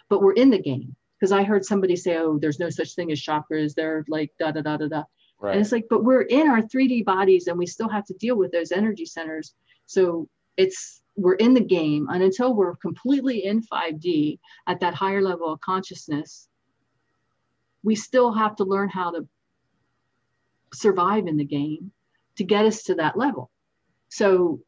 But 0.09 0.21
we're 0.21 0.33
in 0.33 0.49
the 0.49 0.61
game. 0.61 0.95
Because 1.19 1.31
I 1.31 1.43
heard 1.43 1.63
somebody 1.63 1.95
say, 1.95 2.17
oh, 2.17 2.37
there's 2.37 2.59
no 2.59 2.69
such 2.69 2.95
thing 2.95 3.11
as 3.11 3.21
chakras. 3.21 3.75
They're 3.75 4.03
like 4.09 4.31
da 4.39 4.51
da 4.51 4.61
da 4.61 4.77
da 4.77 4.87
da. 4.87 5.03
Right. 5.39 5.51
And 5.51 5.61
it's 5.61 5.71
like, 5.71 5.85
but 5.89 6.03
we're 6.03 6.23
in 6.23 6.49
our 6.49 6.61
3D 6.61 7.05
bodies 7.05 7.47
and 7.47 7.57
we 7.57 7.65
still 7.65 7.87
have 7.87 8.05
to 8.07 8.13
deal 8.15 8.35
with 8.35 8.51
those 8.51 8.71
energy 8.71 9.05
centers. 9.05 9.53
So 9.85 10.27
it's 10.57 11.02
we're 11.15 11.35
in 11.35 11.53
the 11.53 11.63
game 11.63 12.07
and 12.09 12.23
until 12.23 12.55
we're 12.55 12.75
completely 12.75 13.45
in 13.45 13.61
5D 13.61 14.39
at 14.67 14.79
that 14.79 14.93
higher 14.93 15.21
level 15.21 15.51
of 15.51 15.61
consciousness, 15.61 16.47
we 17.83 17.95
still 17.95 18.33
have 18.33 18.55
to 18.57 18.63
learn 18.63 18.89
how 18.89 19.11
to 19.11 19.27
survive 20.73 21.27
in 21.27 21.37
the 21.37 21.45
game 21.45 21.91
to 22.37 22.43
get 22.43 22.65
us 22.65 22.83
to 22.83 22.95
that 22.95 23.17
level. 23.17 23.51
So 24.09 24.61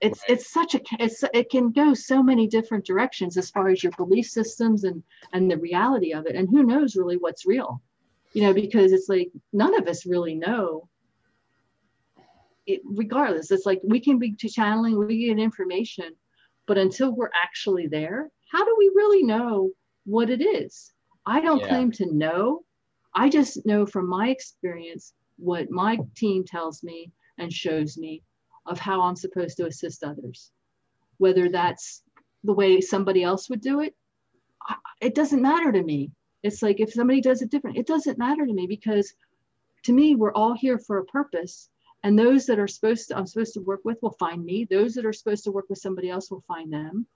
it's 0.00 0.20
right. 0.20 0.38
it's 0.38 0.52
such 0.52 0.74
a 0.74 0.80
it's 0.98 1.24
it 1.32 1.50
can 1.50 1.70
go 1.70 1.94
so 1.94 2.22
many 2.22 2.46
different 2.46 2.84
directions 2.84 3.36
as 3.36 3.50
far 3.50 3.68
as 3.68 3.82
your 3.82 3.92
belief 3.96 4.26
systems 4.26 4.84
and 4.84 5.02
and 5.32 5.50
the 5.50 5.58
reality 5.58 6.12
of 6.12 6.26
it 6.26 6.36
and 6.36 6.48
who 6.48 6.62
knows 6.64 6.96
really 6.96 7.16
what's 7.16 7.46
real 7.46 7.80
you 8.32 8.42
know 8.42 8.52
because 8.52 8.92
it's 8.92 9.08
like 9.08 9.30
none 9.52 9.74
of 9.80 9.88
us 9.88 10.04
really 10.04 10.34
know 10.34 10.88
it, 12.66 12.80
regardless 12.84 13.50
it's 13.50 13.66
like 13.66 13.80
we 13.84 14.00
can 14.00 14.18
be 14.18 14.34
channeling 14.34 14.98
we 14.98 15.26
get 15.26 15.38
information 15.38 16.10
but 16.66 16.78
until 16.78 17.14
we're 17.14 17.30
actually 17.34 17.86
there 17.86 18.30
how 18.50 18.64
do 18.64 18.74
we 18.78 18.90
really 18.94 19.22
know 19.24 19.70
what 20.04 20.30
it 20.30 20.40
is? 20.40 20.92
I 21.26 21.40
don't 21.40 21.60
yeah. 21.60 21.68
claim 21.68 21.90
to 21.92 22.12
know. 22.12 22.64
I 23.14 23.28
just 23.28 23.64
know 23.66 23.86
from 23.86 24.08
my 24.08 24.28
experience 24.28 25.12
what 25.36 25.70
my 25.70 25.98
team 26.16 26.44
tells 26.44 26.82
me 26.82 27.10
and 27.38 27.52
shows 27.52 27.96
me 27.98 28.22
of 28.66 28.78
how 28.78 29.02
i'm 29.02 29.16
supposed 29.16 29.56
to 29.56 29.66
assist 29.66 30.04
others. 30.04 30.52
Whether 31.18 31.48
that's 31.48 32.02
the 32.44 32.52
way 32.52 32.80
somebody 32.80 33.22
else 33.22 33.50
would 33.50 33.60
do 33.60 33.80
it 33.80 33.94
it 35.00 35.14
doesn't 35.14 35.42
matter 35.42 35.72
to 35.72 35.82
me. 35.82 36.10
It's 36.42 36.62
like 36.62 36.80
if 36.80 36.92
somebody 36.92 37.20
does 37.20 37.42
it 37.42 37.50
different 37.50 37.76
it 37.76 37.86
doesn't 37.86 38.18
matter 38.18 38.46
to 38.46 38.52
me 38.52 38.66
because 38.66 39.12
to 39.82 39.92
me 39.92 40.14
we're 40.14 40.32
all 40.32 40.54
here 40.54 40.78
for 40.78 40.98
a 40.98 41.04
purpose 41.06 41.68
and 42.04 42.18
those 42.18 42.44
that 42.46 42.58
are 42.58 42.68
supposed 42.68 43.08
to 43.08 43.16
i'm 43.16 43.26
supposed 43.26 43.54
to 43.54 43.60
work 43.60 43.80
with 43.84 44.00
will 44.02 44.16
find 44.20 44.44
me. 44.44 44.68
Those 44.70 44.94
that 44.94 45.04
are 45.04 45.12
supposed 45.12 45.42
to 45.44 45.50
work 45.50 45.66
with 45.68 45.78
somebody 45.78 46.10
else 46.10 46.30
will 46.30 46.44
find 46.46 46.72
them. 46.72 47.06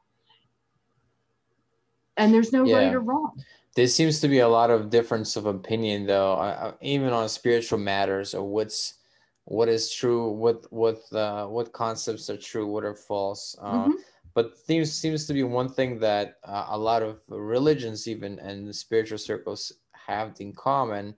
And 2.16 2.34
there's 2.34 2.52
no 2.52 2.64
yeah. 2.64 2.78
right 2.78 2.94
or 2.94 3.00
wrong. 3.00 3.40
There 3.76 3.86
seems 3.86 4.18
to 4.20 4.28
be 4.28 4.40
a 4.40 4.48
lot 4.48 4.70
of 4.70 4.90
difference 4.90 5.36
of 5.36 5.46
opinion 5.46 6.06
though. 6.06 6.32
Uh, 6.32 6.72
even 6.80 7.12
on 7.12 7.28
spiritual 7.28 7.78
matters 7.78 8.34
or 8.34 8.42
what's 8.48 8.94
what 9.44 9.68
is 9.68 9.92
true 9.92 10.30
what 10.30 10.66
what 10.72 11.00
uh, 11.12 11.46
what 11.46 11.72
concepts 11.72 12.28
are 12.30 12.36
true 12.36 12.66
what 12.66 12.84
are 12.84 12.94
false. 12.94 13.56
Uh, 13.60 13.84
mm-hmm. 13.84 13.92
but 14.34 14.58
seems 14.58 14.90
seems 14.90 15.26
to 15.26 15.34
be 15.34 15.42
one 15.42 15.68
thing 15.68 16.00
that 16.00 16.38
uh, 16.44 16.66
a 16.70 16.78
lot 16.78 17.02
of 17.02 17.20
religions 17.28 18.08
even 18.08 18.38
and 18.38 18.74
spiritual 18.74 19.18
circles 19.18 19.70
have 19.92 20.34
in 20.40 20.54
common 20.54 21.14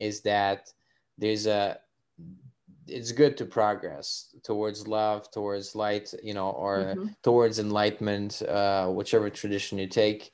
is 0.00 0.20
that 0.22 0.72
there's 1.18 1.46
a 1.46 1.78
it's 2.88 3.12
good 3.12 3.36
to 3.36 3.44
progress 3.44 4.34
towards 4.42 4.88
love 4.88 5.30
towards 5.30 5.74
light 5.74 6.12
you 6.22 6.34
know 6.34 6.50
or 6.50 6.78
mm-hmm. 6.78 7.06
towards 7.22 7.58
enlightenment 7.58 8.42
uh, 8.42 8.88
whichever 8.88 9.30
tradition 9.30 9.78
you 9.78 9.86
take 9.86 10.32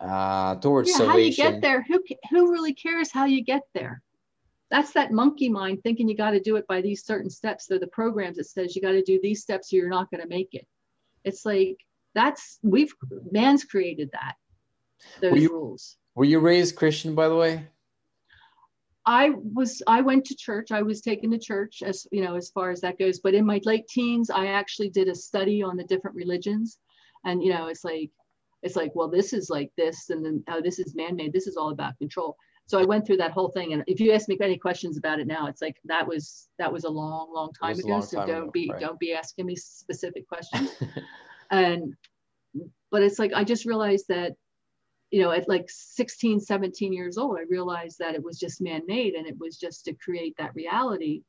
uh, 0.00 0.54
towards 0.56 0.90
yeah, 0.90 0.96
salvation. 0.96 1.44
how 1.44 1.48
you 1.48 1.52
get 1.52 1.62
there. 1.62 1.84
Who 1.88 2.02
who 2.30 2.52
really 2.52 2.72
cares 2.72 3.10
how 3.10 3.24
you 3.24 3.42
get 3.42 3.62
there? 3.74 4.02
That's 4.70 4.92
that 4.92 5.12
monkey 5.12 5.48
mind 5.48 5.82
thinking 5.82 6.08
you 6.08 6.16
got 6.16 6.32
to 6.32 6.40
do 6.40 6.56
it 6.56 6.66
by 6.66 6.82
these 6.82 7.04
certain 7.04 7.30
steps. 7.30 7.66
They're 7.66 7.78
the 7.78 7.86
programs 7.88 8.36
that 8.36 8.44
says 8.44 8.76
you 8.76 8.82
got 8.82 8.92
to 8.92 9.02
do 9.02 9.18
these 9.22 9.42
steps 9.42 9.72
or 9.72 9.76
you're 9.76 9.88
not 9.88 10.10
going 10.10 10.20
to 10.22 10.28
make 10.28 10.50
it. 10.52 10.66
It's 11.24 11.44
like 11.44 11.78
that's 12.14 12.58
we've 12.62 12.92
man's 13.30 13.64
created 13.64 14.10
that. 14.12 14.34
Those 15.20 15.32
were 15.32 15.38
you, 15.38 15.52
rules. 15.52 15.96
were 16.16 16.24
you 16.24 16.40
raised 16.40 16.74
christian 16.74 17.14
by 17.14 17.28
the 17.28 17.36
way 17.36 17.64
I 19.08 19.30
was 19.54 19.82
I 19.86 20.02
went 20.02 20.26
to 20.26 20.36
church. 20.36 20.70
I 20.70 20.82
was 20.82 21.00
taken 21.00 21.30
to 21.30 21.38
church 21.38 21.82
as 21.82 22.06
you 22.12 22.22
know 22.22 22.34
as 22.34 22.50
far 22.50 22.70
as 22.70 22.82
that 22.82 22.98
goes. 22.98 23.20
But 23.20 23.32
in 23.32 23.46
my 23.46 23.58
late 23.64 23.88
teens, 23.88 24.28
I 24.28 24.48
actually 24.48 24.90
did 24.90 25.08
a 25.08 25.14
study 25.14 25.62
on 25.62 25.78
the 25.78 25.84
different 25.84 26.14
religions, 26.14 26.78
and 27.24 27.42
you 27.42 27.50
know 27.50 27.68
it's 27.68 27.84
like 27.84 28.10
it's 28.62 28.76
like 28.76 28.94
well 28.94 29.08
this 29.08 29.32
is 29.32 29.48
like 29.48 29.72
this, 29.78 30.10
and 30.10 30.22
then 30.22 30.44
oh 30.48 30.60
this 30.60 30.78
is 30.78 30.94
man-made. 30.94 31.32
This 31.32 31.46
is 31.46 31.56
all 31.56 31.70
about 31.70 31.96
control. 31.96 32.36
So 32.66 32.78
I 32.78 32.84
went 32.84 33.06
through 33.06 33.16
that 33.16 33.30
whole 33.30 33.48
thing, 33.48 33.72
and 33.72 33.82
if 33.86 33.98
you 33.98 34.12
ask 34.12 34.28
me 34.28 34.36
any 34.42 34.58
questions 34.58 34.98
about 34.98 35.20
it 35.20 35.26
now, 35.26 35.46
it's 35.46 35.62
like 35.62 35.78
that 35.86 36.06
was 36.06 36.48
that 36.58 36.70
was 36.70 36.84
a 36.84 36.90
long, 36.90 37.32
long 37.32 37.50
time 37.54 37.78
ago. 37.78 37.88
Long 37.88 38.02
so 38.02 38.26
don't 38.26 38.28
ago, 38.28 38.50
be 38.52 38.68
right. 38.70 38.78
don't 38.78 39.00
be 39.00 39.14
asking 39.14 39.46
me 39.46 39.56
specific 39.56 40.28
questions. 40.32 40.70
and 41.50 41.94
but 42.90 43.02
it's 43.02 43.18
like 43.18 43.32
I 43.32 43.42
just 43.42 43.64
realized 43.64 44.04
that 44.10 44.34
you 45.10 45.22
know, 45.22 45.30
at 45.30 45.48
like 45.48 45.66
16, 45.68 46.40
17 46.40 46.92
years 46.92 47.16
old, 47.16 47.38
I 47.38 47.42
realized 47.48 47.98
that 47.98 48.14
it 48.14 48.22
was 48.22 48.38
just 48.38 48.60
man 48.60 48.82
made 48.86 49.14
and 49.14 49.26
it 49.26 49.38
was 49.38 49.56
just 49.56 49.84
to 49.86 49.94
create 49.94 50.34
that 50.38 50.54
reality 50.54 51.22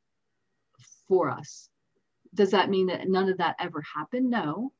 for 1.08 1.30
us. 1.30 1.70
Does 2.36 2.52
that 2.52 2.70
mean 2.70 2.88
that 2.88 3.08
none 3.08 3.30
of 3.30 3.38
that 3.38 3.56
ever 3.60 3.82
happened? 3.96 4.30
No, 4.30 4.74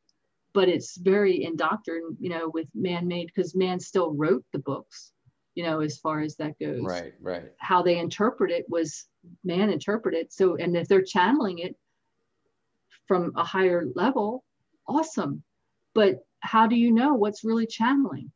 but 0.54 0.68
it's 0.68 0.98
very 0.98 1.44
indoctrined, 1.44 2.18
you 2.20 2.30
know, 2.30 2.50
with 2.54 2.68
man 2.76 3.08
made 3.08 3.28
because 3.28 3.56
man 3.56 3.80
still 3.80 4.14
wrote 4.14 4.44
the 4.52 4.60
books, 4.60 5.14
you 5.56 5.64
know, 5.64 5.80
as 5.80 5.98
far 5.98 6.20
as 6.20 6.36
that 6.36 6.60
goes. 6.60 6.82
Right, 6.84 7.14
right. 7.22 7.52
How 7.58 7.82
they 7.82 7.98
interpret 7.98 8.52
it 8.52 8.66
was 8.70 9.06
man 9.44 9.70
interpreted. 9.70 10.32
So, 10.32 10.56
and 10.58 10.76
if 10.76 10.88
they're 10.88 11.02
channeling 11.02 11.60
it 11.60 11.76
from 13.08 13.32
a 13.36 13.44
higher 13.44 13.88
level, 13.96 14.44
awesome. 14.88 15.44
But 15.96 16.20
how 16.42 16.68
do 16.68 16.76
you 16.76 16.92
know 16.92 17.14
what's 17.14 17.44
really 17.44 17.66
channeling? 17.66 18.32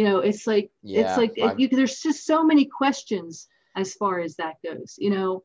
You 0.00 0.06
know 0.06 0.20
it's 0.20 0.46
like 0.46 0.70
yeah, 0.82 1.02
it's 1.02 1.18
like 1.18 1.34
it, 1.36 1.60
you, 1.60 1.68
there's 1.68 2.00
just 2.00 2.24
so 2.24 2.42
many 2.42 2.64
questions 2.64 3.48
as 3.76 3.92
far 3.92 4.20
as 4.20 4.34
that 4.36 4.54
goes 4.64 4.94
you 4.96 5.10
know 5.10 5.42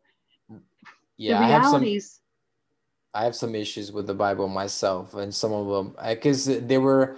yeah 1.18 1.40
the 1.40 1.46
realities 1.46 2.22
I 3.14 3.24
have, 3.24 3.36
some, 3.36 3.52
I 3.52 3.52
have 3.52 3.54
some 3.54 3.56
issues 3.64 3.92
with 3.92 4.08
the 4.08 4.14
bible 4.14 4.48
myself 4.48 5.14
and 5.14 5.36
some 5.36 5.52
of 5.52 5.68
them 5.68 5.96
because 6.08 6.46
they 6.46 6.78
were 6.78 7.18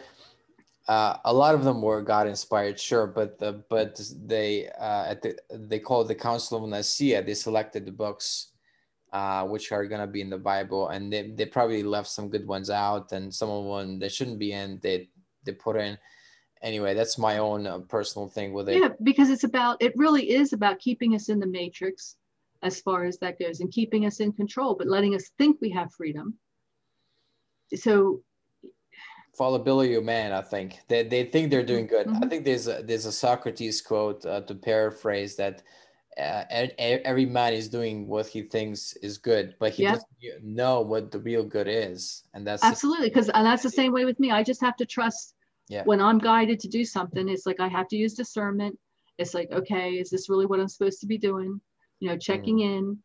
uh, 0.87 1.17
a 1.25 1.33
lot 1.33 1.53
of 1.53 1.65
them 1.65 1.81
were 1.81 2.01
God 2.01 2.27
inspired, 2.27 2.79
sure, 2.79 3.07
but 3.07 3.37
the 3.39 3.61
but 3.69 3.99
they 4.23 4.69
uh, 4.69 5.03
at 5.11 5.21
the 5.21 5.37
they 5.51 5.79
call 5.79 6.03
it 6.03 6.07
the 6.07 6.15
Council 6.15 6.63
of 6.63 6.69
Nicaea. 6.69 7.21
They 7.21 7.33
selected 7.33 7.85
the 7.85 7.91
books 7.91 8.53
uh, 9.11 9.43
which 9.47 9.73
are 9.73 9.85
gonna 9.85 10.07
be 10.07 10.21
in 10.21 10.29
the 10.29 10.37
Bible, 10.37 10.87
and 10.87 11.11
they, 11.11 11.31
they 11.31 11.45
probably 11.45 11.83
left 11.83 12.07
some 12.07 12.29
good 12.29 12.47
ones 12.47 12.69
out, 12.69 13.11
and 13.11 13.33
some 13.33 13.49
of 13.49 13.65
them 13.65 13.99
they 13.99 14.07
shouldn't 14.07 14.39
be 14.39 14.53
in. 14.53 14.79
They 14.81 15.09
they 15.43 15.51
put 15.51 15.75
in 15.75 15.97
anyway, 16.61 16.93
that's 16.93 17.17
my 17.17 17.37
own 17.37 17.67
uh, 17.67 17.79
personal 17.79 18.27
thing 18.27 18.53
with 18.53 18.69
it. 18.69 18.79
Yeah, 18.79 18.89
because 19.03 19.29
it's 19.29 19.43
about, 19.43 19.81
it 19.81 19.93
really 19.95 20.31
is 20.31 20.53
about 20.53 20.79
keeping 20.79 21.15
us 21.15 21.29
in 21.29 21.39
the 21.39 21.47
matrix 21.47 22.15
as 22.63 22.81
far 22.81 23.05
as 23.05 23.17
that 23.19 23.39
goes 23.39 23.59
and 23.59 23.71
keeping 23.71 24.05
us 24.05 24.19
in 24.19 24.31
control, 24.33 24.75
but 24.75 24.87
letting 24.87 25.15
us 25.15 25.29
think 25.37 25.57
we 25.61 25.69
have 25.69 25.93
freedom. 25.93 26.33
So, 27.75 28.21
fallibility 29.37 29.93
of 29.95 30.03
man, 30.03 30.31
I 30.31 30.41
think 30.41 30.79
they, 30.87 31.03
they 31.03 31.25
think 31.25 31.51
they're 31.51 31.63
doing 31.63 31.87
good. 31.87 32.07
Mm-hmm. 32.07 32.23
I 32.23 32.27
think 32.27 32.45
there's 32.45 32.67
a, 32.67 32.81
there's 32.83 33.05
a 33.05 33.11
Socrates 33.11 33.81
quote 33.81 34.25
uh, 34.25 34.41
to 34.41 34.55
paraphrase 34.55 35.35
that 35.35 35.61
uh, 36.17 36.43
every 36.79 37.25
man 37.25 37.53
is 37.53 37.69
doing 37.69 38.07
what 38.07 38.25
he 38.25 38.41
thinks 38.41 38.93
is 39.03 39.17
good, 39.17 39.53
but 39.59 39.73
he 39.73 39.83
doesn't 39.83 40.07
know 40.41 40.81
what 40.81 41.11
the 41.11 41.19
real 41.19 41.43
good 41.43 41.67
is, 41.67 42.23
and 42.33 42.47
that's 42.47 42.63
absolutely 42.63 43.09
because 43.09 43.29
and 43.29 43.45
that's 43.45 43.61
the 43.61 43.69
same 43.69 43.93
way 43.93 44.03
with 44.03 44.19
me. 44.19 44.31
I 44.31 44.41
just 44.41 44.61
have 44.61 44.75
to 44.77 44.85
trust 44.85 45.35
yeah. 45.67 45.83
when 45.83 46.01
i'm 46.01 46.17
guided 46.17 46.59
to 46.59 46.67
do 46.67 46.83
something 46.83 47.29
it's 47.29 47.45
like 47.45 47.59
i 47.59 47.67
have 47.67 47.87
to 47.87 47.97
use 47.97 48.13
discernment 48.13 48.77
it's 49.17 49.33
like 49.33 49.51
okay 49.51 49.93
is 49.93 50.09
this 50.09 50.29
really 50.29 50.45
what 50.45 50.59
i'm 50.59 50.67
supposed 50.67 50.99
to 50.99 51.07
be 51.07 51.17
doing 51.17 51.59
you 51.99 52.09
know 52.09 52.17
checking 52.17 52.57
mm. 52.57 52.77
in 52.77 52.97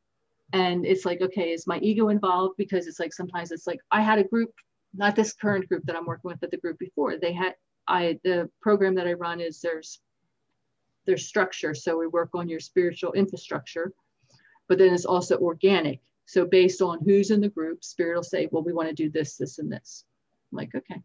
and 0.52 0.84
it's 0.84 1.04
like 1.04 1.20
okay 1.20 1.52
is 1.52 1.66
my 1.66 1.78
ego 1.78 2.08
involved 2.08 2.54
because 2.58 2.86
it's 2.86 3.00
like 3.00 3.12
sometimes 3.12 3.50
it's 3.50 3.66
like 3.66 3.80
i 3.90 4.00
had 4.00 4.18
a 4.18 4.24
group 4.24 4.50
not 4.94 5.16
this 5.16 5.32
current 5.32 5.68
group 5.68 5.82
that 5.84 5.96
i'm 5.96 6.06
working 6.06 6.28
with 6.30 6.40
but 6.40 6.50
the 6.50 6.56
group 6.58 6.78
before 6.78 7.16
they 7.16 7.32
had 7.32 7.54
i 7.88 8.18
the 8.24 8.48
program 8.60 8.94
that 8.94 9.06
i 9.06 9.12
run 9.12 9.40
is 9.40 9.60
there's 9.60 10.00
there's 11.06 11.26
structure 11.26 11.74
so 11.74 11.98
we 11.98 12.06
work 12.06 12.30
on 12.34 12.48
your 12.48 12.60
spiritual 12.60 13.12
infrastructure 13.12 13.92
but 14.68 14.78
then 14.78 14.94
it's 14.94 15.04
also 15.04 15.36
organic 15.38 16.00
So 16.24 16.46
based 16.46 16.80
on 16.80 17.00
who's 17.04 17.30
in 17.30 17.40
the 17.40 17.48
group, 17.48 17.84
spirit 17.84 18.16
will 18.16 18.22
say, 18.22 18.48
well, 18.50 18.62
we 18.62 18.72
want 18.72 18.88
to 18.88 18.94
do 18.94 19.10
this, 19.10 19.36
this, 19.36 19.58
and 19.58 19.70
this. 19.70 20.04
I'm 20.50 20.56
like, 20.56 20.74
okay. 20.74 21.02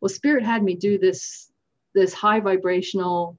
Well, 0.00 0.08
spirit 0.08 0.44
had 0.44 0.62
me 0.62 0.74
do 0.74 0.98
this, 0.98 1.50
this 1.94 2.12
high 2.12 2.40
vibrational 2.40 3.38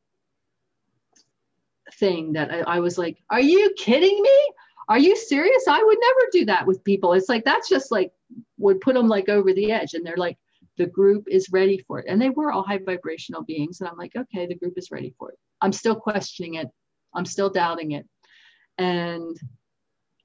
thing 1.96 2.34
that 2.34 2.52
I, 2.52 2.60
I 2.60 2.80
was 2.80 2.98
like, 2.98 3.18
are 3.30 3.42
you 3.42 3.74
kidding 3.78 4.22
me? 4.22 4.54
Are 4.90 5.00
you 5.00 5.16
serious? 5.16 5.66
I 5.68 5.84
would 5.84 5.98
never 6.02 6.30
do 6.32 6.46
that 6.46 6.66
with 6.66 6.84
people. 6.84 7.14
It's 7.14 7.30
like, 7.30 7.46
that's 7.46 7.70
just 7.70 7.92
like, 7.92 8.12
would 8.58 8.82
put 8.82 8.96
them 8.96 9.08
like 9.08 9.30
over 9.30 9.54
the 9.54 9.72
edge. 9.72 9.94
And 9.94 10.06
they're 10.06 10.18
like, 10.18 10.38
the 10.78 10.88
group 10.88 11.26
is 11.30 11.52
ready 11.52 11.78
for 11.88 12.00
it. 12.00 12.06
And 12.08 12.22
they 12.22 12.30
were 12.30 12.52
all 12.52 12.64
high 12.64 12.80
vibrational 12.84 13.44
beings. 13.44 13.82
And 13.82 13.90
I'm 13.90 13.98
like, 13.98 14.16
okay, 14.16 14.48
the 14.48 14.56
group 14.56 14.74
is 14.78 14.92
ready 14.92 15.14
for 15.20 15.32
it. 15.32 15.38
I'm 15.62 15.74
still 15.74 15.96
questioning 15.96 16.56
it. 16.56 16.68
I'm 17.14 17.26
still 17.26 17.50
doubting 17.50 17.92
it. 17.92 18.08
And 18.78 19.38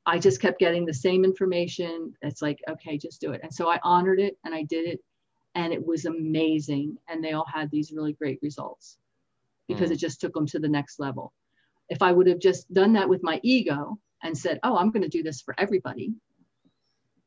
I 0.06 0.18
just 0.18 0.40
kept 0.40 0.60
getting 0.60 0.86
the 0.86 0.94
same 0.94 1.24
information. 1.24 2.14
It's 2.22 2.40
like, 2.40 2.58
okay, 2.70 2.96
just 2.96 3.20
do 3.20 3.32
it. 3.32 3.40
And 3.42 3.52
so 3.52 3.68
I 3.68 3.80
honored 3.82 4.20
it 4.20 4.36
and 4.44 4.54
I 4.54 4.62
did 4.62 4.86
it. 4.86 5.00
And 5.54 5.72
it 5.72 5.84
was 5.84 6.04
amazing. 6.04 6.98
And 7.08 7.22
they 7.22 7.32
all 7.32 7.46
had 7.52 7.70
these 7.70 7.92
really 7.92 8.12
great 8.12 8.40
results 8.42 8.98
because 9.68 9.90
mm. 9.90 9.94
it 9.94 9.98
just 9.98 10.20
took 10.20 10.34
them 10.34 10.46
to 10.46 10.58
the 10.58 10.68
next 10.68 10.98
level. 10.98 11.32
If 11.88 12.02
I 12.02 12.12
would 12.12 12.26
have 12.26 12.38
just 12.38 12.72
done 12.72 12.94
that 12.94 13.08
with 13.08 13.22
my 13.22 13.40
ego 13.42 13.98
and 14.22 14.36
said, 14.36 14.58
oh, 14.62 14.76
I'm 14.76 14.90
going 14.90 15.02
to 15.02 15.08
do 15.08 15.22
this 15.22 15.42
for 15.42 15.54
everybody, 15.58 16.14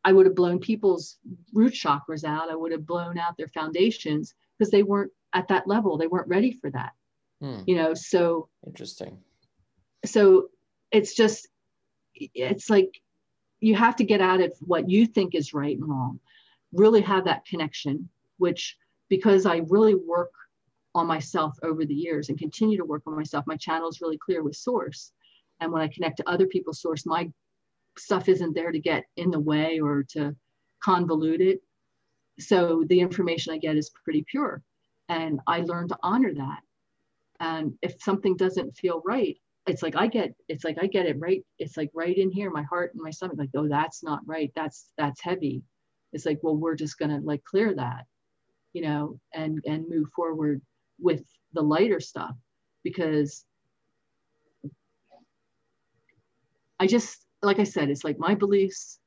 I 0.04 0.14
would 0.14 0.26
have 0.26 0.36
blown 0.36 0.60
people's 0.60 1.18
root 1.54 1.74
chakras 1.74 2.24
out. 2.24 2.50
I 2.50 2.56
would 2.56 2.72
have 2.72 2.86
blown 2.86 3.18
out 3.18 3.38
their 3.38 3.50
foundations 3.50 4.34
because 4.58 4.72
they 4.72 4.84
weren't 4.84 5.12
at 5.34 5.50
that 5.50 5.68
level. 5.68 5.98
They 5.98 6.08
weren't 6.08 6.28
ready 6.28 6.52
for 6.52 6.70
that. 6.72 6.92
Hmm. 7.42 7.62
You 7.68 7.76
know, 7.76 7.94
so 7.94 8.50
interesting. 8.66 9.18
So 10.06 10.50
it's 10.92 11.14
just, 11.14 11.48
it's 12.16 12.70
like 12.70 13.02
you 13.60 13.76
have 13.76 13.96
to 13.98 14.04
get 14.04 14.22
out 14.22 14.42
of 14.42 14.54
what 14.62 14.90
you 14.90 15.06
think 15.06 15.36
is 15.36 15.54
right 15.54 15.78
and 15.78 15.88
wrong, 15.88 16.20
really 16.74 17.02
have 17.02 17.26
that 17.26 17.46
connection, 17.46 18.10
which 18.38 18.78
because 19.10 19.46
I 19.46 19.62
really 19.70 19.96
work 19.96 20.32
on 20.96 21.08
myself 21.08 21.58
over 21.64 21.86
the 21.86 21.94
years 21.94 22.30
and 22.30 22.38
continue 22.38 22.78
to 22.78 22.86
work 22.86 23.04
on 23.06 23.16
myself, 23.16 23.46
my 23.48 23.58
channel 23.58 23.90
is 23.90 24.02
really 24.02 24.18
clear 24.18 24.44
with 24.44 24.56
source. 24.56 25.12
And 25.60 25.72
when 25.72 25.82
I 25.82 25.88
connect 25.88 26.18
to 26.18 26.30
other 26.30 26.48
people's 26.48 26.82
source, 26.82 27.06
my 27.06 27.32
stuff 27.98 28.30
isn't 28.30 28.54
there 28.54 28.72
to 28.72 28.80
get 28.80 29.06
in 29.16 29.32
the 29.32 29.40
way 29.40 29.80
or 29.80 30.04
to 30.10 30.36
convolute 30.86 31.42
it. 31.42 31.62
So 32.40 32.84
the 32.88 33.00
information 33.00 33.54
I 33.54 33.58
get 33.58 33.78
is 33.78 33.92
pretty 34.04 34.26
pure. 34.30 34.62
And 35.10 35.40
I 35.48 35.62
learn 35.62 35.88
to 35.88 35.98
honor 36.04 36.34
that. 36.34 36.60
And 37.40 37.74
if 37.82 38.02
something 38.02 38.36
doesn't 38.36 38.76
feel 38.76 39.02
right, 39.06 39.38
it's 39.68 39.84
like 39.84 39.96
I 39.96 40.08
get 40.08 40.34
it's 40.48 40.64
like 40.64 40.78
I 40.82 40.88
get 40.88 41.06
it 41.06 41.20
right. 41.20 41.44
It's 41.60 41.78
like 41.78 41.92
right 41.94 42.18
in 42.18 42.32
here, 42.32 42.50
my 42.50 42.64
heart 42.64 42.94
and 42.94 43.04
my 43.04 43.12
stomach, 43.12 43.38
like, 43.38 43.50
oh, 43.56 43.68
that's 43.68 44.04
not 44.04 44.22
right. 44.26 44.52
That's 44.56 44.92
that's 44.98 45.22
heavy. 45.22 45.64
It's 46.14 46.26
like, 46.26 46.40
well, 46.42 46.56
we're 46.56 46.76
just 46.76 46.98
gonna 46.98 47.20
like 47.22 47.44
clear 47.44 47.76
that, 47.76 48.06
you 48.78 48.84
know, 48.84 49.20
and 49.34 49.60
and 49.66 49.90
move 49.90 50.08
forward 50.16 50.62
with 51.00 51.24
the 51.54 51.62
lighter 51.64 52.00
stuff 52.00 52.36
because 52.84 53.44
I 56.80 56.86
just 56.86 57.26
like 57.42 57.58
I 57.58 57.64
said, 57.64 57.90
it's 57.90 58.04
like 58.04 58.20
my 58.20 58.36
beliefs 58.36 59.00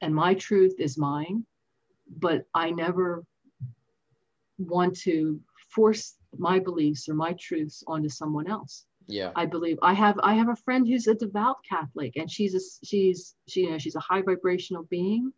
and 0.00 0.12
my 0.12 0.34
truth 0.34 0.74
is 0.80 0.98
mine, 0.98 1.46
but 2.18 2.42
I 2.54 2.72
never 2.72 3.22
want 4.58 4.98
to 5.02 5.40
force 5.68 6.16
my 6.36 6.58
beliefs 6.58 7.08
or 7.08 7.14
my 7.14 7.36
truths 7.38 7.84
onto 7.86 8.08
someone 8.08 8.48
else. 8.48 8.84
Yeah. 9.06 9.30
I 9.36 9.46
believe 9.46 9.78
I 9.80 9.94
have 9.94 10.18
I 10.24 10.34
have 10.34 10.48
a 10.48 10.56
friend 10.56 10.88
who's 10.88 11.06
a 11.06 11.14
devout 11.14 11.58
Catholic 11.68 12.16
and 12.16 12.28
she's 12.28 12.56
a 12.56 12.62
she's 12.84 13.36
she 13.46 13.60
you 13.60 13.70
know 13.70 13.78
she's 13.78 13.94
a 13.94 14.00
high 14.00 14.22
vibrational 14.22 14.82
being 14.90 15.32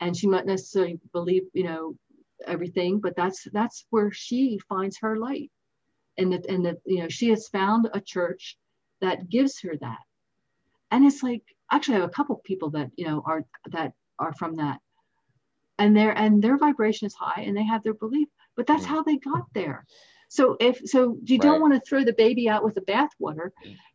and 0.00 0.16
she 0.16 0.26
might 0.26 0.46
necessarily 0.46 0.98
believe, 1.12 1.42
you 1.52 1.64
know, 1.64 1.94
everything, 2.46 3.00
but 3.00 3.16
that's 3.16 3.46
that's 3.52 3.86
where 3.90 4.10
she 4.10 4.58
finds 4.68 4.98
her 4.98 5.16
light. 5.16 5.50
And 6.16 6.32
that 6.32 6.46
and 6.46 6.64
that 6.66 6.78
you 6.84 7.00
know 7.00 7.08
she 7.08 7.28
has 7.30 7.48
found 7.48 7.88
a 7.92 8.00
church 8.00 8.58
that 9.00 9.28
gives 9.28 9.60
her 9.60 9.76
that 9.80 9.98
and 10.90 11.04
it's 11.04 11.22
like 11.22 11.42
actually 11.70 11.96
I 11.96 12.00
have 12.00 12.08
a 12.08 12.12
couple 12.12 12.36
people 12.44 12.70
that 12.70 12.90
you 12.96 13.06
know 13.06 13.22
are 13.24 13.44
that 13.70 13.92
are 14.18 14.32
from 14.34 14.56
that 14.56 14.78
and 15.78 15.96
their 15.96 16.16
and 16.16 16.42
their 16.42 16.58
vibration 16.58 17.06
is 17.06 17.14
high 17.14 17.42
and 17.42 17.56
they 17.56 17.64
have 17.64 17.82
their 17.82 17.94
belief 17.94 18.28
but 18.56 18.66
that's 18.66 18.84
mm. 18.84 18.88
how 18.88 19.02
they 19.02 19.16
got 19.16 19.44
there 19.54 19.84
so 20.28 20.56
if 20.60 20.80
so 20.84 21.16
you 21.24 21.36
right. 21.36 21.42
don't 21.42 21.60
want 21.60 21.74
to 21.74 21.80
throw 21.88 22.04
the 22.04 22.12
baby 22.14 22.48
out 22.48 22.64
with 22.64 22.74
the 22.74 22.80
bathwater 22.82 23.50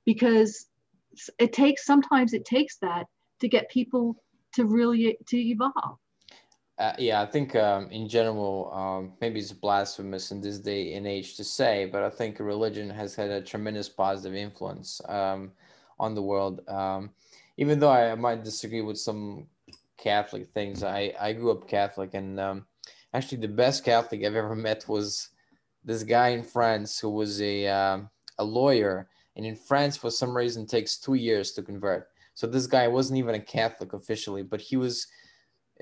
because 0.06 0.68
it 1.40 1.54
takes 1.54 1.86
sometimes 1.86 2.34
it 2.34 2.46
takes 2.46 2.78
that 2.78 3.06
to 3.40 3.48
get 3.48 3.70
people 3.70 4.16
to 4.54 4.66
really 4.66 5.18
to 5.28 5.38
evolve 5.38 5.98
uh, 6.80 6.94
yeah, 6.98 7.22
I 7.22 7.26
think 7.26 7.56
um, 7.56 7.90
in 7.92 8.10
general, 8.10 8.72
um, 8.74 9.14
maybe 9.22 9.40
it's 9.40 9.52
blasphemous 9.52 10.32
in 10.32 10.42
this 10.42 10.60
day 10.60 10.96
and 10.96 11.06
age 11.06 11.36
to 11.38 11.44
say, 11.44 11.86
but 11.86 12.04
I 12.04 12.10
think 12.10 12.40
religion 12.40 12.90
has 12.90 13.16
had 13.16 13.30
a 13.30 13.42
tremendous 13.42 13.90
positive 13.90 14.36
influence. 14.36 15.02
Um, 15.08 15.52
on 16.00 16.16
the 16.16 16.22
world. 16.22 16.68
Um, 16.68 17.12
even 17.58 17.80
though 17.80 17.92
I 17.92 18.16
might 18.16 18.44
disagree 18.44 18.82
with 18.82 18.98
some 18.98 19.48
Catholic 19.98 20.50
things, 20.54 20.84
I, 20.84 21.14
I 21.20 21.34
grew 21.34 21.52
up 21.52 21.68
Catholic, 21.68 22.14
and 22.14 22.40
um, 22.40 22.66
actually 23.14 23.40
the 23.40 23.48
best 23.48 23.86
Catholic 23.86 24.24
I've 24.24 24.36
ever 24.36 24.56
met 24.68 24.88
was 24.88 25.30
this 25.84 26.04
guy 26.04 26.30
in 26.30 26.44
France 26.44 27.00
who 27.00 27.10
was 27.10 27.42
a 27.42 27.68
um, 27.68 28.10
a 28.38 28.44
lawyer, 28.44 29.08
and 29.36 29.46
in 29.46 29.56
France 29.56 29.98
for 29.98 30.10
some 30.10 30.36
reason 30.36 30.66
takes 30.66 30.98
two 30.98 31.16
years 31.16 31.52
to 31.54 31.62
convert. 31.62 32.10
So 32.36 32.48
this 32.48 32.68
guy 32.68 32.88
wasn't 32.88 33.20
even 33.20 33.36
a 33.36 33.40
Catholic 33.40 33.94
officially, 33.94 34.44
but 34.44 34.62
he 34.62 34.78
was. 34.78 35.08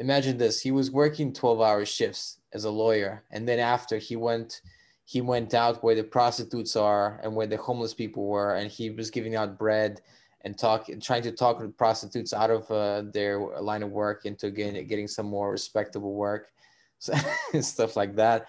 Imagine 0.02 0.38
this: 0.38 0.60
he 0.60 0.72
was 0.72 0.91
working 0.91 1.32
twelve-hour 1.32 1.86
shifts 1.86 2.40
as 2.53 2.65
a 2.65 2.72
lawyer, 2.72 3.23
and 3.32 3.48
then 3.48 3.60
after 3.60 3.98
he 3.98 4.15
went 4.15 4.61
he 5.06 5.19
went 5.19 5.53
out 5.53 5.84
where 5.84 5.94
the 5.94 6.03
prostitutes 6.03 6.78
are 6.78 7.19
and 7.22 7.36
where 7.36 7.45
the 7.45 7.57
homeless 7.57 7.94
people 7.94 8.28
were, 8.28 8.56
and 8.56 8.72
he 8.72 8.90
was 8.90 9.11
giving 9.11 9.36
out 9.36 9.60
bread 9.60 9.99
and 10.45 10.57
talk, 10.57 10.88
trying 11.02 11.22
to 11.22 11.34
talk 11.34 11.60
the 11.60 11.68
prostitutes 11.68 12.32
out 12.34 12.49
of 12.49 12.72
uh, 12.72 13.03
their 13.14 13.38
line 13.60 13.84
of 13.84 13.91
work 13.91 14.26
into 14.26 14.49
getting, 14.49 14.88
getting 14.88 15.10
some 15.10 15.26
more 15.26 15.52
respectable 15.52 16.14
work, 16.14 16.48
so, 16.99 17.14
stuff 17.60 17.98
like 17.98 18.15
that. 18.15 18.48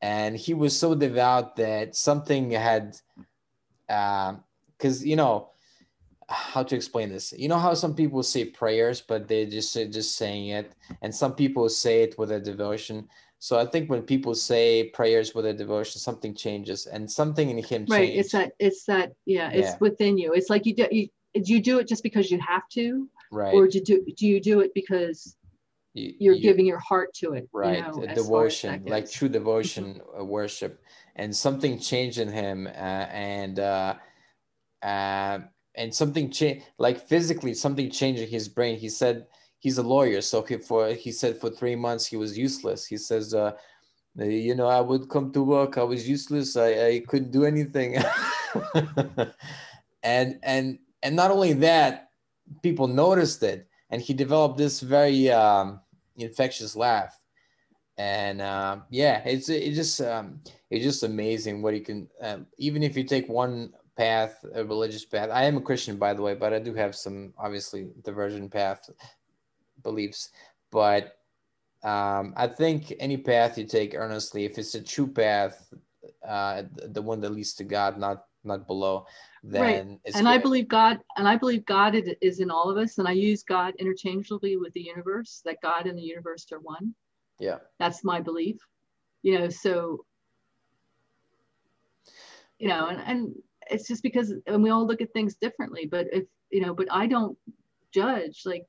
And 0.00 0.36
he 0.36 0.54
was 0.54 0.78
so 0.78 0.94
devout 0.94 1.56
that 1.56 1.96
something 1.96 2.52
had, 2.52 2.96
because 3.88 5.02
uh, 5.02 5.04
you 5.04 5.16
know, 5.16 5.50
how 6.28 6.62
to 6.62 6.74
explain 6.74 7.08
this 7.08 7.32
you 7.36 7.48
know 7.48 7.58
how 7.58 7.72
some 7.72 7.94
people 7.94 8.22
say 8.22 8.44
prayers 8.44 9.00
but 9.00 9.28
they 9.28 9.46
just 9.46 9.74
just 9.74 10.16
saying 10.16 10.48
it 10.48 10.72
and 11.02 11.14
some 11.14 11.34
people 11.34 11.68
say 11.68 12.02
it 12.02 12.18
with 12.18 12.32
a 12.32 12.40
devotion 12.40 13.06
so 13.38 13.58
I 13.58 13.66
think 13.66 13.90
when 13.90 14.02
people 14.02 14.34
say 14.34 14.90
prayers 14.94 15.34
with 15.34 15.46
a 15.46 15.52
devotion, 15.52 16.00
something 16.00 16.34
changes 16.34 16.86
and 16.86 17.10
something 17.10 17.50
in 17.50 17.62
him 17.62 17.86
right. 17.88 18.08
Changed. 18.08 18.18
It's 18.18 18.32
that, 18.32 18.52
it's 18.58 18.84
that, 18.86 19.12
yeah, 19.26 19.50
it's 19.50 19.68
yeah. 19.68 19.76
within 19.78 20.18
you. 20.18 20.32
It's 20.32 20.48
like 20.48 20.64
you 20.64 20.74
do, 20.74 20.88
you, 20.90 21.08
do 21.34 21.52
you 21.52 21.60
do 21.60 21.78
it 21.78 21.86
just 21.86 22.02
because 22.02 22.30
you 22.30 22.40
have 22.40 22.68
to? 22.70 23.08
Right. 23.30 23.54
Or 23.54 23.68
do, 23.68 23.80
do, 23.80 24.04
do 24.16 24.26
you 24.26 24.40
do 24.40 24.60
it 24.60 24.72
because 24.74 25.36
you, 25.92 26.14
you're 26.18 26.34
you, 26.34 26.42
giving 26.42 26.66
your 26.66 26.78
heart 26.78 27.12
to 27.16 27.34
it? 27.34 27.48
Right. 27.52 27.84
You 27.94 28.06
know, 28.06 28.14
devotion, 28.14 28.84
like 28.86 29.10
true 29.10 29.28
devotion, 29.28 30.00
uh, 30.18 30.24
worship. 30.24 30.82
And 31.14 31.34
something 31.34 31.78
changed 31.78 32.18
in 32.18 32.28
him. 32.28 32.66
Uh, 32.66 32.70
and, 32.70 33.60
uh, 33.60 33.94
uh, 34.82 35.40
and 35.76 35.94
something 35.94 36.30
changed, 36.30 36.64
like 36.78 37.06
physically, 37.06 37.54
something 37.54 37.90
changed 37.90 38.22
in 38.22 38.28
his 38.28 38.48
brain. 38.48 38.78
He 38.78 38.88
said, 38.88 39.26
he's 39.58 39.78
a 39.78 39.82
lawyer, 39.82 40.20
so 40.20 40.42
he 40.42 40.56
for 40.56 40.90
he 40.90 41.12
said 41.12 41.40
for 41.40 41.50
three 41.50 41.76
months 41.76 42.06
he 42.06 42.16
was 42.16 42.38
useless. 42.38 42.86
He 42.86 42.96
says, 42.96 43.34
uh, 43.34 43.52
you 44.16 44.54
know, 44.54 44.68
I 44.68 44.80
would 44.80 45.08
come 45.08 45.32
to 45.32 45.42
work, 45.42 45.78
I 45.78 45.82
was 45.82 46.08
useless, 46.08 46.56
I, 46.56 46.86
I 46.86 47.02
couldn't 47.06 47.32
do 47.32 47.44
anything, 47.44 47.96
and 50.02 50.38
and 50.42 50.78
and 51.02 51.16
not 51.16 51.30
only 51.30 51.52
that, 51.54 52.10
people 52.62 52.88
noticed 52.88 53.42
it, 53.42 53.68
and 53.90 54.00
he 54.00 54.14
developed 54.14 54.56
this 54.56 54.80
very 54.80 55.30
um, 55.30 55.80
infectious 56.16 56.76
laugh, 56.76 57.18
and 57.98 58.40
uh, 58.40 58.78
yeah, 58.90 59.22
it's 59.24 59.48
it 59.48 59.74
just 59.74 60.00
um, 60.00 60.40
it's 60.70 60.84
just 60.84 61.02
amazing 61.02 61.60
what 61.60 61.74
he 61.74 61.80
can. 61.80 62.08
Uh, 62.22 62.38
even 62.58 62.82
if 62.82 62.96
you 62.96 63.04
take 63.04 63.28
one 63.28 63.72
path, 63.96 64.44
a 64.54 64.64
religious 64.64 65.04
path. 65.04 65.30
I 65.32 65.44
am 65.44 65.56
a 65.56 65.60
Christian, 65.60 65.96
by 65.96 66.14
the 66.14 66.22
way, 66.22 66.34
but 66.34 66.52
I 66.52 66.58
do 66.58 66.74
have 66.74 66.94
some 66.94 67.32
obviously 67.38 67.88
diversion 68.02 68.48
path 68.48 68.88
beliefs. 69.82 70.30
But 70.70 71.18
um, 71.82 72.34
I 72.36 72.48
think 72.48 72.92
any 72.98 73.16
path 73.16 73.56
you 73.56 73.64
take 73.64 73.94
earnestly, 73.94 74.44
if 74.44 74.58
it's 74.58 74.74
a 74.74 74.82
true 74.82 75.06
path, 75.06 75.72
uh, 76.26 76.64
the 76.88 77.02
one 77.02 77.20
that 77.20 77.30
leads 77.30 77.54
to 77.54 77.64
God, 77.64 77.98
not 77.98 78.24
not 78.44 78.66
below, 78.66 79.06
then 79.42 79.62
right. 79.62 79.76
and 79.84 80.00
good. 80.14 80.26
I 80.26 80.38
believe 80.38 80.68
God, 80.68 80.98
and 81.16 81.26
I 81.26 81.36
believe 81.36 81.64
God 81.66 81.96
is 82.20 82.40
in 82.40 82.50
all 82.50 82.70
of 82.70 82.76
us, 82.76 82.98
and 82.98 83.08
I 83.08 83.12
use 83.12 83.42
God 83.42 83.74
interchangeably 83.78 84.56
with 84.56 84.72
the 84.72 84.82
universe. 84.82 85.42
That 85.44 85.58
God 85.62 85.86
and 85.86 85.98
the 85.98 86.02
universe 86.02 86.46
are 86.52 86.60
one. 86.60 86.94
Yeah, 87.38 87.58
that's 87.78 88.04
my 88.04 88.20
belief. 88.20 88.56
You 89.22 89.38
know, 89.38 89.48
so 89.48 90.04
you 92.58 92.68
know, 92.68 92.86
and 92.86 93.00
and 93.00 93.34
it's 93.70 93.88
just 93.88 94.02
because 94.02 94.32
and 94.46 94.62
we 94.62 94.70
all 94.70 94.86
look 94.86 95.00
at 95.00 95.12
things 95.12 95.36
differently. 95.36 95.86
But 95.86 96.06
if 96.12 96.24
you 96.50 96.60
know, 96.60 96.74
but 96.74 96.88
I 96.90 97.06
don't 97.06 97.36
judge 97.92 98.42
like 98.44 98.66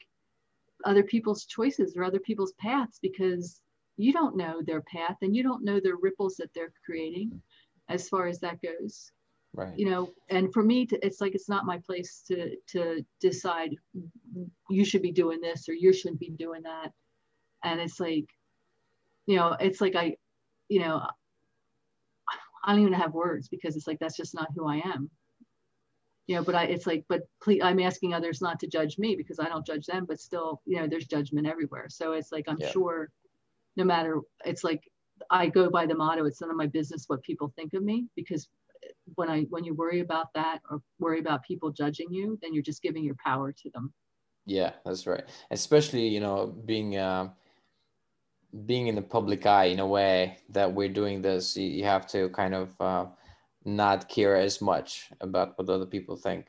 other 0.86 1.04
people's 1.04 1.46
choices 1.46 1.96
or 1.96 2.04
other 2.04 2.20
people's 2.20 2.54
paths 2.54 3.00
because 3.02 3.62
you 3.98 4.14
don't 4.14 4.38
know 4.38 4.62
their 4.62 4.82
path 4.82 5.18
and 5.22 5.36
you 5.36 5.44
don't 5.44 5.64
know 5.64 5.80
their 5.80 5.98
ripples 5.98 6.36
that 6.38 6.50
they're 6.54 6.74
creating 6.86 7.30
mm-hmm. 7.30 7.94
as 7.94 8.08
far 8.10 8.28
as 8.28 8.40
that 8.40 8.60
goes. 8.62 9.12
Right. 9.54 9.78
You 9.78 9.90
know 9.90 10.10
and 10.30 10.54
for 10.54 10.62
me 10.62 10.86
to, 10.86 11.06
it's 11.06 11.20
like 11.20 11.34
it's 11.34 11.50
not 11.50 11.66
my 11.66 11.80
place 11.80 12.24
to 12.28 12.56
to 12.74 13.04
decide 13.22 13.76
you 14.70 14.86
should 14.86 15.02
be 15.02 15.12
doing 15.12 15.42
this 15.42 15.68
or 15.68 15.74
you 15.74 15.94
shouldn't 15.94 16.20
be 16.20 16.30
doing 16.30 16.64
that. 16.64 16.92
And 17.64 17.80
it's 17.80 18.00
like 18.00 18.28
you 19.26 19.36
know 19.36 19.56
it's 19.60 19.82
like 19.82 19.96
i 19.96 20.16
you 20.70 20.80
know 20.80 21.06
i 22.68 22.72
don't 22.74 22.82
even 22.82 22.94
have 22.94 23.14
words 23.14 23.48
because 23.48 23.76
it's 23.76 23.88
like 23.88 23.98
that's 24.00 24.18
just 24.18 24.36
not 24.36 24.50
who 24.56 24.68
i 24.68 24.78
am 24.78 25.10
you 26.28 26.36
know 26.36 26.44
but 26.44 26.56
i 26.56 26.64
it's 26.66 26.86
like 26.86 27.04
but 27.10 27.22
please 27.42 27.62
i'm 27.64 27.80
asking 27.80 28.14
others 28.14 28.42
not 28.42 28.60
to 28.60 28.68
judge 28.68 28.98
me 29.00 29.16
because 29.16 29.40
i 29.40 29.46
don't 29.46 29.66
judge 29.66 29.86
them 29.88 30.06
but 30.06 30.20
still 30.20 30.62
you 30.66 30.80
know 30.80 30.88
there's 30.88 31.08
judgment 31.08 31.48
everywhere 31.48 31.88
so 31.90 32.14
it's 32.14 32.32
like 32.32 32.46
i'm 32.48 32.60
Yeah. 32.60 32.72
sure 32.72 33.10
no 33.78 33.84
matter 33.84 34.22
it's 34.46 34.64
like 34.64 34.82
i 35.32 35.48
go 35.48 35.70
by 35.70 35.86
the 35.86 35.96
motto 35.96 36.26
it's 36.26 36.42
none 36.42 36.52
of 36.52 36.58
my 36.58 36.68
business 36.68 37.06
what 37.08 37.24
people 37.24 37.52
think 37.56 37.74
of 37.74 37.84
me 37.84 38.06
because 38.16 38.50
when 39.16 39.30
i 39.30 39.42
when 39.50 39.64
you 39.64 39.74
worry 39.74 40.02
about 40.02 40.28
that 40.36 40.60
or 40.70 40.82
worry 41.00 41.20
about 41.20 41.44
people 41.44 41.72
judging 41.72 42.12
you 42.12 42.38
then 42.42 42.54
you're 42.54 42.64
just 42.64 42.82
giving 42.82 43.04
your 43.04 43.16
power 43.24 43.52
to 43.52 43.70
them 43.72 43.94
Yeah, 44.46 44.74
that's 44.86 45.06
right. 45.06 45.26
Especially, 45.52 46.08
you 46.08 46.22
know, 46.22 46.48
being 46.66 46.98
um 46.98 47.34
being 48.66 48.88
in 48.88 48.96
the 48.96 49.02
public 49.02 49.46
eye 49.46 49.66
in 49.66 49.80
a 49.80 49.88
way 49.88 50.38
that 50.50 50.74
we're 50.74 50.90
doing 50.90 51.22
this, 51.22 51.56
you, 51.56 51.84
have 51.84 52.08
to 52.08 52.30
kind 52.30 52.56
of 52.56 52.70
uh, 52.82 53.06
not 53.66 54.10
care 54.10 54.36
as 54.36 54.62
much 54.62 55.10
about 55.22 55.58
what 55.58 55.70
other 55.70 55.86
people 55.86 56.16
think. 56.16 56.48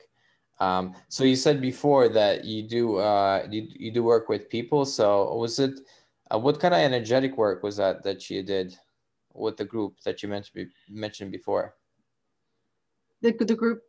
Um, 0.61 0.95
so 1.09 1.25
you 1.25 1.37
said 1.37 1.61
before 1.61 2.09
that 2.09 2.45
you 2.45 2.63
do 2.63 2.97
uh, 2.97 3.47
you, 3.49 3.69
you 3.71 3.93
do 3.93 4.03
work 4.03 4.29
with 4.29 4.49
people. 4.49 4.85
So 4.85 5.35
was 5.37 5.59
it 5.61 5.81
uh, 6.33 6.39
what 6.39 6.59
kind 6.59 6.75
of 6.75 6.81
energetic 6.81 7.37
work 7.37 7.63
was 7.63 7.77
that 7.77 8.03
that 8.03 8.29
you 8.29 8.43
did 8.43 8.77
with 9.35 9.57
the 9.57 9.65
group 9.65 10.01
that 10.05 10.23
you 10.23 10.29
mentioned 10.29 10.71
mentioned 10.89 11.31
before? 11.31 11.77
the, 13.23 13.33
the 13.33 13.55
group 13.55 13.83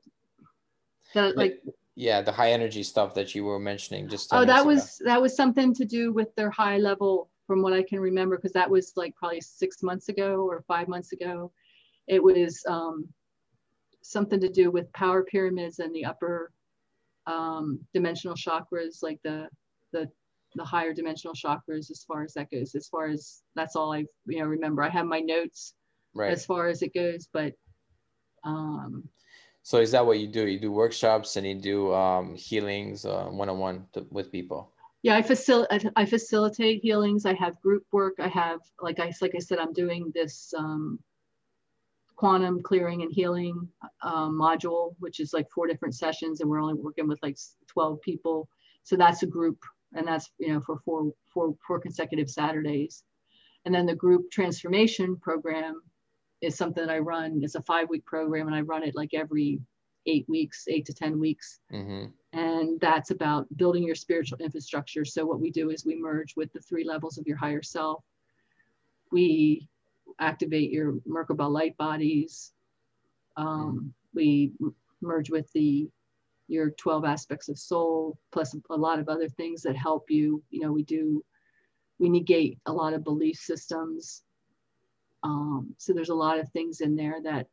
that 1.14 1.38
like 1.38 1.62
Yeah, 1.96 2.22
the 2.22 2.32
high 2.32 2.52
energy 2.52 2.84
stuff 2.84 3.14
that 3.16 3.36
you 3.36 3.46
were 3.46 3.60
mentioning 3.60 4.08
just. 4.08 4.34
oh 4.34 4.46
that 4.46 4.46
minutes 4.46 4.62
ago. 4.62 4.68
was 4.68 5.02
that 5.06 5.22
was 5.22 5.36
something 5.36 5.74
to 5.74 5.86
do 5.86 6.14
with 6.14 6.34
their 6.36 6.52
high 6.52 6.78
level 6.78 7.30
from 7.50 7.64
what 7.64 7.74
i 7.74 7.82
can 7.82 8.00
remember 8.00 8.36
because 8.36 8.54
that 8.54 8.70
was 8.70 8.94
like 8.96 9.16
probably 9.16 9.42
six 9.42 9.82
months 9.82 10.08
ago 10.08 10.48
or 10.48 10.64
five 10.68 10.88
months 10.88 11.14
ago 11.14 11.52
it 12.08 12.22
was 12.22 12.64
um, 12.68 13.08
something 14.04 14.40
to 14.40 14.50
do 14.50 14.70
with 14.70 14.94
power 14.94 15.24
pyramids 15.24 15.80
and 15.80 15.94
the 15.94 16.06
upper 16.06 16.52
um, 17.26 17.80
dimensional 17.92 18.36
chakras 18.36 19.02
like 19.02 19.20
the 19.24 19.48
the 19.94 20.08
the 20.54 20.64
higher 20.64 20.94
dimensional 20.94 21.34
chakras 21.34 21.90
as 21.90 22.06
far 22.08 22.22
as 22.24 22.34
that 22.36 22.52
goes 22.52 22.76
as 22.76 22.88
far 22.88 23.08
as 23.08 23.42
that's 23.56 23.76
all 23.76 23.92
i 23.92 24.06
you 24.28 24.40
know 24.40 24.46
remember 24.46 24.84
i 24.84 24.90
have 24.90 25.08
my 25.08 25.20
notes 25.20 25.74
right. 26.14 26.32
as 26.32 26.46
far 26.46 26.68
as 26.68 26.84
it 26.84 26.94
goes 26.94 27.30
but 27.34 27.54
um 28.44 29.10
So 29.64 29.78
is 29.80 29.92
that 29.92 30.06
what 30.06 30.20
you 30.20 30.28
do? 30.28 30.48
You 30.48 30.60
do 30.60 30.72
workshops 30.72 31.36
and 31.36 31.46
you 31.46 31.56
do 31.56 31.94
um, 31.94 32.36
healings 32.36 33.06
uh, 33.06 33.26
one-on-one 33.26 33.86
to, 33.94 34.08
with 34.10 34.32
people. 34.32 34.72
Yeah 35.04 35.16
i 35.16 35.22
facilitate 35.22 35.86
i 35.96 36.06
facilitate 36.06 36.82
healings. 36.82 37.26
I 37.26 37.34
have 37.34 37.62
group 37.62 37.84
work. 37.92 38.16
I 38.20 38.28
have 38.28 38.60
like 38.82 39.00
i 39.00 39.12
like 39.22 39.36
i 39.36 39.40
said 39.40 39.60
i'm 39.60 39.74
doing 39.74 40.12
this 40.14 40.54
um, 40.58 41.00
quantum 42.16 42.62
clearing 42.62 43.02
and 43.02 43.14
healing 43.14 43.68
um, 44.04 44.38
module 44.38 44.94
which 45.00 45.20
is 45.20 45.34
like 45.34 45.50
four 45.50 45.68
different 45.68 45.96
sessions 45.96 46.42
and 46.42 46.50
we're 46.50 46.62
only 46.62 46.74
working 46.74 47.08
with 47.08 47.20
like 47.24 47.38
12 47.68 48.02
people. 48.02 48.50
So 48.84 48.98
that's 48.98 49.24
a 49.24 49.28
group 49.28 49.58
and 49.94 50.08
that's 50.08 50.30
you 50.38 50.54
know 50.54 50.62
for 50.62 50.80
four 50.86 51.12
four 51.34 51.56
four 51.66 51.80
consecutive 51.80 52.30
saturdays. 52.30 53.04
And 53.66 53.74
then 53.74 53.86
the 53.86 53.96
group 53.96 54.32
transformation 54.32 55.18
program 55.18 55.82
is 56.42 56.58
something 56.58 56.86
that 56.86 56.94
i 56.94 57.00
run. 57.00 57.40
It's 57.44 57.56
a 57.56 57.62
five 57.64 57.90
week 57.90 58.06
program 58.06 58.48
and 58.48 58.56
i 58.56 58.62
run 58.62 58.84
it 58.84 58.96
like 58.96 59.14
every 59.14 59.60
eight 60.06 60.26
weeks 60.28 60.66
eight 60.68 60.86
to 60.86 60.94
ten 60.94 61.20
weeks 61.20 61.60
hmm 61.72 62.06
and 62.34 62.80
that's 62.80 63.12
about 63.12 63.48
building 63.58 63.84
your 63.84 63.96
spiritual 63.96 64.38
infrastructure. 64.40 65.04
So 65.04 65.26
what 65.26 65.40
we 65.40 65.50
do 65.50 65.72
is 65.72 65.86
we 65.86 65.96
merge 65.96 66.36
with 66.36 66.52
the 66.54 66.60
three 66.60 66.84
levels 66.84 67.18
of 67.18 67.26
your 67.26 67.38
higher 67.38 67.64
self. 67.64 68.04
We 69.12 69.68
activate 70.20 70.70
your 70.70 70.94
Merkaba 71.08 71.50
light 71.50 71.76
bodies. 71.78 72.52
Um, 73.36 73.94
we 74.14 74.52
m- 74.62 74.76
merge 75.02 75.32
with 75.32 75.52
the 75.54 75.90
your 76.48 76.72
12 76.72 77.06
aspects 77.06 77.48
of 77.48 77.60
soul, 77.60 78.18
plus 78.32 78.56
a 78.72 78.76
lot 78.76 79.00
of 79.00 79.08
other 79.08 79.30
things 79.30 79.62
that 79.62 79.76
help 79.76 80.10
you. 80.10 80.44
You 80.50 80.62
know, 80.62 80.72
we 80.72 80.84
do 80.84 81.24
we 82.00 82.10
negate 82.10 82.60
a 82.68 82.74
lot 82.74 82.94
of 82.94 83.04
belief 83.04 83.38
systems. 83.38 84.24
Um, 85.24 85.74
so 85.78 85.94
there's 85.94 86.10
a 86.10 86.16
lot 86.16 86.40
of 86.40 86.50
things 86.52 86.82
in 86.82 86.96
there 86.96 87.18
that 87.24 87.48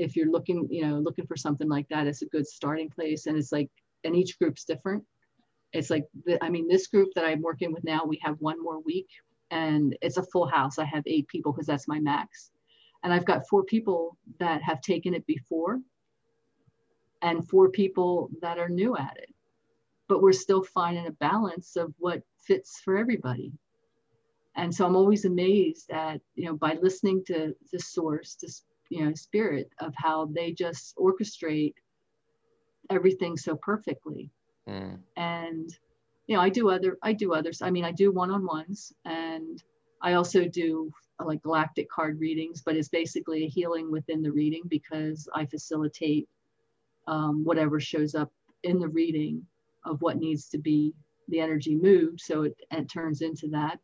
if 0.00 0.16
you're 0.16 0.30
looking, 0.30 0.66
you 0.70 0.86
know, 0.86 0.98
looking 0.98 1.26
for 1.26 1.36
something 1.36 1.68
like 1.68 1.86
that, 1.90 2.06
it's 2.06 2.22
a 2.22 2.26
good 2.26 2.46
starting 2.46 2.88
place. 2.88 3.26
And 3.26 3.36
it's 3.36 3.52
like, 3.52 3.68
and 4.04 4.16
each 4.16 4.38
group's 4.38 4.64
different. 4.64 5.04
It's 5.72 5.90
like, 5.90 6.06
the, 6.24 6.42
I 6.42 6.48
mean, 6.48 6.66
this 6.66 6.86
group 6.86 7.10
that 7.14 7.26
I'm 7.26 7.42
working 7.42 7.72
with 7.72 7.84
now, 7.84 8.04
we 8.04 8.18
have 8.24 8.36
one 8.38 8.62
more 8.62 8.80
week 8.80 9.08
and 9.50 9.96
it's 10.00 10.16
a 10.16 10.22
full 10.22 10.46
house. 10.46 10.78
I 10.78 10.86
have 10.86 11.04
eight 11.06 11.28
people 11.28 11.52
because 11.52 11.66
that's 11.66 11.86
my 11.86 12.00
max. 12.00 12.50
And 13.04 13.12
I've 13.12 13.26
got 13.26 13.46
four 13.48 13.62
people 13.64 14.16
that 14.38 14.62
have 14.62 14.80
taken 14.80 15.14
it 15.14 15.26
before 15.26 15.78
and 17.22 17.46
four 17.46 17.68
people 17.68 18.30
that 18.40 18.58
are 18.58 18.68
new 18.70 18.96
at 18.96 19.16
it. 19.18 19.34
But 20.08 20.22
we're 20.22 20.32
still 20.32 20.62
finding 20.62 21.06
a 21.06 21.12
balance 21.12 21.76
of 21.76 21.92
what 21.98 22.22
fits 22.38 22.80
for 22.82 22.96
everybody. 22.96 23.52
And 24.56 24.74
so 24.74 24.86
I'm 24.86 24.96
always 24.96 25.26
amazed 25.26 25.90
at, 25.90 26.20
you 26.34 26.46
know, 26.46 26.56
by 26.56 26.78
listening 26.82 27.22
to 27.26 27.54
the 27.70 27.78
source, 27.78 28.34
to 28.36 28.48
you 28.90 29.04
know 29.04 29.14
spirit 29.14 29.70
of 29.78 29.94
how 29.96 30.26
they 30.26 30.52
just 30.52 30.94
orchestrate 30.96 31.74
everything 32.90 33.36
so 33.36 33.56
perfectly. 33.56 34.30
Mm. 34.68 34.98
and 35.16 35.70
you 36.26 36.36
know 36.36 36.42
i 36.42 36.50
do 36.50 36.68
other 36.68 36.98
i 37.02 37.14
do 37.14 37.32
others. 37.32 37.62
I 37.62 37.70
mean 37.70 37.84
i 37.84 37.92
do 37.92 38.12
one-on-ones 38.12 38.92
and 39.06 39.62
i 40.02 40.12
also 40.12 40.44
do 40.44 40.92
like 41.24 41.42
galactic 41.42 41.88
card 41.90 42.20
readings 42.20 42.62
but 42.62 42.76
it's 42.76 42.88
basically 42.88 43.44
a 43.44 43.48
healing 43.48 43.90
within 43.90 44.20
the 44.22 44.30
reading 44.30 44.62
because 44.68 45.28
i 45.34 45.46
facilitate 45.46 46.28
um, 47.08 47.42
whatever 47.42 47.80
shows 47.80 48.14
up 48.14 48.30
in 48.62 48.78
the 48.78 48.88
reading 48.88 49.44
of 49.86 50.02
what 50.02 50.18
needs 50.18 50.48
to 50.50 50.58
be 50.58 50.92
the 51.28 51.40
energy 51.40 51.74
moved 51.74 52.20
so 52.20 52.42
it, 52.42 52.54
it 52.70 52.88
turns 52.88 53.22
into 53.22 53.48
that. 53.48 53.78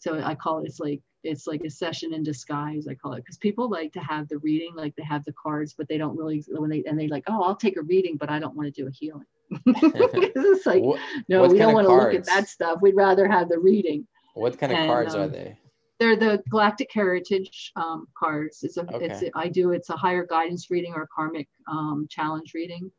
So 0.00 0.20
i 0.20 0.34
call 0.34 0.58
it 0.58 0.66
it's 0.66 0.80
like 0.80 1.00
it's 1.24 1.46
like 1.46 1.62
a 1.64 1.70
session 1.70 2.12
in 2.14 2.22
disguise 2.22 2.86
i 2.88 2.94
call 2.94 3.12
it 3.12 3.18
because 3.18 3.36
people 3.38 3.68
like 3.68 3.92
to 3.92 4.00
have 4.00 4.28
the 4.28 4.38
reading 4.38 4.72
like 4.74 4.94
they 4.96 5.02
have 5.02 5.24
the 5.24 5.32
cards 5.32 5.74
but 5.76 5.88
they 5.88 5.98
don't 5.98 6.16
really 6.16 6.44
when 6.48 6.70
they 6.70 6.82
and 6.86 6.98
they 6.98 7.08
like 7.08 7.24
oh 7.28 7.42
i'll 7.42 7.56
take 7.56 7.76
a 7.76 7.82
reading 7.82 8.16
but 8.16 8.30
i 8.30 8.38
don't 8.38 8.56
want 8.56 8.72
to 8.72 8.82
do 8.82 8.88
a 8.88 8.90
healing. 8.90 9.24
It's 9.74 10.66
like 10.66 10.82
What, 10.82 11.00
no 11.28 11.46
we 11.46 11.58
don't 11.58 11.74
want 11.74 11.86
to 11.86 11.94
look 11.94 12.14
at 12.14 12.24
that 12.26 12.48
stuff. 12.48 12.78
We'd 12.80 12.96
rather 12.96 13.28
have 13.28 13.48
the 13.48 13.58
reading. 13.58 14.06
What 14.34 14.58
kind 14.58 14.72
of 14.72 14.78
and, 14.78 14.86
cards 14.86 15.14
are 15.14 15.24
um, 15.24 15.32
they? 15.32 15.58
they're 16.00 16.16
the 16.16 16.42
galactic 16.48 16.90
heritage 16.92 17.70
um, 17.76 18.06
cards. 18.16 18.62
It's 18.62 18.78
a 18.78 18.86
it's 19.00 19.22
Okay. 19.22 19.30
a, 19.34 19.38
i 19.38 19.48
do 19.48 19.72
it's 19.72 19.90
a 19.90 19.96
higher 19.96 20.26
guidance 20.26 20.70
reading 20.70 20.94
or 20.94 21.08
karmic 21.14 21.48
um, 21.68 22.06
challenge 22.10 22.54
reading. 22.54 22.90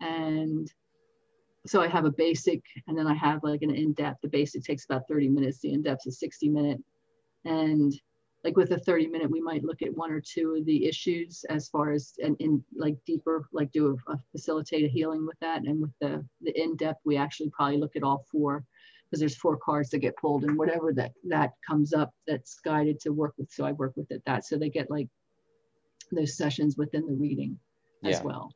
And 0.00 0.72
so 1.66 1.82
i 1.82 1.88
have 1.88 2.04
a 2.04 2.10
basic 2.10 2.62
and 2.86 2.96
then 2.96 3.06
i 3.06 3.14
have 3.14 3.42
like 3.42 3.62
an 3.62 3.74
in-depth 3.74 4.20
the 4.22 4.28
basic 4.28 4.64
takes 4.64 4.84
about 4.84 5.06
30 5.08 5.28
minutes 5.28 5.58
the 5.58 5.72
in-depth 5.72 6.06
is 6.06 6.18
60 6.18 6.48
minute 6.48 6.78
and 7.44 7.92
like 8.44 8.56
with 8.56 8.70
a 8.72 8.78
30 8.78 9.06
minute 9.08 9.30
we 9.30 9.40
might 9.40 9.64
look 9.64 9.82
at 9.82 9.94
one 9.94 10.10
or 10.10 10.20
two 10.20 10.56
of 10.58 10.64
the 10.64 10.86
issues 10.86 11.44
as 11.50 11.68
far 11.68 11.90
as 11.92 12.14
and 12.22 12.36
in 12.40 12.62
like 12.74 12.96
deeper 13.06 13.46
like 13.52 13.70
do 13.72 13.98
a, 14.08 14.12
a 14.12 14.18
facilitate 14.32 14.84
a 14.84 14.88
healing 14.88 15.26
with 15.26 15.38
that 15.40 15.62
and 15.62 15.80
with 15.80 15.92
the 16.00 16.24
the 16.40 16.58
in-depth 16.60 17.00
we 17.04 17.16
actually 17.16 17.50
probably 17.50 17.78
look 17.78 17.96
at 17.96 18.02
all 18.02 18.24
four 18.30 18.64
because 19.10 19.20
there's 19.20 19.36
four 19.36 19.56
cards 19.56 19.90
that 19.90 19.98
get 19.98 20.16
pulled 20.16 20.44
and 20.44 20.56
whatever 20.56 20.92
that 20.92 21.12
that 21.28 21.52
comes 21.66 21.92
up 21.92 22.14
that's 22.26 22.60
guided 22.64 22.98
to 23.00 23.10
work 23.10 23.34
with 23.38 23.50
so 23.50 23.64
i 23.64 23.72
work 23.72 23.92
with 23.96 24.10
it 24.10 24.22
that 24.26 24.44
so 24.44 24.56
they 24.56 24.70
get 24.70 24.90
like 24.90 25.08
those 26.12 26.36
sessions 26.36 26.76
within 26.76 27.06
the 27.06 27.12
reading 27.14 27.58
as 28.04 28.18
Yeah. 28.18 28.22
well 28.22 28.54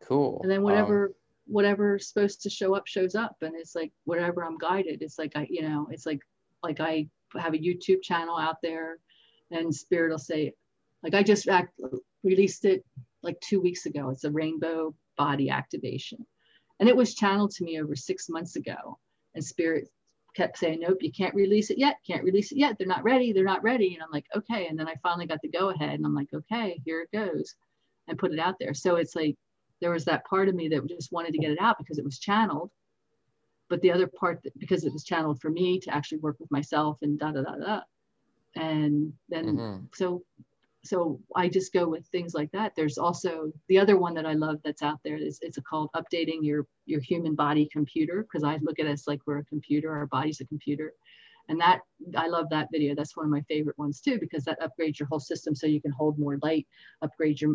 Cool. 0.00 0.40
and 0.42 0.50
then 0.50 0.58
Um, 0.58 0.64
whatever 0.64 1.12
whatever's 1.46 2.06
supposed 2.08 2.40
to 2.42 2.50
show 2.50 2.74
up 2.74 2.86
shows 2.86 3.14
up 3.16 3.36
and 3.42 3.54
it's 3.56 3.74
like 3.74 3.92
whatever 4.04 4.44
i'm 4.44 4.56
guided 4.58 5.02
it's 5.02 5.18
like 5.18 5.32
i 5.34 5.46
you 5.50 5.62
know 5.62 5.88
it's 5.90 6.06
like 6.06 6.20
like 6.62 6.78
i 6.80 7.08
have 7.38 7.54
a 7.54 7.58
youtube 7.58 8.02
channel 8.02 8.36
out 8.36 8.56
there 8.62 8.98
and 9.50 9.74
spirit 9.74 10.10
will 10.10 10.18
say 10.18 10.52
like 11.02 11.14
i 11.14 11.22
just 11.22 11.48
act, 11.48 11.80
released 12.22 12.64
it 12.64 12.84
like 13.22 13.40
two 13.40 13.60
weeks 13.60 13.86
ago. 13.86 14.10
It's 14.10 14.24
a 14.24 14.30
rainbow 14.30 14.94
body 15.16 15.50
activation. 15.50 16.24
And 16.78 16.88
it 16.88 16.96
was 16.96 17.14
channeled 17.14 17.50
to 17.52 17.64
me 17.64 17.80
over 17.80 17.94
six 17.94 18.28
months 18.28 18.56
ago. 18.56 18.98
And 19.34 19.44
spirit 19.44 19.88
kept 20.36 20.58
saying 20.58 20.78
nope 20.80 20.98
you 21.00 21.10
can't 21.10 21.34
release 21.34 21.70
it 21.70 21.78
yet 21.78 21.96
can't 22.06 22.22
release 22.22 22.52
it 22.52 22.58
yet. 22.58 22.76
They're 22.78 22.86
not 22.86 23.02
ready 23.02 23.32
they're 23.32 23.44
not 23.44 23.64
ready. 23.64 23.94
And 23.94 24.02
i'm 24.02 24.10
like 24.12 24.26
okay. 24.36 24.68
And 24.68 24.78
then 24.78 24.88
i 24.88 24.94
finally 25.02 25.26
got 25.26 25.40
the 25.42 25.48
go 25.48 25.70
ahead 25.70 25.94
and 25.94 26.06
i'm 26.06 26.14
like 26.14 26.28
okay 26.32 26.80
here 26.84 27.02
it 27.02 27.16
goes 27.16 27.54
and 28.08 28.18
put 28.18 28.32
it 28.32 28.38
out 28.38 28.54
there. 28.60 28.74
So 28.74 28.96
it's 28.96 29.16
like 29.16 29.36
there 29.80 29.90
was 29.90 30.04
that 30.04 30.24
part 30.26 30.48
of 30.48 30.54
me 30.54 30.68
that 30.68 30.86
just 30.88 31.12
wanted 31.12 31.32
to 31.32 31.38
get 31.38 31.50
it 31.50 31.60
out 31.60 31.78
because 31.78 31.98
it 31.98 32.04
was 32.04 32.18
channeled 32.18 32.70
but 33.70 33.80
the 33.80 33.90
other 33.90 34.06
part 34.06 34.42
that 34.42 34.58
because 34.58 34.84
it 34.84 34.92
was 34.92 35.04
channeled 35.04 35.40
for 35.40 35.48
me 35.50 35.80
to 35.80 35.94
actually 35.94 36.18
work 36.18 36.36
with 36.38 36.50
myself 36.50 36.98
and 37.00 37.18
da 37.18 37.30
da 37.32 37.42
da 37.42 37.54
da 37.56 37.80
and 38.56 39.12
then 39.30 39.56
mm-hmm. 39.56 39.84
so 39.94 40.22
so 40.82 41.20
I 41.36 41.48
just 41.48 41.72
go 41.72 41.86
with 41.86 42.06
things 42.06 42.32
like 42.34 42.50
that. 42.52 42.72
There's 42.74 42.96
also 42.96 43.52
the 43.68 43.78
other 43.78 43.98
one 43.98 44.14
that 44.14 44.24
I 44.24 44.32
love 44.32 44.60
that's 44.64 44.82
out 44.82 44.98
there 45.04 45.16
is 45.16 45.38
it's 45.42 45.58
called 45.68 45.90
updating 45.94 46.38
your 46.42 46.66
your 46.86 47.00
human 47.00 47.34
body 47.34 47.68
computer 47.70 48.22
because 48.22 48.44
I 48.44 48.58
look 48.62 48.78
at 48.78 48.86
us 48.86 49.06
like 49.06 49.20
we're 49.26 49.38
a 49.38 49.44
computer, 49.44 49.92
our 49.94 50.06
body's 50.06 50.40
a 50.40 50.46
computer. 50.46 50.92
And 51.48 51.60
that 51.60 51.80
I 52.16 52.28
love 52.28 52.48
that 52.50 52.68
video. 52.72 52.94
That's 52.94 53.16
one 53.16 53.26
of 53.26 53.30
my 53.30 53.42
favorite 53.42 53.76
ones 53.76 54.00
too 54.00 54.18
because 54.18 54.44
that 54.44 54.60
upgrades 54.60 54.98
your 54.98 55.08
whole 55.08 55.20
system 55.20 55.54
so 55.54 55.66
you 55.66 55.82
can 55.82 55.90
hold 55.90 56.18
more 56.18 56.38
light, 56.42 56.66
upgrade 57.02 57.40
your 57.40 57.54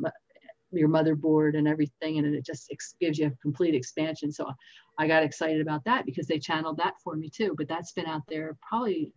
your 0.72 0.90
motherboard 0.90 1.58
and 1.58 1.68
everything 1.68 2.18
and 2.18 2.36
it 2.36 2.46
just 2.46 2.74
gives 3.00 3.18
you 3.18 3.28
a 3.28 3.42
complete 3.42 3.76
expansion. 3.76 4.32
So 4.32 4.52
I 4.98 5.08
got 5.08 5.24
excited 5.24 5.62
about 5.62 5.84
that 5.86 6.06
because 6.06 6.28
they 6.28 6.40
channeled 6.40 6.78
that 6.78 6.96
for 7.04 7.16
me 7.16 7.30
too. 7.30 7.54
But 7.58 7.68
that's 7.68 7.94
been 7.94 8.08
out 8.08 8.24
there 8.28 8.58
probably 8.68 9.12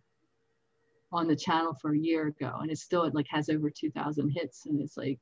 on 1.11 1.27
the 1.27 1.35
channel 1.35 1.73
for 1.73 1.93
a 1.93 1.97
year 1.97 2.27
ago 2.27 2.59
and 2.61 2.71
it 2.71 2.77
still 2.77 3.03
it 3.03 3.15
like 3.15 3.25
has 3.29 3.49
over 3.49 3.69
2000 3.69 4.29
hits 4.29 4.67
and 4.67 4.79
it's 4.79 4.95
like 4.95 5.19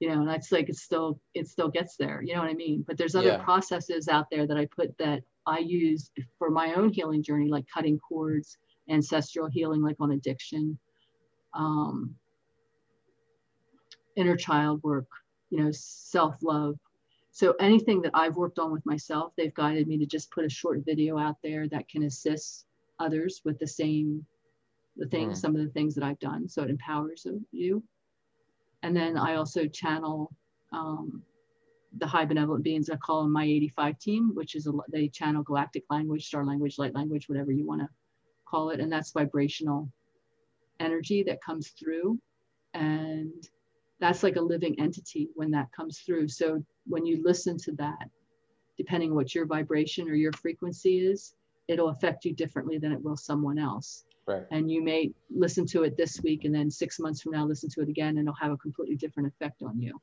you 0.00 0.08
know 0.08 0.20
and 0.20 0.30
it's 0.30 0.50
like 0.50 0.68
it's 0.68 0.82
still 0.82 1.20
it 1.34 1.46
still 1.46 1.68
gets 1.68 1.96
there 1.96 2.22
you 2.22 2.34
know 2.34 2.40
what 2.40 2.50
i 2.50 2.54
mean 2.54 2.84
but 2.86 2.96
there's 2.96 3.14
other 3.14 3.28
yeah. 3.28 3.42
processes 3.42 4.08
out 4.08 4.26
there 4.30 4.46
that 4.46 4.56
i 4.56 4.66
put 4.76 4.96
that 4.98 5.22
i 5.46 5.58
use 5.58 6.10
for 6.38 6.50
my 6.50 6.74
own 6.74 6.92
healing 6.92 7.22
journey 7.22 7.48
like 7.48 7.64
cutting 7.72 7.98
cords 8.00 8.58
ancestral 8.90 9.48
healing 9.48 9.82
like 9.82 9.96
on 10.00 10.12
addiction 10.12 10.76
um, 11.54 12.14
inner 14.18 14.36
child 14.36 14.82
work 14.82 15.06
you 15.50 15.62
know 15.62 15.70
self-love 15.72 16.76
so 17.30 17.54
anything 17.60 18.02
that 18.02 18.12
i've 18.14 18.36
worked 18.36 18.58
on 18.58 18.72
with 18.72 18.84
myself 18.84 19.32
they've 19.36 19.54
guided 19.54 19.86
me 19.86 19.96
to 19.98 20.06
just 20.06 20.30
put 20.30 20.44
a 20.44 20.50
short 20.50 20.80
video 20.84 21.18
out 21.18 21.36
there 21.42 21.68
that 21.68 21.88
can 21.88 22.02
assist 22.04 22.66
others 22.98 23.40
with 23.44 23.58
the 23.58 23.66
same 23.66 24.24
the 24.98 25.06
things, 25.06 25.38
mm. 25.38 25.40
some 25.40 25.56
of 25.56 25.64
the 25.64 25.70
things 25.70 25.94
that 25.94 26.04
I've 26.04 26.18
done. 26.18 26.48
So 26.48 26.62
it 26.62 26.70
empowers 26.70 27.26
you. 27.52 27.82
And 28.82 28.94
then 28.94 29.16
I 29.16 29.36
also 29.36 29.66
channel 29.66 30.30
um, 30.72 31.22
the 31.96 32.06
high 32.06 32.24
benevolent 32.24 32.64
beings. 32.64 32.90
I 32.90 32.96
call 32.96 33.22
them 33.22 33.32
my 33.32 33.44
85 33.44 33.98
team, 33.98 34.30
which 34.34 34.54
is 34.54 34.66
a, 34.66 34.72
they 34.92 35.08
channel 35.08 35.42
galactic 35.42 35.84
language, 35.88 36.26
star 36.26 36.44
language, 36.44 36.78
light 36.78 36.94
language, 36.94 37.28
whatever 37.28 37.52
you 37.52 37.66
want 37.66 37.80
to 37.80 37.88
call 38.46 38.70
it. 38.70 38.80
And 38.80 38.92
that's 38.92 39.12
vibrational 39.12 39.88
energy 40.80 41.22
that 41.24 41.42
comes 41.42 41.68
through. 41.68 42.18
And 42.74 43.32
that's 44.00 44.22
like 44.22 44.36
a 44.36 44.40
living 44.40 44.78
entity 44.78 45.28
when 45.34 45.50
that 45.50 45.72
comes 45.72 46.00
through. 46.00 46.28
So 46.28 46.64
when 46.86 47.04
you 47.04 47.22
listen 47.22 47.56
to 47.58 47.72
that, 47.72 48.08
depending 48.76 49.14
what 49.14 49.34
your 49.34 49.46
vibration 49.46 50.08
or 50.08 50.14
your 50.14 50.32
frequency 50.32 51.00
is, 51.00 51.34
it'll 51.66 51.88
affect 51.88 52.24
you 52.24 52.32
differently 52.34 52.78
than 52.78 52.92
it 52.92 53.02
will 53.02 53.16
someone 53.16 53.58
else. 53.58 54.04
Right. 54.26 54.44
And 54.50 54.70
you 54.70 54.82
may 54.82 55.10
listen 55.30 55.66
to 55.68 55.84
it 55.84 55.96
this 55.96 56.20
week 56.22 56.44
and 56.44 56.54
then 56.54 56.70
six 56.70 56.98
months 57.00 57.22
from 57.22 57.32
now 57.32 57.46
listen 57.46 57.70
to 57.70 57.80
it 57.80 57.88
again 57.88 58.18
and 58.18 58.20
it'll 58.20 58.34
have 58.34 58.52
a 58.52 58.56
completely 58.58 58.96
different 58.96 59.28
effect 59.28 59.62
on 59.62 59.80
you. 59.80 59.98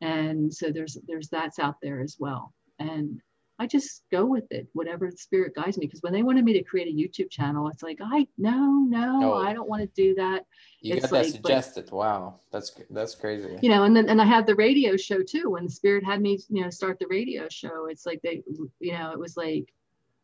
And 0.00 0.52
so 0.52 0.70
there's 0.70 0.96
there's 1.06 1.28
that's 1.28 1.58
out 1.58 1.76
there 1.82 2.00
as 2.00 2.16
well. 2.18 2.54
And 2.78 3.20
I 3.60 3.66
just 3.66 4.04
go 4.10 4.24
with 4.24 4.50
it, 4.50 4.66
whatever 4.72 5.10
spirit 5.10 5.54
guides 5.54 5.76
me. 5.76 5.84
Because 5.84 6.02
when 6.02 6.14
they 6.14 6.22
wanted 6.22 6.46
me 6.46 6.54
to 6.54 6.62
create 6.62 6.88
a 6.88 6.90
YouTube 6.90 7.30
channel, 7.30 7.68
it's 7.68 7.82
like, 7.82 7.98
I 8.02 8.26
no, 8.38 8.86
no, 8.88 9.34
I 9.34 9.52
don't 9.52 9.68
want 9.68 9.82
to 9.82 10.02
do 10.02 10.14
that. 10.14 10.46
You 10.80 10.94
it's 10.94 11.02
got 11.02 11.12
like, 11.12 11.26
that 11.26 11.32
suggested. 11.32 11.84
But, 11.90 11.96
wow, 11.96 12.40
that's 12.50 12.72
that's 12.88 13.14
crazy. 13.14 13.58
You 13.60 13.68
know, 13.68 13.84
and 13.84 13.94
then 13.94 14.08
and 14.08 14.18
I 14.18 14.24
have 14.24 14.46
the 14.46 14.54
radio 14.54 14.96
show 14.96 15.22
too. 15.22 15.50
When 15.50 15.64
the 15.64 15.70
spirit 15.70 16.02
had 16.02 16.22
me, 16.22 16.38
you 16.48 16.62
know, 16.62 16.70
start 16.70 16.98
the 16.98 17.06
radio 17.08 17.48
show, 17.50 17.86
it's 17.86 18.06
like 18.06 18.22
they, 18.22 18.42
you 18.80 18.92
know, 18.94 19.12
it 19.12 19.18
was 19.18 19.36
like 19.36 19.70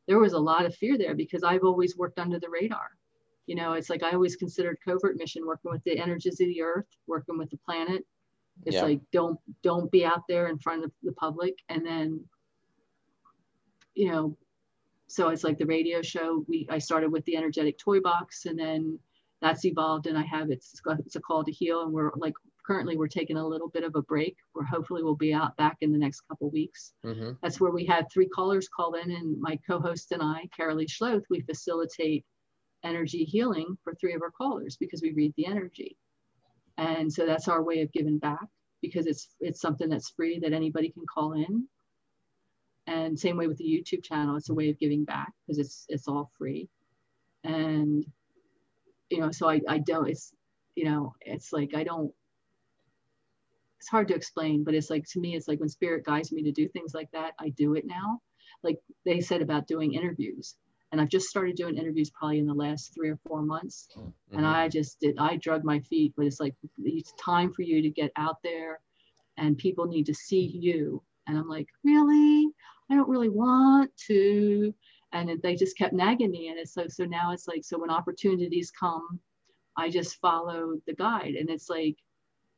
there 0.09 0.19
was 0.19 0.33
a 0.33 0.39
lot 0.39 0.65
of 0.65 0.75
fear 0.75 0.97
there 0.97 1.15
because 1.15 1.45
I've 1.45 1.63
always 1.63 1.95
worked 1.95 2.19
under 2.19 2.41
the 2.41 2.49
radar 2.49 2.91
you 3.47 3.55
know 3.55 3.75
it's 3.75 3.89
like 3.89 4.03
i 4.03 4.11
always 4.11 4.35
considered 4.35 4.77
covert 4.85 5.17
mission 5.17 5.47
working 5.47 5.71
with 5.71 5.85
the 5.85 5.97
energies 5.97 6.41
of 6.41 6.49
the 6.49 6.61
earth 6.61 6.87
working 7.07 7.39
with 7.39 7.49
the 7.51 7.57
planet 7.59 8.05
it's 8.65 8.75
yeah. 8.75 8.83
like 8.83 9.01
don't 9.13 9.39
don't 9.63 9.89
be 9.93 10.05
out 10.05 10.23
there 10.29 10.49
in 10.49 10.59
front 10.59 10.85
of 10.85 10.91
the 11.05 11.13
public 11.13 11.55
and 11.69 11.87
then 11.87 12.21
you 13.97 14.11
know 14.11 14.37
so 15.09 15.29
it's 15.29 15.45
like 15.45 15.59
the 15.59 15.67
radio 15.67 16.03
show 16.03 16.45
we 16.49 16.67
i 16.71 16.79
started 16.79 17.11
with 17.11 17.25
the 17.25 17.37
energetic 17.37 17.79
toy 17.79 18.01
box 18.01 18.47
and 18.47 18.59
then 18.59 18.99
that's 19.43 19.65
evolved 19.65 20.07
and 20.07 20.17
i 20.17 20.23
have 20.23 20.51
it's 20.51 20.81
it's 21.01 21.17
a 21.17 21.21
call 21.21 21.45
to 21.45 21.53
heal 21.53 21.83
and 21.83 21.93
we're 21.93 22.13
like 22.17 22.35
currently 22.67 22.97
we're 22.97 23.07
taking 23.07 23.37
a 23.37 23.47
little 23.47 23.69
bit 23.69 23.85
of 23.85 23.95
a 23.95 24.03
break 24.03 24.37
where 24.53 24.65
hopefully 24.65 25.03
we'll 25.03 25.15
be 25.15 25.33
out 25.33 25.57
back 25.57 25.77
in 25.81 25.93
the 25.93 25.99
next 25.99 26.23
couple 26.29 26.51
weeks 26.51 26.93
mm-hmm. 27.05 27.33
that's 27.43 27.61
where 27.61 27.71
we 27.71 27.85
had 27.85 28.07
three 28.13 28.29
callers 28.29 28.69
call 28.69 28.95
in 28.95 29.11
and 29.11 29.41
my 29.41 29.59
co-host 29.69 30.13
and 30.13 30.23
i 30.23 30.43
carolee 30.59 30.91
schloth 30.91 31.23
we 31.31 31.41
facilitate 31.43 32.25
energy 32.87 33.25
healing 33.25 33.77
for 33.83 33.95
three 33.95 34.15
of 34.15 34.23
our 34.23 34.31
callers 34.31 34.77
because 34.79 35.03
we 35.03 35.13
read 35.13 35.35
the 35.37 35.47
energy. 35.47 35.97
And 36.79 37.13
so 37.13 37.27
that's 37.27 37.49
our 37.49 37.63
way 37.63 37.81
of 37.81 37.93
giving 37.93 38.19
back 38.19 38.47
because 38.83 39.07
it's 39.07 39.29
it's 39.41 39.61
something 39.61 39.89
that's 39.89 40.11
free 40.11 40.39
that 40.41 40.53
anybody 40.53 40.91
can 40.91 41.05
call 41.13 41.33
in. 41.33 41.67
And 42.87 43.19
same 43.19 43.37
way 43.37 43.47
with 43.47 43.59
the 43.59 43.65
YouTube 43.65 44.05
channel, 44.05 44.37
it's 44.37 44.51
a 44.51 44.55
way 44.55 44.71
of 44.71 44.79
giving 44.79 45.05
back 45.05 45.33
because 45.47 45.59
it's 45.59 45.87
it's 45.89 46.09
all 46.09 46.31
free. 46.39 46.69
And 47.45 48.05
you 49.11 49.21
know, 49.21 49.31
so 49.31 49.49
I, 49.49 49.61
I 49.69 49.79
don't 49.79 50.09
it's 50.09 50.33
you 50.75 50.85
know, 50.85 51.15
it's 51.21 51.53
like 51.53 51.75
I 51.75 51.85
don't 51.85 52.13
it's 53.79 53.89
hard 53.89 54.09
to 54.09 54.15
explain, 54.15 54.65
but 54.65 54.75
it's 54.75 54.91
like 54.91 55.05
to 55.11 55.21
me, 55.21 55.37
it's 55.37 55.49
like 55.49 55.61
when 55.61 55.69
spirit 55.69 56.05
guides 56.05 56.33
me 56.33 56.43
to 56.45 56.53
do 56.53 56.69
things 56.69 56.95
like 56.95 57.11
that, 57.13 57.35
I 57.39 57.51
do 57.51 57.75
it 57.75 57.87
now. 57.87 58.21
Like 58.63 58.79
they 59.05 59.21
said 59.21 59.43
about 59.43 59.67
doing 59.67 59.95
interviews 59.95 60.57
and 60.93 61.01
I've 61.01 61.09
just 61.09 61.29
started 61.29 61.57
doing 61.57 61.77
interviews 61.77 62.11
probably 62.11 62.39
in 62.39 62.47
the 62.47 62.55
last 62.55 62.95
three 62.95 63.11
or 63.11 63.19
four 63.27 63.43
months. 63.43 63.89
Mm-hmm. 63.97 64.39
And 64.39 64.47
I 64.47 64.69
just 64.69 65.01
did, 65.01 65.17
I 65.19 65.37
drug 65.37 65.65
my 65.65 65.81
feet, 65.81 66.15
but 66.17 66.27
it's 66.27 66.41
like, 66.41 66.55
it's 66.79 67.13
time 67.23 67.53
for 67.53 67.63
you 67.63 67.83
to 67.83 67.91
get 67.91 68.13
out 68.17 68.37
there 68.43 68.81
and 69.37 69.59
people 69.59 69.87
need 69.87 70.07
to 70.07 70.15
see 70.15 70.41
you. 70.41 71.03
And 71.27 71.37
I'm 71.37 71.49
like, 71.49 71.67
really? 71.85 72.47
I 72.91 72.95
don't 72.95 73.09
really 73.09 73.29
want 73.29 73.91
to. 74.09 74.75
And 75.13 75.41
they 75.43 75.55
just 75.55 75.79
kept 75.79 75.93
nagging 75.93 76.31
me. 76.31 76.49
And 76.49 76.59
it's 76.59 76.75
so, 76.75 76.87
so 76.89 77.05
now 77.05 77.33
it's 77.33 77.49
like, 77.49 77.65
so 77.65 77.79
when 77.79 77.91
opportunities 77.91 78.71
come, 78.71 79.21
I 79.77 79.91
just 79.91 80.21
follow 80.21 80.75
the 80.87 80.95
guide. 80.95 81.35
And 81.35 81.49
it's 81.51 81.69
like, 81.69 81.97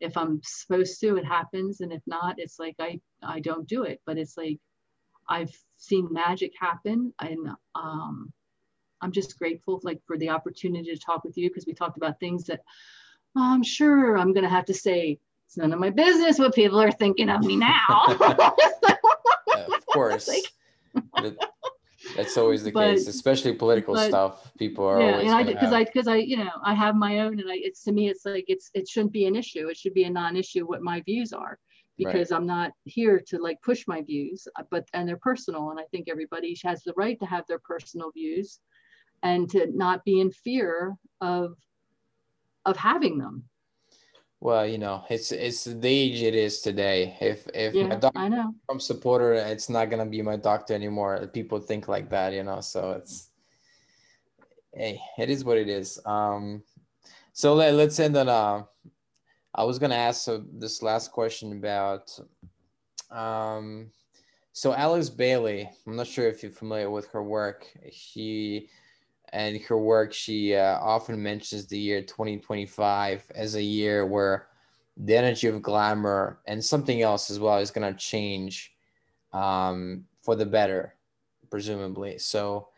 if 0.01 0.17
I'm 0.17 0.41
supposed 0.45 1.01
to, 1.01 1.17
it 1.17 1.25
happens. 1.25 1.81
And 1.81 1.93
if 1.93 2.03
not, 2.07 2.37
it's 2.39 2.59
like, 2.59 2.77
I, 2.79 3.01
I 3.23 3.41
don't 3.41 3.69
do 3.69 3.83
it. 3.83 4.01
But 4.07 4.19
it's 4.19 4.37
like, 4.37 4.59
I've 5.29 5.53
seen 5.77 6.09
magic 6.11 6.53
happen 6.59 7.13
and 7.21 7.51
um, 7.75 8.33
I'm 9.01 9.13
just 9.13 9.39
grateful 9.39 9.81
like 9.83 10.01
for 10.07 10.17
the 10.19 10.31
opportunity 10.31 10.93
to 10.93 10.99
talk 10.99 11.25
with 11.25 11.37
you 11.37 11.51
because 11.51 11.67
we 11.67 11.75
talked 11.75 11.97
about 11.97 12.19
things 12.19 12.45
that 12.45 12.61
I'm 13.37 13.63
sure 13.63 14.17
I'm 14.17 14.33
going 14.33 14.45
to 14.45 14.51
have 14.51 14.65
to 14.67 14.75
say 14.75 15.19
it's 15.47 15.57
none 15.57 15.73
of 15.73 15.79
my 15.79 15.91
business 15.91 16.39
what 16.39 16.55
people 16.55 16.81
are 16.81 16.91
thinking 16.91 17.29
of 17.29 17.43
me 17.45 17.57
now. 17.57 18.05
yeah, 19.49 19.67
course. 19.93 20.29
like, 21.17 21.37
that's 22.17 22.37
always 22.37 22.65
the 22.65 22.71
but, 22.71 22.93
case, 22.93 23.09
especially 23.09 23.53
political 23.55 23.95
but, 23.95 24.09
stuff. 24.09 24.53
People 24.59 24.87
are 24.87 25.01
yeah, 25.01 25.13
always 25.13 25.27
and 25.27 25.35
I 25.35 25.43
because 25.43 25.73
I 25.73 25.85
because 25.85 26.09
I 26.09 26.17
you 26.17 26.37
know 26.37 26.51
I 26.65 26.75
have 26.75 26.97
my 26.97 27.21
own, 27.21 27.41
and 27.41 27.51
I 27.51 27.57
it's 27.57 27.83
to 27.85 27.93
me 27.93 28.09
it's 28.09 28.25
like 28.25 28.45
it's 28.49 28.71
it 28.75 28.89
shouldn't 28.89 29.13
be 29.13 29.27
an 29.27 29.37
issue. 29.37 29.69
It 29.69 29.77
should 29.77 29.95
be 29.95 30.05
a 30.05 30.11
non-issue 30.11 30.67
what 30.67 30.83
my 30.83 31.01
views 31.03 31.33
are 31.33 31.59
because 31.97 32.31
right. 32.31 32.37
I'm 32.37 32.47
not 32.47 32.71
here 32.85 33.21
to 33.27 33.39
like 33.39 33.61
push 33.63 33.85
my 33.87 34.03
views, 34.03 34.47
uh, 34.57 34.63
but 34.71 34.89
and 34.95 35.07
they're 35.07 35.17
personal. 35.17 35.71
And 35.71 35.81
I 35.81 35.85
think 35.91 36.09
everybody 36.09 36.57
has 36.65 36.83
the 36.85 36.95
right 36.97 37.19
to 37.21 37.27
have 37.27 37.45
their 37.47 37.59
personal 37.59 38.13
views 38.13 38.61
and 39.23 39.51
to 39.51 39.67
not 39.75 40.05
be 40.05 40.21
in 40.21 40.31
fear 40.31 40.95
of 41.21 41.57
of 42.65 42.77
having 42.77 43.19
them. 43.19 43.45
Well, 44.41 44.67
you 44.67 44.79
know, 44.79 45.05
it's 45.11 45.33
it's 45.33 45.65
the 45.65 45.89
age 45.89 46.23
it 46.23 46.35
is 46.35 46.61
today. 46.61 47.17
If 47.21 47.49
if 47.55 47.75
yeah, 47.75 47.89
my 47.89 47.97
doctor 47.97 48.19
I 48.21 48.29
know. 48.29 48.55
from 48.67 48.79
supporter, 48.79 49.35
it's 49.35 49.69
not 49.69 49.91
gonna 49.91 50.07
be 50.07 50.23
my 50.23 50.37
doctor 50.37 50.75
anymore. 50.75 51.27
People 51.33 51.59
think 51.59 51.89
like 51.89 52.09
that, 52.11 52.33
you 52.33 52.45
know. 52.45 52.61
So 52.61 52.93
it's 52.93 53.31
hey, 54.73 55.01
it 55.19 55.29
is 55.29 55.45
what 55.45 55.59
it 55.59 55.69
is. 55.69 55.99
Um, 56.07 56.63
so 57.33 57.55
let, 57.55 57.75
let's 57.75 57.99
end 57.99 58.17
on 58.17 58.67
I 59.55 59.65
was 59.65 59.81
gonna 59.81 59.97
ask 59.97 60.23
so 60.23 60.45
this 60.53 60.83
last 60.83 61.11
question 61.11 61.53
about 61.53 62.17
um, 63.11 63.91
so 64.53 64.73
Alice 64.73 65.11
Bailey. 65.11 65.69
I'm 65.87 65.97
not 65.97 66.07
sure 66.07 66.29
if 66.29 66.45
you're 66.45 66.53
familiar 66.53 66.91
with 66.91 67.09
her 67.09 67.25
work. 67.25 67.67
She 67.91 68.69
and 69.33 69.61
her 69.63 69.79
work, 69.79 70.13
she 70.13 70.55
uh, 70.55 70.79
often 70.81 71.23
mentions 71.23 71.67
the 71.67 71.79
year 71.79 72.03
2025 72.03 73.31
as 73.35 73.55
a 73.55 73.63
year 73.63 74.07
where 74.07 74.49
the 74.97 75.17
energy 75.17 75.47
of 75.47 75.63
glamour 75.63 76.41
and 76.47 76.65
something 76.65 77.03
else 77.03 77.31
as 77.31 77.39
well 77.39 77.59
is 77.59 77.71
going 77.71 77.93
to 77.93 77.99
change 77.99 78.75
um, 79.33 80.05
for 80.23 80.35
the 80.35 80.47
better, 80.47 80.95
presumably. 81.51 82.19
So, 82.19 82.69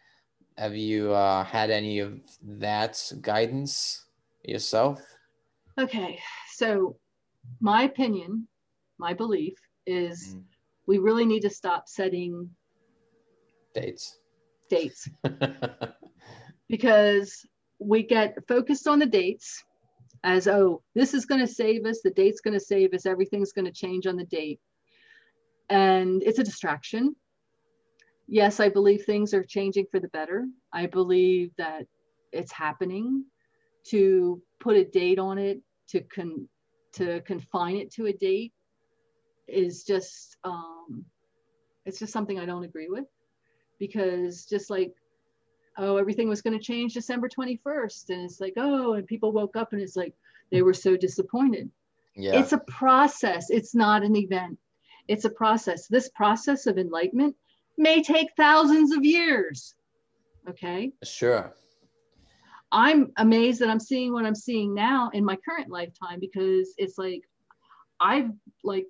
have 0.59 0.77
you 0.77 1.13
uh, 1.13 1.45
had 1.45 1.71
any 1.71 2.01
of 2.01 2.21
that 2.43 3.13
guidance 3.23 4.05
yourself? 4.45 5.01
Okay, 5.79 6.19
so, 6.53 6.97
my 7.61 7.85
opinion, 7.85 8.47
my 8.99 9.15
belief 9.15 9.55
is 9.87 10.35
mm. 10.37 10.43
we 10.87 10.99
really 10.99 11.25
need 11.25 11.41
to 11.41 11.51
stop 11.51 11.89
setting 11.89 12.51
dates. 13.75 14.19
Dates. 14.69 15.09
because 16.71 17.45
we 17.81 18.03
get 18.03 18.37
focused 18.47 18.87
on 18.87 19.01
the 19.01 19.07
dates 19.07 19.63
as 20.23 20.47
oh 20.47 20.83
this 20.95 21.13
is 21.13 21.27
going 21.27 21.41
to 21.41 21.47
save 21.47 21.85
us 21.85 22.01
the 22.03 22.11
date's 22.11 22.41
going 22.41 22.55
to 22.55 22.65
save 22.65 22.95
us 22.95 23.07
everything's 23.07 23.53
going 23.53 23.65
to 23.65 23.73
change 23.73 24.07
on 24.07 24.17
the 24.17 24.25
date. 24.25 24.61
And 25.69 26.23
it's 26.23 26.39
a 26.39 26.45
distraction. 26.45 27.15
Yes 28.29 28.61
i 28.61 28.69
believe 28.69 29.05
things 29.05 29.35
are 29.35 29.45
changing 29.45 29.87
for 29.91 30.01
the 30.01 30.09
better. 30.09 30.47
I 30.73 30.87
believe 30.87 31.51
that 31.59 31.87
it's 32.33 32.53
happening 32.53 33.25
to 33.89 34.41
put 34.61 34.77
a 34.77 34.85
date 34.85 35.19
on 35.19 35.39
it 35.39 35.61
to 35.89 36.01
con 36.01 36.49
to 36.93 37.21
confine 37.23 37.77
it 37.77 37.91
to 37.93 38.07
a 38.07 38.13
date 38.13 38.53
is 39.49 39.85
just 39.85 40.37
um 40.45 41.05
it's 41.87 41.99
just 41.99 42.13
something 42.13 42.39
i 42.39 42.45
don't 42.45 42.65
agree 42.65 42.89
with 42.89 43.07
because 43.79 44.45
just 44.45 44.71
like 44.71 44.93
oh, 45.81 45.97
everything 45.97 46.29
was 46.29 46.43
going 46.43 46.57
to 46.57 46.65
change 46.65 46.95
December 46.95 47.29
21st. 47.29 48.11
And 48.11 48.25
it's 48.25 48.41
like, 48.41 48.53
oh, 48.57 48.93
and 48.93 49.07
people 49.07 49.33
woke 49.33 49.57
up 49.57 49.73
and 49.73 49.81
it's 49.81 49.97
like, 49.97 50.15
they 50.53 50.63
were 50.63 50.75
so 50.75 50.97
disappointed. 50.97 51.71
Yeah. 52.15 52.39
It's 52.39 52.53
a 52.53 52.59
process, 52.59 53.51
it's 53.51 53.75
not 53.75 54.03
an 54.03 54.15
event. 54.15 54.59
It's 55.09 55.25
a 55.25 55.31
process. 55.31 55.89
This 55.89 56.11
process 56.11 56.67
of 56.67 56.79
enlightenment 56.79 57.35
may 57.79 58.03
take 58.03 58.29
thousands 58.37 58.93
of 58.93 59.05
years. 59.05 59.75
Okay. 60.49 60.93
Sure. 61.03 61.55
I'm 62.71 63.11
amazed 63.17 63.61
that 63.61 63.71
I'm 63.71 63.81
seeing 63.81 64.13
what 64.13 64.27
I'm 64.27 64.35
seeing 64.35 64.75
now 64.75 65.11
in 65.13 65.25
my 65.25 65.37
current 65.37 65.71
lifetime 65.71 66.21
because 66.21 66.75
it's 66.77 66.99
like 66.99 67.23
I've 68.01 68.31
like 68.63 68.87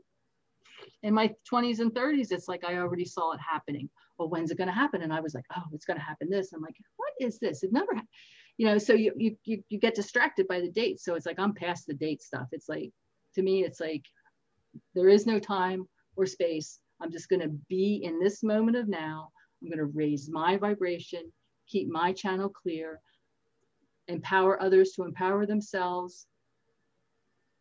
in 1.02 1.14
my 1.14 1.34
20s 1.50 1.80
and 1.80 1.94
30s, 1.94 2.32
it's 2.32 2.48
like 2.48 2.64
I 2.64 2.76
already 2.76 3.06
saw 3.06 3.32
it 3.32 3.40
happening 3.40 3.88
well, 4.20 4.28
when's 4.28 4.51
it 4.51 4.59
going 4.59 4.68
to 4.68 4.74
happen? 4.74 5.01
And 5.01 5.14
I 5.14 5.20
was 5.20 5.32
like, 5.34 5.47
oh, 5.56 5.62
it's 5.72 5.86
going 5.86 5.98
to 5.98 6.05
happen 6.05 6.28
this. 6.28 6.52
I'm 6.52 6.60
like, 6.60 6.76
what 6.97 7.12
is 7.18 7.38
this? 7.38 7.62
It 7.62 7.72
never, 7.72 7.92
you 8.59 8.66
know, 8.66 8.76
so 8.76 8.92
you, 8.92 9.14
you, 9.16 9.34
you, 9.44 9.64
you 9.70 9.78
get 9.78 9.94
distracted 9.94 10.47
by 10.47 10.60
the 10.60 10.68
dates. 10.70 11.06
So 11.06 11.14
it's 11.14 11.24
like, 11.24 11.38
I'm 11.38 11.55
past 11.55 11.86
the 11.86 11.94
date 11.94 12.20
stuff. 12.20 12.48
It's 12.52 12.68
like, 12.68 12.92
to 13.36 13.42
me, 13.42 13.64
it's 13.64 13.80
like, 13.80 14.05
there 14.94 15.09
is 15.09 15.26
no 15.26 15.38
time 15.38 15.88
or 16.16 16.26
space. 16.26 16.80
I'm 17.01 17.10
just 17.10 17.30
going 17.30 17.40
to 17.40 17.48
be 17.70 18.02
in 18.05 18.20
this 18.20 18.42
moment 18.42 18.76
of 18.76 18.88
now. 18.88 19.30
I'm 19.62 19.68
going 19.68 19.78
to 19.78 19.97
raise 19.97 20.28
my 20.28 20.59
vibration, 20.59 21.32
keep 21.66 21.88
my 21.88 22.12
channel 22.12 22.51
clear, 22.51 23.01
empower 24.06 24.62
others 24.62 24.92
to 24.92 25.05
empower 25.05 25.47
themselves, 25.47 26.26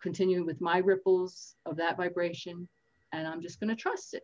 continue 0.01 0.45
with 0.45 0.59
my 0.59 0.79
ripples 0.79 1.55
of 1.65 1.77
that 1.77 1.95
vibration. 1.95 2.67
And 3.13 3.25
I'm 3.25 3.41
just 3.41 3.61
going 3.61 3.69
to 3.69 3.81
trust 3.81 4.13
it. 4.13 4.23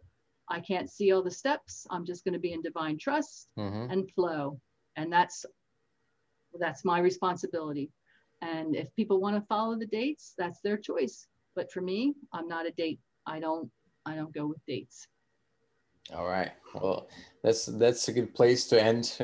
I 0.49 0.59
can't 0.59 0.89
see 0.89 1.11
all 1.11 1.23
the 1.23 1.31
steps. 1.31 1.87
I'm 1.89 2.05
just 2.05 2.23
going 2.23 2.33
to 2.33 2.39
be 2.39 2.53
in 2.53 2.61
divine 2.61 2.97
trust 2.97 3.49
mm-hmm. 3.57 3.91
and 3.91 4.11
flow. 4.11 4.59
And 4.95 5.11
that's 5.11 5.45
that's 6.59 6.85
my 6.85 6.99
responsibility. 6.99 7.91
And 8.41 8.75
if 8.75 8.93
people 8.95 9.19
want 9.19 9.35
to 9.35 9.45
follow 9.47 9.77
the 9.77 9.87
dates, 9.87 10.33
that's 10.37 10.61
their 10.61 10.77
choice. 10.77 11.27
But 11.55 11.71
for 11.71 11.81
me, 11.81 12.13
I'm 12.33 12.47
not 12.47 12.65
a 12.65 12.71
date. 12.71 12.99
I 13.25 13.39
don't 13.39 13.69
I 14.05 14.15
don't 14.15 14.33
go 14.33 14.45
with 14.45 14.63
dates. 14.65 15.07
All 16.13 16.27
right. 16.27 16.51
Well, 16.75 17.09
that's 17.43 17.65
that's 17.65 18.07
a 18.07 18.13
good 18.13 18.33
place 18.35 18.67
to 18.67 18.81
end. 18.81 19.17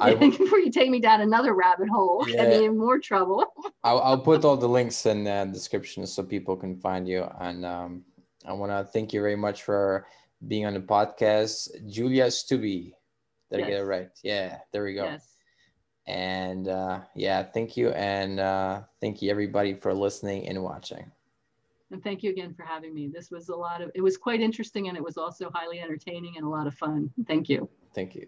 I, 0.00 0.14
Before 0.20 0.58
you 0.58 0.70
take 0.70 0.90
me 0.90 1.00
down 1.00 1.22
another 1.22 1.54
rabbit 1.54 1.88
hole, 1.88 2.28
yeah, 2.28 2.48
me 2.48 2.66
in 2.66 2.76
more 2.76 2.98
trouble. 2.98 3.44
I'll, 3.82 4.00
I'll 4.00 4.20
put 4.20 4.44
all 4.44 4.56
the 4.56 4.68
links 4.68 5.06
in 5.06 5.24
the 5.24 5.48
description 5.52 6.06
so 6.06 6.22
people 6.22 6.56
can 6.56 6.76
find 6.76 7.08
you. 7.08 7.26
And 7.40 7.64
um, 7.64 8.04
I 8.44 8.52
want 8.52 8.72
to 8.72 8.84
thank 8.92 9.12
you 9.12 9.20
very 9.20 9.36
much 9.36 9.62
for 9.62 10.06
being 10.46 10.66
on 10.66 10.74
the 10.74 10.80
podcast. 10.80 11.68
Julia 11.90 12.26
Stubbe. 12.26 12.92
Did 13.50 13.60
yes. 13.60 13.66
I 13.66 13.70
get 13.70 13.80
it 13.80 13.84
right? 13.84 14.10
Yeah, 14.22 14.58
there 14.72 14.84
we 14.84 14.94
go. 14.94 15.04
Yes. 15.04 15.36
And 16.06 16.68
uh, 16.68 17.00
yeah, 17.14 17.42
thank 17.42 17.76
you. 17.76 17.90
And 17.90 18.40
uh, 18.40 18.82
thank 19.00 19.22
you, 19.22 19.30
everybody, 19.30 19.74
for 19.74 19.94
listening 19.94 20.48
and 20.48 20.62
watching. 20.62 21.10
And 21.90 22.02
thank 22.02 22.22
you 22.22 22.30
again 22.30 22.52
for 22.54 22.64
having 22.64 22.94
me. 22.94 23.08
This 23.08 23.30
was 23.30 23.48
a 23.48 23.56
lot 23.56 23.80
of, 23.80 23.90
it 23.94 24.00
was 24.00 24.16
quite 24.16 24.40
interesting 24.40 24.88
and 24.88 24.96
it 24.96 25.02
was 25.02 25.16
also 25.16 25.50
highly 25.54 25.80
entertaining 25.80 26.34
and 26.36 26.44
a 26.44 26.48
lot 26.48 26.66
of 26.66 26.74
fun. 26.74 27.10
Thank 27.26 27.48
you. 27.48 27.68
Thank 27.94 28.14
you. 28.14 28.26